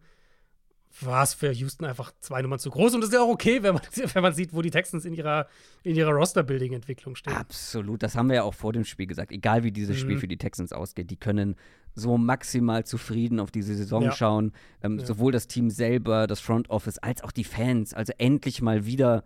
war 1.00 1.24
es 1.24 1.34
für 1.34 1.50
Houston 1.50 1.84
einfach 1.86 2.12
zwei 2.20 2.40
Nummern 2.40 2.60
zu 2.60 2.70
groß. 2.70 2.94
Und 2.94 3.00
das 3.00 3.10
ist 3.10 3.14
ja 3.14 3.20
auch 3.20 3.28
okay, 3.28 3.62
wenn 3.64 3.74
man, 3.74 3.82
wenn 4.14 4.22
man 4.22 4.32
sieht, 4.32 4.54
wo 4.54 4.62
die 4.62 4.70
Texans 4.70 5.04
in 5.04 5.12
ihrer, 5.12 5.48
in 5.82 5.96
ihrer 5.96 6.12
Roster-Building-Entwicklung 6.12 7.16
stehen. 7.16 7.32
Absolut, 7.34 8.02
das 8.04 8.14
haben 8.14 8.28
wir 8.28 8.36
ja 8.36 8.42
auch 8.44 8.54
vor 8.54 8.72
dem 8.72 8.84
Spiel 8.84 9.06
gesagt. 9.08 9.32
Egal 9.32 9.64
wie 9.64 9.72
dieses 9.72 9.98
Spiel 9.98 10.14
Mhm. 10.14 10.20
für 10.20 10.28
die 10.28 10.36
Texans 10.38 10.72
ausgeht, 10.72 11.10
die 11.10 11.16
können 11.16 11.56
so 11.96 12.16
maximal 12.16 12.84
zufrieden 12.84 13.40
auf 13.40 13.50
diese 13.50 13.74
Saison 13.74 14.04
Ja. 14.04 14.12
schauen. 14.12 14.52
Ähm, 14.82 15.00
Ja. 15.00 15.06
Sowohl 15.06 15.32
das 15.32 15.48
Team 15.48 15.68
selber, 15.70 16.26
das 16.28 16.38
Front 16.40 16.70
Office, 16.70 16.98
als 16.98 17.24
auch 17.24 17.32
die 17.32 17.44
Fans. 17.44 17.92
Also 17.92 18.12
endlich 18.18 18.62
mal 18.62 18.86
wieder 18.86 19.24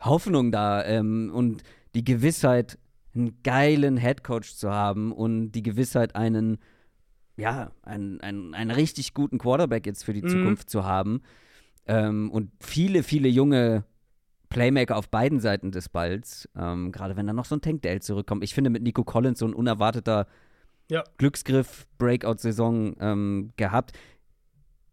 Hoffnung 0.00 0.52
da 0.52 0.84
ähm, 0.84 1.30
und 1.34 1.62
die 1.96 2.04
Gewissheit, 2.04 2.78
einen 3.14 3.42
geilen 3.42 3.96
Headcoach 3.96 4.54
zu 4.56 4.70
haben 4.70 5.12
und 5.12 5.52
die 5.52 5.62
Gewissheit, 5.62 6.14
einen, 6.16 6.58
ja, 7.36 7.72
einen, 7.82 8.20
einen, 8.20 8.54
einen 8.54 8.70
richtig 8.70 9.14
guten 9.14 9.38
Quarterback 9.38 9.86
jetzt 9.86 10.04
für 10.04 10.12
die 10.12 10.22
Mhm. 10.22 10.28
Zukunft 10.28 10.70
zu 10.70 10.84
haben. 10.84 11.22
Ähm, 11.86 12.30
und 12.30 12.50
viele, 12.60 13.02
viele 13.02 13.28
junge 13.28 13.84
Playmaker 14.48 14.96
auf 14.96 15.08
beiden 15.08 15.40
Seiten 15.40 15.70
des 15.70 15.88
Balls, 15.88 16.48
ähm, 16.56 16.92
gerade 16.92 17.16
wenn 17.16 17.26
dann 17.26 17.36
noch 17.36 17.44
so 17.44 17.54
ein 17.56 17.60
Tank 17.60 17.82
Dell 17.82 18.02
zurückkommt. 18.02 18.44
Ich 18.44 18.54
finde 18.54 18.70
mit 18.70 18.82
Nico 18.82 19.04
Collins 19.04 19.38
so 19.38 19.46
ein 19.46 19.54
unerwarteter 19.54 20.26
Ja. 20.90 21.04
Glücksgriff, 21.18 21.86
Breakout-Saison 21.98 22.96
ähm, 23.00 23.50
gehabt. 23.56 23.92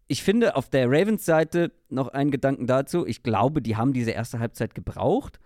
Ich 0.06 0.22
finde 0.22 0.56
auf 0.56 0.70
der 0.70 0.86
Ravens-Seite 0.88 1.72
noch 1.90 2.08
einen 2.08 2.30
Gedanken 2.30 2.66
dazu. 2.66 3.04
Ich 3.06 3.22
glaube, 3.22 3.60
die 3.60 3.76
haben 3.76 3.92
diese 3.92 4.12
erste 4.12 4.38
Halbzeit 4.38 4.74
gebraucht. 4.74 5.38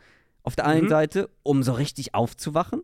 Auf 0.43 0.57
der 0.57 0.67
einen 0.67 0.85
Mhm. 0.85 0.91
Seite, 0.91 1.31
um 1.43 1.63
so 1.63 1.73
richtig 1.73 2.15
aufzuwachen, 2.15 2.83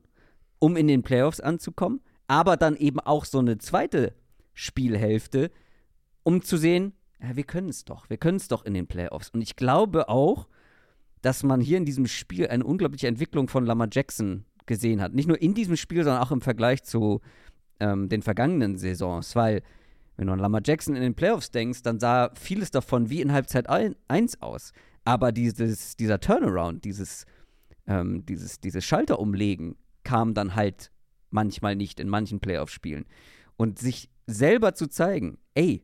um 0.58 0.76
in 0.76 0.86
den 0.88 1.02
Playoffs 1.02 1.40
anzukommen, 1.40 2.00
aber 2.26 2.56
dann 2.56 2.76
eben 2.76 3.00
auch 3.00 3.24
so 3.24 3.38
eine 3.38 3.58
zweite 3.58 4.14
Spielhälfte, 4.54 5.50
um 6.24 6.42
zu 6.42 6.56
sehen, 6.56 6.92
ja, 7.22 7.34
wir 7.36 7.44
können 7.44 7.68
es 7.68 7.84
doch, 7.84 8.10
wir 8.10 8.16
können 8.16 8.36
es 8.36 8.48
doch 8.48 8.64
in 8.64 8.74
den 8.74 8.86
Playoffs. 8.86 9.30
Und 9.30 9.40
ich 9.40 9.56
glaube 9.56 10.08
auch, 10.08 10.46
dass 11.22 11.42
man 11.42 11.60
hier 11.60 11.78
in 11.78 11.84
diesem 11.84 12.06
Spiel 12.06 12.46
eine 12.48 12.64
unglaubliche 12.64 13.08
Entwicklung 13.08 13.48
von 13.48 13.66
Lamar 13.66 13.88
Jackson 13.90 14.44
gesehen 14.66 15.00
hat. 15.00 15.14
Nicht 15.14 15.26
nur 15.26 15.40
in 15.40 15.54
diesem 15.54 15.76
Spiel, 15.76 16.04
sondern 16.04 16.22
auch 16.22 16.30
im 16.30 16.40
Vergleich 16.42 16.84
zu 16.84 17.20
ähm, 17.80 18.08
den 18.08 18.22
vergangenen 18.22 18.76
Saisons. 18.76 19.34
Weil, 19.34 19.62
wenn 20.16 20.26
du 20.26 20.32
an 20.32 20.38
Lamar 20.38 20.60
Jackson 20.64 20.94
in 20.94 21.02
den 21.02 21.14
Playoffs 21.14 21.50
denkst, 21.50 21.82
dann 21.82 21.98
sah 21.98 22.30
vieles 22.34 22.70
davon 22.70 23.10
wie 23.10 23.20
in 23.20 23.32
Halbzeit 23.32 23.68
1 23.68 24.42
aus. 24.42 24.72
Aber 25.04 25.32
dieses, 25.32 25.96
dieser 25.96 26.20
Turnaround, 26.20 26.84
dieses, 26.84 27.24
ähm, 27.88 28.24
dieses, 28.26 28.60
dieses 28.60 28.84
Schalterumlegen 28.84 29.74
kam 30.04 30.34
dann 30.34 30.54
halt 30.54 30.90
manchmal 31.30 31.74
nicht 31.74 31.98
in 31.98 32.08
manchen 32.08 32.38
Playoff-Spielen. 32.40 33.06
Und 33.56 33.78
sich 33.80 34.08
selber 34.26 34.74
zu 34.74 34.86
zeigen, 34.88 35.38
ey, 35.54 35.82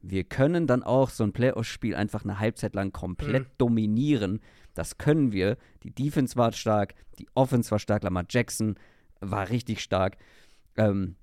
wir 0.00 0.22
können 0.24 0.68
dann 0.68 0.84
auch 0.84 1.10
so 1.10 1.24
ein 1.24 1.32
Playoff-Spiel 1.32 1.96
einfach 1.96 2.22
eine 2.22 2.38
Halbzeit 2.38 2.74
lang 2.76 2.92
komplett 2.92 3.44
Mhm. 3.48 3.52
dominieren. 3.58 4.40
Das 4.74 4.98
können 4.98 5.32
wir. 5.32 5.56
Die 5.82 5.90
Defense 5.94 6.36
war 6.36 6.52
stark, 6.52 6.94
die 7.18 7.26
Offense 7.34 7.70
war 7.72 7.78
stark, 7.80 8.04
Lamar 8.04 8.24
Jackson 8.28 8.76
war 9.20 9.48
richtig 9.50 9.80
stark. 9.80 10.16
Ähm, 10.76 11.16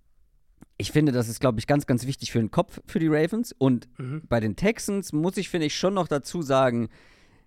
ich 0.77 0.91
finde, 0.91 1.11
das 1.11 1.29
ist, 1.29 1.39
glaube 1.39 1.59
ich, 1.59 1.67
ganz, 1.67 1.86
ganz 1.86 2.05
wichtig 2.07 2.31
für 2.31 2.39
den 2.39 2.51
Kopf 2.51 2.81
für 2.88 2.99
die 2.99 3.07
Ravens. 3.07 3.53
Und 3.57 3.88
Mhm. 3.99 4.23
bei 4.27 4.39
den 4.39 4.55
Texans 4.55 5.13
muss 5.13 5.38
ich, 5.38 5.47
finde 5.49 5.67
ich, 5.67 5.77
schon 5.77 5.93
noch 5.93 6.07
dazu 6.07 6.41
sagen, 6.41 6.89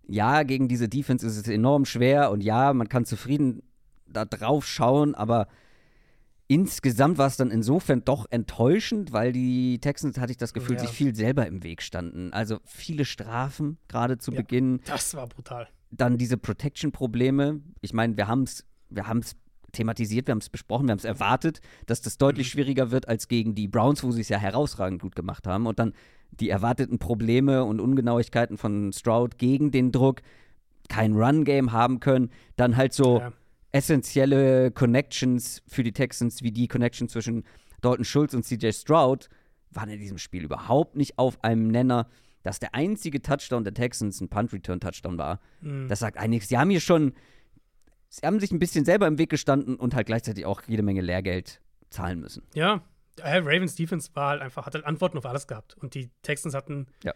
ja, 0.09 0.42
gegen 0.44 0.68
diese 0.68 0.88
Defense 0.88 1.26
ist 1.26 1.36
es 1.36 1.48
enorm 1.48 1.84
schwer 1.84 2.30
und 2.30 2.42
ja, 2.42 2.72
man 2.72 2.88
kann 2.88 3.04
zufrieden 3.04 3.62
da 4.07 4.24
drauf 4.24 4.66
schauen, 4.66 5.14
aber 5.14 5.48
insgesamt 6.48 7.18
war 7.18 7.26
es 7.26 7.36
dann 7.36 7.50
insofern 7.50 8.04
doch 8.04 8.26
enttäuschend, 8.30 9.12
weil 9.12 9.32
die 9.32 9.78
Texans, 9.80 10.18
hatte 10.18 10.30
ich 10.30 10.36
das 10.38 10.54
Gefühl, 10.54 10.76
Ja. 10.76 10.82
sich 10.82 10.90
viel 10.90 11.14
selber 11.14 11.46
im 11.46 11.62
Weg 11.64 11.82
standen. 11.82 12.32
Also 12.32 12.59
viele 12.64 13.04
Strafen 13.04 13.78
gerade 13.88 14.18
zu 14.18 14.30
Ja. 14.30 14.38
Beginn, 14.42 14.80
Das 14.86 15.14
war 15.14 15.26
brutal. 15.26 15.68
dann 15.90 16.18
diese 16.18 16.36
Protection-Probleme. 16.36 17.61
Ich 17.80 17.92
meine, 17.92 18.16
wir 18.16 18.28
haben 18.28 18.44
es 18.44 18.64
wir 18.88 19.09
haben's 19.09 19.34
thematisiert, 19.72 20.28
wir 20.28 20.32
haben 20.32 20.38
es 20.38 20.48
besprochen, 20.48 20.86
wir 20.86 20.92
haben 20.92 20.98
es 21.00 21.04
erwartet, 21.04 21.61
dass 21.86 22.00
das 22.00 22.16
deutlich 22.18 22.48
schwieriger 22.48 22.92
wird 22.92 23.09
als 23.09 23.26
gegen 23.26 23.57
die 23.57 23.66
Browns, 23.66 24.04
wo 24.04 24.12
sie 24.12 24.20
es 24.20 24.28
ja 24.28 24.38
herausragend 24.38 25.02
gut 25.02 25.16
gemacht 25.16 25.48
haben. 25.48 25.66
Und 25.66 25.80
dann 25.80 25.92
die 26.33 26.51
erwarteten 26.51 26.99
Probleme 26.99 27.64
und 27.64 27.81
Ungenauigkeiten 27.81 28.59
von 28.59 28.93
Stroud 28.93 29.39
gegen 29.39 29.70
den 29.70 29.93
Druck, 29.93 30.22
kein 30.89 31.14
Run-Game 31.14 31.72
haben 31.72 32.01
können, 32.01 32.31
dann 32.57 32.77
halt 32.77 32.93
so 32.93 33.20
Ja. 33.20 33.33
essentielle 33.72 34.70
Connections 34.70 35.62
für 35.66 35.83
die 35.83 35.93
Texans, 35.93 36.43
wie 36.43 36.51
die 36.53 36.68
Connection 36.68 37.09
zwischen 37.09 37.45
Dalton 37.81 38.05
Schulz 38.05 38.35
und 38.35 38.45
CJ 38.45 38.72
Stroud, 38.72 39.29
waren 39.70 39.89
in 39.91 40.01
diesem 40.01 40.18
Spiel 40.18 40.45
überhaupt 40.45 40.97
nicht 40.97 41.18
auf 41.18 41.43
einem 41.45 41.68
Nenner. 41.68 42.09
Dass 42.43 42.61
der 42.61 42.74
einzige 42.74 43.20
Touchdown 43.22 43.64
der 43.64 43.74
Texans 43.74 44.20
ein 44.20 44.29
Punt-Return-Touchdown 44.29 45.18
war, 45.18 45.41
Mhm. 45.61 45.89
das 45.89 45.99
sagt 45.99 46.16
einiges. 46.16 46.49
Sie 46.49 46.57
haben 46.57 46.70
hier 46.70 46.81
schon, 46.81 47.12
sie 48.09 48.24
haben 48.24 48.39
sich 48.39 48.53
ein 48.53 48.61
bisschen 48.61 48.85
selber 48.85 49.07
im 49.09 49.18
Weg 49.18 49.31
gestanden 49.31 49.74
und 49.77 49.95
halt 49.95 50.07
gleichzeitig 50.07 50.47
auch 50.47 50.62
jede 50.68 50.83
Menge 50.85 51.01
Lehrgeld 51.01 51.61
zahlen 51.91 52.20
müssen. 52.20 52.45
Ja, 52.55 52.83
äh, 53.21 53.37
Ravens 53.39 53.75
Defense 53.75 54.11
war 54.14 54.31
halt 54.31 54.43
einfach, 54.43 54.67
hat 54.67 54.75
halt 54.75 54.85
Antworten 54.85 55.19
auf 55.19 55.27
alles 55.27 55.47
gehabt. 55.47 55.77
Und 55.79 55.95
die 55.95 56.11
Texans 56.23 56.55
hatten, 56.55 56.87
Ja. 57.05 57.14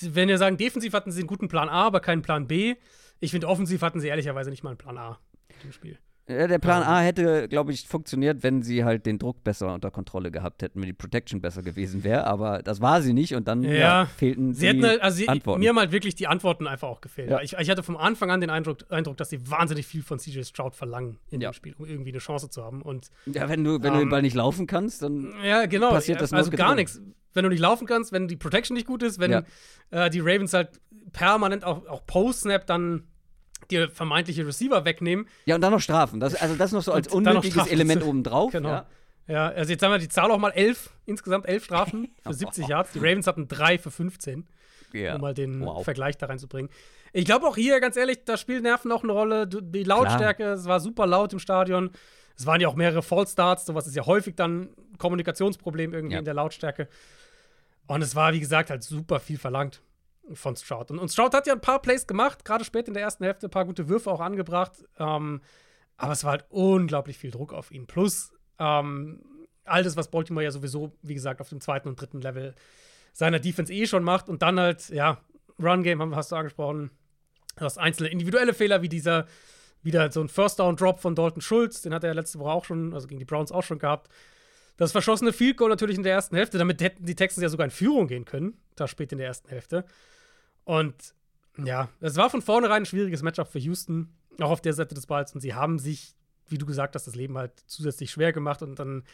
wenn 0.00 0.28
wir 0.28 0.38
sagen, 0.38 0.56
defensiv 0.56 0.92
hatten 0.92 1.10
sie 1.12 1.20
einen 1.20 1.26
guten 1.28 1.48
Plan 1.48 1.68
A, 1.68 1.86
aber 1.86 2.00
keinen 2.00 2.22
Plan 2.22 2.46
B. 2.46 2.76
Ich 3.20 3.30
finde, 3.30 3.48
offensiv 3.48 3.82
hatten 3.82 4.00
sie 4.00 4.08
ehrlicherweise 4.08 4.50
nicht 4.50 4.62
mal 4.62 4.70
einen 4.70 4.78
Plan 4.78 4.98
A 4.98 5.18
in 5.48 5.60
dem 5.60 5.72
Spiel. 5.72 5.98
Ja, 6.28 6.48
der 6.48 6.58
Plan 6.58 6.82
A 6.82 6.98
hätte, 7.00 7.46
glaube 7.46 7.70
ich, 7.70 7.86
funktioniert, 7.86 8.42
wenn 8.42 8.60
sie 8.62 8.82
halt 8.82 9.06
den 9.06 9.18
Druck 9.18 9.44
besser 9.44 9.72
unter 9.72 9.92
Kontrolle 9.92 10.32
gehabt 10.32 10.60
hätten, 10.62 10.80
wenn 10.80 10.86
die 10.86 10.92
Protection 10.92 11.40
besser 11.40 11.62
gewesen 11.62 12.02
wäre. 12.02 12.26
Aber 12.26 12.62
das 12.64 12.80
war 12.80 13.00
sie 13.00 13.12
nicht 13.12 13.36
und 13.36 13.46
dann 13.46 13.62
Ja. 13.62 13.70
ja, 13.74 14.06
fehlten 14.06 14.52
Sie 14.52 14.72
die 14.72 14.82
halt, 14.82 15.00
also 15.02 15.16
sie, 15.18 15.28
Antworten. 15.28 15.60
mir 15.60 15.68
haben 15.68 15.78
halt 15.78 15.92
wirklich 15.92 16.16
die 16.16 16.26
Antworten 16.26 16.66
einfach 16.66 16.88
auch 16.88 17.00
gefehlt. 17.00 17.30
Ja. 17.30 17.40
Ich, 17.42 17.52
ich 17.52 17.70
hatte 17.70 17.84
vom 17.84 17.96
Anfang 17.96 18.32
an 18.32 18.40
den 18.40 18.50
Eindruck, 18.50 18.78
Eindruck, 18.88 19.16
dass 19.18 19.30
sie 19.30 19.48
wahnsinnig 19.48 19.86
viel 19.86 20.02
von 20.02 20.18
CJ 20.18 20.42
Stroud 20.42 20.74
verlangen 20.74 21.18
in 21.30 21.38
dem 21.38 21.52
Spiel, 21.52 21.74
um 21.78 21.86
irgendwie 21.86 22.10
eine 22.10 22.18
Chance 22.18 22.50
zu 22.50 22.64
haben. 22.64 22.82
Und 22.82 23.08
ja, 23.26 23.48
wenn 23.48 23.62
du, 23.62 23.74
wenn 23.74 23.92
du 23.92 23.98
den 23.98 24.02
Ähm, 24.02 24.08
Ball 24.08 24.22
nicht 24.22 24.34
laufen 24.34 24.66
kannst, 24.66 25.02
dann 25.02 25.32
genau. 25.68 25.90
Passiert 25.90 26.20
das 26.20 26.32
also 26.32 26.50
gar 26.50 26.74
nichts. 26.74 27.00
Wenn 27.34 27.44
du 27.44 27.50
nicht 27.50 27.60
laufen 27.60 27.86
kannst, 27.86 28.10
wenn 28.12 28.26
die 28.26 28.36
Protection 28.36 28.74
nicht 28.74 28.86
gut 28.88 29.04
ist, 29.04 29.20
wenn 29.20 29.30
Ja. 29.30 29.42
äh, 29.90 30.10
die 30.10 30.20
Ravens 30.20 30.54
halt 30.54 30.80
permanent 31.12 31.62
auch, 31.64 31.86
auch 31.86 32.04
Post-Snap 32.04 32.66
dann 32.66 33.04
dir 33.70 33.88
vermeintliche 33.90 34.46
Receiver 34.46 34.84
wegnehmen. 34.84 35.26
Ja, 35.44 35.54
und 35.56 35.60
dann 35.60 35.72
noch 35.72 35.80
Strafen. 35.80 36.20
Das, 36.20 36.34
also 36.34 36.54
das 36.56 36.72
noch 36.72 36.82
so 36.82 36.92
als 36.92 37.08
Und 37.08 37.26
unnötiges 37.26 37.66
Element 37.68 38.02
obendrauf. 38.02 38.52
Genau. 38.52 38.68
Ja. 38.68 38.86
Ja, 39.28 39.48
also 39.48 39.72
jetzt 39.72 39.82
haben 39.82 39.90
wir 39.90 39.98
die 39.98 40.08
Zahl 40.08 40.30
auch 40.30 40.38
mal 40.38 40.50
elf, 40.50 40.90
insgesamt 41.04 41.48
elf 41.48 41.64
Strafen 41.64 42.14
für 42.22 42.32
70 42.32 42.68
Yards. 42.68 42.92
Die 42.92 42.98
Ravens 43.00 43.26
hatten 43.26 43.48
drei 43.48 43.76
für 43.76 43.90
15. 43.90 44.46
Ja. 44.92 45.16
um 45.16 45.20
mal 45.20 45.34
den 45.34 45.60
Wow. 45.60 45.84
Vergleich 45.84 46.16
da 46.16 46.26
reinzubringen. 46.26 46.70
Ich 47.12 47.24
glaube 47.24 47.46
auch 47.46 47.56
hier, 47.56 47.80
ganz 47.80 47.96
ehrlich, 47.96 48.24
da 48.24 48.36
spielen 48.36 48.62
Nerven 48.62 48.92
auch 48.92 49.02
eine 49.02 49.12
Rolle. 49.12 49.46
Die 49.48 49.82
Lautstärke, 49.82 50.44
es 50.52 50.66
war 50.66 50.78
super 50.80 51.06
laut 51.08 51.32
im 51.32 51.38
Stadion. 51.40 51.90
Es 52.38 52.46
waren 52.46 52.60
ja 52.60 52.68
auch 52.68 52.76
mehrere 52.76 53.02
Fallstarts, 53.02 53.66
sowas 53.66 53.86
ist 53.88 53.96
ja 53.96 54.06
häufig 54.06 54.36
dann 54.36 54.68
ein 54.92 54.98
Kommunikationsproblem 54.98 55.92
irgendwie 55.92 56.12
Ja. 56.14 56.18
in 56.20 56.24
der 56.24 56.34
Lautstärke. 56.34 56.88
Und 57.88 58.02
es 58.02 58.14
war, 58.14 58.32
wie 58.32 58.40
gesagt, 58.40 58.70
halt 58.70 58.82
super 58.84 59.18
viel 59.20 59.38
verlangt 59.38 59.82
von 60.32 60.56
Stroud. 60.56 60.90
Und, 60.90 60.98
und 60.98 61.10
Stroud 61.10 61.34
hat 61.34 61.46
ja 61.46 61.54
ein 61.54 61.60
paar 61.60 61.80
Plays 61.80 62.06
gemacht, 62.06 62.44
gerade 62.44 62.64
spät 62.64 62.88
in 62.88 62.94
der 62.94 63.02
ersten 63.02 63.24
Hälfte, 63.24 63.46
ein 63.46 63.50
paar 63.50 63.64
gute 63.64 63.88
Würfe 63.88 64.10
auch 64.10 64.20
angebracht. 64.20 64.84
Ähm, 64.98 65.40
aber 65.96 66.12
es 66.12 66.24
war 66.24 66.32
halt 66.32 66.46
unglaublich 66.50 67.18
viel 67.18 67.30
Druck 67.30 67.52
auf 67.52 67.70
ihn. 67.70 67.86
Plus 67.86 68.32
ähm, 68.58 69.22
all 69.64 69.82
das, 69.82 69.96
was 69.96 70.10
Baltimore 70.10 70.44
ja 70.44 70.50
sowieso, 70.50 70.92
wie 71.02 71.14
gesagt, 71.14 71.40
auf 71.40 71.48
dem 71.48 71.60
zweiten 71.60 71.88
und 71.88 72.00
dritten 72.00 72.20
Level 72.20 72.54
seiner 73.12 73.38
Defense 73.38 73.72
eh 73.72 73.86
schon 73.86 74.04
macht. 74.04 74.28
Und 74.28 74.42
dann 74.42 74.58
halt, 74.60 74.88
ja, 74.90 75.18
Run-Game, 75.62 76.14
hast 76.14 76.32
du 76.32 76.36
angesprochen. 76.36 76.90
Du 77.56 77.64
hast 77.64 77.78
einzelne 77.78 78.10
individuelle 78.10 78.52
Fehler, 78.52 78.82
wie 78.82 78.88
dieser, 78.88 79.26
wieder 79.82 80.10
so 80.12 80.20
ein 80.20 80.28
First-Down-Drop 80.28 81.00
von 81.00 81.14
Dalton 81.14 81.40
Schulz, 81.40 81.80
den 81.80 81.94
hat 81.94 82.04
er 82.04 82.08
ja 82.08 82.14
letzte 82.14 82.38
Woche 82.38 82.50
auch 82.50 82.64
schon, 82.66 82.92
also 82.92 83.06
gegen 83.06 83.18
die 83.18 83.24
Browns 83.24 83.50
auch 83.52 83.62
schon 83.62 83.78
gehabt. 83.78 84.10
Das 84.76 84.92
verschossene 84.92 85.32
Field 85.32 85.56
Goal 85.56 85.70
natürlich 85.70 85.96
in 85.96 86.02
der 86.02 86.12
ersten 86.12 86.36
Hälfte, 86.36 86.58
damit 86.58 86.82
hätten 86.82 87.06
die 87.06 87.14
Texans 87.14 87.42
ja 87.42 87.48
sogar 87.48 87.64
in 87.64 87.70
Führung 87.70 88.08
gehen 88.08 88.26
können, 88.26 88.60
da 88.74 88.86
spät 88.86 89.12
in 89.12 89.18
der 89.18 89.28
ersten 89.28 89.48
Hälfte. 89.48 89.86
Und 90.66 91.14
ja, 91.64 91.88
es 92.00 92.16
war 92.16 92.28
von 92.28 92.42
vornherein 92.42 92.82
ein 92.82 92.86
schwieriges 92.86 93.22
Matchup 93.22 93.48
für 93.48 93.60
Houston, 93.60 94.12
auch 94.40 94.50
auf 94.50 94.60
der 94.60 94.74
Seite 94.74 94.94
des 94.94 95.06
Balls. 95.06 95.32
Und 95.32 95.40
sie 95.40 95.54
haben 95.54 95.78
sich, 95.78 96.14
wie 96.48 96.58
du 96.58 96.66
gesagt 96.66 96.94
hast, 96.94 97.06
das 97.06 97.14
Leben 97.14 97.38
halt 97.38 97.52
zusätzlich 97.66 98.10
schwer 98.10 98.32
gemacht. 98.32 98.62
Und 98.62 98.78
dann 98.78 99.04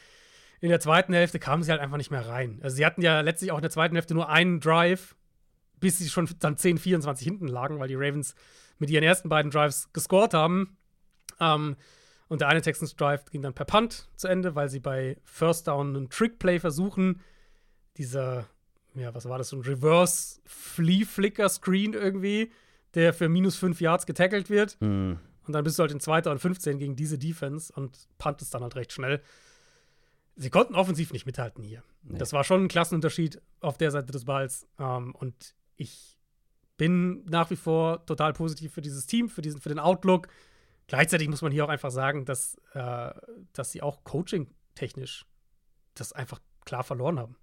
in 0.60 0.70
der 0.70 0.80
zweiten 0.80 1.12
Hälfte 1.12 1.38
kamen 1.38 1.62
sie 1.62 1.70
halt 1.70 1.80
einfach 1.80 1.98
nicht 1.98 2.10
mehr 2.10 2.26
rein. 2.26 2.58
Also 2.62 2.76
sie 2.76 2.86
hatten 2.86 3.02
ja 3.02 3.20
letztlich 3.20 3.52
auch 3.52 3.58
in 3.58 3.62
der 3.62 3.70
zweiten 3.70 3.94
Hälfte 3.94 4.14
nur 4.14 4.30
einen 4.30 4.60
Drive, 4.60 5.14
bis 5.78 5.98
sie 5.98 6.08
schon 6.08 6.28
dann 6.40 6.56
10, 6.56 6.78
24 6.78 7.24
hinten 7.24 7.48
lagen, 7.48 7.78
weil 7.78 7.88
die 7.88 7.96
Ravens 7.96 8.34
mit 8.78 8.88
ihren 8.88 9.04
ersten 9.04 9.28
beiden 9.28 9.50
Drives 9.50 9.92
gescored 9.92 10.32
haben. 10.32 10.76
Ähm, 11.38 11.76
und 12.28 12.40
der 12.40 12.48
eine 12.48 12.62
Texans 12.62 12.96
Drive 12.96 13.26
ging 13.26 13.42
dann 13.42 13.52
per 13.52 13.66
Punt 13.66 14.08
zu 14.16 14.26
Ende, 14.26 14.54
weil 14.54 14.70
sie 14.70 14.80
bei 14.80 15.18
First 15.22 15.68
Down 15.68 15.94
einen 15.94 16.08
Trick-Play 16.08 16.60
versuchen. 16.60 17.20
Dieser, 17.98 18.48
ja, 18.94 19.14
was 19.14 19.28
war 19.28 19.38
das, 19.38 19.48
so 19.48 19.56
ein 19.56 19.62
Reverse-Flea-Flicker-Screen 19.62 21.94
irgendwie, 21.94 22.52
der 22.94 23.14
für 23.14 23.28
minus 23.28 23.56
5 23.56 23.80
Yards 23.80 24.06
getackelt 24.06 24.50
wird. 24.50 24.76
Hm. 24.80 25.18
Und 25.46 25.52
dann 25.52 25.64
bist 25.64 25.78
du 25.78 25.82
halt 25.82 25.92
in 25.92 26.00
2. 26.00 26.30
und 26.30 26.38
15 26.38 26.78
gegen 26.78 26.96
diese 26.96 27.18
Defense 27.18 27.72
und 27.72 28.08
puntest 28.18 28.54
dann 28.54 28.62
halt 28.62 28.76
recht 28.76 28.92
schnell. 28.92 29.22
Sie 30.36 30.50
konnten 30.50 30.74
offensiv 30.74 31.12
nicht 31.12 31.26
mithalten 31.26 31.64
hier. 31.64 31.82
Nee. 32.02 32.18
Das 32.18 32.32
war 32.32 32.44
schon 32.44 32.64
ein 32.64 32.68
Klassenunterschied 32.68 33.40
auf 33.60 33.76
der 33.76 33.90
Seite 33.90 34.12
des 34.12 34.24
Balls. 34.24 34.66
Ähm, 34.78 35.14
und 35.14 35.54
ich 35.76 36.18
bin 36.76 37.24
nach 37.26 37.50
wie 37.50 37.56
vor 37.56 38.06
total 38.06 38.32
positiv 38.32 38.72
für 38.72 38.80
dieses 38.80 39.06
Team, 39.06 39.28
für, 39.28 39.42
diesen, 39.42 39.60
für 39.60 39.68
den 39.68 39.78
Outlook. 39.78 40.28
Gleichzeitig 40.86 41.28
muss 41.28 41.42
man 41.42 41.52
hier 41.52 41.64
auch 41.64 41.68
einfach 41.68 41.90
sagen, 41.90 42.24
dass, 42.24 42.56
äh, 42.72 43.10
dass 43.52 43.72
sie 43.72 43.82
auch 43.82 44.04
coaching-technisch 44.04 45.26
das 45.94 46.12
einfach 46.12 46.40
klar 46.64 46.84
verloren 46.84 47.18
haben. 47.18 47.36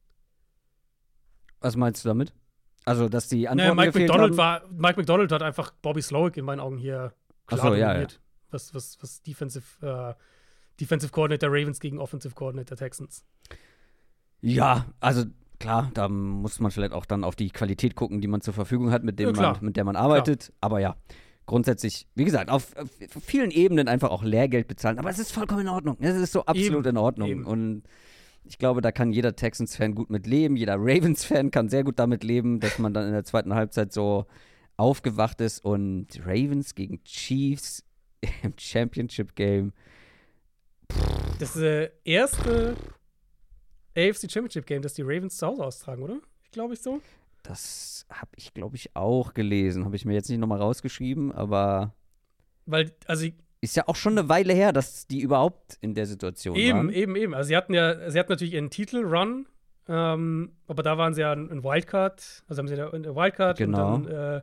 Was 1.62 1.76
meinst 1.76 2.04
du 2.04 2.10
damit? 2.10 2.34
Also, 2.86 3.10
dass 3.10 3.28
die 3.28 3.44
Naja, 3.44 3.52
Antworten 3.52 3.76
Mike 3.76 3.92
gefehlt 3.92 4.10
McDonald 4.10 4.32
haben? 4.32 4.38
war, 4.38 4.62
Mike 4.72 5.00
McDonald 5.00 5.32
hat 5.32 5.42
einfach 5.44 5.72
Bobby 5.82 6.02
Slowick 6.02 6.38
in 6.38 6.46
meinen 6.46 6.60
Augen 6.60 6.78
hier 6.78 7.14
klar 7.46 7.62
so, 7.62 7.76
ja, 7.76 7.88
dominiert, 7.90 8.20
was, 8.52 8.74
was, 8.74 8.98
was 9.02 9.22
Defensive, 9.22 9.66
äh, 9.86 10.14
Defensive 10.80 11.12
Coordinator 11.12 11.50
Ravens 11.50 11.80
gegen 11.80 12.00
Offensive 12.00 12.34
Coordinator 12.34 12.78
Texans. 12.78 13.26
Ja, 14.42 14.86
also 15.02 15.26
klar, 15.60 15.92
da 15.94 16.08
muss 16.08 16.60
man 16.60 16.72
vielleicht 16.72 16.94
auch 16.94 17.06
dann 17.06 17.24
auf 17.24 17.36
die 17.36 17.50
Qualität 17.50 17.96
gucken, 17.96 18.22
die 18.22 18.28
man 18.28 18.42
zur 18.42 18.54
Verfügung 18.54 18.92
hat, 18.92 19.04
mit, 19.04 19.20
dem 19.20 19.28
Ja, 19.28 19.34
klar. 19.34 19.54
man, 19.56 19.66
mit 19.66 19.76
der 19.78 19.84
man 19.84 19.96
arbeitet. 19.98 20.54
Aber 20.62 20.80
ja, 20.80 20.96
grundsätzlich, 21.46 22.08
wie 22.16 22.24
gesagt, 22.24 22.50
auf, 22.50 22.76
auf 22.78 22.90
vielen 23.22 23.52
Ebenen 23.52 23.88
einfach 23.90 24.10
auch 24.10 24.24
Lehrgeld 24.24 24.68
bezahlen. 24.68 25.00
Aber 25.00 25.10
es 25.10 25.20
ist 25.20 25.32
vollkommen 25.34 25.62
in 25.62 25.68
Ordnung. 25.68 25.98
Es 26.00 26.16
ist 26.16 26.32
so 26.32 26.46
absolut 26.46 26.86
Eben, 26.86 26.96
in 26.96 26.98
Ordnung. 26.98 27.28
eben. 27.28 27.44
Und 27.46 27.84
ich 28.46 28.58
glaube, 28.58 28.82
da 28.82 28.92
kann 28.92 29.12
jeder 29.12 29.36
Texans-Fan 29.36 29.96
gut 29.96 30.10
mit 30.10 30.26
leben. 30.26 30.56
Jeder 30.56 30.76
Ravens-Fan 30.78 31.52
kann 31.52 31.70
sehr 31.70 31.84
gut 31.84 32.00
damit 32.00 32.24
leben, 32.24 32.60
dass 32.60 32.80
man 32.80 32.94
dann 32.94 33.06
in 33.06 33.14
der 33.14 33.24
zweiten 33.24 33.54
Halbzeit 33.54 33.94
so 33.94 34.26
aufgewacht 34.78 35.42
ist 35.42 35.64
und 35.64 36.08
Ravens 36.26 36.74
gegen 36.74 37.04
Chiefs 37.04 37.84
im 38.44 38.54
Championship-Game. 38.58 39.74
Das 41.40 41.56
äh, 41.58 41.90
erste 42.04 42.76
AFC 43.96 44.32
Championship 44.32 44.66
Game, 44.66 44.82
das 44.82 44.94
die 44.94 45.02
Ravens 45.04 45.38
zu 45.38 45.48
Hause 45.48 45.66
austragen, 45.66 46.04
oder? 46.04 46.20
Ich 46.44 46.52
glaube 46.52 46.74
ich 46.74 46.82
so. 46.82 47.02
Das 47.44 48.06
habe 48.10 48.32
ich, 48.36 48.54
glaube 48.54 48.76
ich, 48.76 48.96
auch 48.96 49.34
gelesen. 49.34 49.86
Habe 49.86 49.96
ich 49.96 50.06
mir 50.06 50.14
jetzt 50.14 50.30
nicht 50.30 50.40
nochmal 50.40 50.60
rausgeschrieben, 50.60 51.32
aber 51.32 51.94
Weil, 52.66 52.92
also 53.06 53.28
ist 53.62 53.76
ja 53.76 53.84
auch 53.88 53.96
schon 53.96 54.18
eine 54.18 54.30
Weile 54.30 54.54
her, 54.54 54.72
dass 54.72 55.08
die 55.08 55.20
überhaupt 55.22 55.78
in 55.82 55.94
der 55.94 56.06
Situation 56.06 56.56
eben, 56.56 56.78
waren. 56.78 56.90
eben, 56.90 57.16
eben. 57.16 57.34
Also 57.34 57.50
sie 57.50 57.58
hatten 57.58 57.74
ja, 57.74 58.10
sie 58.10 58.18
hatten 58.20 58.32
natürlich 58.32 58.54
ihren 58.54 58.70
Titel 58.70 59.04
Run, 59.04 59.48
ähm, 59.88 60.54
aber 60.68 60.84
da 60.84 60.98
waren 60.98 61.14
sie 61.14 61.22
ja 61.22 61.34
ein 61.34 61.64
Wildcard, 61.64 62.44
also 62.48 62.60
haben 62.60 62.68
sie 62.68 62.76
in 62.76 63.04
der 63.04 63.16
Wildcard 63.16 63.58
Genau. 63.58 63.96
und 63.96 64.06
dann 64.10 64.38
äh, 64.38 64.42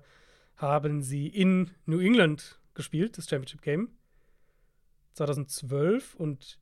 haben 0.57 1.03
sie 1.03 1.29
in 1.29 1.71
New 1.87 2.01
England 2.01 2.61
gespielt, 2.75 3.17
das 3.17 3.29
Championship 3.29 3.63
Game. 3.63 3.91
2012 5.15 6.15
und 6.15 6.59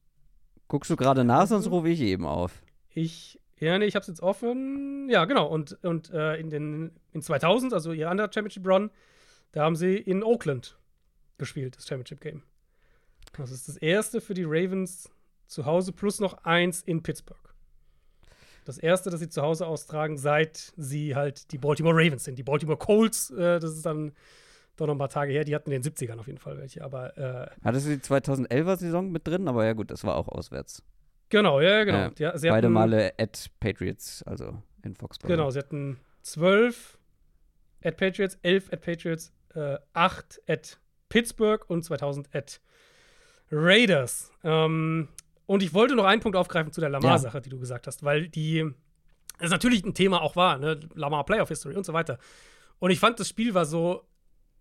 Guckst 0.69 0.91
du 0.91 0.97
gerade 0.97 1.25
nach, 1.25 1.47
sonst 1.47 1.71
rufe 1.71 1.89
ich 1.89 2.01
eben 2.01 2.25
auf. 2.25 2.63
Ich, 2.89 3.41
ja, 3.59 3.79
nee, 3.79 3.85
ich 3.85 3.97
hab's 3.97 4.07
jetzt 4.07 4.23
offen. 4.23 5.09
Ja, 5.11 5.25
genau. 5.27 5.47
Und, 5.47 5.73
und 5.85 6.11
äh, 6.11 6.37
in 6.37 6.49
den 6.51 6.93
in 7.13 7.21
2000, 7.21 7.75
also 7.75 7.93
ihr 7.93 8.09
anderer 8.09 8.31
Championship 8.33 8.67
Run, 8.67 8.91
da 9.53 9.63
haben 9.65 9.77
sie 9.77 9.97
in 9.97 10.23
Oakland 10.23 10.79
gespielt, 11.45 11.77
das 11.77 11.87
Championship 11.87 12.21
Game. 12.21 12.43
Das 13.37 13.51
ist 13.51 13.69
das 13.69 13.77
erste 13.77 14.21
für 14.21 14.35
die 14.35 14.45
Ravens 14.45 15.11
zu 15.47 15.65
Hause 15.67 15.93
plus 15.93 16.21
noch 16.21 16.45
eins 16.45 16.83
in 16.83 17.03
Pittsburgh. 17.03 17.39
Das 18.65 18.79
erste, 18.79 19.11
das 19.11 19.21
sie 19.21 19.29
zu 19.29 19.43
Hause 19.43 19.67
austragen, 19.67 20.17
seit 20.17 20.73
sie 20.77 21.15
halt 21.15 21.53
die 21.53 21.59
Baltimore 21.59 21.95
Ravens 21.95 22.25
sind. 22.25 22.39
Die 22.39 22.43
Baltimore 22.43 22.79
Colts, 22.79 23.31
äh, 23.31 23.61
das 23.61 23.73
ist 23.75 23.85
dann 23.85 24.13
doch 24.77 24.87
noch 24.87 24.95
ein 24.95 24.99
paar 24.99 25.09
Tage 25.11 25.33
her, 25.33 25.45
die 25.45 25.55
hatten 25.55 25.71
in 25.71 25.83
den 25.83 25.93
70ern 25.93 26.19
auf 26.19 26.27
jeden 26.27 26.39
Fall 26.39 26.57
welche. 26.59 26.83
Aber 26.83 27.17
äh, 27.19 27.47
Hattest 27.63 27.87
du 27.87 27.91
die 27.91 28.03
2011er 28.03 28.77
Saison 28.77 29.11
mit 29.13 29.27
drin? 29.27 29.47
Aber 29.49 29.65
ja, 29.67 29.73
gut, 29.75 29.91
das 29.91 30.03
war 30.05 30.17
auch 30.17 30.29
auswärts. 30.29 30.83
genau, 31.29 31.61
ja, 31.61 31.85
genau. 31.85 31.99
Ja, 31.99 32.13
Ja, 32.19 32.31
Beide 32.33 32.53
hatten- 32.55 32.73
Male 32.73 33.13
at 33.19 33.51
Patriots, 33.61 34.23
also 34.23 34.63
in 34.83 34.95
Foxborough. 34.97 35.29
Genau, 35.31 35.51
sie 35.51 35.59
hatten 35.59 35.99
12 36.23 36.99
at 37.85 37.97
Patriots, 37.99 38.39
11 38.43 38.73
at 38.73 38.81
Patriots, 38.81 39.33
äh, 39.55 39.77
8 39.93 40.41
at 40.49 40.79
Pittsburgh 41.09 41.65
und 41.69 41.85
2000 41.85 42.35
at 42.35 42.61
Raiders. 43.51 44.31
Ähm, 44.43 45.09
und 45.47 45.63
ich 45.63 45.75
wollte 45.75 45.95
noch 45.95 46.05
einen 46.05 46.21
Punkt 46.21 46.37
aufgreifen 46.37 46.73
zu 46.73 46.81
der 46.81 46.91
Lamar-Sache, 46.91 47.41
die 47.41 47.51
du 47.51 47.59
gesagt 47.59 47.87
hast, 47.87 48.03
weil 48.03 48.29
die 48.29 48.71
das 49.39 49.51
natürlich 49.51 49.85
ein 49.85 49.95
Thema 49.95 50.23
auch 50.23 50.37
war, 50.37 50.59
ne? 50.59 50.79
Lamar 50.95 51.25
Playoff 51.25 51.49
History 51.49 51.77
und 51.77 51.85
so 51.85 51.93
weiter. 51.93 52.19
Und 52.79 52.91
ich 52.91 53.01
fand, 53.01 53.19
das 53.19 53.29
Spiel 53.29 53.55
war 53.55 53.67
so 53.67 54.07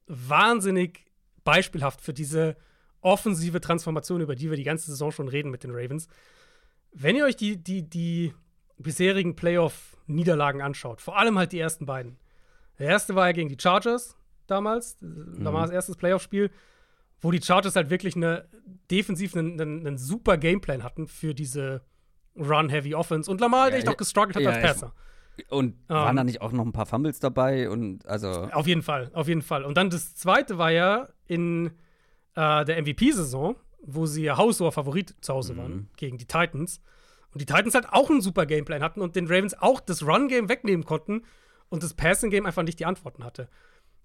wahnsinnig 0.07 1.05
beispielhaft 1.43 2.01
für 2.01 2.13
diese 2.13 2.57
offensive 3.01 3.61
Transformation, 3.61 4.21
über 4.21 4.35
die 4.35 4.49
wir 4.49 4.57
die 4.57 4.63
ganze 4.63 4.91
Saison 4.91 5.11
schon 5.11 5.27
reden 5.27 5.51
mit 5.51 5.63
den 5.63 5.71
Ravens. 5.71 6.07
Wenn 6.91 7.15
ihr 7.15 7.25
euch 7.25 7.35
die, 7.35 7.57
die, 7.57 7.87
die 7.87 8.33
bisherigen 8.77 9.35
Playoff-Niederlagen 9.35 10.61
anschaut, 10.61 11.01
vor 11.01 11.17
allem 11.17 11.37
halt 11.37 11.51
die 11.51 11.59
ersten 11.59 11.85
beiden. 11.85 12.17
Der 12.79 12.87
erste 12.87 13.15
war 13.15 13.27
ja 13.27 13.33
gegen 13.33 13.49
die 13.49 13.57
Chargers 13.59 14.17
damals, 14.47 14.97
mhm. 15.01 15.41
Lamars 15.43 15.69
erstes 15.71 15.95
Playoff-Spiel, 15.97 16.51
wo 17.21 17.31
die 17.31 17.41
Chargers 17.41 17.75
halt 17.75 17.89
wirklich 17.89 18.15
eine 18.15 18.47
defensiv 18.91 19.35
einen, 19.35 19.59
einen, 19.59 19.87
einen 19.87 19.97
super 19.97 20.37
Gameplan 20.37 20.83
hatten 20.83 21.07
für 21.07 21.33
diese 21.33 21.81
Run-Heavy 22.35 22.95
Offense 22.95 23.29
und 23.29 23.39
Lamar 23.41 23.69
Ja, 23.69 23.75
echt 23.75 23.85
ja. 23.87 23.93
auch 23.93 23.97
gestruggelt 23.97 24.35
hat 24.35 24.43
Ja, 24.43 24.49
als 24.49 24.57
ich- 24.59 24.63
Passer. 24.65 24.93
Und 25.49 25.75
waren 25.87 26.09
Ähm. 26.11 26.15
da 26.17 26.23
nicht 26.23 26.41
auch 26.41 26.51
noch 26.51 26.63
ein 26.65 26.73
paar 26.73 26.85
Fumbles 26.85 27.19
dabei? 27.19 27.67
Und 27.69 28.05
also. 28.05 28.29
Auf 28.51 28.67
jeden 28.67 28.83
Fall, 28.83 29.09
auf 29.13 29.27
jeden 29.27 29.41
Fall. 29.41 29.63
Und 29.63 29.77
dann 29.77 29.89
das 29.89 30.15
zweite 30.15 30.59
war 30.59 30.69
ja 30.71 31.09
in 31.25 31.71
äh, 32.35 32.65
der 32.65 32.77
MVP-Saison, 32.81 33.55
wo 33.81 34.05
sie 34.05 34.23
ja 34.23 34.37
haushoher 34.37 34.71
Favorit 34.71 35.15
zu 35.21 35.33
Hause 35.33 35.53
Mhm. 35.53 35.57
waren 35.57 35.89
gegen 35.97 36.17
die 36.19 36.25
Titans. 36.27 36.81
Und 37.31 37.41
die 37.41 37.45
Titans 37.47 37.73
halt 37.73 37.89
auch 37.91 38.11
einen 38.11 38.21
super 38.21 38.45
Gameplan 38.45 38.83
hatten 38.83 39.01
und 39.01 39.15
den 39.15 39.25
Ravens 39.25 39.55
auch 39.59 39.79
das 39.79 40.03
Run-Game 40.05 40.49
wegnehmen 40.49 40.85
konnten 40.85 41.23
und 41.69 41.81
das 41.81 41.95
Passing-Game 41.95 42.45
einfach 42.45 42.61
nicht 42.63 42.79
die 42.79 42.85
Antworten 42.85 43.23
hatte. 43.23 43.49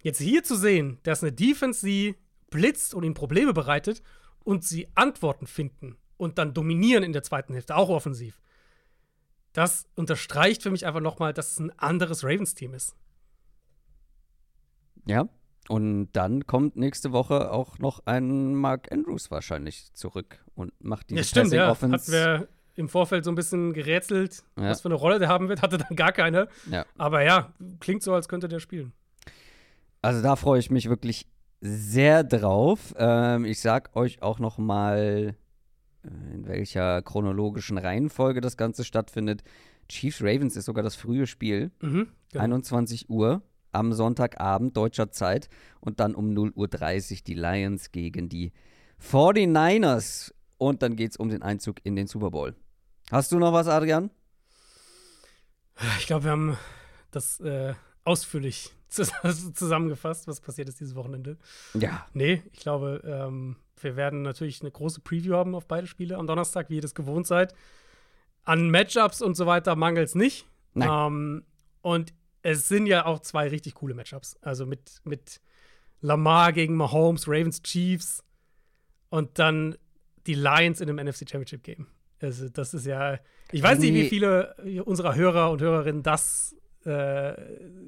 Jetzt 0.01 0.19
hier 0.19 0.43
zu 0.43 0.55
sehen, 0.55 0.97
dass 1.03 1.23
eine 1.23 1.31
Defense 1.31 1.81
sie 1.81 2.15
blitzt 2.49 2.93
und 2.93 3.03
ihnen 3.03 3.13
Probleme 3.13 3.53
bereitet 3.53 4.01
und 4.43 4.63
sie 4.63 4.87
Antworten 4.95 5.45
finden 5.47 5.97
und 6.17 6.37
dann 6.37 6.53
dominieren 6.53 7.03
in 7.03 7.13
der 7.13 7.23
zweiten 7.23 7.53
Hälfte, 7.53 7.75
auch 7.75 7.89
offensiv. 7.89 8.39
Das 9.53 9.87
unterstreicht 9.95 10.63
für 10.63 10.71
mich 10.71 10.85
einfach 10.85 11.01
nochmal, 11.01 11.33
dass 11.33 11.51
es 11.51 11.59
ein 11.59 11.77
anderes 11.79 12.23
Ravens-Team 12.23 12.73
ist. 12.73 12.95
Ja. 15.05 15.27
Und 15.67 16.09
dann 16.13 16.47
kommt 16.47 16.77
nächste 16.77 17.11
Woche 17.11 17.51
auch 17.51 17.77
noch 17.77 18.01
ein 18.05 18.55
Mark 18.55 18.91
Andrews 18.91 19.29
wahrscheinlich 19.29 19.93
zurück 19.93 20.43
und 20.55 20.73
macht 20.83 21.09
die 21.11 21.15
Ja, 21.15 21.23
stimmt, 21.23 21.51
ja. 21.51 21.67
Hatten 21.67 21.71
Offense. 21.93 22.11
wir 22.11 22.47
im 22.75 22.89
Vorfeld 22.89 23.23
so 23.25 23.31
ein 23.31 23.35
bisschen 23.35 23.73
gerätselt, 23.73 24.43
Ja. 24.57 24.69
was 24.69 24.81
für 24.81 24.87
eine 24.87 24.95
Rolle 24.95 25.19
der 25.19 25.27
haben 25.27 25.47
wird, 25.49 25.61
hatte 25.61 25.77
dann 25.77 25.95
gar 25.95 26.11
keine. 26.11 26.47
Ja. 26.71 26.85
Aber 26.97 27.21
ja, 27.23 27.53
klingt 27.79 28.01
so, 28.01 28.13
als 28.13 28.27
könnte 28.27 28.47
der 28.47 28.59
spielen. 28.59 28.93
Also 30.01 30.21
da 30.21 30.35
freue 30.35 30.59
ich 30.59 30.69
mich 30.71 30.89
wirklich 30.89 31.27
sehr 31.61 32.23
drauf. 32.23 32.93
Ähm, 32.97 33.45
ich 33.45 33.59
sag 33.59 33.95
euch 33.95 34.21
auch 34.21 34.39
noch 34.39 34.57
mal, 34.57 35.35
äh, 36.03 36.33
in 36.33 36.47
welcher 36.47 37.01
chronologischen 37.01 37.77
Reihenfolge 37.77 38.39
das 38.41 38.55
Ganze 38.55 38.85
stattfindet. 38.85 39.43
Chiefs 39.89 40.21
Ravens 40.21 40.55
ist 40.55 40.65
sogar 40.65 40.83
das 40.83 40.95
frühe 40.95 41.27
Spiel, 41.27 41.71
Mhm, 41.81 42.07
genau. 42.31 42.43
21 42.43 43.09
Uhr 43.09 43.41
am 43.71 43.91
Sonntagabend 43.93 44.77
deutscher 44.77 45.11
Zeit 45.11 45.49
und 45.79 45.99
dann 45.99 46.15
um 46.15 46.29
0.30 46.31 47.11
Uhr 47.11 47.17
die 47.27 47.33
Lions 47.33 47.91
gegen 47.91 48.29
die 48.29 48.51
49ers 49.01 50.33
und 50.57 50.81
dann 50.81 50.95
geht 50.95 51.11
es 51.11 51.17
um 51.17 51.29
den 51.29 51.41
Einzug 51.41 51.77
in 51.83 51.95
den 51.95 52.07
Super 52.07 52.31
Bowl. 52.31 52.55
Hast 53.11 53.31
du 53.31 53.39
noch 53.39 53.53
was, 53.53 53.67
Adrian? 53.67 54.11
Ich 55.99 56.07
glaube, 56.07 56.25
wir 56.25 56.31
haben 56.31 56.57
das 57.11 57.39
äh, 57.39 57.73
ausführlich 58.09 58.71
zus- 58.89 59.11
zusammengefasst, 59.53 60.27
was 60.27 60.41
passiert 60.41 60.67
ist 60.69 60.79
dieses 60.79 60.95
Wochenende. 60.95 61.37
Ja. 61.73 62.05
Nee, 62.13 62.41
ich 62.51 62.59
glaube, 62.59 63.01
ähm, 63.05 63.55
wir 63.81 63.95
werden 63.95 64.21
natürlich 64.23 64.61
eine 64.61 64.71
große 64.71 65.01
Preview 65.01 65.35
haben 65.35 65.55
auf 65.55 65.67
beide 65.67 65.87
Spiele 65.87 66.17
am 66.17 66.27
Donnerstag, 66.27 66.69
wie 66.69 66.75
ihr 66.77 66.81
das 66.81 66.95
gewohnt 66.95 67.27
seid. 67.27 67.53
An 68.43 68.69
Matchups 68.71 69.21
und 69.21 69.35
so 69.35 69.45
weiter 69.45 69.75
mangelt 69.75 70.07
es 70.09 70.15
nicht. 70.15 70.45
Nein. 70.73 70.89
Ähm, 71.13 71.43
und 71.81 72.13
es 72.41 72.67
sind 72.67 72.87
ja 72.87 73.05
auch 73.05 73.19
zwei 73.19 73.47
richtig 73.47 73.75
coole 73.75 73.93
Matchups. 73.93 74.37
Also 74.41 74.65
mit, 74.65 75.01
mit 75.03 75.39
Lamar 76.01 76.51
gegen 76.53 76.75
Mahomes, 76.75 77.27
Ravens, 77.27 77.61
Chiefs 77.61 78.23
und 79.09 79.37
dann 79.39 79.77
die 80.25 80.33
Lions 80.33 80.81
in 80.81 80.89
einem 80.89 81.05
NFC 81.07 81.29
Championship 81.29 81.63
Game. 81.63 81.87
Also, 82.21 82.49
das 82.49 82.73
ist 82.73 82.85
ja. 82.85 83.17
Ich 83.51 83.63
weiß 83.63 83.79
nicht, 83.79 83.93
wie 83.93 84.09
viele 84.09 84.55
unserer 84.85 85.15
Hörer 85.15 85.51
und 85.51 85.61
Hörerinnen 85.61 86.03
das 86.03 86.55
äh, 86.85 87.33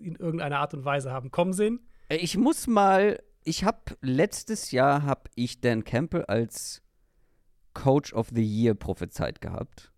in 0.03 0.15
irgendeiner 0.15 0.59
Art 0.59 0.73
und 0.73 0.85
Weise 0.85 1.11
haben 1.11 1.31
kommen 1.31 1.53
sehen. 1.53 1.79
Ich 2.09 2.37
muss 2.37 2.67
mal, 2.67 3.21
ich 3.43 3.63
habe 3.63 3.79
letztes 4.01 4.71
Jahr 4.71 5.03
habe 5.03 5.29
ich 5.35 5.61
Dan 5.61 5.83
Campbell 5.83 6.25
als 6.25 6.81
Coach 7.73 8.13
of 8.13 8.29
the 8.33 8.43
Year 8.43 8.73
prophezeit 8.73 9.39
gehabt. 9.41 9.91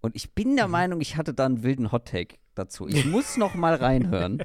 Und 0.00 0.16
ich 0.16 0.34
bin 0.34 0.56
der 0.56 0.66
Meinung, 0.68 1.00
ich 1.00 1.16
hatte 1.16 1.32
da 1.34 1.46
einen 1.46 1.62
wilden 1.62 1.92
Hot 1.92 2.06
Take 2.08 2.36
dazu. 2.54 2.88
Ich 2.88 3.04
muss 3.06 3.36
noch 3.36 3.54
mal 3.54 3.74
reinhören. 3.76 4.42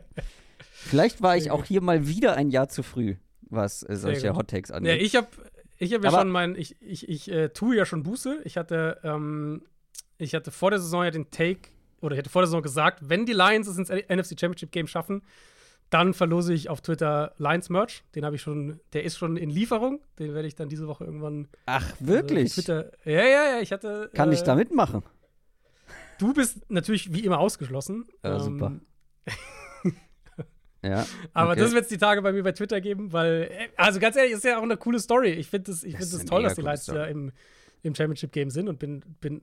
Vielleicht 0.71 1.21
war 1.23 1.35
ich 1.35 1.49
auch 1.49 1.65
hier 1.65 1.81
mal 1.81 2.07
wieder 2.07 2.35
ein 2.35 2.49
Jahr 2.51 2.69
zu 2.69 2.83
früh, 2.83 3.15
was 3.41 3.81
äh, 3.83 3.95
solche 3.95 4.27
gut. 4.27 4.37
Hot 4.37 4.47
Takes 4.49 4.69
Ja, 4.69 4.75
angeht. 4.75 5.01
ich 5.01 5.15
habe 5.15 5.27
ich 5.79 5.93
hab 5.93 6.03
ja 6.03 6.09
Aber- 6.09 6.19
schon 6.19 6.29
mein, 6.29 6.55
ich, 6.55 6.79
ich, 6.81 7.09
ich 7.09 7.31
äh, 7.31 7.49
tue 7.49 7.75
ja 7.75 7.85
schon 7.85 8.03
Buße. 8.03 8.41
Ich 8.43 8.57
hatte, 8.57 8.99
ähm, 9.03 9.63
ich 10.19 10.35
hatte 10.35 10.51
vor 10.51 10.69
der 10.69 10.79
Saison 10.79 11.03
ja 11.03 11.11
den 11.11 11.31
Take, 11.31 11.69
oder 12.01 12.15
ich 12.15 12.19
hatte 12.19 12.29
vor 12.29 12.41
der 12.41 12.47
Saison 12.47 12.61
gesagt, 12.61 13.09
wenn 13.09 13.25
die 13.25 13.33
Lions 13.33 13.67
es 13.67 13.77
ins 13.77 13.89
NFC 13.89 14.39
Championship 14.39 14.71
Game 14.71 14.87
schaffen, 14.87 15.23
dann 15.89 16.13
verlose 16.13 16.53
ich 16.53 16.69
auf 16.69 16.81
Twitter 16.81 17.33
Lions 17.37 17.69
Merch. 17.69 18.03
Den 18.13 18.25
habe 18.25 18.35
ich 18.35 18.41
schon, 18.41 18.79
der 18.93 19.03
ist 19.03 19.17
schon 19.17 19.37
in 19.37 19.49
Lieferung. 19.49 20.01
Den 20.19 20.33
werde 20.33 20.47
ich 20.47 20.55
dann 20.55 20.67
diese 20.69 20.87
Woche 20.87 21.05
irgendwann. 21.05 21.47
Ach, 21.65 21.81
also 21.81 21.93
auf 21.93 22.07
wirklich? 22.07 22.53
Twitter, 22.53 22.91
ja, 23.05 23.23
ja, 23.23 23.55
ja, 23.55 23.59
ich 23.61 23.71
hatte. 23.71 24.09
Kann 24.13 24.31
äh, 24.31 24.33
ich 24.33 24.43
da 24.43 24.55
mitmachen? 24.55 25.03
Du 26.19 26.33
bist 26.33 26.69
natürlich 26.69 27.13
wie 27.13 27.21
immer 27.21 27.39
ausgeschlossen. 27.39 28.05
Ähm, 28.23 28.31
Ja, 28.31 28.39
super. 28.39 28.79
Ja. 30.83 31.05
Aber 31.33 31.51
okay. 31.51 31.61
das 31.61 31.73
wird 31.73 31.83
es 31.83 31.89
die 31.89 31.97
Tage 31.97 32.21
bei 32.21 32.31
mir 32.31 32.43
bei 32.43 32.51
Twitter 32.51 32.79
geben, 32.79 33.11
weil, 33.11 33.49
äh, 33.51 33.67
also 33.77 33.99
ganz 33.99 34.15
ehrlich, 34.15 34.33
ist 34.33 34.43
ja 34.43 34.59
auch 34.59 34.63
eine 34.63 34.77
coole 34.77 34.99
Story. 34.99 35.31
Ich 35.31 35.49
finde 35.49 35.71
es 35.71 35.83
ich 35.83 35.93
Das 35.93 36.09
find 36.09 36.13
es 36.13 36.19
eine 36.19 36.29
toll, 36.29 36.43
dass 36.43 36.55
die 36.55 36.61
Lions 36.61 36.85
da 36.85 37.05
im, 37.05 37.31
im 37.81 37.95
Championship-Game 37.95 38.51
sind 38.51 38.69
und 38.69 38.79
bin, 38.79 39.03
bin 39.19 39.41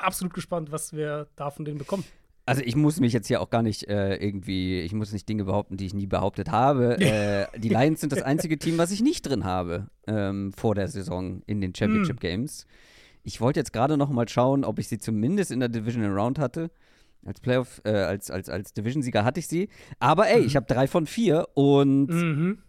absolut 0.00 0.34
gespannt, 0.34 0.70
was 0.72 0.92
wir 0.92 1.28
da 1.36 1.50
von 1.50 1.64
denen 1.64 1.78
bekommen. 1.78 2.04
Also 2.46 2.62
ich 2.64 2.76
muss 2.76 2.98
mich 2.98 3.12
jetzt 3.12 3.26
hier 3.26 3.42
auch 3.42 3.50
gar 3.50 3.62
nicht 3.62 3.88
äh, 3.88 4.16
irgendwie, 4.16 4.80
ich 4.80 4.94
muss 4.94 5.12
nicht 5.12 5.28
Dinge 5.28 5.44
behaupten, 5.44 5.76
die 5.76 5.84
ich 5.84 5.92
nie 5.92 6.06
behauptet 6.06 6.50
habe. 6.50 6.96
äh, 7.00 7.46
die 7.58 7.68
Lions 7.68 8.00
sind 8.00 8.10
das 8.10 8.22
einzige 8.22 8.58
Team, 8.58 8.78
was 8.78 8.90
ich 8.90 9.02
nicht 9.02 9.22
drin 9.28 9.44
habe 9.44 9.88
ähm, 10.06 10.52
vor 10.54 10.74
der 10.74 10.88
Saison 10.88 11.42
in 11.46 11.60
den 11.60 11.74
Championship 11.74 12.20
Games. 12.20 12.66
Ich 13.22 13.42
wollte 13.42 13.60
jetzt 13.60 13.74
gerade 13.74 13.98
noch 13.98 14.08
mal 14.08 14.26
schauen, 14.28 14.64
ob 14.64 14.78
ich 14.78 14.88
sie 14.88 14.96
zumindest 14.98 15.50
in 15.50 15.60
der 15.60 15.68
Divisional 15.68 16.10
Round 16.18 16.38
hatte. 16.38 16.70
Als 17.26 17.40
Playoff, 17.40 17.82
äh, 17.84 17.90
als, 17.90 18.30
als, 18.30 18.48
als 18.48 18.72
Division-Sieger 18.72 19.24
hatte 19.24 19.40
ich 19.40 19.48
sie. 19.48 19.68
Aber 19.98 20.28
ey, 20.28 20.40
ich 20.40 20.56
habe 20.56 20.64
drei 20.66 20.86
von 20.86 21.04
vier 21.04 21.48
und 21.52 22.06
Mhm. 22.06 22.62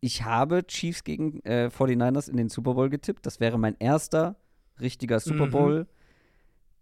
ich 0.00 0.22
habe 0.24 0.66
Chiefs 0.66 1.04
gegen 1.04 1.40
äh, 1.44 1.68
49ers 1.70 2.30
in 2.30 2.38
den 2.38 2.48
Super 2.48 2.72
Bowl 2.72 2.88
getippt. 2.88 3.26
Das 3.26 3.40
wäre 3.40 3.58
mein 3.58 3.76
erster 3.78 4.36
richtiger 4.80 5.20
Super 5.20 5.46
Mhm. 5.46 5.50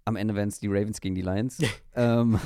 Am 0.06 0.16
Ende 0.16 0.34
wären 0.34 0.50
es 0.50 0.60
die 0.60 0.66
Ravens 0.66 1.00
gegen 1.00 1.14
die 1.14 1.22
Lions. 1.22 1.58
ähm, 1.94 2.38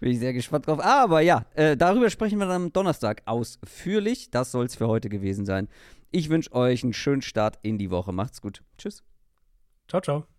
bin 0.00 0.10
ich 0.10 0.20
sehr 0.20 0.32
gespannt 0.32 0.68
drauf. 0.68 0.78
Aber 0.80 1.20
ja, 1.20 1.46
äh, 1.54 1.76
darüber 1.76 2.10
sprechen 2.10 2.38
wir 2.38 2.46
dann 2.46 2.66
am 2.66 2.72
Donnerstag 2.72 3.22
ausführlich. 3.24 4.30
Das 4.30 4.52
soll 4.52 4.66
es 4.66 4.76
für 4.76 4.86
heute 4.86 5.08
gewesen 5.08 5.44
sein. 5.46 5.68
Ich 6.12 6.28
wünsche 6.30 6.52
euch 6.52 6.84
einen 6.84 6.92
schönen 6.92 7.22
Start 7.22 7.58
in 7.62 7.76
die 7.76 7.90
Woche. 7.90 8.12
Macht's 8.12 8.40
gut. 8.40 8.62
Tschüss. 8.78 9.02
Ciao, 9.88 10.00
ciao. 10.00 10.33